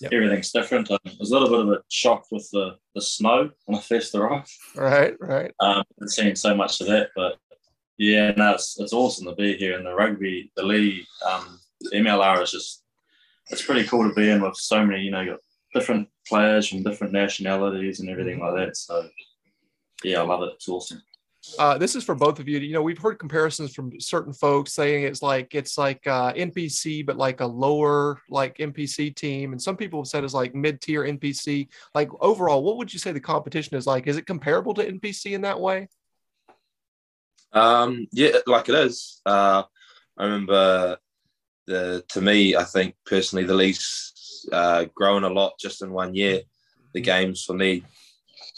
Yep. 0.00 0.12
Everything's 0.12 0.52
different. 0.52 0.90
Um, 0.90 0.98
it 1.04 1.18
was 1.18 1.30
a 1.30 1.38
little 1.38 1.50
bit 1.50 1.60
of 1.60 1.68
a 1.68 1.82
shock 1.88 2.24
with 2.30 2.48
the, 2.52 2.76
the 2.94 3.02
snow 3.02 3.50
when 3.66 3.78
I 3.78 3.82
first 3.82 4.14
arrived. 4.14 4.50
Right, 4.74 5.14
right. 5.20 5.52
Um, 5.60 5.84
seeing 6.06 6.36
so 6.36 6.54
much 6.54 6.80
of 6.80 6.86
that, 6.86 7.10
but 7.14 7.36
yeah, 7.98 8.30
no, 8.30 8.54
it's, 8.54 8.80
it's 8.80 8.94
awesome 8.94 9.26
to 9.26 9.34
be 9.34 9.56
here. 9.56 9.76
And 9.76 9.84
the 9.84 9.94
rugby, 9.94 10.50
the 10.56 10.62
league, 10.62 11.04
um, 11.30 11.60
the 11.80 11.98
MLR 11.98 12.42
is 12.42 12.50
just 12.50 12.82
it's 13.50 13.62
pretty 13.62 13.86
cool 13.86 14.08
to 14.08 14.14
be 14.14 14.30
in 14.30 14.40
with 14.40 14.56
so 14.56 14.84
many, 14.84 15.02
you 15.02 15.10
know, 15.10 15.26
got 15.26 15.40
different 15.74 16.08
players 16.26 16.68
from 16.68 16.82
different 16.82 17.12
nationalities 17.12 18.00
and 18.00 18.08
everything 18.08 18.40
like 18.40 18.54
that. 18.54 18.76
So 18.76 19.08
yeah, 20.02 20.20
I 20.20 20.22
love 20.22 20.42
it. 20.42 20.52
It's 20.54 20.68
awesome. 20.68 21.02
Uh, 21.58 21.78
this 21.78 21.96
is 21.96 22.04
for 22.04 22.14
both 22.14 22.38
of 22.38 22.48
you. 22.48 22.58
You 22.58 22.74
know, 22.74 22.82
we've 22.82 22.98
heard 22.98 23.18
comparisons 23.18 23.74
from 23.74 23.98
certain 23.98 24.32
folks 24.32 24.74
saying 24.74 25.04
it's 25.04 25.22
like 25.22 25.54
it's 25.54 25.78
like 25.78 26.06
uh, 26.06 26.32
NPC, 26.34 27.04
but 27.04 27.16
like 27.16 27.40
a 27.40 27.46
lower 27.46 28.20
like 28.28 28.58
NPC 28.58 29.14
team, 29.14 29.52
and 29.52 29.60
some 29.60 29.76
people 29.76 30.00
have 30.00 30.06
said 30.06 30.22
it's 30.22 30.34
like 30.34 30.54
mid 30.54 30.80
tier 30.80 31.04
NPC. 31.04 31.68
Like 31.94 32.10
overall, 32.20 32.62
what 32.62 32.76
would 32.76 32.92
you 32.92 32.98
say 32.98 33.12
the 33.12 33.20
competition 33.20 33.76
is 33.76 33.86
like? 33.86 34.06
Is 34.06 34.18
it 34.18 34.26
comparable 34.26 34.74
to 34.74 34.92
NPC 34.92 35.32
in 35.32 35.40
that 35.42 35.58
way? 35.58 35.88
Um, 37.52 38.06
yeah, 38.12 38.38
like 38.46 38.68
it 38.68 38.74
is. 38.74 39.22
Uh, 39.24 39.62
I 40.18 40.24
remember 40.24 40.98
the 41.66 42.04
to 42.08 42.20
me, 42.20 42.54
I 42.54 42.64
think 42.64 42.96
personally, 43.06 43.44
the 43.44 43.54
league's 43.54 44.46
uh, 44.52 44.84
grown 44.94 45.24
a 45.24 45.30
lot 45.30 45.54
just 45.58 45.80
in 45.82 45.90
one 45.90 46.14
year. 46.14 46.42
The 46.92 47.00
games 47.00 47.44
for 47.44 47.54
me, 47.54 47.82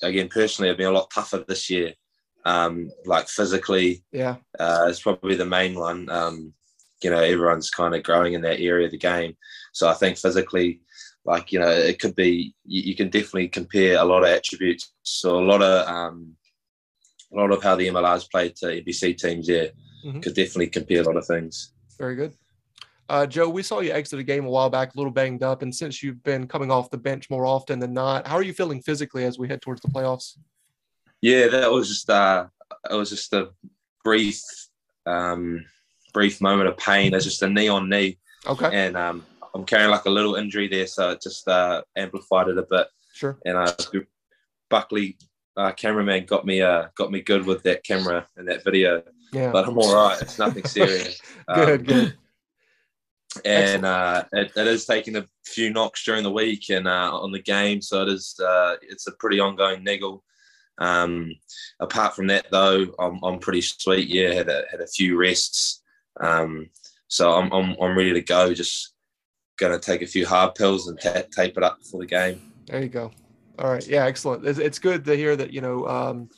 again 0.02 0.28
personally, 0.28 0.68
have 0.68 0.78
been 0.78 0.88
a 0.88 0.92
lot 0.92 1.12
tougher 1.12 1.44
this 1.46 1.70
year. 1.70 1.94
Um, 2.44 2.90
like 3.06 3.28
physically, 3.28 4.02
Yeah, 4.12 4.36
uh, 4.58 4.86
is 4.88 5.00
probably 5.00 5.36
the 5.36 5.46
main 5.46 5.74
one. 5.74 6.08
Um, 6.10 6.54
you 7.02 7.10
know, 7.10 7.20
everyone's 7.20 7.70
kind 7.70 7.94
of 7.94 8.02
growing 8.02 8.34
in 8.34 8.42
that 8.42 8.60
area 8.60 8.86
of 8.86 8.92
the 8.92 8.98
game. 8.98 9.36
So 9.72 9.88
I 9.88 9.94
think 9.94 10.18
physically, 10.18 10.80
like, 11.24 11.52
you 11.52 11.58
know, 11.58 11.70
it 11.70 12.00
could 12.00 12.14
be, 12.14 12.54
you, 12.64 12.82
you 12.82 12.96
can 12.96 13.10
definitely 13.10 13.48
compare 13.48 13.98
a 13.98 14.04
lot 14.04 14.22
of 14.22 14.28
attributes. 14.28 14.92
So 15.02 15.38
a 15.38 15.44
lot 15.44 15.62
of, 15.62 15.88
um, 15.88 16.36
a 17.32 17.36
lot 17.36 17.50
of 17.50 17.62
how 17.62 17.76
the 17.76 17.88
MLR's 17.88 18.28
played 18.28 18.54
to 18.56 18.66
NPC 18.66 19.14
teams, 19.18 19.48
yeah, 19.48 19.66
Mhm. 20.04 20.22
could 20.22 20.34
definitely 20.34 20.68
compare 20.68 21.00
a 21.02 21.04
lot 21.04 21.16
of 21.16 21.26
things. 21.26 21.72
very 21.98 22.16
good. 22.16 22.34
Uh, 23.08 23.26
Joe, 23.26 23.48
we 23.48 23.62
saw 23.62 23.80
you 23.80 23.92
exit 23.92 24.18
a 24.18 24.22
game 24.24 24.46
a 24.46 24.50
while 24.50 24.70
back, 24.70 24.94
a 24.94 24.96
little 24.96 25.12
banged 25.12 25.42
up, 25.42 25.62
and 25.62 25.72
since 25.74 26.02
you've 26.02 26.22
been 26.24 26.48
coming 26.48 26.70
off 26.70 26.90
the 26.90 26.98
bench 26.98 27.28
more 27.30 27.46
often 27.46 27.78
than 27.78 27.92
not, 27.92 28.26
how 28.26 28.34
are 28.36 28.42
you 28.42 28.52
feeling 28.54 28.80
physically 28.80 29.24
as 29.24 29.38
we 29.38 29.46
head 29.48 29.60
towards 29.62 29.80
the 29.82 29.88
playoffs? 29.88 30.36
Yeah, 31.22 31.46
that 31.48 31.70
was 31.70 31.88
just, 31.88 32.10
uh, 32.10 32.46
it 32.90 32.94
was 32.94 33.08
just 33.10 33.32
a 33.32 33.50
brief, 34.04 34.40
um, 35.06 35.64
brief 36.12 36.40
moment 36.40 36.68
of 36.68 36.76
pain. 36.76 37.14
It's 37.14 37.24
just 37.24 37.42
a 37.42 37.48
knee 37.48 37.68
on 37.68 37.88
knee. 37.88 38.18
Okay, 38.46 38.68
And 38.72 38.96
um, 38.96 39.24
I'm 39.54 39.64
carrying 39.64 39.90
like 39.90 40.04
a 40.04 40.10
little 40.10 40.34
injury 40.34 40.66
there. 40.68 40.86
So 40.86 41.10
it 41.10 41.22
just 41.22 41.46
uh, 41.48 41.82
amplified 41.96 42.48
it 42.48 42.58
a 42.58 42.66
bit. 42.68 42.88
sure. 43.14 43.38
and 43.46 43.56
uh, 43.56 43.72
Buckley, 44.68 45.16
uh, 45.56 45.72
cameraman, 45.72 46.24
got 46.26 46.44
me 46.44 46.60
uh, 46.62 46.88
got 46.96 47.12
me 47.12 47.20
good 47.20 47.46
with 47.46 47.62
that 47.62 47.84
camera 47.84 48.26
and 48.36 48.48
that 48.48 48.64
video. 48.64 49.02
Yeah, 49.32 49.50
But 49.52 49.68
I'm 49.68 49.78
all 49.78 49.94
right. 49.94 50.20
It's 50.20 50.38
nothing 50.38 50.64
serious. 50.78 51.20
good, 51.54 51.80
Um, 51.80 51.84
good. 51.84 52.18
And 53.46 53.86
uh, 53.86 54.24
it, 54.32 54.52
it 54.56 54.66
is 54.66 54.84
taking 54.84 55.16
a 55.16 55.26
few 55.46 55.70
knocks 55.72 56.04
during 56.04 56.22
the 56.22 56.30
week 56.30 56.68
and 56.68 56.86
uh, 56.86 57.10
on 57.16 57.32
the 57.32 57.40
game, 57.40 57.80
so 57.80 58.02
it 58.02 58.08
is. 58.08 58.38
Uh, 58.38 58.76
it's 58.82 59.06
a 59.06 59.12
pretty 59.12 59.40
ongoing 59.40 59.82
niggle. 59.82 60.22
Um, 60.78 61.32
apart 61.80 62.14
from 62.16 62.26
that, 62.28 62.46
though, 62.50 62.86
I'm, 62.98 63.22
I'm 63.22 63.38
pretty 63.38 63.60
sweet. 63.60 64.08
Yeah, 64.08 64.32
had 64.32 64.48
a, 64.48 64.64
had 64.70 64.80
a 64.80 64.86
few 64.86 65.16
rests, 65.16 65.82
um, 66.20 66.70
so 67.08 67.32
I'm, 67.32 67.52
I'm 67.52 67.76
I'm 67.80 67.96
ready 67.96 68.12
to 68.14 68.22
go. 68.22 68.54
Just 68.54 68.94
gonna 69.58 69.78
take 69.78 70.02
a 70.02 70.06
few 70.06 70.26
hard 70.26 70.54
pills 70.54 70.88
and 70.88 70.98
ta- 71.00 71.22
tape 71.30 71.56
it 71.56 71.62
up 71.62 71.78
for 71.90 72.00
the 72.00 72.06
game. 72.06 72.40
There 72.66 72.82
you 72.82 72.88
go. 72.88 73.12
All 73.58 73.70
right. 73.70 73.86
Yeah, 73.86 74.06
excellent. 74.06 74.46
It's, 74.46 74.58
it's 74.58 74.78
good 74.78 75.04
to 75.04 75.14
hear 75.14 75.36
that, 75.36 75.52
you 75.52 75.60
know, 75.60 75.86
um, 75.86 76.30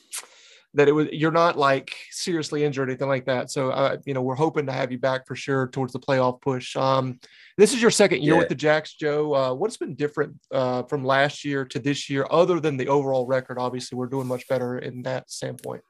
that 0.75 0.87
it 0.87 0.91
was, 0.91 1.07
you're 1.11 1.31
not 1.31 1.57
like 1.57 1.95
seriously 2.11 2.63
injured 2.63 2.87
or 2.87 2.91
anything 2.91 3.07
like 3.07 3.25
that. 3.25 3.49
So, 3.49 3.71
uh, 3.71 3.97
you 4.05 4.13
know, 4.13 4.21
we're 4.21 4.35
hoping 4.35 4.65
to 4.67 4.71
have 4.71 4.91
you 4.91 4.97
back 4.97 5.25
for 5.25 5.35
sure 5.35 5.67
towards 5.67 5.93
the 5.93 5.99
playoff 5.99 6.41
push. 6.41 6.75
Um, 6.75 7.19
this 7.57 7.73
is 7.73 7.81
your 7.81 7.91
second 7.91 8.23
year 8.23 8.33
Yeah. 8.33 8.39
with 8.39 8.49
the 8.49 8.55
Jacks, 8.55 8.93
Joe. 8.93 9.33
Uh, 9.33 9.53
what's 9.53 9.77
been 9.77 9.95
different 9.95 10.35
uh, 10.51 10.83
from 10.83 11.03
last 11.03 11.45
year 11.45 11.65
to 11.65 11.79
this 11.79 12.09
year, 12.09 12.27
other 12.29 12.59
than 12.59 12.77
the 12.77 12.89
overall 12.89 13.25
record? 13.25 13.57
Obviously, 13.57 13.97
we're 13.97 14.07
doing 14.07 14.27
much 14.27 14.47
better 14.47 14.77
in 14.77 15.01
that 15.03 15.31
standpoint. 15.31 15.81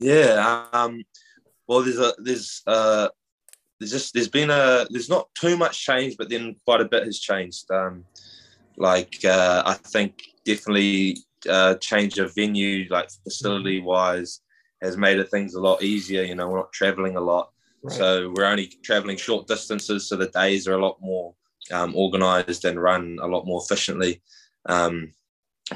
Yeah. 0.00 0.66
Um, 0.72 1.04
well, 1.66 1.82
there's 1.82 1.98
a 1.98 2.12
there's 2.18 2.62
uh 2.66 3.08
there's 3.78 3.92
just 3.92 4.12
there's 4.14 4.28
been 4.28 4.50
a 4.50 4.86
there's 4.90 5.08
not 5.08 5.28
too 5.34 5.56
much 5.56 5.84
change, 5.84 6.16
but 6.16 6.28
then 6.28 6.56
quite 6.64 6.80
a 6.80 6.84
bit 6.84 7.04
has 7.04 7.20
changed. 7.20 7.70
Um, 7.70 8.04
like 8.76 9.24
uh, 9.24 9.62
I 9.64 9.74
think 9.74 10.20
definitely 10.44 11.18
uh, 11.48 11.76
change 11.76 12.18
of 12.18 12.34
venue, 12.34 12.86
like 12.90 13.10
facility 13.22 13.80
wise, 13.80 14.40
has 14.82 14.96
made 14.96 15.18
it 15.18 15.30
things 15.30 15.54
a 15.54 15.60
lot 15.60 15.82
easier. 15.82 16.22
You 16.22 16.34
know, 16.34 16.48
we're 16.48 16.58
not 16.58 16.72
traveling 16.72 17.16
a 17.16 17.20
lot, 17.20 17.50
Right. 17.82 17.96
so 17.96 18.32
we're 18.34 18.44
only 18.44 18.66
traveling 18.82 19.16
short 19.16 19.46
distances, 19.46 20.08
so 20.08 20.16
the 20.16 20.28
days 20.28 20.66
are 20.66 20.74
a 20.74 20.84
lot 20.84 20.98
more 21.00 21.34
um, 21.72 21.94
organized 21.96 22.64
and 22.64 22.80
run 22.80 23.18
a 23.22 23.26
lot 23.26 23.46
more 23.46 23.62
efficiently. 23.64 24.22
Um, 24.66 25.12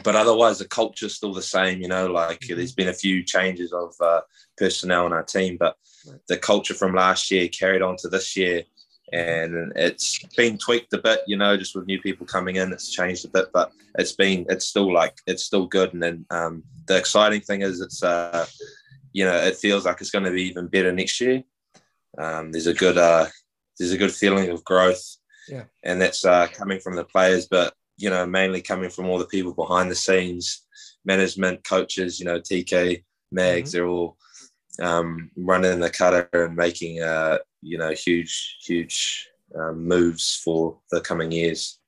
but 0.04 0.16
otherwise, 0.16 0.58
the 0.58 0.68
culture's 0.68 1.14
still 1.14 1.32
the 1.32 1.42
same. 1.42 1.80
You 1.80 1.88
know, 1.88 2.06
like 2.06 2.40
Mhm. 2.40 2.56
there's 2.56 2.74
been 2.74 2.88
a 2.88 2.94
few 2.94 3.22
changes 3.22 3.72
of 3.72 3.94
uh, 4.00 4.20
personnel 4.56 5.06
in 5.06 5.12
our 5.12 5.24
team, 5.24 5.56
but 5.58 5.76
Right. 6.06 6.20
the 6.28 6.36
culture 6.36 6.74
from 6.74 6.94
last 6.94 7.30
year 7.30 7.48
carried 7.48 7.82
on 7.82 7.96
to 7.98 8.08
this 8.08 8.36
year, 8.36 8.64
and 9.12 9.72
it's 9.76 10.18
been 10.36 10.58
tweaked 10.58 10.92
a 10.92 10.98
bit. 10.98 11.20
You 11.26 11.36
know, 11.36 11.56
just 11.56 11.74
with 11.74 11.86
new 11.86 12.00
people 12.00 12.26
coming 12.26 12.56
in, 12.56 12.72
it's 12.72 12.90
changed 12.90 13.24
a 13.24 13.28
bit, 13.28 13.46
but 13.52 13.72
it's 13.98 14.12
been 14.12 14.46
it's 14.48 14.66
still 14.66 14.92
like 14.92 15.16
it's 15.26 15.44
still 15.44 15.66
good. 15.66 15.92
And 15.94 16.02
then 16.02 16.26
um, 16.30 16.62
the 16.86 16.96
exciting 16.96 17.40
thing 17.40 17.62
is, 17.62 17.80
it's 17.80 18.02
uh, 18.02 18.46
you 19.12 19.24
know, 19.24 19.36
it 19.36 19.56
feels 19.56 19.84
like 19.84 20.00
it's 20.00 20.10
going 20.10 20.24
to 20.24 20.30
be 20.30 20.42
even 20.44 20.66
better 20.68 20.92
next 20.92 21.20
year. 21.20 21.42
Um, 22.18 22.52
there's 22.52 22.66
a 22.66 22.74
good 22.74 22.98
uh, 22.98 23.26
there's 23.78 23.92
a 23.92 23.98
good 23.98 24.12
feeling 24.12 24.50
of 24.50 24.64
growth, 24.64 25.02
Yeah. 25.48 25.64
and 25.84 26.00
that's 26.00 26.24
uh, 26.24 26.46
coming 26.52 26.80
from 26.80 26.96
the 26.96 27.04
players, 27.04 27.46
but 27.46 27.74
you 27.96 28.10
know, 28.10 28.26
mainly 28.26 28.62
coming 28.62 28.90
from 28.90 29.06
all 29.06 29.18
the 29.18 29.26
people 29.26 29.52
behind 29.54 29.90
the 29.90 29.94
scenes, 29.96 30.64
management, 31.04 31.64
coaches. 31.64 32.20
You 32.20 32.26
know, 32.26 32.40
TK, 32.40 33.02
Mags, 33.32 33.72
they're 33.72 33.86
all 33.86 34.16
um, 34.80 35.30
running 35.36 35.80
the 35.80 35.90
cutter 35.90 36.28
and 36.32 36.56
making 36.56 37.02
uh, 37.02 37.38
you 37.62 37.78
know 37.78 37.90
huge, 37.90 38.58
huge 38.62 39.28
um, 39.54 39.86
moves 39.86 40.40
for 40.44 40.78
the 40.90 41.00
coming 41.00 41.32
years. 41.32 41.78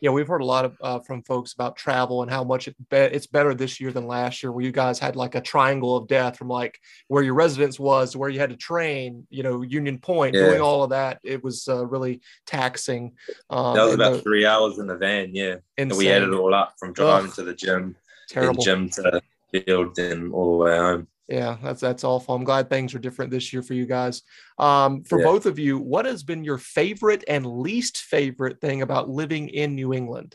Yeah, 0.00 0.10
we've 0.10 0.26
heard 0.26 0.42
a 0.42 0.44
lot 0.44 0.64
of 0.64 0.76
uh, 0.80 0.98
from 0.98 1.22
folks 1.22 1.52
about 1.52 1.76
travel 1.76 2.22
and 2.22 2.30
how 2.30 2.42
much 2.42 2.66
it 2.66 2.74
be- 2.90 2.96
it's 2.96 3.26
better 3.28 3.54
this 3.54 3.80
year 3.80 3.92
than 3.92 4.06
last 4.06 4.42
year, 4.42 4.50
where 4.50 4.64
you 4.64 4.72
guys 4.72 4.98
had 4.98 5.14
like 5.14 5.36
a 5.36 5.40
triangle 5.40 5.96
of 5.96 6.08
death 6.08 6.36
from 6.36 6.48
like 6.48 6.78
where 7.06 7.22
your 7.22 7.34
residence 7.34 7.78
was 7.78 8.12
to 8.12 8.18
where 8.18 8.28
you 8.28 8.40
had 8.40 8.50
to 8.50 8.56
train, 8.56 9.26
you 9.30 9.44
know, 9.44 9.62
Union 9.62 9.98
Point, 9.98 10.34
Yeah. 10.34 10.46
doing 10.48 10.60
all 10.60 10.82
of 10.82 10.90
that. 10.90 11.20
It 11.22 11.42
was 11.44 11.68
uh, 11.68 11.86
really 11.86 12.20
taxing. 12.46 13.12
Um, 13.48 13.76
that 13.76 13.84
was 13.84 13.94
about 13.94 14.12
the- 14.14 14.22
three 14.22 14.44
hours 14.44 14.78
in 14.78 14.88
the 14.88 14.96
van, 14.96 15.34
yeah. 15.34 15.56
And 15.78 15.92
we 15.96 16.10
added 16.10 16.30
it 16.30 16.34
all 16.34 16.52
up 16.54 16.74
from 16.78 16.92
driving 16.92 17.30
Ugh. 17.30 17.36
to 17.36 17.42
the 17.44 17.54
gym, 17.54 17.94
terrible. 18.28 18.62
gym 18.62 18.90
to 18.90 19.22
field, 19.52 19.94
then 19.94 20.32
all 20.32 20.58
the 20.58 20.64
way 20.64 20.76
home. 20.76 21.06
Yeah, 21.28 21.56
that's 21.62 21.80
that's 21.80 22.04
awful. 22.04 22.34
I'm 22.34 22.44
glad 22.44 22.68
things 22.68 22.94
are 22.94 22.98
different 22.98 23.30
this 23.30 23.52
year 23.52 23.62
for 23.62 23.74
you 23.74 23.86
guys. 23.86 24.22
Um, 24.58 25.04
for 25.04 25.18
Yeah. 25.18 25.24
both 25.24 25.46
of 25.46 25.58
you, 25.58 25.78
what 25.78 26.04
has 26.04 26.22
been 26.22 26.44
your 26.44 26.58
favorite 26.58 27.24
and 27.28 27.46
least 27.46 27.98
favorite 27.98 28.60
thing 28.60 28.82
about 28.82 29.08
living 29.08 29.48
in 29.48 29.74
New 29.74 29.94
England? 29.94 30.34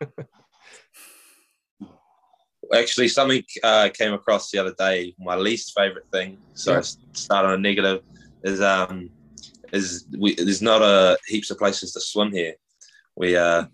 Actually, 2.72 3.08
something 3.08 3.42
uh, 3.62 3.88
came 3.92 4.12
across 4.12 4.50
the 4.50 4.58
other 4.58 4.74
day. 4.78 5.14
My 5.18 5.36
least 5.36 5.72
favorite 5.76 6.06
thing. 6.12 6.38
So 6.54 6.72
Yeah. 6.72 6.78
I 6.78 6.82
start 7.14 7.46
on 7.46 7.54
a 7.54 7.58
negative. 7.58 8.00
Is 8.44 8.60
um 8.60 9.10
is 9.72 10.06
we 10.16 10.34
there's 10.36 10.62
not 10.62 10.80
a 10.80 11.18
heaps 11.26 11.50
of 11.50 11.58
places 11.58 11.92
to 11.92 12.00
swim 12.00 12.32
here. 12.32 12.54
We 13.16 13.36
uh 13.36 13.64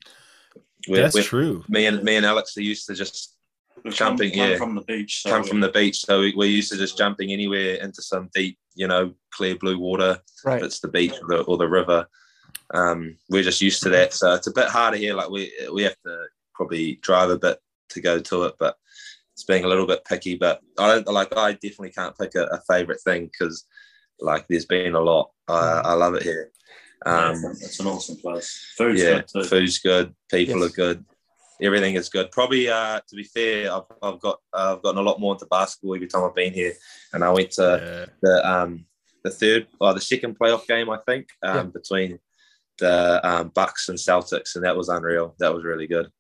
we 0.89 1.01
That's 1.01 1.15
we 1.15 1.23
true. 1.23 1.65
me 1.69 1.87
and 1.87 2.03
me 2.03 2.17
and 2.17 2.25
Alex 2.25 2.55
they 2.55 2.63
used 2.63 2.87
to 2.87 2.95
just 2.95 3.34
We've 3.83 3.95
Jumping, 3.95 4.31
come, 4.31 4.39
come 4.39 4.51
yeah. 4.51 4.57
from 4.57 4.75
the 4.75 4.83
beach. 4.83 5.23
So 5.23 5.31
come 5.31 5.45
from 5.45 5.61
the 5.61 5.69
beach. 5.71 6.01
So 6.01 6.21
we, 6.21 6.35
we're 6.37 6.49
used 6.49 6.71
to 6.73 6.79
just 6.79 6.97
jumping 6.97 7.33
anywhere 7.33 7.75
into 7.77 8.01
some 8.03 8.31
deep, 8.35 8.59
you 8.75 8.87
know, 8.87 9.13
clear 9.33 9.57
blue 9.57 9.79
water. 9.79 10.19
Right. 10.45 10.59
If 10.59 10.65
it's 10.65 10.81
the 10.81 10.89
beach 10.89 11.13
or 11.21 11.29
the, 11.29 11.43
or 11.43 11.57
the 11.59 11.69
river. 11.69 12.07
Um, 12.73 13.17
we're 13.31 13.43
just 13.43 13.61
used 13.61 13.83
to 13.83 13.91
that. 13.91 14.15
So 14.15 14.33
it's 14.35 14.47
a 14.47 14.53
bit 14.53 14.69
harder 14.69 14.97
here. 14.97 15.15
Like 15.15 15.29
we 15.31 15.53
we 15.73 15.83
have 15.83 15.97
to 16.07 16.27
probably 16.55 16.97
drive 17.03 17.31
a 17.31 17.39
bit 17.39 17.59
to 17.91 18.01
go 18.01 18.19
to 18.21 18.45
it, 18.45 18.55
but 18.59 18.77
it's 19.35 19.45
being 19.45 19.65
a 19.65 19.69
little 19.69 19.87
bit 19.87 20.05
picky. 20.05 20.37
But 20.37 20.61
I 20.79 20.89
don't 20.89 21.07
like. 21.09 21.37
I 21.37 21.53
definitely 21.53 21.91
can't 21.91 22.17
pick 22.19 22.35
a, 22.37 22.45
a 22.45 22.61
favorite 22.69 23.01
thing 23.03 23.27
because 23.27 23.67
like 24.21 24.47
there's 24.49 24.65
been 24.67 24.95
a 24.95 25.01
lot. 25.01 25.31
I, 25.49 25.83
I 25.85 25.93
love 25.93 26.15
it 26.15 26.23
here. 26.23 26.51
Yeah, 27.05 27.29
Um, 27.31 27.45
it's 27.61 27.81
an 27.81 27.87
awesome 27.87 28.17
place. 28.17 28.73
Food's 28.79 29.03
yeah, 29.03 29.17
good 29.17 29.29
too. 29.29 29.45
food's 29.45 29.79
good. 29.81 30.15
People 30.31 30.61
Yes. 30.61 30.71
are 30.71 30.75
good. 30.75 31.05
Everything 31.61 31.95
is 31.95 32.09
good. 32.09 32.31
Probably, 32.31 32.69
uh, 32.69 33.01
to 33.09 33.17
be 33.17 33.25
fair, 33.25 33.73
I've, 33.73 33.83
I've 34.03 34.21
got 34.21 34.39
uh, 34.53 34.75
I've 34.77 34.83
gotten 34.83 34.99
a 34.99 35.03
lot 35.03 35.21
more 35.21 35.35
into 35.35 35.47
basketball 35.47 35.95
every 35.95 36.07
time 36.09 36.25
I've 36.25 36.35
been 36.35 36.53
here, 36.53 36.73
and 37.13 37.23
I 37.25 37.31
went 37.31 37.51
to 37.53 37.63
Yeah. 37.63 38.13
the 38.23 38.51
um 38.51 38.87
the 39.23 39.31
third 39.31 39.67
or 39.81 39.95
the 39.95 40.01
second 40.01 40.39
playoff 40.39 40.67
game 40.67 40.91
I 40.91 40.99
think 41.07 41.29
um, 41.43 41.57
Yeah. 41.57 41.63
between 41.65 42.19
the 42.79 43.21
um, 43.27 43.49
Bucks 43.55 43.89
and 43.89 43.97
Celtics, 43.99 44.57
and 44.57 44.65
that 44.65 44.77
was 44.77 44.89
unreal. 44.89 45.35
That 45.39 45.55
was 45.55 45.65
really 45.65 45.87
good. 45.87 46.11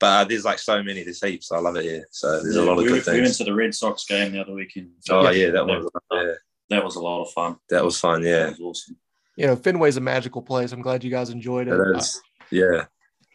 But 0.00 0.06
uh, 0.06 0.24
there's 0.24 0.44
like 0.44 0.58
so 0.58 0.82
many, 0.82 1.04
there's 1.04 1.22
heaps. 1.22 1.52
I 1.52 1.58
love 1.60 1.76
it 1.76 1.84
here. 1.84 2.04
So 2.10 2.42
there's 2.42 2.56
a 2.56 2.62
lot 2.62 2.72
of 2.72 2.78
we, 2.78 2.88
good 2.88 3.04
things. 3.04 3.14
we 3.14 3.20
went 3.22 3.34
to 3.36 3.44
the 3.44 3.54
Red 3.54 3.72
Sox 3.72 4.04
game 4.04 4.32
the 4.32 4.40
other 4.40 4.52
weekend. 4.52 4.90
Oh 5.08 5.30
yeah, 5.30 5.50
that 5.50 5.64
was 5.64 5.88
yeah, 6.12 6.32
that 6.70 6.84
was 6.84 6.96
a 6.96 7.00
lot 7.00 7.22
of 7.22 7.30
fun. 7.30 7.56
that 7.70 7.84
was 7.84 8.00
fun. 8.00 8.22
That 8.22 8.28
Yeah, 8.28 8.48
was 8.50 8.60
awesome. 8.60 8.96
You 9.36 9.46
know, 9.46 9.56
Fenway's 9.56 9.96
a 9.96 10.00
magical 10.00 10.42
place. 10.42 10.72
I'm 10.72 10.82
glad 10.82 11.04
you 11.04 11.10
guys 11.10 11.30
enjoyed 11.30 11.68
it. 11.68 11.72
it 11.74 11.96
is. 11.96 12.20
Yeah. 12.50 12.86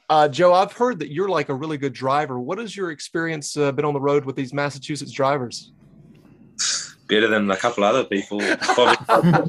Uh, 0.09 0.27
Joe, 0.27 0.53
I've 0.53 0.71
heard 0.71 0.99
that 0.99 1.11
you're 1.11 1.27
like 1.27 1.49
a 1.49 1.53
really 1.53 1.77
good 1.77 1.93
driver. 1.93 2.39
What 2.39 2.59
has 2.59 2.75
your 2.75 2.91
experience 2.91 3.57
uh, 3.57 3.71
been 3.73 3.84
on 3.85 3.93
the 3.93 3.99
road 3.99 4.23
with 4.25 4.35
these 4.35 4.53
Massachusetts 4.53 5.11
drivers? 5.11 5.73
Better 7.09 7.27
than 7.27 7.49
a 7.51 7.57
couple 7.57 7.84
other 7.84 8.03
people. 8.05 8.38
Better 8.39 8.65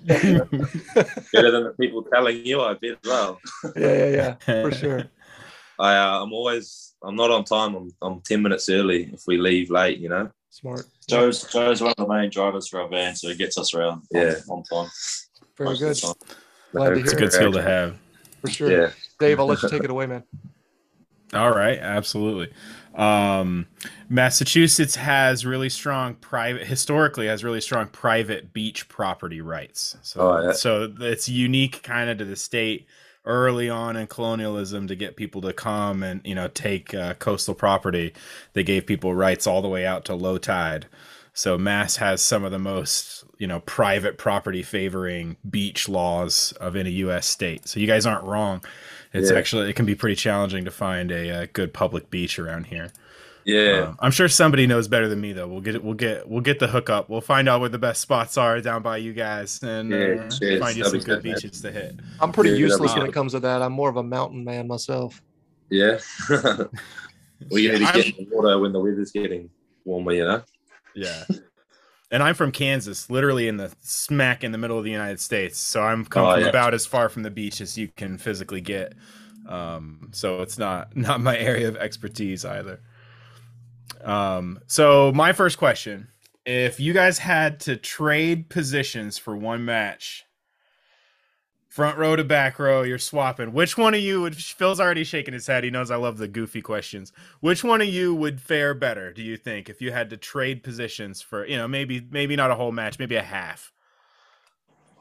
than 0.06 1.64
the 1.64 1.74
people 1.78 2.02
telling 2.04 2.44
you. 2.44 2.60
I 2.60 2.74
bet 2.74 2.90
as 2.90 2.96
well. 3.04 3.40
Yeah, 3.76 3.94
yeah, 3.94 4.36
yeah, 4.46 4.62
for 4.62 4.72
sure. 4.72 5.04
I 5.80 5.96
uh, 5.96 6.22
I'm 6.22 6.32
always 6.32 6.94
I'm 7.04 7.14
not 7.14 7.30
on 7.30 7.44
time. 7.44 7.74
I'm 7.76 7.90
I'm 8.02 8.20
ten 8.20 8.42
minutes 8.42 8.68
early 8.68 9.10
if 9.12 9.22
we 9.26 9.38
leave 9.38 9.70
late. 9.70 9.98
You 9.98 10.08
know. 10.08 10.30
Smart. 10.50 10.86
Joe's 11.08 11.44
Joe's 11.52 11.80
one 11.80 11.94
of 11.96 12.06
the 12.08 12.12
main 12.12 12.30
drivers 12.30 12.68
for 12.68 12.80
our 12.80 12.88
van, 12.88 13.14
so 13.14 13.28
he 13.28 13.34
gets 13.36 13.56
us 13.58 13.74
around 13.74 14.02
Yeah. 14.10 14.34
on, 14.48 14.62
on 14.70 14.84
time. 14.86 14.90
Very 15.56 15.70
most 15.70 15.78
good. 15.80 15.96
the 15.96 16.00
time. 16.00 16.14
Glad 16.72 16.88
to 16.90 17.00
It's 17.00 17.12
a 17.12 17.16
good 17.16 17.32
skill 17.32 17.52
to 17.52 17.62
have. 17.62 17.96
For 18.40 18.50
sure. 18.50 18.70
Yeah. 18.70 18.90
Dave, 19.18 19.40
I'll 19.40 19.46
let 19.46 19.62
you 19.62 19.68
take 19.68 19.84
it 19.84 19.90
away, 19.90 20.06
man. 20.06 20.24
All 21.34 21.50
right, 21.50 21.78
absolutely. 21.78 22.52
Um, 22.94 23.66
Massachusetts 24.08 24.96
has 24.96 25.44
really 25.44 25.68
strong 25.68 26.14
private, 26.14 26.66
historically 26.66 27.26
has 27.26 27.44
really 27.44 27.60
strong 27.60 27.88
private 27.88 28.52
beach 28.52 28.88
property 28.88 29.40
rights. 29.40 29.96
So, 30.02 30.20
Oh, 30.22 30.42
yeah. 30.42 30.52
so 30.52 30.92
it's 31.00 31.28
unique 31.28 31.82
kind 31.82 32.08
of 32.10 32.18
to 32.18 32.24
the 32.24 32.34
state 32.36 32.86
early 33.24 33.68
on 33.68 33.94
in 33.94 34.06
colonialism 34.06 34.86
to 34.88 34.96
get 34.96 35.16
people 35.16 35.42
to 35.42 35.52
come 35.52 36.02
and 36.02 36.22
you 36.24 36.34
know 36.34 36.48
take 36.48 36.94
uh, 36.94 37.12
coastal 37.14 37.54
property. 37.54 38.14
They 38.54 38.64
gave 38.64 38.86
people 38.86 39.14
rights 39.14 39.46
all 39.46 39.60
the 39.60 39.68
way 39.68 39.84
out 39.86 40.04
to 40.06 40.14
low 40.14 40.38
tide. 40.38 40.86
So 41.34 41.56
Mass 41.58 41.96
has 41.96 42.22
some 42.22 42.42
of 42.42 42.52
the 42.52 42.58
most 42.58 43.22
you 43.38 43.46
know 43.46 43.60
private 43.60 44.16
property 44.18 44.62
favoring 44.62 45.36
beach 45.48 45.88
laws 45.90 46.52
of 46.52 46.74
any 46.74 46.90
U.S. 46.92 47.26
state. 47.26 47.68
So 47.68 47.78
you 47.80 47.86
guys 47.86 48.06
aren't 48.06 48.24
wrong. 48.24 48.64
It's 49.12 49.30
Yeah. 49.30 49.38
actually 49.38 49.70
it 49.70 49.76
can 49.76 49.86
be 49.86 49.94
pretty 49.94 50.16
challenging 50.16 50.64
to 50.64 50.70
find 50.70 51.10
a, 51.10 51.30
uh 51.42 51.46
good 51.52 51.72
public 51.72 52.10
beach 52.10 52.38
around 52.38 52.64
here. 52.66 52.90
Yeah. 53.44 53.86
Um, 53.88 53.96
I'm 54.00 54.10
sure 54.10 54.28
somebody 54.28 54.66
knows 54.66 54.88
better 54.88 55.08
than 55.08 55.20
me 55.22 55.32
though. 55.32 55.48
We'll 55.48 55.62
get 55.62 55.74
it. 55.74 55.82
We'll 55.82 55.94
get 55.94 56.28
we'll 56.28 56.42
get 56.42 56.58
the 56.58 56.66
hookup. 56.68 57.08
We'll 57.08 57.22
find 57.22 57.48
out 57.48 57.60
where 57.60 57.70
the 57.70 57.78
best 57.78 58.02
spots 58.02 58.36
are 58.36 58.60
down 58.60 58.82
by 58.82 58.98
you 58.98 59.14
guys 59.14 59.62
and 59.62 59.90
Yeah, 59.90 59.96
uh, 60.56 60.58
find 60.60 60.76
you 60.76 60.84
some 60.84 60.92
good 60.98 61.04
good, 61.06 61.24
man. 61.24 61.34
beaches 61.34 61.62
to 61.62 61.70
hit. 61.70 61.94
I'm 62.20 62.32
pretty 62.32 62.50
Yeah, 62.50 62.56
useless 62.56 62.94
when 62.94 63.06
it 63.06 63.14
comes 63.14 63.32
to 63.32 63.40
that. 63.40 63.62
I'm 63.62 63.72
more 63.72 63.88
of 63.88 63.96
a 63.96 64.02
mountain 64.02 64.44
man 64.44 64.68
myself. 64.68 65.22
Yeah. 65.70 65.98
we 67.50 67.68
need 67.68 67.78
to 67.78 67.92
get 67.92 68.06
in 68.18 68.24
the 68.24 68.28
water 68.30 68.58
when 68.58 68.72
the 68.72 68.80
weather's 68.80 69.12
getting 69.12 69.48
warmer, 69.84 70.12
you 70.12 70.24
know? 70.24 70.42
Yeah. 70.94 71.24
And 72.10 72.22
I'm 72.22 72.34
from 72.34 72.52
Kansas, 72.52 73.10
literally 73.10 73.48
in 73.48 73.58
the 73.58 73.70
smack 73.82 74.42
in 74.42 74.52
the 74.52 74.58
middle 74.58 74.78
of 74.78 74.84
the 74.84 74.90
United 74.90 75.20
States. 75.20 75.58
So 75.58 75.82
I'm 75.82 76.06
come 76.06 76.24
Oh, 76.24 76.36
yeah. 76.36 76.46
about 76.46 76.72
as 76.72 76.86
far 76.86 77.08
from 77.10 77.22
the 77.22 77.30
beach 77.30 77.60
as 77.60 77.76
you 77.76 77.88
can 77.88 78.16
physically 78.16 78.62
get. 78.62 78.94
Um, 79.46 80.08
so 80.12 80.40
it's 80.42 80.56
not 80.58 80.96
not 80.96 81.20
my 81.20 81.36
area 81.36 81.68
of 81.68 81.76
expertise 81.76 82.44
either. 82.44 82.80
Um, 84.02 84.60
so 84.66 85.12
my 85.12 85.32
first 85.32 85.58
question: 85.58 86.08
If 86.46 86.80
you 86.80 86.92
guys 86.92 87.18
had 87.18 87.60
to 87.60 87.76
trade 87.76 88.48
positions 88.48 89.18
for 89.18 89.36
one 89.36 89.64
match, 89.64 90.24
front 91.78 91.96
row 91.96 92.16
to 92.16 92.24
back 92.24 92.58
row, 92.58 92.82
you're 92.82 92.98
swapping. 92.98 93.52
Which 93.52 93.78
one 93.78 93.94
of 93.94 94.00
you 94.00 94.22
would? 94.22 94.34
Phil's 94.34 94.80
already 94.80 95.04
shaking 95.04 95.32
his 95.32 95.46
head. 95.46 95.62
He 95.62 95.70
knows 95.70 95.92
I 95.92 95.96
love 95.96 96.18
the 96.18 96.26
goofy 96.26 96.60
questions. 96.60 97.12
Which 97.38 97.62
one 97.62 97.80
of 97.80 97.86
you 97.86 98.16
would 98.16 98.40
fare 98.40 98.74
better? 98.74 99.12
Do 99.12 99.22
you 99.22 99.36
think 99.36 99.68
if 99.68 99.80
you 99.80 99.92
had 99.92 100.10
to 100.10 100.16
trade 100.16 100.64
positions 100.64 101.22
for 101.22 101.46
you 101.46 101.56
know 101.56 101.68
maybe 101.68 102.04
maybe 102.10 102.34
not 102.34 102.50
a 102.50 102.56
whole 102.56 102.72
match, 102.72 102.98
maybe 102.98 103.14
a 103.14 103.22
half? 103.22 103.72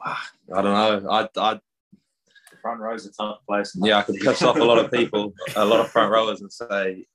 I 0.04 0.22
don't 0.48 1.02
know. 1.02 1.10
I, 1.10 1.22
I, 1.36 1.54
The 1.54 2.56
front 2.62 2.78
row's 2.78 3.06
a 3.06 3.12
tough 3.12 3.44
place. 3.44 3.76
yeah, 3.82 3.98
I 3.98 4.02
could 4.02 4.20
piss 4.20 4.42
off 4.42 4.54
a 4.60 4.62
lot 4.62 4.78
of 4.78 4.92
people, 4.92 5.34
a 5.56 5.64
lot 5.64 5.80
of 5.80 5.90
front 5.90 6.12
rowers, 6.12 6.42
and 6.42 6.52
say, 6.52 7.06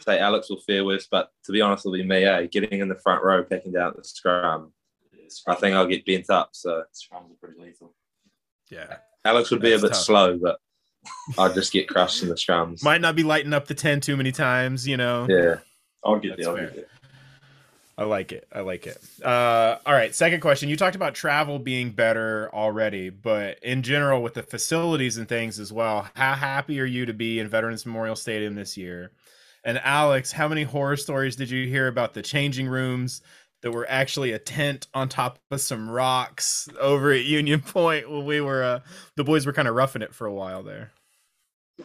say 0.00 0.18
Alex 0.18 0.50
will 0.50 0.60
fare 0.60 0.84
worse. 0.84 1.08
But 1.10 1.30
to 1.44 1.52
be 1.52 1.62
honest, 1.62 1.86
it'll 1.86 1.94
be 1.94 2.04
me. 2.04 2.24
Eh? 2.24 2.44
Getting 2.48 2.80
in 2.80 2.88
the 2.88 3.00
front 3.00 3.24
row, 3.24 3.42
packing 3.42 3.72
down 3.72 3.94
the 3.96 4.04
scrum. 4.04 4.74
I 5.46 5.54
think 5.54 5.74
I'll 5.74 5.86
get 5.86 6.04
bent 6.04 6.28
up. 6.28 6.50
So 6.52 6.82
Scrums 6.92 7.32
are 7.32 7.36
pretty 7.40 7.58
lethal. 7.58 7.94
Yeah, 8.70 8.96
Alex 9.24 9.50
would 9.50 9.60
be 9.60 9.72
a 9.72 9.78
bit 9.78 9.88
tough. 9.88 9.96
slow, 10.02 10.38
but 10.38 10.58
I'd 11.38 11.54
just 11.54 11.72
get 11.72 11.88
crushed 11.88 12.22
in 12.22 12.28
the 12.28 12.34
scrums. 12.34 12.82
might 12.82 13.00
not 13.00 13.16
be 13.16 13.22
lighting 13.22 13.52
up 13.52 13.66
the 13.66 13.74
ten 13.74 14.00
too 14.00 14.16
many 14.16 14.32
times. 14.32 14.86
You 14.86 14.96
know. 14.96 15.26
yeah. 15.28 15.56
I'll 16.04 16.18
get 16.18 16.36
That's 16.36 16.46
there. 16.46 16.50
I'll 16.50 16.60
get 16.60 16.76
there. 16.76 16.86
I 17.98 18.04
like 18.04 18.30
it. 18.30 18.46
I 18.52 18.60
like 18.60 18.86
it. 18.86 19.02
Uh, 19.24 19.78
all 19.84 19.92
right. 19.92 20.14
Second 20.14 20.40
question. 20.40 20.68
You 20.68 20.76
talked 20.76 20.94
about 20.94 21.16
travel 21.16 21.58
being 21.58 21.90
better 21.90 22.48
already, 22.54 23.10
but 23.10 23.58
in 23.60 23.82
general, 23.82 24.22
with 24.22 24.34
the 24.34 24.44
facilities 24.44 25.16
and 25.16 25.28
things 25.28 25.58
as 25.58 25.72
well, 25.72 26.08
how 26.14 26.34
happy 26.34 26.80
are 26.80 26.84
you 26.84 27.06
to 27.06 27.12
be 27.12 27.40
in 27.40 27.48
Veterans 27.48 27.84
Memorial 27.84 28.14
Stadium 28.14 28.54
this 28.54 28.76
year? 28.76 29.10
And 29.64 29.80
Alex, 29.82 30.30
how 30.30 30.46
many 30.46 30.62
horror 30.62 30.96
stories 30.96 31.34
did 31.34 31.50
you 31.50 31.66
hear 31.66 31.88
about 31.88 32.14
the 32.14 32.22
changing 32.22 32.68
rooms 32.68 33.20
that 33.62 33.72
were 33.72 33.86
actually 33.88 34.32
a 34.32 34.38
tent 34.38 34.86
on 34.94 35.08
top 35.08 35.38
of 35.50 35.60
some 35.60 35.90
rocks 35.90 36.68
over 36.80 37.12
at 37.12 37.24
Union 37.24 37.60
Point 37.66 38.10
when 38.10 38.24
we 38.24 38.40
were, 38.40 38.62
uh, 38.62 38.80
the 39.16 39.24
boys 39.24 39.46
were 39.46 39.52
kind 39.52 39.68
of 39.68 39.74
roughing 39.74 40.02
it 40.02 40.14
for 40.14 40.26
a 40.26 40.32
while 40.32 40.62
there? 40.62 40.92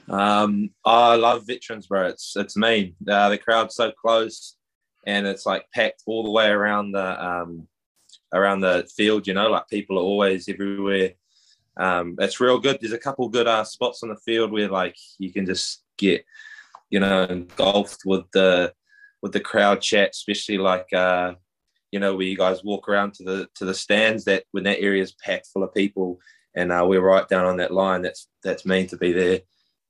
Um, 0.09 0.71
I 0.85 1.15
love 1.15 1.45
veterans, 1.45 1.87
bro. 1.87 2.07
It's 2.07 2.35
it's 2.35 2.57
mean. 2.57 2.95
Uh, 3.07 3.29
the 3.29 3.37
crowd's 3.37 3.75
so 3.75 3.91
close, 3.91 4.55
and 5.05 5.27
it's 5.27 5.45
like 5.45 5.69
packed 5.73 6.03
all 6.05 6.23
the 6.23 6.31
way 6.31 6.49
around 6.49 6.91
the 6.91 7.25
um, 7.25 7.67
around 8.33 8.61
the 8.61 8.87
field. 8.95 9.27
You 9.27 9.33
know, 9.33 9.49
like 9.49 9.67
people 9.67 9.97
are 9.97 10.03
always 10.03 10.49
everywhere. 10.49 11.11
Um, 11.77 12.15
it's 12.19 12.39
real 12.39 12.59
good. 12.59 12.77
There's 12.79 12.93
a 12.93 12.99
couple 12.99 13.27
good 13.29 13.47
uh, 13.47 13.63
spots 13.63 14.03
on 14.03 14.09
the 14.09 14.15
field 14.17 14.51
where 14.51 14.67
like 14.67 14.95
you 15.17 15.31
can 15.31 15.45
just 15.45 15.83
get, 15.97 16.25
you 16.89 16.99
know, 16.99 17.23
engulfed 17.23 18.01
with 18.05 18.29
the 18.31 18.73
with 19.21 19.31
the 19.31 19.39
crowd 19.39 19.81
chat, 19.81 20.11
especially 20.11 20.57
like 20.57 20.91
uh, 20.93 21.33
you 21.93 21.99
know 21.99 22.15
where 22.15 22.25
you 22.25 22.35
guys 22.35 22.63
walk 22.63 22.89
around 22.89 23.13
to 23.13 23.23
the 23.23 23.47
to 23.53 23.65
the 23.65 23.73
stands. 23.73 24.25
That 24.25 24.45
when 24.51 24.63
that 24.63 24.79
area 24.81 25.03
is 25.03 25.11
packed 25.11 25.47
full 25.53 25.63
of 25.63 25.73
people, 25.75 26.19
and 26.55 26.71
uh, 26.71 26.83
we're 26.87 26.99
right 27.01 27.27
down 27.29 27.45
on 27.45 27.57
that 27.57 27.71
line. 27.71 28.01
That's 28.01 28.27
that's 28.43 28.65
mean 28.65 28.87
to 28.87 28.97
be 28.97 29.11
there. 29.13 29.41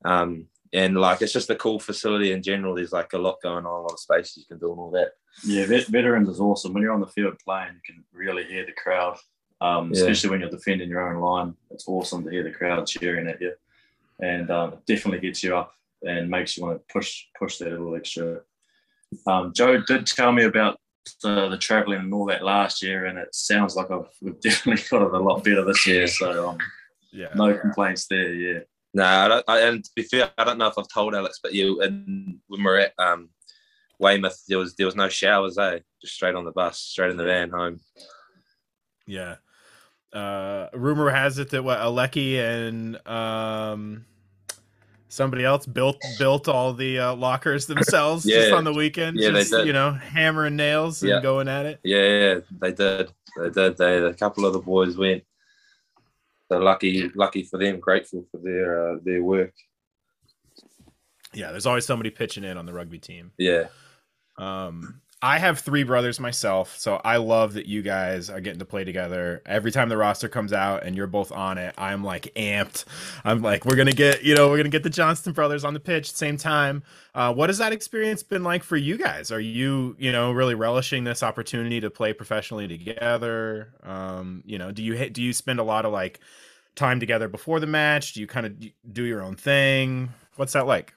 Um, 0.04 0.48
and 0.74 0.98
like 0.98 1.22
it's 1.22 1.32
just 1.32 1.50
a 1.50 1.56
cool 1.56 1.80
facility 1.80 2.34
in 2.34 2.44
general. 2.44 2.76
There's 2.76 2.92
like 2.92 3.14
a 3.14 3.18
lot 3.18 3.42
going 3.42 3.66
on, 3.66 3.74
a 3.74 3.82
lot 3.82 3.94
of 3.94 4.00
spaces 4.00 4.36
you 4.38 4.44
can 4.50 4.60
do 4.60 4.72
and 4.72 4.80
all 4.82 4.92
that. 4.92 5.14
Yeah, 5.46 5.66
vet- 5.66 5.88
veterans 5.88 6.28
is 6.28 6.42
awesome. 6.42 6.74
When 6.74 6.84
you're 6.84 6.92
on 6.92 7.00
the 7.00 7.08
field 7.08 7.40
playing, 7.40 7.74
you 7.76 7.94
can 7.94 8.04
really 8.12 8.44
hear 8.44 8.66
the 8.66 8.74
crowd, 8.74 9.18
um, 9.62 9.94
Yeah. 9.94 10.02
especially 10.02 10.32
when 10.32 10.42
you're 10.42 10.50
defending 10.50 10.90
your 10.90 11.10
own 11.10 11.22
line. 11.22 11.56
It's 11.72 11.88
awesome 11.88 12.26
to 12.26 12.30
hear 12.30 12.44
the 12.44 12.52
crowd 12.52 12.86
cheering 12.86 13.30
at 13.30 13.40
you, 13.40 13.54
and 14.20 14.52
um, 14.52 14.80
definitely 14.86 15.22
gets 15.26 15.42
you 15.42 15.56
up 15.56 15.74
and 16.06 16.30
makes 16.30 16.58
you 16.58 16.64
want 16.66 16.80
to 16.86 16.94
push 16.94 17.28
push 17.40 17.60
that 17.60 17.70
a 17.70 17.78
little 17.78 17.96
extra. 17.96 18.42
Um, 19.26 19.54
Joe 19.56 19.82
did 19.88 20.06
tell 20.06 20.34
me 20.34 20.44
about 20.44 20.78
the, 21.22 21.50
the 21.50 21.58
traveling 21.58 22.00
and 22.00 22.14
all 22.14 22.26
that 22.28 22.44
last 22.44 22.82
year, 22.82 23.06
and 23.06 23.18
it 23.18 23.34
sounds 23.34 23.76
like 23.76 23.92
I've 23.92 24.08
we've 24.22 24.40
definitely 24.42 24.84
got 24.92 25.06
it 25.06 25.14
a 25.14 25.20
lot 25.20 25.44
better 25.44 25.64
this 25.66 25.86
year. 25.88 26.08
So 26.08 26.50
um, 26.50 26.58
Yeah. 27.12 27.30
no 27.36 27.58
complaints 27.58 28.08
there. 28.08 28.34
Yeah. 28.34 28.60
No, 28.96 29.04
I 29.06 29.28
don't, 29.28 29.46
I, 29.48 29.60
and 29.62 29.84
to 29.84 29.92
be 29.96 30.04
fair, 30.04 30.30
I 30.38 30.44
don't 30.44 30.60
know 30.60 30.68
if 30.68 30.78
I've 30.78 30.88
told 30.88 31.16
Alex, 31.16 31.40
but 31.42 31.54
you 31.54 31.82
and 31.82 32.38
when 32.48 32.60
we 32.62 32.66
we're 32.66 32.80
at 32.80 32.94
um, 33.00 33.30
Weymouth, 34.00 34.44
there 34.48 34.60
was 34.60 34.76
there 34.76 34.86
was 34.86 34.96
no 34.96 35.10
showers, 35.10 35.58
eh? 35.58 35.80
Just 36.02 36.14
straight 36.16 36.36
on 36.36 36.46
the 36.46 36.52
bus, 36.52 36.80
straight 36.80 37.10
in 37.12 37.18
the 37.18 37.24
van 37.24 37.50
home. 37.50 37.80
Yeah. 39.08 39.36
Uh, 40.14 40.68
rumor 40.74 41.10
has 41.10 41.40
it 41.40 41.50
that 41.50 41.64
what 41.64 41.80
Aleki 41.80 42.38
and 42.38 43.08
um, 43.08 44.06
somebody 45.14 45.44
else 45.45 45.65
built 45.65 46.02
built 46.19 46.48
all 46.48 46.73
the 46.73 46.99
uh, 46.99 47.15
lockers 47.15 47.65
themselves 47.68 48.23
just 48.26 48.52
on 48.52 48.64
the 48.64 48.73
weekend. 48.73 49.18
Yeah, 49.18 49.30
they 49.31 49.44
did. 49.44 49.68
You 49.68 49.73
know, 49.73 49.91
hammering 49.94 50.56
nails 50.56 51.02
and 51.03 51.10
Yeah. 51.11 51.22
going 51.22 51.48
at 51.48 51.65
it. 51.65 51.80
Yeah, 51.84 52.07
yeah, 52.07 52.40
they 52.60 52.72
did. 52.72 53.11
They 53.38 53.49
did. 53.49 53.77
They 53.77 53.98
a 53.98 54.14
couple 54.14 54.45
of 54.45 54.53
the 54.53 54.60
boys 54.60 54.98
went. 54.98 55.23
So 56.52 56.60
lucky, 56.60 57.10
lucky 57.15 57.44
for 57.44 57.57
them. 57.57 57.80
Grateful 57.80 58.26
for 58.31 58.38
their 58.38 58.94
uh, 58.94 58.98
their 59.03 59.23
work. 59.23 59.53
Yeah, 61.34 61.52
there's 61.52 61.65
always 61.65 61.85
somebody 61.85 62.10
pitching 62.11 62.44
in 62.44 62.57
on 62.57 62.65
the 62.65 62.73
rugby 62.73 62.99
team. 62.99 63.31
Yeah, 63.40 63.68
Um, 64.38 65.02
I 65.24 65.40
have 65.40 65.60
three 65.60 65.84
brothers 65.84 66.20
myself, 66.20 66.78
so 66.78 67.00
I 67.06 67.16
love 67.16 67.54
that 67.54 67.66
you 67.66 67.82
guys 67.82 68.30
are 68.30 68.41
getting 68.41 68.60
to 68.60 68.66
play 68.66 68.84
together. 68.84 69.41
Every 69.45 69.72
time 69.72 69.88
the 69.88 69.95
roster 69.95 70.28
comes 70.28 70.52
out 70.52 70.84
and 70.84 70.98
you're 70.98 71.08
both 71.08 71.32
on 71.32 71.58
it, 71.58 71.74
I'm 71.78 72.04
like 72.04 72.24
amped. 72.36 72.84
I'm 73.24 73.41
like, 73.41 73.64
we're 73.64 73.78
gonna 73.78 73.94
get, 73.94 74.24
you 74.24 74.36
know, 74.36 74.50
we're 74.50 74.58
gonna 74.58 74.68
get 74.68 74.84
the 74.84 74.90
Johnston 74.90 75.32
brothers 75.32 75.64
on 75.64 75.74
the 75.74 75.80
pitch 75.80 76.10
at 76.10 76.12
the 76.12 76.18
same 76.18 76.36
time. 76.36 76.84
Uh, 77.16 77.34
what 77.34 77.48
has 77.48 77.58
that 77.60 77.72
experience 77.72 78.22
been 78.22 78.44
like 78.44 78.64
for 78.64 78.76
you 78.76 78.98
guys? 78.98 79.32
Are 79.32 79.40
you, 79.40 79.95
you 79.98 80.12
know, 80.12 80.34
really 80.34 80.56
relishing 80.56 81.06
this 81.06 81.24
opportunity 81.24 81.80
to 81.80 81.90
play 81.90 82.12
professionally 82.12 82.68
together? 82.68 83.70
Um, 83.82 84.44
you 84.45 84.58
know, 84.58 84.74
do 84.74 84.84
you 84.84 85.10
do 85.10 85.24
you 85.24 85.32
spend 85.32 85.62
a 85.62 85.64
lot 85.64 85.86
of 85.86 85.94
like 85.94 86.20
time 86.76 87.00
together 87.00 87.30
before 87.30 87.62
the 87.62 87.68
match? 87.68 88.12
Do 88.12 88.20
you 88.20 88.28
kind 88.28 88.45
of 88.45 88.62
do 88.91 89.04
your 89.04 89.22
own 89.22 89.38
thing? 89.38 90.10
What's 90.36 90.52
that 90.52 90.68
like? 90.68 90.94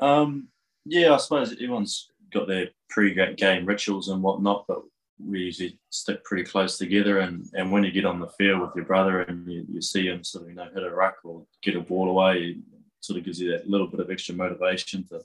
Um, 0.00 0.48
yeah, 0.84 1.14
I 1.14 1.18
suppose 1.18 1.52
everyone's 1.52 2.10
got 2.32 2.48
their 2.48 2.70
pre-game 2.94 3.66
rituals 3.66 4.08
and 4.08 4.22
whatnot, 4.22 4.64
but 4.68 4.82
we 5.18 5.40
usually 5.40 5.78
stick 5.90 6.22
pretty 6.22 6.44
close 6.44 6.78
together. 6.78 7.18
And, 7.18 7.48
and 7.54 7.72
when 7.72 7.82
you 7.82 7.90
get 7.90 8.04
on 8.04 8.20
the 8.20 8.28
field 8.28 8.60
with 8.60 8.70
your 8.76 8.84
brother 8.84 9.22
and 9.22 9.50
you, 9.50 9.66
you 9.68 9.82
see 9.82 10.06
him 10.06 10.22
sort 10.22 10.44
of 10.44 10.50
you 10.50 10.56
know 10.56 10.68
hit 10.72 10.84
a 10.84 10.90
ruck 10.90 11.16
or 11.24 11.44
get 11.62 11.74
a 11.74 11.80
ball 11.80 12.08
away, 12.08 12.36
it 12.38 12.56
sort 13.00 13.18
of 13.18 13.24
gives 13.24 13.40
you 13.40 13.50
that 13.50 13.68
little 13.68 13.88
bit 13.88 13.98
of 13.98 14.10
extra 14.10 14.34
motivation 14.34 15.04
to 15.08 15.20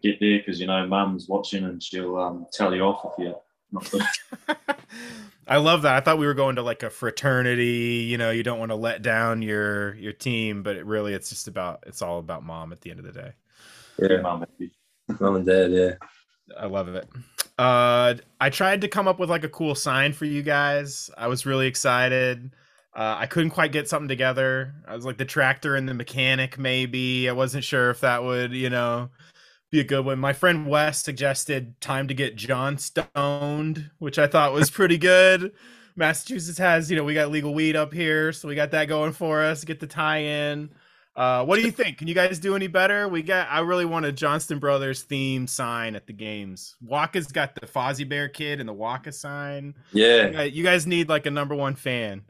get 0.00 0.20
there 0.20 0.38
because 0.38 0.60
you 0.60 0.68
know 0.68 0.86
mum's 0.86 1.28
watching 1.28 1.64
and 1.64 1.82
she'll 1.82 2.16
um, 2.16 2.46
tell 2.52 2.72
you 2.72 2.82
off 2.82 3.04
if 3.04 3.24
you're 3.24 3.40
not 3.72 3.90
good. 3.90 4.02
I 5.48 5.56
love 5.56 5.82
that. 5.82 5.96
I 5.96 6.00
thought 6.00 6.18
we 6.18 6.26
were 6.26 6.34
going 6.34 6.56
to 6.56 6.62
like 6.62 6.84
a 6.84 6.90
fraternity. 6.90 8.06
You 8.08 8.16
know, 8.16 8.30
you 8.30 8.44
don't 8.44 8.60
want 8.60 8.70
to 8.70 8.76
let 8.76 9.02
down 9.02 9.42
your 9.42 9.94
your 9.96 10.12
team, 10.12 10.62
but 10.62 10.76
it 10.76 10.86
really, 10.86 11.14
it's 11.14 11.30
just 11.30 11.48
about 11.48 11.82
it's 11.86 12.00
all 12.00 12.20
about 12.20 12.44
mom 12.44 12.72
at 12.72 12.80
the 12.80 12.92
end 12.92 13.00
of 13.00 13.06
the 13.06 13.12
day. 13.12 13.32
Yeah, 13.98 14.20
Mum, 14.22 14.44
mum 15.20 15.36
and 15.36 15.46
dad. 15.46 15.72
Yeah. 15.72 15.92
I 16.58 16.66
love 16.66 16.88
it. 16.88 17.08
Uh, 17.58 18.14
I 18.40 18.50
tried 18.50 18.80
to 18.80 18.88
come 18.88 19.06
up 19.06 19.18
with 19.18 19.30
like 19.30 19.44
a 19.44 19.48
cool 19.48 19.74
sign 19.74 20.12
for 20.12 20.24
you 20.24 20.42
guys. 20.42 21.10
I 21.16 21.28
was 21.28 21.46
really 21.46 21.66
excited. 21.66 22.50
Uh, 22.94 23.16
I 23.18 23.26
couldn't 23.26 23.50
quite 23.50 23.72
get 23.72 23.88
something 23.88 24.08
together. 24.08 24.74
I 24.86 24.94
was 24.94 25.04
like 25.04 25.18
the 25.18 25.24
tractor 25.24 25.74
and 25.74 25.88
the 25.88 25.94
mechanic, 25.94 26.58
maybe. 26.58 27.28
I 27.28 27.32
wasn't 27.32 27.64
sure 27.64 27.90
if 27.90 28.00
that 28.00 28.22
would, 28.22 28.52
you 28.52 28.70
know, 28.70 29.10
be 29.70 29.80
a 29.80 29.84
good 29.84 30.04
one. 30.04 30.20
My 30.20 30.32
friend 30.32 30.68
Wes 30.68 31.02
suggested 31.02 31.80
time 31.80 32.06
to 32.08 32.14
get 32.14 32.36
John 32.36 32.78
stoned, 32.78 33.90
which 33.98 34.18
I 34.18 34.28
thought 34.28 34.52
was 34.52 34.70
pretty 34.70 34.98
good. 34.98 35.52
Massachusetts 35.96 36.58
has, 36.58 36.90
you 36.90 36.96
know, 36.96 37.04
we 37.04 37.14
got 37.14 37.30
legal 37.30 37.54
weed 37.54 37.76
up 37.76 37.92
here, 37.92 38.32
so 38.32 38.48
we 38.48 38.54
got 38.54 38.72
that 38.72 38.86
going 38.86 39.12
for 39.12 39.42
us. 39.42 39.64
Get 39.64 39.80
the 39.80 39.86
tie 39.86 40.18
in. 40.18 40.70
Uh, 41.16 41.44
what 41.44 41.56
do 41.56 41.62
you 41.62 41.70
think? 41.70 41.98
Can 41.98 42.08
you 42.08 42.14
guys 42.14 42.40
do 42.40 42.56
any 42.56 42.66
better? 42.66 43.08
We 43.08 43.22
got. 43.22 43.46
I 43.48 43.60
really 43.60 43.84
want 43.84 44.04
a 44.04 44.10
Johnston 44.12 44.58
Brothers 44.58 45.02
theme 45.02 45.46
sign 45.46 45.94
at 45.94 46.06
the 46.08 46.12
games. 46.12 46.74
Waaka's 46.84 47.28
got 47.28 47.54
the 47.54 47.66
Fozzie 47.66 48.08
Bear 48.08 48.28
kid 48.28 48.58
and 48.58 48.68
the 48.68 48.74
Waaka 48.74 49.12
sign. 49.14 49.74
Yeah. 49.92 50.26
You 50.26 50.32
guys, 50.32 50.52
you 50.54 50.64
guys 50.64 50.86
need 50.88 51.08
like 51.08 51.26
a 51.26 51.30
number 51.30 51.54
one 51.54 51.76
fan. 51.76 52.22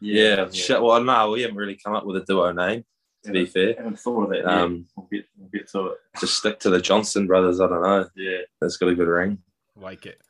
Yeah. 0.00 0.50
Shit. 0.50 0.82
Well, 0.82 1.02
no, 1.02 1.30
we 1.30 1.42
haven't 1.42 1.56
really 1.56 1.76
come 1.76 1.94
up 1.94 2.04
with 2.04 2.16
a 2.16 2.24
duo 2.24 2.50
name. 2.52 2.84
To 3.24 3.30
be 3.32 3.46
fair, 3.46 3.70
I 3.70 3.74
fair, 3.74 3.82
haven't 3.84 4.00
thought 4.00 4.24
of 4.24 4.30
that. 4.30 4.44
Um, 4.44 4.58
Um, 4.62 4.86
we'll 4.96 5.06
get 5.12 5.24
we'll 5.38 5.48
get 5.50 5.68
to 5.70 5.86
it. 5.86 5.98
just 6.20 6.36
stick 6.36 6.58
to 6.60 6.70
the 6.70 6.80
Johnston 6.80 7.26
brothers. 7.26 7.60
I 7.60 7.68
don't 7.68 7.82
know. 7.82 8.08
Yeah. 8.16 8.38
That's 8.60 8.76
got 8.76 8.88
a 8.88 8.94
good 8.94 9.08
ring. 9.08 9.38
Like 9.76 10.06
it, 10.06 10.20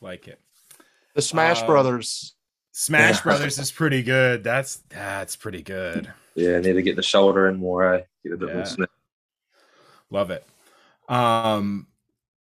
like 0.00 0.26
it. 0.28 0.40
The 1.14 1.22
Smash 1.22 1.62
Uh, 1.62 1.66
Brothers. 1.66 2.34
Smash 2.72 3.16
Yeah. 3.18 3.22
Brothers 3.22 3.58
is 3.58 3.70
pretty 3.70 4.02
good. 4.02 4.42
That's 4.44 4.82
that's 4.88 5.36
pretty 5.36 5.62
good. 5.62 6.12
Yeah, 6.34 6.56
I 6.56 6.60
need 6.60 6.72
to 6.72 6.82
get 6.82 6.96
the 6.96 7.02
shoulder 7.02 7.48
in 7.48 7.56
more. 7.56 7.94
Eh? 7.94 8.02
Get 8.24 8.32
a 8.32 8.36
bit 8.36 8.48
Yeah. 8.48 8.54
more 8.56 8.64
snap. 8.66 8.90
Love 10.10 10.30
it. 10.30 10.44
Um, 11.08 11.86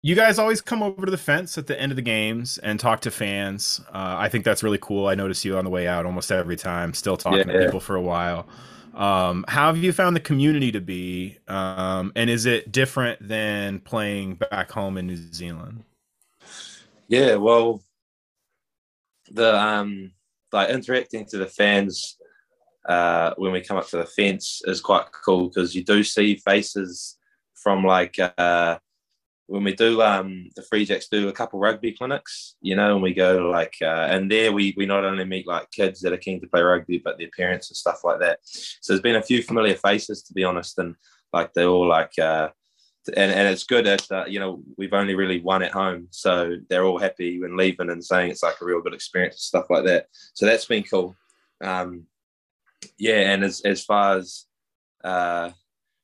you 0.02 0.16
guys 0.16 0.38
always 0.38 0.62
come 0.62 0.84
over 0.84 1.06
to 1.06 1.12
the 1.12 1.18
fence 1.18 1.58
at 1.58 1.68
the 1.68 1.80
end 1.80 1.92
of 1.92 1.96
the 1.96 2.02
games 2.02 2.58
and 2.60 2.80
talk 2.80 3.02
to 3.02 3.12
fans. 3.12 3.82
Uh, 3.90 4.16
I 4.18 4.30
think 4.30 4.46
that's 4.46 4.62
really 4.64 4.78
cool. 4.80 5.08
I 5.08 5.16
notice 5.16 5.44
you 5.44 5.58
on 5.58 5.64
the 5.64 5.70
way 5.72 5.88
out 5.88 6.06
almost 6.06 6.32
every 6.32 6.56
time, 6.56 6.94
still 6.94 7.18
talking 7.18 7.48
to 7.48 7.54
Yeah. 7.54 7.66
people 7.66 7.80
for 7.80 7.96
a 7.96 8.02
while. 8.02 8.48
Um, 8.94 9.44
how 9.48 9.68
have 9.68 9.78
you 9.78 9.92
found 9.92 10.16
the 10.16 10.22
community 10.22 10.72
to 10.72 10.80
be? 10.80 11.40
Um, 11.48 12.12
and 12.16 12.30
is 12.30 12.46
it 12.46 12.72
different 12.72 13.28
than 13.28 13.80
playing 13.80 14.36
back 14.36 14.72
home 14.72 14.98
in 14.98 15.08
New 15.08 15.18
Zealand? 15.18 15.84
Yeah, 17.08 17.36
well, 17.36 17.84
the 19.32 19.60
um, 19.60 20.12
like 20.54 20.70
interacting 20.70 21.26
to 21.26 21.38
the 21.38 21.48
fans 21.48 22.18
uh, 22.88 23.34
when 23.38 23.52
we 23.52 23.62
come 23.62 23.78
up 23.78 23.88
to 23.90 23.98
the 23.98 24.06
fence 24.06 24.62
is 24.66 24.82
quite 24.82 25.06
cool 25.12 25.48
because 25.48 25.76
you 25.76 25.84
do 25.84 26.04
see 26.04 26.36
faces 26.36 27.18
from 27.56 27.84
like 27.84 28.18
uh, 28.38 28.78
when 29.48 29.64
we 29.64 29.74
do 29.74 30.02
um, 30.02 30.50
the 30.56 30.64
Free 30.64 30.86
Jacks 30.86 31.08
do 31.08 31.30
a 31.30 31.34
couple 31.34 31.60
rugby 31.60 31.92
clinics, 31.92 32.56
you 32.62 32.76
know, 32.76 32.94
and 32.94 33.04
we 33.04 33.14
go 33.14 33.50
like 33.50 33.76
uh, 33.82 34.08
and 34.10 34.32
there 34.32 34.52
we 34.52 34.74
we 34.78 34.86
not 34.86 35.06
only 35.06 35.26
meet 35.26 35.48
like 35.48 35.70
kids 35.72 36.02
that 36.02 36.14
are 36.14 36.18
keen 36.18 36.42
to 36.42 36.48
play 36.48 36.62
rugby, 36.62 36.98
but 36.98 37.18
their 37.18 37.30
parents 37.38 37.70
and 37.70 37.78
stuff 37.78 38.04
like 38.04 38.20
that. 38.20 38.40
So 38.44 38.94
there's 38.94 39.02
been 39.02 39.16
a 39.16 39.22
few 39.24 39.44
familiar 39.44 39.76
faces 39.76 40.24
to 40.24 40.34
be 40.34 40.44
honest, 40.44 40.78
and 40.80 40.96
like 41.34 41.54
they're 41.54 41.68
all 41.68 41.88
like. 41.88 42.18
Uh, 42.20 42.50
and, 43.16 43.32
and 43.32 43.48
it's 43.48 43.66
good 43.66 43.86
that 43.86 44.12
uh, 44.12 44.26
you 44.28 44.40
know 44.40 44.64
we've 44.78 44.94
only 44.94 45.14
really 45.14 45.40
won 45.40 45.62
at 45.62 45.72
home, 45.72 46.08
so 46.10 46.56
they're 46.70 46.86
all 46.86 46.98
happy 46.98 47.40
when 47.40 47.56
leaving 47.56 47.92
and 47.92 48.04
saying 48.04 48.32
it's 48.32 48.42
like 48.42 48.60
a 48.60 48.66
real 48.66 48.82
good 48.82 48.96
experience 48.96 49.36
and 49.36 49.42
stuff 49.42 49.66
like 49.70 49.86
that. 49.86 50.08
So 50.34 50.48
that's 50.48 50.66
been 50.66 50.82
cool. 50.82 51.16
Um, 51.64 52.08
yeah, 52.98 53.32
and 53.32 53.44
as 53.44 53.62
as 53.62 53.84
far 53.84 54.18
as 54.18 54.46
uh, 55.04 55.52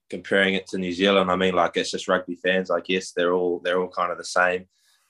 comparing 0.10 0.56
it 0.56 0.68
to 0.68 0.78
New 0.78 0.91
Zealand, 0.91 1.32
I 1.32 1.36
mean, 1.36 1.53
like 1.53 1.78
it's 1.78 1.91
just 1.91 2.08
rugby 2.08 2.36
fans. 2.36 2.72
I 2.72 2.82
guess 2.82 3.12
they're 3.12 3.34
all 3.34 3.60
they're 3.64 3.80
all 3.82 3.90
kind 3.90 4.12
of 4.12 4.18
the 4.18 4.26
same. 4.26 4.66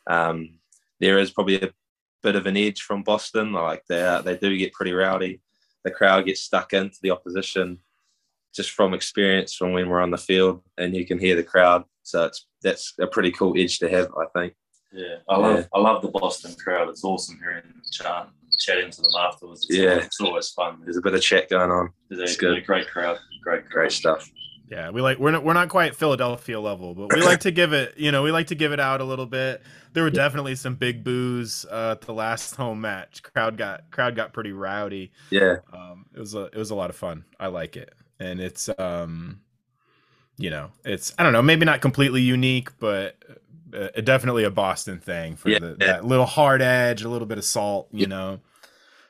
Um, 0.07 0.59
there 0.99 1.19
is 1.19 1.31
probably 1.31 1.61
a 1.61 1.73
bit 2.23 2.35
of 2.35 2.45
an 2.45 2.57
edge 2.57 2.81
from 2.81 3.03
Boston. 3.03 3.53
Like 3.53 3.83
they 3.87 4.01
are, 4.03 4.21
they 4.21 4.37
do 4.37 4.55
get 4.57 4.73
pretty 4.73 4.93
rowdy. 4.93 5.41
The 5.83 5.91
crowd 5.91 6.25
gets 6.25 6.41
stuck 6.41 6.73
into 6.73 6.97
the 7.01 7.11
opposition 7.11 7.79
just 8.53 8.71
from 8.71 8.93
experience 8.93 9.53
from 9.55 9.73
when 9.73 9.89
we're 9.89 10.01
on 10.01 10.11
the 10.11 10.17
field 10.17 10.61
and 10.77 10.95
you 10.95 11.05
can 11.05 11.17
hear 11.17 11.35
the 11.35 11.43
crowd. 11.43 11.85
So 12.03 12.25
it's 12.25 12.45
that's 12.61 12.93
a 12.99 13.07
pretty 13.07 13.31
cool 13.31 13.55
edge 13.57 13.79
to 13.79 13.89
have, 13.89 14.09
I 14.15 14.25
think. 14.39 14.53
Yeah, 14.91 15.15
I 15.29 15.37
love 15.37 15.59
Yeah. 15.59 15.65
I 15.73 15.79
love 15.79 16.01
the 16.01 16.09
Boston 16.09 16.53
crowd. 16.55 16.89
It's 16.89 17.03
awesome 17.03 17.39
hearing 17.39 17.63
them 17.63 17.81
chant, 17.91 18.29
chatting 18.59 18.89
to 18.91 19.01
them 19.01 19.11
afterwards. 19.19 19.65
It's 19.69 19.77
Yeah. 19.77 19.89
always, 19.91 20.05
it's 20.05 20.21
always 20.21 20.49
fun. 20.49 20.79
There's 20.83 20.97
a 20.97 21.01
bit 21.01 21.13
of 21.13 21.21
chat 21.21 21.49
going 21.49 21.71
on. 21.71 21.91
They're, 22.09 22.21
it's 22.21 22.37
they're 22.37 22.51
good. 22.53 22.63
a 22.63 22.65
great 22.65 22.87
crowd. 22.89 23.19
Great, 23.43 23.63
crowd. 23.65 23.71
Great 23.71 23.91
stuff. 23.91 24.29
Yeah, 24.69 24.89
we 24.89 25.01
like 25.01 25.17
we're 25.19 25.31
not 25.31 25.43
we're 25.43 25.51
not 25.53 25.67
quite 25.67 25.95
Philadelphia 25.97 26.57
level, 26.59 26.95
but 26.95 27.13
we 27.13 27.21
like 27.21 27.41
to 27.41 27.51
give 27.59 27.73
it, 27.73 27.97
you 27.97 28.09
know, 28.11 28.23
we 28.23 28.31
like 28.31 28.47
to 28.47 28.55
give 28.55 28.71
it 28.71 28.79
out 28.79 29.01
a 29.01 29.03
little 29.03 29.25
bit. 29.25 29.61
There 29.91 30.03
were 30.03 30.09
definitely 30.09 30.55
some 30.55 30.75
big 30.75 31.03
boos 31.03 31.65
uh, 31.69 31.91
at 31.91 32.01
the 32.01 32.13
last 32.13 32.55
home 32.55 32.79
match. 32.79 33.21
Crowd 33.21 33.57
got 33.57 33.91
crowd 33.91 34.15
got 34.15 34.31
pretty 34.31 34.53
rowdy. 34.53 35.11
Yeah. 35.29 35.57
Um, 35.73 36.05
it 36.15 36.19
was 36.19 36.35
a 36.35 36.43
it 36.45 36.55
was 36.55 36.71
a 36.71 36.75
lot 36.75 36.89
of 36.89 36.95
fun. 36.95 37.25
I 37.37 37.47
like 37.47 37.75
it, 37.75 37.93
and 38.17 38.39
it's 38.39 38.69
um, 38.79 39.41
you 40.37 40.49
know, 40.49 40.71
it's 40.85 41.13
I 41.19 41.23
don't 41.23 41.33
know, 41.33 41.41
maybe 41.41 41.65
not 41.65 41.81
completely 41.81 42.21
unique, 42.21 42.69
but 42.79 43.17
uh, 43.73 44.01
definitely 44.01 44.43
a 44.43 44.51
Boston 44.51 44.99
thing 44.99 45.35
for 45.35 45.49
Yeah. 45.49 45.59
the, 45.59 45.75
that 45.79 46.05
little 46.05 46.25
hard 46.25 46.61
edge, 46.61 47.03
a 47.03 47.09
little 47.09 47.27
bit 47.27 47.37
of 47.37 47.45
salt, 47.45 47.87
you 47.91 48.07
know. 48.07 48.39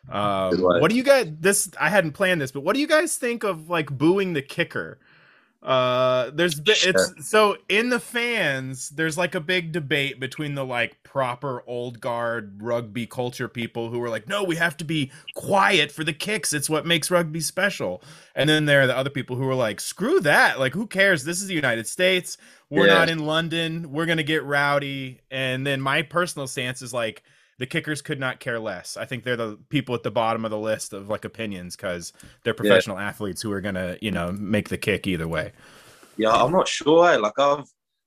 Um, 0.10 0.60
what 0.62 0.90
do 0.90 0.98
you 0.98 1.04
guys? 1.04 1.32
This 1.40 1.70
I 1.80 1.90
hadn't 1.90 2.14
planned 2.14 2.42
this, 2.42 2.52
but 2.52 2.62
what 2.62 2.74
do 2.74 2.80
you 2.80 2.88
guys 2.88 3.18
think 3.18 3.44
of 3.44 3.70
like 3.70 3.90
booing 3.92 4.34
the 4.34 4.42
kicker? 4.42 4.98
Uh, 5.64 6.32
there's 6.34 6.56
bi- 6.60 6.74
it's 6.76 7.30
so 7.30 7.56
in 7.70 7.90
the 7.90 8.00
fans. 8.00 8.90
There's 8.90 9.16
like 9.18 9.36
a 9.36 9.40
big 9.40 9.72
debate 9.72 10.20
between 10.20 10.56
the 10.56 10.66
like 10.66 11.02
proper 11.04 11.64
old 11.68 12.02
guard 12.02 12.62
rugby 12.64 13.06
culture 13.06 13.48
people 13.48 13.90
who 13.92 14.02
are 14.02 14.10
like, 14.10 14.28
no, 14.28 14.44
we 14.44 14.56
have 14.56 14.76
to 14.78 14.84
be 14.84 15.12
quiet 15.36 15.92
for 15.92 16.04
the 16.04 16.14
kicks. 16.14 16.52
It's 16.52 16.70
what 16.70 16.88
makes 16.88 17.12
rugby 17.12 17.42
special. 17.42 18.02
And 18.36 18.50
then 18.50 18.66
there 18.66 18.82
are 18.82 18.88
the 18.88 18.98
other 18.98 19.12
people 19.12 19.36
who 19.36 19.48
are 19.48 19.56
like, 19.56 19.80
screw 19.80 20.20
that. 20.22 20.60
Like, 20.60 20.74
who 20.74 20.88
cares? 20.88 21.24
This 21.26 21.42
is 21.42 21.48
the 21.48 21.54
United 21.54 21.86
States. 21.86 22.38
We're 22.72 22.88
Yeah. 22.88 22.96
not 22.96 23.10
in 23.10 23.20
London. 23.20 23.92
We're 23.92 24.08
gonna 24.08 24.24
get 24.24 24.44
rowdy. 24.44 25.22
And 25.30 25.68
then 25.68 25.80
my 25.80 26.02
personal 26.02 26.48
stance 26.48 26.82
is 26.82 26.92
like, 26.94 27.22
the 27.62 27.68
kickers 27.68 28.02
could 28.02 28.20
not 28.20 28.40
care 28.40 28.60
less. 28.60 28.98
I 28.98 29.06
think 29.06 29.24
they're 29.24 29.38
the 29.38 29.56
people 29.70 29.94
at 29.94 30.02
the 30.02 30.10
bottom 30.10 30.46
of 30.46 30.50
the 30.50 30.58
list 30.58 30.94
of 30.94 31.10
like 31.10 31.26
opinions 31.26 31.76
because 31.76 32.12
they're 32.44 32.56
professional 32.56 32.98
athletes 32.98 33.40
who 33.40 33.52
are 33.52 33.62
gonna, 33.62 33.98
you 34.02 34.10
know, 34.10 34.32
make 34.32 34.70
the 34.70 34.80
kick 34.80 35.06
either 35.06 35.28
way. 35.28 35.52
Yeah, 36.18 36.32
I'm 36.32 36.52
not 36.52 36.68
sure. 36.68 37.20
Like 37.20 37.38
I've, 37.38 37.66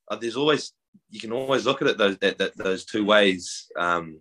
uh, 0.09 0.17
there's 0.17 0.35
always 0.35 0.73
you 1.09 1.21
can 1.21 1.31
always 1.31 1.67
look 1.67 1.83
at 1.83 1.87
it 1.87 1.99
those 1.99 2.19
that, 2.19 2.37
that, 2.39 2.57
those 2.57 2.85
two 2.85 3.05
ways. 3.05 3.71
Um, 3.79 4.19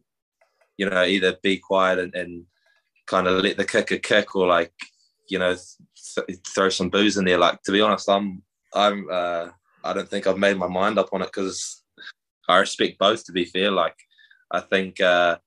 you 0.77 0.87
know, 0.87 1.03
either 1.03 1.35
be 1.41 1.57
quiet 1.57 1.97
and, 1.97 2.13
and 2.13 2.45
kind 3.07 3.25
of 3.25 3.43
let 3.43 3.57
the 3.57 3.65
kicker 3.65 3.97
kick, 3.97 4.35
or 4.35 4.45
like 4.45 4.73
you 5.29 5.39
know 5.39 5.55
th- 6.15 6.39
throw 6.45 6.69
some 6.69 6.89
booze 6.89 7.17
in 7.17 7.25
there. 7.25 7.39
Like 7.39 7.59
to 7.63 7.71
be 7.71 7.81
honest, 7.81 8.07
I'm 8.07 8.43
I'm 8.75 9.07
uh, 9.11 9.47
I 9.83 9.93
don't 9.93 10.07
think 10.07 10.27
I've 10.27 10.37
made 10.37 10.57
my 10.57 10.67
mind 10.67 10.99
up 10.99 11.09
on 11.11 11.23
it 11.23 11.31
because 11.33 11.81
I 12.47 12.59
respect 12.59 12.99
both. 12.99 13.25
To 13.25 13.31
be 13.31 13.45
fair, 13.45 13.71
like 13.71 13.95
I 14.53 14.59
think 14.61 15.01
uh, 15.01 15.37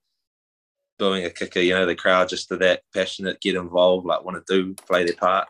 booing 0.98 1.24
a 1.24 1.30
kicker, 1.30 1.60
you 1.60 1.74
know, 1.74 1.86
the 1.86 1.94
crowd 1.94 2.28
just 2.28 2.50
are 2.50 2.56
that 2.58 2.82
passionate, 2.92 3.40
get 3.40 3.54
involved, 3.54 4.06
like 4.06 4.24
want 4.24 4.44
to 4.44 4.52
do 4.52 4.74
play 4.74 5.04
their 5.04 5.14
part. 5.14 5.48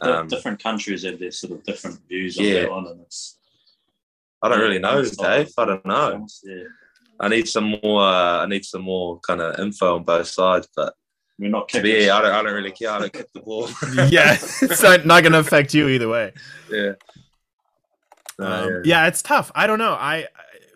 Um, 0.00 0.28
different 0.28 0.62
countries 0.62 1.04
have 1.04 1.18
their 1.18 1.30
sort 1.30 1.52
of 1.52 1.64
different 1.64 2.00
views 2.08 2.38
on 2.38 2.44
yeah. 2.44 2.60
that 2.60 2.70
one, 2.70 2.86
and 2.86 3.00
it's 3.02 3.38
I 4.42 4.48
don't 4.48 4.60
really 4.60 4.78
know, 4.78 5.04
Dave. 5.04 5.50
I 5.58 5.64
don't 5.64 5.84
know. 5.84 6.26
Yeah, 6.44 6.64
I 7.20 7.28
need 7.28 7.48
some 7.48 7.76
more. 7.82 8.02
Uh, 8.02 8.42
I 8.42 8.46
need 8.46 8.64
some 8.64 8.82
more 8.82 9.20
kind 9.20 9.40
of 9.40 9.58
info 9.58 9.96
on 9.96 10.04
both 10.04 10.28
sides. 10.28 10.68
But 10.74 10.94
we're 11.38 11.50
not 11.50 11.68
to 11.68 11.82
kicking. 11.82 11.90
be, 11.90 12.10
I 12.10 12.22
don't. 12.22 12.32
I 12.32 12.42
don't 12.42 12.54
really 12.54 12.70
care. 12.70 12.90
I 12.90 12.98
don't 13.00 13.12
kick 13.12 13.32
the 13.34 13.40
ball. 13.40 13.68
yeah, 14.08 14.34
it's 14.34 14.82
not, 14.82 15.04
not 15.04 15.22
going 15.22 15.32
to 15.32 15.40
affect 15.40 15.74
you 15.74 15.88
either 15.88 16.08
way. 16.08 16.32
yeah. 16.70 16.92
No, 18.38 18.78
Um, 18.78 18.82
yeah, 18.84 19.08
it's 19.08 19.20
tough. 19.20 19.50
I 19.54 19.66
don't 19.66 19.80
know. 19.80 19.94
I 19.94 20.28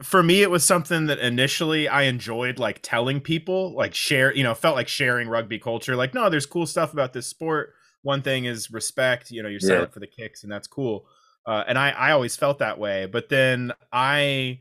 for 0.02 0.22
me 0.22 0.42
it 0.42 0.50
was 0.50 0.64
something 0.64 1.06
that 1.06 1.18
initially 1.18 1.88
I 1.88 2.02
enjoyed 2.02 2.58
like 2.58 2.80
telling 2.82 3.20
people, 3.20 3.74
like 3.74 3.94
share, 3.94 4.34
you 4.34 4.42
know, 4.42 4.54
felt 4.54 4.76
like 4.76 4.88
sharing 4.88 5.28
rugby 5.28 5.58
culture. 5.58 5.96
Like, 5.96 6.14
no, 6.14 6.28
there's 6.30 6.46
cool 6.46 6.66
stuff 6.66 6.92
about 6.92 7.12
this 7.12 7.26
sport. 7.26 7.74
One 8.02 8.22
thing 8.22 8.44
is 8.46 8.70
respect, 8.70 9.30
you 9.30 9.42
know, 9.42 9.48
you're 9.48 9.60
Yeah. 9.62 9.68
silent 9.68 9.92
for 9.92 10.00
the 10.00 10.06
kicks 10.06 10.42
and 10.42 10.50
that's 10.52 10.66
cool. 10.66 11.06
Uh, 11.46 11.64
and 11.66 11.78
I 11.78 11.90
I 11.90 12.10
always 12.12 12.36
felt 12.36 12.58
that 12.60 12.78
way. 12.78 13.06
But 13.06 13.28
then 13.28 13.72
I 13.92 14.60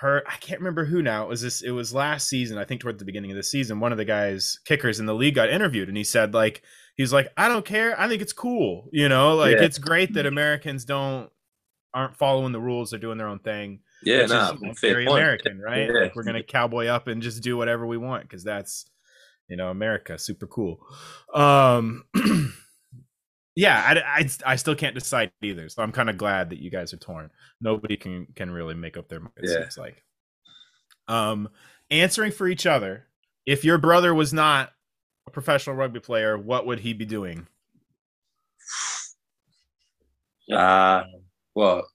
heard 0.00 0.22
I 0.26 0.36
can't 0.36 0.60
remember 0.60 0.84
who 0.84 1.02
now. 1.02 1.24
It 1.24 1.28
was 1.28 1.42
this 1.42 1.62
it 1.62 1.70
was 1.72 1.92
last 1.94 2.28
season, 2.28 2.58
I 2.58 2.64
think 2.64 2.80
toward 2.80 2.98
the 2.98 3.04
beginning 3.04 3.30
of 3.32 3.36
the 3.36 3.42
season, 3.42 3.80
one 3.80 3.92
of 3.92 3.98
the 3.98 4.04
guys 4.04 4.58
kickers 4.64 5.00
in 5.00 5.06
the 5.06 5.14
league 5.14 5.34
got 5.34 5.50
interviewed 5.50 5.88
and 5.88 5.96
he 5.96 6.04
said 6.04 6.32
like 6.34 6.62
he's 6.96 7.12
like, 7.12 7.32
I 7.36 7.48
don't 7.48 7.64
care. 7.64 7.98
I 8.00 8.08
think 8.08 8.22
it's 8.22 8.32
cool. 8.32 8.88
You 8.92 9.08
know, 9.08 9.34
like 9.36 9.56
Yeah. 9.56 9.64
it's 9.64 9.78
great 9.78 10.14
that 10.14 10.26
Americans 10.26 10.84
don't 10.84 11.30
aren't 11.92 12.16
following 12.16 12.52
the 12.52 12.60
rules, 12.60 12.90
they're 12.90 13.00
doing 13.00 13.18
their 13.18 13.26
own 13.28 13.40
thing. 13.40 13.80
Yeah, 14.02 14.22
which 14.22 14.30
no, 14.30 14.70
is 14.70 14.78
fair 14.78 14.92
very 14.92 15.06
point. 15.06 15.18
American, 15.18 15.60
right? 15.64 15.88
Yeah. 15.92 16.00
Like 16.02 16.16
we're 16.16 16.24
gonna 16.24 16.42
cowboy 16.42 16.86
up 16.86 17.08
and 17.08 17.22
just 17.22 17.42
do 17.42 17.56
whatever 17.56 17.86
we 17.86 17.96
want 17.96 18.22
because 18.22 18.44
that's 18.44 18.90
you 19.48 19.56
know 19.56 19.68
America, 19.68 20.18
super 20.18 20.46
cool. 20.46 20.80
Um, 21.34 22.04
yeah, 23.56 24.02
I, 24.06 24.20
I, 24.20 24.28
I 24.46 24.56
still 24.56 24.74
can't 24.74 24.94
decide 24.94 25.32
either, 25.42 25.68
so 25.68 25.82
I'm 25.82 25.92
kind 25.92 26.10
of 26.10 26.16
glad 26.16 26.50
that 26.50 26.60
you 26.60 26.70
guys 26.70 26.92
are 26.92 26.98
torn. 26.98 27.30
Nobody 27.60 27.96
can 27.96 28.26
can 28.34 28.50
really 28.50 28.74
make 28.74 28.96
up 28.96 29.08
their 29.08 29.20
mind. 29.20 29.32
Yeah. 29.42 29.60
seems 29.60 29.78
like. 29.78 30.02
Um, 31.08 31.48
answering 31.90 32.32
for 32.32 32.48
each 32.48 32.66
other. 32.66 33.06
If 33.46 33.64
your 33.64 33.78
brother 33.78 34.14
was 34.14 34.32
not 34.32 34.70
a 35.26 35.30
professional 35.30 35.74
rugby 35.74 36.00
player, 36.00 36.38
what 36.38 36.66
would 36.66 36.80
he 36.80 36.92
be 36.92 37.04
doing? 37.04 37.46
Uh, 40.52 41.02
well, 41.54 41.86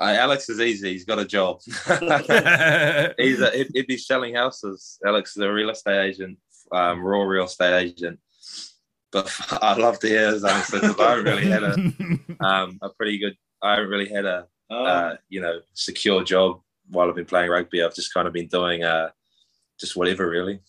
uh, 0.00 0.16
Alex 0.18 0.48
is 0.48 0.60
easy. 0.60 0.92
He's 0.92 1.04
got 1.04 1.18
a 1.18 1.24
job. 1.24 1.60
He's 1.64 3.40
a, 3.40 3.50
he'd, 3.50 3.70
he'd 3.74 3.86
be 3.86 3.96
selling 3.96 4.34
houses. 4.34 4.98
Alex 5.06 5.36
is 5.36 5.42
a 5.42 5.50
real 5.50 5.70
estate 5.70 6.08
agent, 6.08 6.38
um, 6.72 7.00
raw 7.00 7.22
real 7.22 7.44
estate 7.44 7.78
agent. 7.78 8.18
But 9.12 9.34
I 9.62 9.74
love 9.76 9.98
to 10.00 10.08
hear 10.08 10.32
his 10.32 10.44
answer 10.44 10.80
because 10.80 11.00
I 11.00 11.10
haven't 11.10 11.24
really 11.24 11.46
had 11.46 11.62
a 11.62 11.74
um, 12.44 12.78
a 12.82 12.90
pretty 12.90 13.18
good. 13.18 13.36
I 13.62 13.76
haven't 13.76 13.90
really 13.90 14.08
had 14.08 14.26
a 14.26 14.46
Oh, 14.68 14.84
uh, 14.84 15.16
you 15.28 15.40
know 15.40 15.60
secure 15.74 16.24
job 16.24 16.60
while 16.88 17.08
I've 17.08 17.14
been 17.14 17.24
playing 17.24 17.50
rugby. 17.50 17.82
I've 17.82 17.94
just 17.94 18.12
kind 18.12 18.26
of 18.26 18.34
been 18.34 18.48
doing 18.48 18.82
uh, 18.82 19.10
just 19.78 19.96
whatever 19.96 20.28
really. 20.28 20.60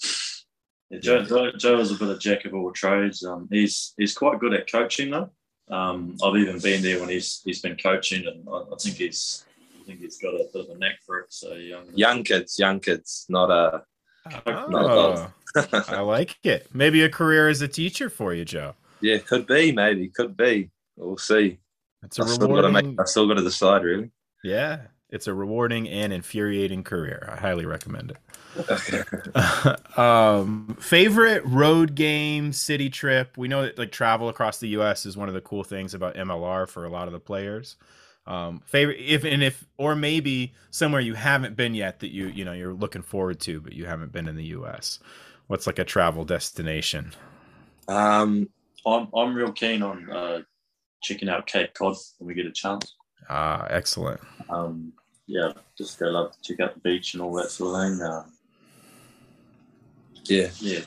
Yeah, 0.90 1.00
Joe, 1.00 1.24
Joe, 1.24 1.52
Joe 1.58 1.80
is 1.80 1.92
a 1.92 1.96
bit 1.96 2.10
of 2.10 2.20
jack 2.20 2.46
of 2.46 2.54
all 2.54 2.72
trades. 2.72 3.26
Um, 3.26 3.48
he's 3.52 3.94
he's 3.98 4.14
quite 4.14 4.40
good 4.40 4.54
at 4.54 4.72
coaching 4.72 5.12
though. 5.12 5.32
Um, 5.70 6.16
I've 6.24 6.36
even 6.38 6.60
been 6.60 6.82
there 6.82 7.00
when 7.00 7.10
he's 7.10 7.42
he's 7.44 7.62
been 7.62 7.76
coaching, 7.76 8.26
and 8.26 8.48
I, 8.50 8.58
I 8.74 8.76
think 8.80 8.96
he's 8.98 9.46
I 9.82 9.86
think 9.86 10.00
he's 10.00 10.18
got 10.18 10.34
a 10.34 10.46
bit 10.54 10.70
of 10.70 10.76
a 10.76 10.80
knack 10.80 11.00
for 11.06 11.20
it. 11.20 11.28
So 11.34 11.52
um, 11.52 11.86
Young 11.94 12.24
kids, 12.24 12.58
young 12.60 12.80
kids, 12.80 13.26
not 13.30 13.52
uh, 13.52 13.80
Oh, 14.46 15.32
I 15.88 16.00
like 16.02 16.36
it. 16.44 16.68
Maybe 16.74 17.02
a 17.04 17.10
career 17.10 17.48
as 17.50 17.62
a 17.62 17.68
teacher 17.68 18.10
for 18.10 18.34
you, 18.34 18.44
Joe. 18.46 18.76
yeah, 19.02 19.18
could 19.20 19.48
be 19.48 19.72
maybe, 19.72 20.10
could 20.10 20.36
be. 20.36 20.70
We'll 20.96 21.18
see. 21.18 21.60
It's 22.04 22.20
a 22.20 22.24
I 22.24 22.28
still 22.28 22.48
got 22.48 22.62
to 22.62 22.68
rewarding. 22.68 22.90
make. 22.92 23.00
I 23.00 23.06
still 23.06 23.28
got 23.28 23.36
to 23.36 23.44
decide 23.44 23.84
really. 23.84 24.12
Yeah, 24.44 24.82
it's 25.10 25.28
a 25.28 25.34
rewarding 25.34 25.88
and 25.88 26.12
infuriating 26.12 26.84
career. 26.84 27.30
I 27.32 27.38
highly 27.38 27.66
recommend 27.66 28.12
it. 28.12 29.98
um, 29.98 30.78
favorite 30.80 31.44
road 31.46 31.96
game, 31.96 32.52
city 32.52 32.90
trip. 32.90 33.38
We 33.38 33.48
know 33.48 33.64
that 33.64 33.78
like 33.78 33.92
travel 33.92 34.30
across 34.30 34.60
the 34.60 34.70
U.S. 34.70 35.06
is 35.06 35.16
one 35.16 35.28
of 35.28 35.34
the 35.34 35.42
cool 35.42 35.64
things 35.64 35.94
about 35.94 36.16
MLR 36.16 36.68
for 36.68 36.84
a 36.84 36.90
lot 36.90 37.08
of 37.08 37.14
the 37.14 37.20
players. 37.20 37.78
Um, 38.26 38.62
favorite, 38.66 39.00
if 39.00 39.24
and 39.24 39.42
if, 39.42 39.66
or 39.78 39.96
maybe 39.96 40.54
somewhere 40.70 41.00
you 41.00 41.14
haven't 41.14 41.56
been 41.56 41.74
yet 41.74 42.02
that 42.02 42.12
you 42.12 42.28
you 42.28 42.44
know 42.44 42.52
you're 42.52 42.74
looking 42.74 43.02
forward 43.02 43.40
to, 43.42 43.62
but 43.62 43.74
you 43.74 43.86
haven't 43.86 44.12
been 44.12 44.28
in 44.28 44.36
the 44.36 44.46
U.S. 44.46 45.00
What's 45.48 45.66
like 45.66 45.80
a 45.80 45.86
travel 45.86 46.26
destination? 46.26 47.14
um, 47.88 48.50
I'm 48.86 49.08
I'm 49.16 49.34
real 49.34 49.52
keen 49.52 49.82
on 49.82 50.10
uh, 50.10 50.42
checking 51.02 51.30
out 51.30 51.48
Cape 51.48 51.74
Cod 51.74 51.96
when 52.18 52.28
we 52.28 52.34
get 52.34 52.46
a 52.46 52.52
chance. 52.52 52.96
Ah, 53.30 53.68
excellent. 53.70 54.22
Um, 54.50 54.94
yeah, 55.26 55.52
just 55.78 56.00
go 56.00 56.08
love 56.08 56.32
to 56.32 56.42
check 56.42 56.60
out 56.62 56.74
the 56.76 56.80
beach 56.80 57.14
and 57.14 57.22
all 57.22 57.34
that 57.34 57.52
sort 57.52 57.76
of 57.76 57.98
thing. 57.98 58.02
Uh, 58.02 58.24
yeah, 60.26 60.50
yeah, 60.60 60.80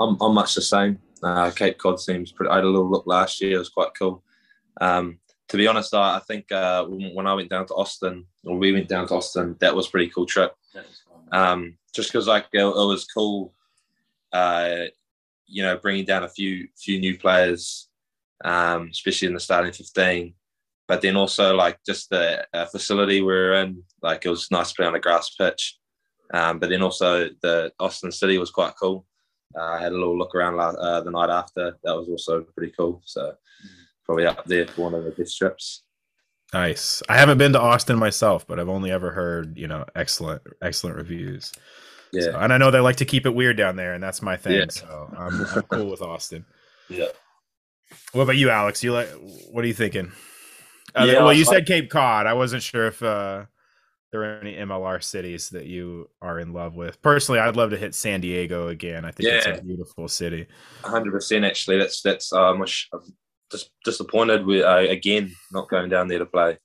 I'm, 0.00 0.16
I'm 0.20 0.34
much 0.34 0.54
the 0.54 0.62
same. 0.62 0.98
Uh, 1.22 1.50
Cape 1.50 1.78
Cod 1.78 2.00
seems 2.00 2.30
pretty. 2.30 2.50
I 2.50 2.56
had 2.56 2.64
a 2.64 2.68
little 2.68 2.90
look 2.90 3.06
last 3.06 3.40
year. 3.40 3.56
It 3.56 3.58
was 3.58 3.70
quite 3.70 3.90
cool. 3.98 4.22
Um, 4.80 5.18
to 5.48 5.56
be 5.56 5.66
honest, 5.66 5.94
I, 5.94 6.16
I 6.16 6.20
think 6.20 6.52
uh, 6.52 6.84
when, 6.84 7.14
when 7.14 7.26
I 7.26 7.34
went 7.34 7.50
down 7.50 7.66
to 7.66 7.74
Austin, 7.74 8.26
or 8.44 8.56
we 8.56 8.72
went 8.72 8.88
down 8.88 9.08
to 9.08 9.14
Austin, 9.14 9.56
that 9.60 9.74
was 9.74 9.88
a 9.88 9.90
pretty 9.90 10.10
cool 10.10 10.26
trip. 10.26 10.54
That 10.74 10.86
was 10.86 11.02
fun. 11.30 11.40
Um, 11.40 11.78
just 11.94 12.12
because 12.12 12.26
like 12.26 12.46
it, 12.52 12.60
it 12.60 12.64
was 12.64 13.06
cool, 13.06 13.54
uh, 14.32 14.84
you 15.46 15.62
know, 15.62 15.76
bringing 15.78 16.04
down 16.04 16.24
a 16.24 16.28
few 16.28 16.68
few 16.76 17.00
new 17.00 17.18
players, 17.18 17.88
um, 18.44 18.88
especially 18.90 19.28
in 19.28 19.34
the 19.34 19.40
starting 19.40 19.72
fifteen. 19.72 20.34
But 20.88 21.02
then 21.02 21.16
also 21.16 21.54
like 21.54 21.78
just 21.86 22.08
the 22.10 22.46
uh, 22.54 22.64
facility 22.66 23.20
we 23.20 23.26
were 23.26 23.52
in, 23.54 23.82
like 24.02 24.24
it 24.24 24.30
was 24.30 24.50
nice 24.50 24.70
to 24.70 24.74
play 24.74 24.86
on 24.86 24.94
a 24.94 25.00
grass 25.00 25.30
pitch. 25.38 25.76
Um, 26.32 26.58
but 26.58 26.70
then 26.70 26.82
also 26.82 27.28
the 27.42 27.70
Austin 27.78 28.10
City 28.10 28.38
was 28.38 28.50
quite 28.50 28.72
cool. 28.80 29.04
Uh, 29.56 29.62
I 29.62 29.80
had 29.80 29.92
a 29.92 29.96
little 29.96 30.16
look 30.18 30.34
around 30.34 30.58
uh, 30.58 31.00
the 31.02 31.10
night 31.10 31.30
after. 31.30 31.76
That 31.84 31.94
was 31.94 32.08
also 32.08 32.42
pretty 32.56 32.72
cool. 32.78 33.02
So 33.04 33.34
probably 34.04 34.26
up 34.26 34.44
there 34.46 34.66
for 34.66 34.82
one 34.82 34.94
of 34.94 35.04
the 35.04 35.10
best 35.10 35.36
trips. 35.36 35.84
Nice. 36.54 37.02
I 37.08 37.18
haven't 37.18 37.36
been 37.36 37.52
to 37.52 37.60
Austin 37.60 37.98
myself, 37.98 38.46
but 38.46 38.58
I've 38.58 38.70
only 38.70 38.90
ever 38.90 39.10
heard, 39.10 39.58
you 39.58 39.66
know, 39.68 39.84
excellent, 39.94 40.40
excellent 40.62 40.96
reviews. 40.96 41.52
Yeah. 42.12 42.22
So- 42.22 42.38
and 42.38 42.52
I 42.52 42.56
know 42.58 42.70
they 42.70 42.80
like 42.80 42.96
to 42.96 43.04
keep 43.04 43.26
it 43.26 43.34
weird 43.34 43.58
down 43.58 43.76
there, 43.76 43.92
and 43.92 44.02
that's 44.02 44.22
my 44.22 44.36
thing. 44.38 44.52
Yeah. 44.54 44.64
So 44.70 45.14
I'm, 45.16 45.44
I'm 45.44 45.62
cool 45.64 45.90
with 45.90 46.00
Austin. 46.02 46.46
Yeah. 46.90 47.08
What 48.12 48.22
about 48.22 48.36
you, 48.38 48.48
Alex? 48.48 48.82
You 48.82 48.94
like? 48.94 49.08
What 49.50 49.62
are 49.62 49.68
you 49.68 49.74
thinking? 49.74 50.10
Uh, 50.98 51.04
Yeah, 51.04 51.22
well, 51.24 51.32
you 51.32 51.44
said 51.44 51.66
Cape 51.66 51.90
Cod. 51.90 52.26
I 52.26 52.34
wasn't 52.34 52.62
sure 52.62 52.86
if 52.86 53.02
uh, 53.02 53.44
there 54.12 54.22
are 54.22 54.40
any 54.40 54.54
MLR 54.54 55.02
cities 55.02 55.50
that 55.50 55.66
you 55.66 56.08
are 56.22 56.38
in 56.40 56.52
love 56.52 56.74
with. 56.74 57.00
Personally, 57.02 57.40
I'd 57.40 57.56
love 57.56 57.70
to 57.70 57.76
hit 57.76 57.94
San 57.94 58.20
Diego 58.20 58.68
again. 58.68 59.04
I 59.04 59.10
think 59.10 59.28
it's 59.28 59.46
a 59.46 59.62
beautiful 59.62 60.08
city. 60.08 60.46
hundred 60.82 61.12
percent. 61.12 61.44
Actually, 61.44 61.78
that's 61.78 62.00
that's 62.02 62.32
um, 62.32 62.62
I'm 62.62 63.00
just 63.50 63.70
disappointed 63.84 64.44
with 64.46 64.64
uh, 64.64 64.78
again 64.88 65.32
not 65.52 65.68
going 65.68 65.88
down 65.88 66.08
there 66.08 66.18
to 66.18 66.26
play. 66.26 66.58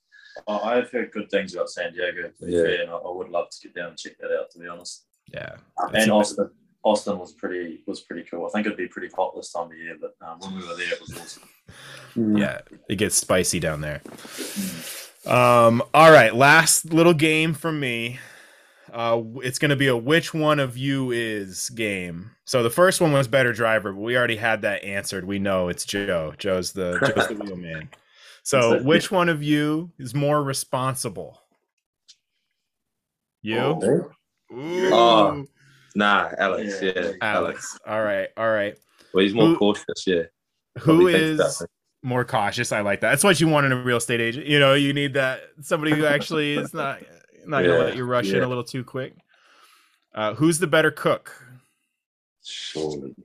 I- 0.47 0.57
I've 0.57 0.89
heard 0.91 1.11
good 1.11 1.29
things 1.29 1.53
about 1.53 1.69
San 1.69 1.93
Diego, 1.93 2.23
to 2.39 2.45
be 2.45 2.51
Yeah. 2.53 2.63
fair, 2.63 2.81
and 2.81 2.89
I, 2.89 2.95
I 2.95 3.11
would 3.11 3.29
love 3.29 3.49
to 3.51 3.67
get 3.67 3.75
down 3.75 3.89
and 3.89 3.97
check 3.97 4.17
that 4.19 4.31
out. 4.31 4.49
To 4.51 4.59
be 4.59 4.67
honest, 4.67 5.05
Yeah. 5.33 5.57
And 5.93 6.09
a- 6.09 6.13
Austin, 6.13 6.49
Austin 6.83 7.17
was 7.17 7.31
pretty 7.31 7.81
was 7.87 8.01
pretty 8.01 8.23
cool. 8.29 8.45
I 8.45 8.49
think 8.49 8.65
it'd 8.65 8.77
be 8.77 8.87
pretty 8.87 9.09
hot 9.15 9.35
this 9.35 9.51
time 9.51 9.71
of 9.71 9.77
year, 9.77 9.97
but 9.99 10.15
um, 10.25 10.39
when 10.39 10.55
we 10.55 10.67
were 10.67 10.75
there, 10.75 10.93
it 10.93 11.01
was 11.01 11.17
awesome. 11.17 12.37
Yeah, 12.37 12.61
it 12.89 12.97
gets 12.97 13.15
spicy 13.15 13.59
down 13.59 13.81
there. 13.81 14.01
Um, 15.25 15.81
all 15.93 16.11
right, 16.11 16.35
last 16.35 16.93
little 16.93 17.13
game 17.13 17.53
from 17.53 17.79
me. 17.79 18.19
Uh, 18.91 19.23
it's 19.37 19.57
going 19.57 19.69
to 19.69 19.75
be 19.75 19.87
a 19.87 19.97
which 19.97 20.33
one 20.33 20.59
of 20.59 20.77
you 20.77 21.11
is 21.11 21.69
game. 21.71 22.31
So 22.45 22.61
the 22.61 22.69
first 22.69 23.01
one 23.01 23.11
was 23.11 23.27
better 23.27 23.51
driver, 23.53 23.91
but 23.91 24.01
we 24.01 24.15
already 24.15 24.35
had 24.35 24.61
that 24.61 24.83
answered. 24.83 25.25
We 25.25 25.39
know 25.39 25.69
it's 25.69 25.85
Joe. 25.85 26.33
Joe's 26.37 26.73
the 26.73 26.99
Joe's 27.15 27.29
the 27.29 27.35
wheel 27.35 27.55
man. 27.55 27.89
So 28.43 28.83
which 28.83 29.09
one 29.09 29.29
of 29.29 29.41
you 29.41 29.91
is 29.97 30.13
more 30.13 30.43
responsible? 30.43 31.39
You? 33.41 34.11
Oh. 34.51 35.45
Ooh, 35.95 35.99
Nah, 35.99 36.29
Alex. 36.37 36.81
Yeah. 36.81 36.91
Yeah, 36.95 37.01
Alex. 37.01 37.17
Alex. 37.21 37.79
All 37.87 38.01
right, 38.03 38.29
all 38.37 38.49
right. 38.51 38.77
Well, 39.13 39.23
he's 39.23 39.33
more 39.33 39.47
Who- 39.47 39.57
cautious. 39.57 40.05
Yeah. 40.07 40.23
Who 40.79 40.81
Probably 40.85 41.13
thinks 41.13 41.37
that 41.37 41.47
is 41.49 41.61
way. 41.61 41.67
more 42.01 42.25
cautious? 42.25 42.71
I 42.71 42.81
like 42.81 43.01
that. 43.01 43.09
That's 43.11 43.23
what 43.23 43.39
you 43.39 43.47
want 43.47 43.65
in 43.67 43.71
a 43.71 43.83
real 43.83 43.97
estate 43.97 44.21
agent. 44.21 44.47
You 44.47 44.59
know, 44.59 44.73
you 44.73 44.91
need 44.93 45.13
that 45.13 45.41
somebody 45.61 45.93
who 45.93 46.05
actually 46.05 46.53
is 46.57 46.73
not 46.73 46.99
not 47.45 47.61
gonna 47.63 47.77
let 47.77 47.95
you 47.95 48.05
rush 48.05 48.29
in 48.31 48.41
a 48.41 48.47
little 48.47 48.63
too 48.63 48.83
quick. 48.83 49.15
Uh, 50.15 50.33
who's 50.33 50.57
the 50.59 50.67
better 50.67 50.89
cook? 50.91 51.31
Surely. 52.43 53.15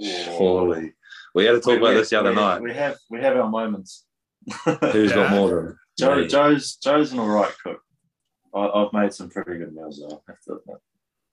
Surely. 0.00 0.94
We 1.34 1.44
had 1.44 1.52
to 1.52 1.60
talk 1.60 1.66
We- 1.72 1.76
about 1.76 1.88
we- 1.90 1.94
this 1.96 2.10
the 2.10 2.18
other 2.20 2.30
we, 2.30 2.36
night. 2.36 2.62
We 2.62 2.72
have 2.72 2.96
we 3.10 3.20
have 3.20 3.36
our 3.36 3.48
moments. 3.48 4.04
Who's 4.64 5.10
Yeah. 5.10 5.14
got 5.16 5.30
more 5.32 5.50
than 5.50 5.78
Joe, 5.98 6.16
me? 6.16 6.26
Joe's 6.26 6.76
Joe's 6.76 7.12
an 7.12 7.18
alright 7.20 7.52
cook. 7.62 7.82
I, 8.54 8.60
I've 8.66 8.92
made 8.94 9.12
some 9.12 9.28
pretty 9.28 9.58
good 9.58 9.74
meals. 9.74 9.98
Though, 10.00 10.22
I 10.26 10.32
have 10.32 10.40
to 10.46 10.52
admit. 10.54 10.76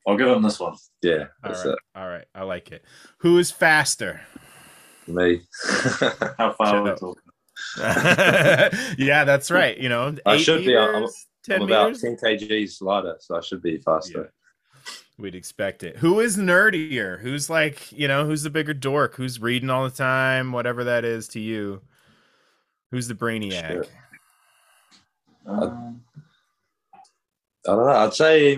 I'll 0.07 0.18
give 0.18 0.27
him 0.27 0.41
this 0.44 0.60
one. 0.60 0.76
Yeah, 1.02 1.26
All 1.44 1.52
that's 1.52 1.65
right, 1.65 1.77
all 1.95 2.07
right, 2.07 2.26
I 2.36 2.44
like 2.44 2.72
it. 2.72 2.86
Who 3.19 3.38
is 3.40 3.52
faster? 3.52 4.22
Me. 5.07 5.41
How 6.38 6.53
far 6.53 6.76
are 6.77 6.84
we 6.84 6.90
talking? 6.91 7.15
yeah, 8.98 9.23
that's 9.23 9.49
right. 9.52 9.77
You 9.77 9.90
know, 9.90 10.15
I 10.26 10.36
eight 10.36 10.41
should 10.41 10.65
be, 10.65 10.76
I'm- 10.76 11.07
ten 11.44 11.61
I'm 11.61 11.68
about 11.68 11.95
10 11.95 12.18
kgs 12.18 12.82
lighter, 12.82 13.15
so 13.19 13.38
I 13.38 13.41
should 13.41 13.61
be 13.61 13.77
faster. 13.77 14.32
We'd 15.18 15.36
expect 15.36 15.84
it. 15.84 15.98
Who 15.98 16.19
is 16.19 16.36
nerdier? 16.38 17.19
Who's 17.22 17.49
like, 17.49 17.91
you 17.91 18.07
know, 18.07 18.26
who's 18.26 18.44
the 18.44 18.49
bigger 18.49 18.73
dork? 18.73 19.15
Who's 19.15 19.40
reading 19.40 19.69
all 19.69 19.86
the 19.86 19.95
time? 19.95 20.52
Whatever 20.52 20.84
that 20.86 21.06
is 21.06 21.30
to 21.30 21.40
you. 21.40 21.82
Who's 22.91 23.07
the 23.07 23.14
brainiac? 23.15 23.72
Sure. 23.72 23.86
Um, 25.48 26.02
I 27.65 27.72
don't 27.72 27.86
know. 27.86 27.91
I'd 27.91 28.14
say, 28.14 28.57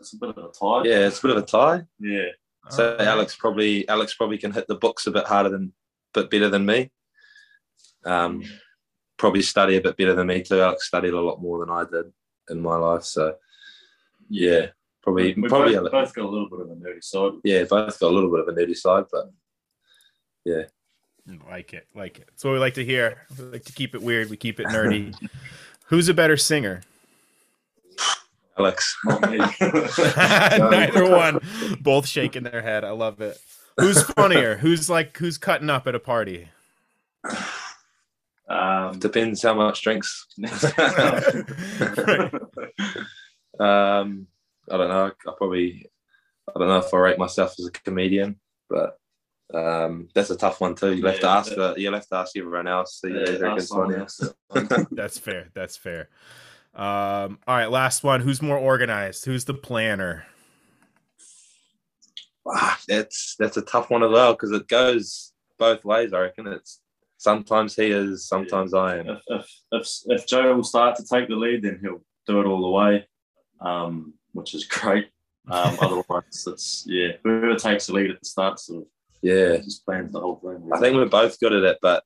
it's 0.00 0.12
a 0.12 0.18
bit 0.18 0.30
of 0.30 0.38
a 0.38 0.48
tie. 0.48 0.82
yeah, 0.84 1.06
it's 1.06 1.18
a 1.18 1.22
bit 1.22 1.36
of 1.36 1.42
a 1.42 1.46
tie. 1.46 1.84
Yeah. 1.98 2.28
So 2.70 2.92
Alright. 2.92 3.06
Alex 3.06 3.36
probably 3.36 3.88
Alex 3.88 4.14
probably 4.14 4.38
can 4.38 4.52
hit 4.52 4.66
the 4.68 4.74
books 4.74 5.06
a 5.06 5.10
bit 5.10 5.26
harder 5.26 5.50
than, 5.50 5.72
but 6.12 6.30
better 6.30 6.48
than 6.48 6.66
me. 6.66 6.90
Um, 8.04 8.42
probably 9.16 9.42
study 9.42 9.76
a 9.76 9.80
bit 9.80 9.96
better 9.96 10.14
than 10.14 10.26
me 10.26 10.42
too. 10.42 10.60
Alex 10.60 10.86
studied 10.86 11.14
a 11.14 11.20
lot 11.20 11.40
more 11.40 11.60
than 11.60 11.70
I 11.70 11.84
did 11.84 12.12
in 12.50 12.60
my 12.60 12.76
life. 12.76 13.04
So 13.04 13.36
yeah, 14.28 14.66
probably 15.02 15.34
we 15.34 15.48
probably 15.48 15.74
both, 15.74 15.92
both 15.92 16.14
got 16.14 16.24
a 16.24 16.28
little 16.28 16.48
bit 16.48 16.60
of 16.60 16.70
a 16.70 16.74
nerdy 16.74 17.02
side. 17.02 17.32
yeah, 17.44 17.64
both 17.64 17.98
got 17.98 18.10
a 18.10 18.14
little 18.14 18.30
bit 18.30 18.40
of 18.40 18.48
a 18.48 18.52
nerdy 18.52 18.76
side, 18.76 19.04
but 19.10 19.30
yeah. 20.44 20.62
Like 21.48 21.72
it, 21.72 21.88
like 21.94 22.18
it. 22.18 22.26
That's 22.28 22.44
what 22.44 22.52
we 22.52 22.58
like 22.58 22.74
to 22.74 22.84
hear. 22.84 23.26
We 23.36 23.44
like 23.46 23.64
to 23.64 23.72
keep 23.72 23.96
it 23.96 24.02
weird. 24.02 24.30
We 24.30 24.36
keep 24.36 24.60
it 24.60 24.66
nerdy. 24.66 25.12
Who's 25.86 26.08
a 26.08 26.14
better 26.14 26.36
singer? 26.36 26.82
Alex. 28.58 28.96
Neither 30.08 31.10
one. 31.10 31.40
Both 31.80 32.06
shaking 32.06 32.42
their 32.42 32.62
head. 32.62 32.84
I 32.84 32.90
love 32.90 33.20
it. 33.20 33.38
Who's 33.78 34.02
funnier? 34.02 34.56
Who's 34.56 34.88
like 34.88 35.16
who's 35.18 35.38
cutting 35.38 35.70
up 35.70 35.86
at 35.86 35.94
a 35.94 36.00
party? 36.00 36.48
um, 38.48 38.98
Depends 38.98 39.42
how 39.42 39.54
much 39.54 39.82
drinks. 39.82 40.26
um, 43.58 44.26
I 44.70 44.76
don't 44.76 44.88
know. 44.88 45.10
I 45.26 45.32
probably 45.36 45.90
I 46.54 46.58
don't 46.58 46.68
know 46.68 46.78
if 46.78 46.92
I 46.94 46.96
rate 46.96 47.18
myself 47.18 47.54
as 47.58 47.66
a 47.66 47.70
comedian, 47.70 48.38
but 48.70 48.98
um, 49.52 50.08
that's 50.14 50.30
a 50.30 50.36
tough 50.36 50.60
one 50.60 50.74
too. 50.74 50.94
You'll 50.94 51.08
have 51.08 51.20
to 51.20 51.26
Yeah, 51.26 51.36
ask 51.36 51.54
the, 51.54 51.74
you'll 51.76 51.94
have 51.94 52.06
to 52.08 52.16
ask 52.16 52.36
everyone 52.36 52.68
else. 52.68 53.00
So 53.00 53.08
Yeah, 53.08 53.30
yeah, 53.30 53.54
ask 53.54 53.74
else. 53.74 54.20
That's 54.90 55.18
fair. 55.18 55.48
That's 55.54 55.76
fair. 55.76 56.08
Um, 56.76 57.38
all 57.48 57.56
right, 57.56 57.70
last 57.70 58.04
one. 58.04 58.20
Who's 58.20 58.42
more 58.42 58.58
organized? 58.58 59.24
Who's 59.24 59.46
the 59.46 59.54
planner? 59.54 60.26
Ah, 62.46 62.78
that's 62.86 63.34
that's 63.38 63.56
a 63.56 63.62
tough 63.62 63.90
one 63.90 64.02
as 64.02 64.10
well 64.10 64.34
because 64.34 64.52
it 64.52 64.68
goes 64.68 65.32
both 65.58 65.84
ways. 65.86 66.12
I 66.12 66.20
reckon 66.20 66.46
it's 66.46 66.82
sometimes 67.16 67.74
he 67.74 67.86
is, 67.86 68.28
sometimes 68.28 68.74
I 68.74 68.98
am. 68.98 69.08
if, 69.08 69.20
if 69.28 69.46
if 69.72 69.88
if 70.06 70.26
Joe 70.26 70.54
will 70.54 70.62
start 70.62 70.96
to 70.96 71.04
take 71.04 71.28
the 71.28 71.34
lead, 71.34 71.62
then 71.62 71.78
he'll 71.80 72.04
do 72.26 72.40
it 72.40 72.46
all 72.46 72.60
the 72.60 72.68
way, 72.68 73.08
um, 73.60 74.12
which 74.32 74.54
is 74.54 74.64
great. 74.66 75.08
Um, 75.50 75.78
otherwise, 75.80 76.44
it's 76.46 76.84
yeah, 76.86 77.12
whoever 77.24 77.56
takes 77.56 77.86
the 77.86 77.94
lead 77.94 78.10
at 78.10 78.20
the 78.20 78.28
start 78.28 78.60
sort 78.60 78.82
of 78.82 78.88
Yeah, 79.22 79.56
just 79.56 79.84
plans 79.86 80.12
the 80.12 80.20
whole 80.20 80.36
thing. 80.36 80.68
I 80.74 80.78
think 80.78 80.94
we're 80.94 81.06
both 81.06 81.40
good 81.40 81.54
at 81.54 81.64
it, 81.64 81.78
but 81.80 82.04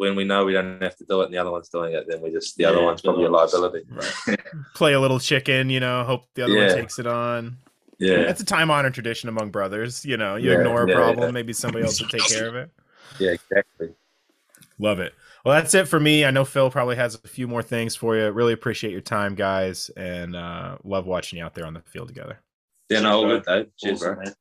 when 0.00 0.16
we 0.16 0.24
know 0.24 0.46
we 0.46 0.54
don't 0.54 0.82
have 0.82 0.96
to 0.96 1.04
do 1.04 1.20
it 1.20 1.26
and 1.26 1.34
the 1.34 1.36
other 1.38 1.50
one's 1.50 1.68
doing 1.68 1.92
it, 1.92 2.06
then 2.08 2.22
we 2.22 2.30
just 2.30 2.56
the 2.56 2.64
other 2.64 2.78
Yeah, 2.78 2.84
one's 2.84 3.02
probably 3.02 3.26
a 3.26 3.28
the 3.28 3.36
other 3.36 3.58
liability. 3.58 3.86
Play 4.74 4.94
a 4.94 5.00
little 5.00 5.20
chicken, 5.20 5.68
you 5.68 5.78
know, 5.78 6.04
hope 6.04 6.22
the 6.34 6.42
other 6.42 6.54
Yeah. 6.54 6.66
one 6.68 6.74
takes 6.74 6.98
it 6.98 7.06
on. 7.06 7.58
Yeah, 7.98 8.24
That's 8.24 8.40
a 8.40 8.46
time 8.46 8.70
honored 8.70 8.94
tradition 8.94 9.28
among 9.28 9.50
brothers. 9.50 10.06
You 10.06 10.16
know, 10.16 10.36
you 10.36 10.52
Yeah, 10.52 10.58
ignore 10.60 10.84
a 10.84 10.88
yeah, 10.88 10.94
problem, 10.94 11.26
yeah. 11.28 11.32
maybe 11.32 11.52
somebody 11.52 11.84
else 11.84 12.00
will 12.00 12.08
take 12.08 12.24
care 12.24 12.48
of 12.48 12.54
it. 12.56 12.70
yeah, 13.18 13.32
exactly. 13.32 13.90
Love 14.78 15.00
it. 15.00 15.12
Well, 15.44 15.54
that's 15.54 15.74
it 15.74 15.86
for 15.86 16.00
me. 16.00 16.24
I 16.24 16.30
know 16.30 16.46
Phil 16.46 16.70
probably 16.70 16.96
has 16.96 17.14
a 17.22 17.28
few 17.28 17.46
more 17.46 17.62
things 17.62 17.94
for 17.94 18.16
you. 18.16 18.30
Really 18.30 18.54
appreciate 18.54 18.92
your 18.92 19.02
time, 19.02 19.34
guys, 19.34 19.90
and 19.98 20.34
uh, 20.34 20.78
love 20.82 21.04
watching 21.04 21.38
you 21.38 21.44
out 21.44 21.52
there 21.54 21.66
on 21.66 21.74
the 21.74 21.82
field 21.82 22.08
together. 22.08 22.40
Yeah, 22.88 23.00
no, 23.00 23.10
all 23.12 23.26
good 23.26 23.44
though. 23.44 23.66
Cheers, 23.76 24.00
Awesome, 24.00 24.14
bro. 24.14 24.24
man. 24.24 24.34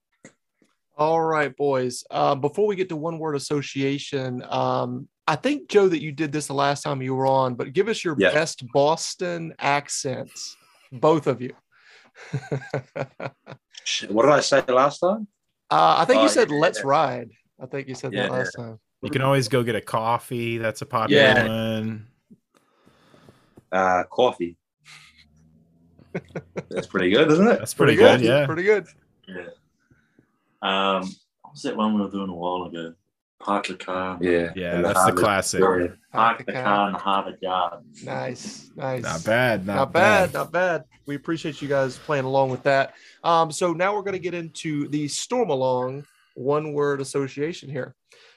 All 0.97 1.21
right, 1.21 1.55
boys. 1.55 2.05
Uh, 2.11 2.35
before 2.35 2.67
we 2.67 2.75
get 2.77 2.87
to 2.89 2.95
one 2.95 3.19
word 3.19 3.35
association, 3.35 4.43
um, 4.49 5.07
I 5.29 5.35
think 5.35 5.69
Joe 5.69 5.87
that 5.87 6.01
you 6.01 6.11
did 6.11 6.31
this 6.31 6.47
the 6.47 6.55
last 6.55 6.81
time 6.81 7.03
you 7.03 7.13
were 7.13 7.27
on, 7.27 7.53
but 7.53 7.71
give 7.71 7.87
us 7.87 8.03
your 8.03 8.15
Yeah. 8.17 8.31
best 8.31 8.65
Boston 8.73 9.53
accents, 9.59 10.57
both 10.91 11.27
of 11.27 11.39
you. 11.39 11.53
uh, 12.95 13.29
What 14.09 14.23
did 14.23 14.31
I 14.31 14.39
say 14.39 14.63
last 14.67 14.97
time? 14.99 15.27
I 15.69 16.03
think 16.05 16.21
Oh, 16.21 16.23
you 16.23 16.29
said 16.29 16.49
yeah, 16.49 16.57
"Let's 16.57 16.79
yeah. 16.79 16.87
ride." 16.87 17.29
I 17.61 17.67
think 17.67 17.87
you 17.87 17.93
said 17.93 18.11
that 18.13 18.17
Yeah. 18.17 18.31
last 18.31 18.53
time. 18.53 18.79
You 19.03 19.11
can 19.11 19.21
always 19.21 19.47
go 19.47 19.61
get 19.61 19.75
a 19.75 19.81
coffee. 19.81 20.57
That's 20.57 20.81
a 20.81 20.87
popular 20.87 21.21
Yeah. 21.21 21.47
one. 21.47 22.07
Uh, 23.71 24.03
coffee. 24.09 24.57
That's 26.71 26.87
pretty 26.87 27.11
good, 27.11 27.29
isn't 27.31 27.47
it? 27.47 27.59
That's 27.59 27.75
pretty, 27.75 27.95
good. 27.95 28.21
Yeah. 28.21 28.47
Pretty 28.47 28.63
good. 28.63 28.87
Yeah. 29.27 29.49
Um, 30.63 31.03
what 31.43 31.53
was 31.53 31.61
that 31.61 31.77
one 31.77 31.93
we 31.93 32.01
were 32.01 32.09
doing 32.09 32.29
a 32.31 32.35
while 32.35 32.63
ago? 32.63 32.95
Park 33.39 33.67
the 33.67 33.75
car. 33.75 34.17
Yeah, 34.21 34.51
Yeah, 34.55 34.75
And 34.75 34.85
that's 34.85 34.95
the 34.95 34.99
Harvard 35.03 35.19
classic. 35.19 35.59
story. 35.59 35.91
Park 36.11 36.45
the 36.45 36.51
car 36.51 36.87
in 36.87 36.93
the 36.93 36.99
Harvard 36.99 37.37
Yard. 37.41 37.79
Nice, 38.03 38.69
nice. 38.75 39.03
Not 39.03 39.23
bad. 39.23 39.65
Not, 39.65 39.75
not 39.75 39.93
bad, 39.93 40.33
not 40.33 40.51
bad. 40.51 40.83
We 41.05 41.15
appreciate 41.15 41.61
you 41.61 41.67
guys 41.69 41.97
playing 41.97 42.25
along 42.25 42.49
with 42.49 42.63
that. 42.63 42.95
Um, 43.23 43.51
so 43.51 43.71
now 43.73 43.95
we're 43.95 44.01
going 44.03 44.13
to 44.13 44.19
get 44.19 44.33
into 44.33 44.87
the 44.89 45.05
Stormalong 45.05 46.03
one 46.35 46.73
word 46.73 46.99
association 47.01 47.69
here. 47.69 47.95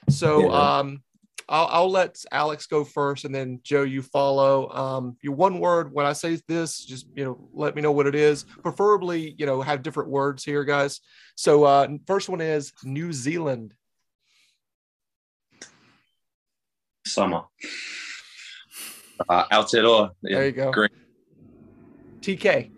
So 0.09 0.49
Yeah. 0.51 0.77
um, 0.79 1.03
I'll, 1.49 1.67
I'll 1.69 1.91
let 1.91 2.23
Alex 2.31 2.67
go 2.67 2.85
first, 2.85 3.25
and 3.25 3.35
then 3.35 3.59
Joe, 3.63 3.83
you 3.83 4.01
follow. 4.01 4.69
Um, 4.69 5.17
your 5.21 5.35
one 5.35 5.59
word. 5.59 5.91
When 5.91 6.05
I 6.05 6.13
say 6.13 6.39
this, 6.47 6.85
just 6.85 7.07
you 7.13 7.25
know, 7.25 7.49
let 7.53 7.75
me 7.75 7.81
know 7.81 7.91
what 7.91 8.07
it 8.07 8.15
is. 8.15 8.45
Preferably, 8.61 9.35
you 9.37 9.45
know, 9.45 9.61
have 9.61 9.83
different 9.83 10.09
words 10.09 10.45
here, 10.45 10.63
guys. 10.63 11.01
So 11.35 11.65
uh, 11.65 11.89
first 12.07 12.29
one 12.29 12.39
is 12.39 12.71
New 12.85 13.11
Zealand. 13.11 13.73
Summer. 17.05 17.43
Uh, 19.29 19.45
Aotearoa. 19.51 20.11
There 20.21 20.45
you 20.45 20.51
go. 20.51 20.71
Green. 20.71 20.89
TK. 22.21 22.71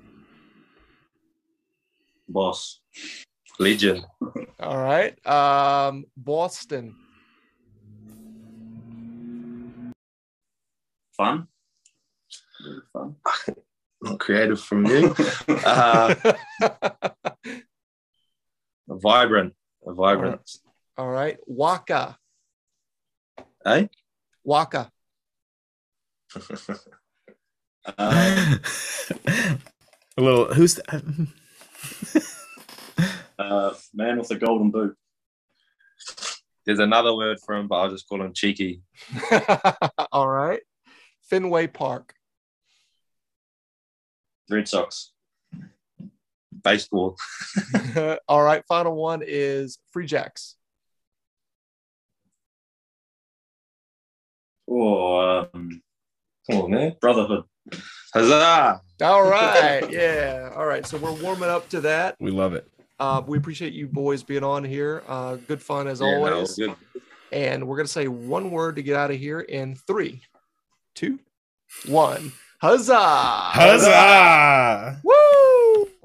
Boss. 2.28 2.82
Legend. 3.60 4.06
All 4.60 4.78
right. 4.78 5.26
Um, 5.26 6.06
Boston. 6.18 6.96
Fun. 11.16 11.48
Really 12.66 12.82
fun. 12.92 13.16
Not 14.02 14.20
creative 14.20 14.60
from 14.60 14.86
you. 14.86 15.16
uh, 15.48 16.16
vibrant. 18.88 19.54
A 19.88 19.94
vibrant. 19.94 20.42
All 20.98 21.10
right. 21.10 21.38
Waaka. 21.48 22.18
Eh? 23.66 23.88
Waaka. 24.46 24.90
Uh, 27.98 28.56
a 30.18 30.22
little. 30.22 30.54
Who's 30.54 30.76
the, 30.76 31.28
uh, 33.40 33.74
man 33.94 34.18
with 34.18 34.28
the 34.28 34.38
golden 34.38 34.72
boot. 34.72 34.96
There's 36.66 36.80
another 36.80 37.16
word 37.16 37.40
for 37.46 37.56
him, 37.56 37.68
but 37.68 37.76
I'll 37.76 37.92
just 37.92 38.08
call 38.10 38.22
him 38.22 38.34
cheeky. 38.34 38.82
All 40.12 40.28
right. 40.28 40.62
Fenway 41.30 41.68
Park. 41.68 42.14
Red 44.50 44.68
Sox. 44.68 45.12
Baseball. 46.64 47.18
All 48.28 48.42
right. 48.42 48.64
Final 48.68 48.96
one 48.96 49.22
is 49.26 49.78
Free 49.92 50.08
Jacks. 50.08 50.55
Or 54.68 55.50
um, 55.54 55.82
Come 56.50 56.62
on, 56.62 56.72
man. 56.72 56.96
Brotherhood. 57.02 57.44
Huzzah! 58.14 58.82
All 59.02 59.24
right. 59.28 59.90
Yeah. 59.92 60.52
All 60.56 60.66
right. 60.66 60.86
So 60.86 60.98
we're 60.98 61.12
warming 61.14 61.50
up 61.50 61.68
to 61.70 61.82
that. 61.82 62.16
we 62.20 62.32
love 62.32 62.54
it. 62.54 62.68
Uh, 63.00 63.22
we 63.26 63.38
appreciate 63.38 63.74
you 63.74 63.88
boys 63.88 64.24
being 64.24 64.44
on 64.44 64.64
here. 64.64 65.04
Uh, 65.08 65.36
good 65.36 65.62
fun 65.62 65.88
as 65.88 66.02
Yeah, 66.02 66.08
always. 66.08 66.56
good. 66.56 66.76
And 67.32 67.68
we're 67.68 67.76
going 67.76 67.88
to 67.88 67.92
say 67.92 68.08
one 68.08 68.52
word 68.52 68.76
to 68.78 68.84
get 68.84 68.96
out 68.96 69.12
of 69.12 69.18
here 69.18 69.42
in 69.42 69.76
three, 69.76 70.22
two, 70.94 71.20
one. 71.88 72.32
Huzzah! 72.62 72.96
Huzzah! 72.98 75.02
Woo! 75.04 75.14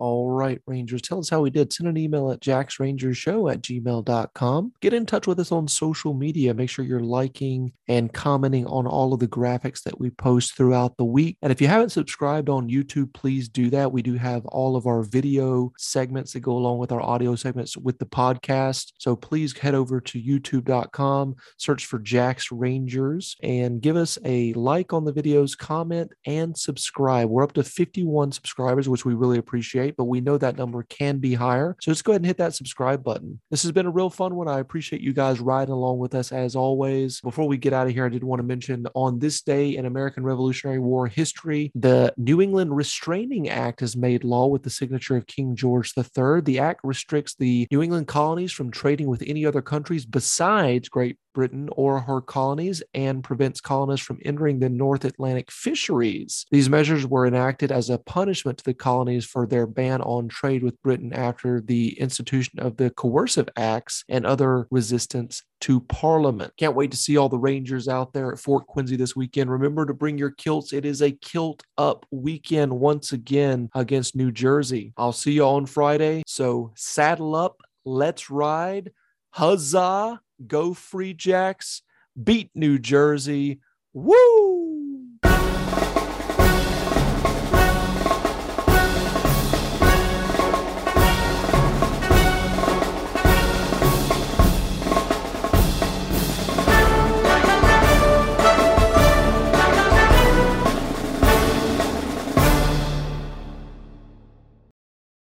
All 0.01 0.31
right, 0.31 0.61
Rangers. 0.67 1.03
Tell 1.03 1.19
us 1.19 1.29
how 1.29 1.43
we 1.43 1.51
did. 1.51 1.73
Send 1.73 1.89
an 1.89 1.99
email 1.99 2.31
at 2.31 2.41
jacksrangershow 2.41 3.53
at 3.53 3.61
gmail.com. 3.61 4.73
Get 4.81 4.95
in 4.95 5.05
touch 5.05 5.27
with 5.27 5.39
us 5.39 5.53
on 5.53 5.69
social 5.69 6.15
media. 6.15 6.55
Make 6.55 6.71
sure 6.71 6.85
you're 6.85 7.01
liking 7.01 7.73
and 7.87 8.11
commenting 8.11 8.67
on 8.67 8.87
all 8.87 9.13
of 9.13 9.21
the 9.21 9.29
graphics 9.29 9.83
that 9.83 10.01
we 10.01 10.09
post 10.09 10.57
throughout 10.57 10.97
the 10.97 11.05
week. 11.05 11.37
And 11.43 11.53
if 11.53 11.61
you 11.61 11.69
haven't 11.69 11.91
subscribed 11.91 12.49
on 12.49 12.71
YouTube, 12.71 13.13
please 13.13 13.49
do 13.49 13.69
that. 13.71 13.93
We 13.93 14.01
do 14.01 14.15
have 14.15 14.47
all 14.47 14.75
of 14.75 14.87
our 14.87 15.03
video 15.03 15.71
segments 15.77 16.33
that 16.33 16.41
go 16.41 16.53
along 16.53 16.79
with 16.79 16.93
our 16.93 17.03
audio 17.03 17.37
segments 17.37 17.77
with 17.77 17.99
the 17.99 18.07
podcast. 18.07 18.93
So 18.99 19.15
please 19.15 19.57
head 19.57 19.75
over 19.75 20.01
to 20.01 20.23
youtube.com, 20.23 21.37
search 21.59 21.85
for 21.85 21.99
Jack's 21.99 22.51
Rangers, 22.51 23.37
and 23.43 23.83
give 23.83 23.97
us 23.97 24.19
a 24.25 24.55
like 24.55 24.93
on 24.95 25.05
the 25.05 25.13
videos, 25.13 25.59
comment, 25.59 26.11
and 26.27 26.57
subscribe. 26.57 27.29
We're 27.29 27.45
up 27.45 27.53
to 27.53 27.65
51 27.65 28.33
subscribers, 28.33 28.89
which 28.89 29.05
we 29.05 29.15
really 29.15 29.39
appreciate, 29.39 29.90
but 29.97 30.05
we 30.05 30.21
know 30.21 30.39
that 30.39 30.57
number 30.57 30.83
can 30.85 31.19
be 31.19 31.35
higher. 31.35 31.77
So 31.81 31.93
just 31.93 32.05
go 32.05 32.13
ahead 32.13 32.23
and 32.23 32.27
hit 32.27 32.39
that 32.39 32.55
subscribe 32.55 33.03
button. 33.03 33.41
This 33.51 33.63
has 33.63 33.73
been 33.73 33.87
a 33.87 33.91
real 33.91 34.11
fun 34.11 34.35
one. 34.35 34.49
I 34.49 34.61
appreciate 34.61 35.03
you 35.03 35.13
guys 35.13 35.41
riding 35.41 35.73
along 35.73 35.99
with 35.99 36.15
us 36.15 36.33
as 36.33 36.57
always. 36.57 37.21
Before 37.21 37.47
we 37.47 37.57
get 37.57 37.73
out 37.73 37.87
of 37.87 37.93
here, 37.93 38.07
I 38.07 38.11
did 38.11 38.25
want 38.25 38.41
to 38.41 38.47
mention 38.47 38.87
on 38.95 39.19
this 39.19 39.43
day 39.43 39.77
in 39.77 39.87
American 39.87 40.25
Revolutionary 40.25 40.79
War 40.79 41.07
history, 41.07 41.71
the 41.75 42.13
New 42.17 42.41
England 42.41 42.77
Restraining 42.77 43.49
Act 43.49 43.81
has 43.81 43.97
made 43.97 44.25
law 44.25 44.47
with 44.47 44.63
the 44.63 44.71
signature 44.71 45.17
of 45.17 45.27
King 45.27 45.57
George 45.57 45.93
III. 45.97 46.41
The 46.43 46.59
act 46.59 46.81
restricts 46.85 47.35
the 47.35 47.67
New 47.71 47.83
England 47.83 48.09
colonies 48.09 48.53
from 48.53 48.71
trading 48.71 49.09
with 49.09 49.23
any 49.27 49.45
other 49.47 49.63
countries 49.63 50.05
besides 50.05 50.89
Great 50.89 51.19
Britain 51.33 51.69
or 51.73 52.01
her 52.01 52.21
colonies 52.21 52.83
and 52.95 53.23
prevents 53.23 53.61
colonists 53.61 54.05
from 54.05 54.19
entering 54.25 54.59
the 54.59 54.69
North 54.69 55.05
Atlantic 55.05 55.51
fisheries. 55.51 56.47
These 56.51 56.69
measures 56.69 57.07
were 57.07 57.27
enacted 57.27 57.71
as 57.71 57.91
a 57.91 57.99
punishment 57.99 58.59
to 58.59 58.65
the 58.65 58.75
colonies 58.75 59.25
for 59.25 59.47
their 59.47 59.67
ban 59.81 60.03
on 60.03 60.29
trade 60.29 60.63
with 60.63 60.83
Britain 60.83 61.11
after 61.15 61.63
the 61.63 61.99
institution 61.99 62.59
of 62.59 62.77
the 62.77 62.91
Coercive 62.91 63.49
Acts 63.57 64.05
and 64.11 64.27
other 64.27 64.67
resistance 64.71 65.43
to 65.63 65.81
Parliament. 65.81 66.53
Can't 66.59 66.77
wait 66.77 66.91
to 66.91 66.99
see 66.99 67.17
all 67.17 67.31
the 67.31 67.39
Rangers 67.39 67.89
out 67.89 68.13
there 68.13 68.31
at 68.31 68.39
Fort 68.39 68.67
Quincy 68.67 68.97
this 68.97 69.17
weekend. 69.17 69.51
Remember 69.51 69.87
to 69.87 69.95
bring 69.95 70.19
your 70.19 70.33
kilts. 70.33 70.75
It 70.75 70.85
is 70.85 71.01
a 71.01 71.13
kilt 71.13 71.63
up 71.79 72.05
weekend 72.11 72.79
once 72.79 73.13
again 73.13 73.71
against 73.75 74.15
New 74.15 74.31
Jersey. 74.31 74.93
I'll 74.99 75.15
see 75.15 75.33
you 75.33 75.47
on 75.47 75.65
Friday. 75.65 76.25
So 76.27 76.73
saddle 76.77 77.35
up, 77.35 77.63
let's 77.87 78.29
ride. 78.29 78.93
Huzzah! 79.31 80.21
Go 80.47 80.75
Free 80.75 81.15
Jacks! 81.15 81.81
Beat 82.23 82.51
New 82.55 82.79
Jersey! 82.79 83.61
Woo! 83.95 85.09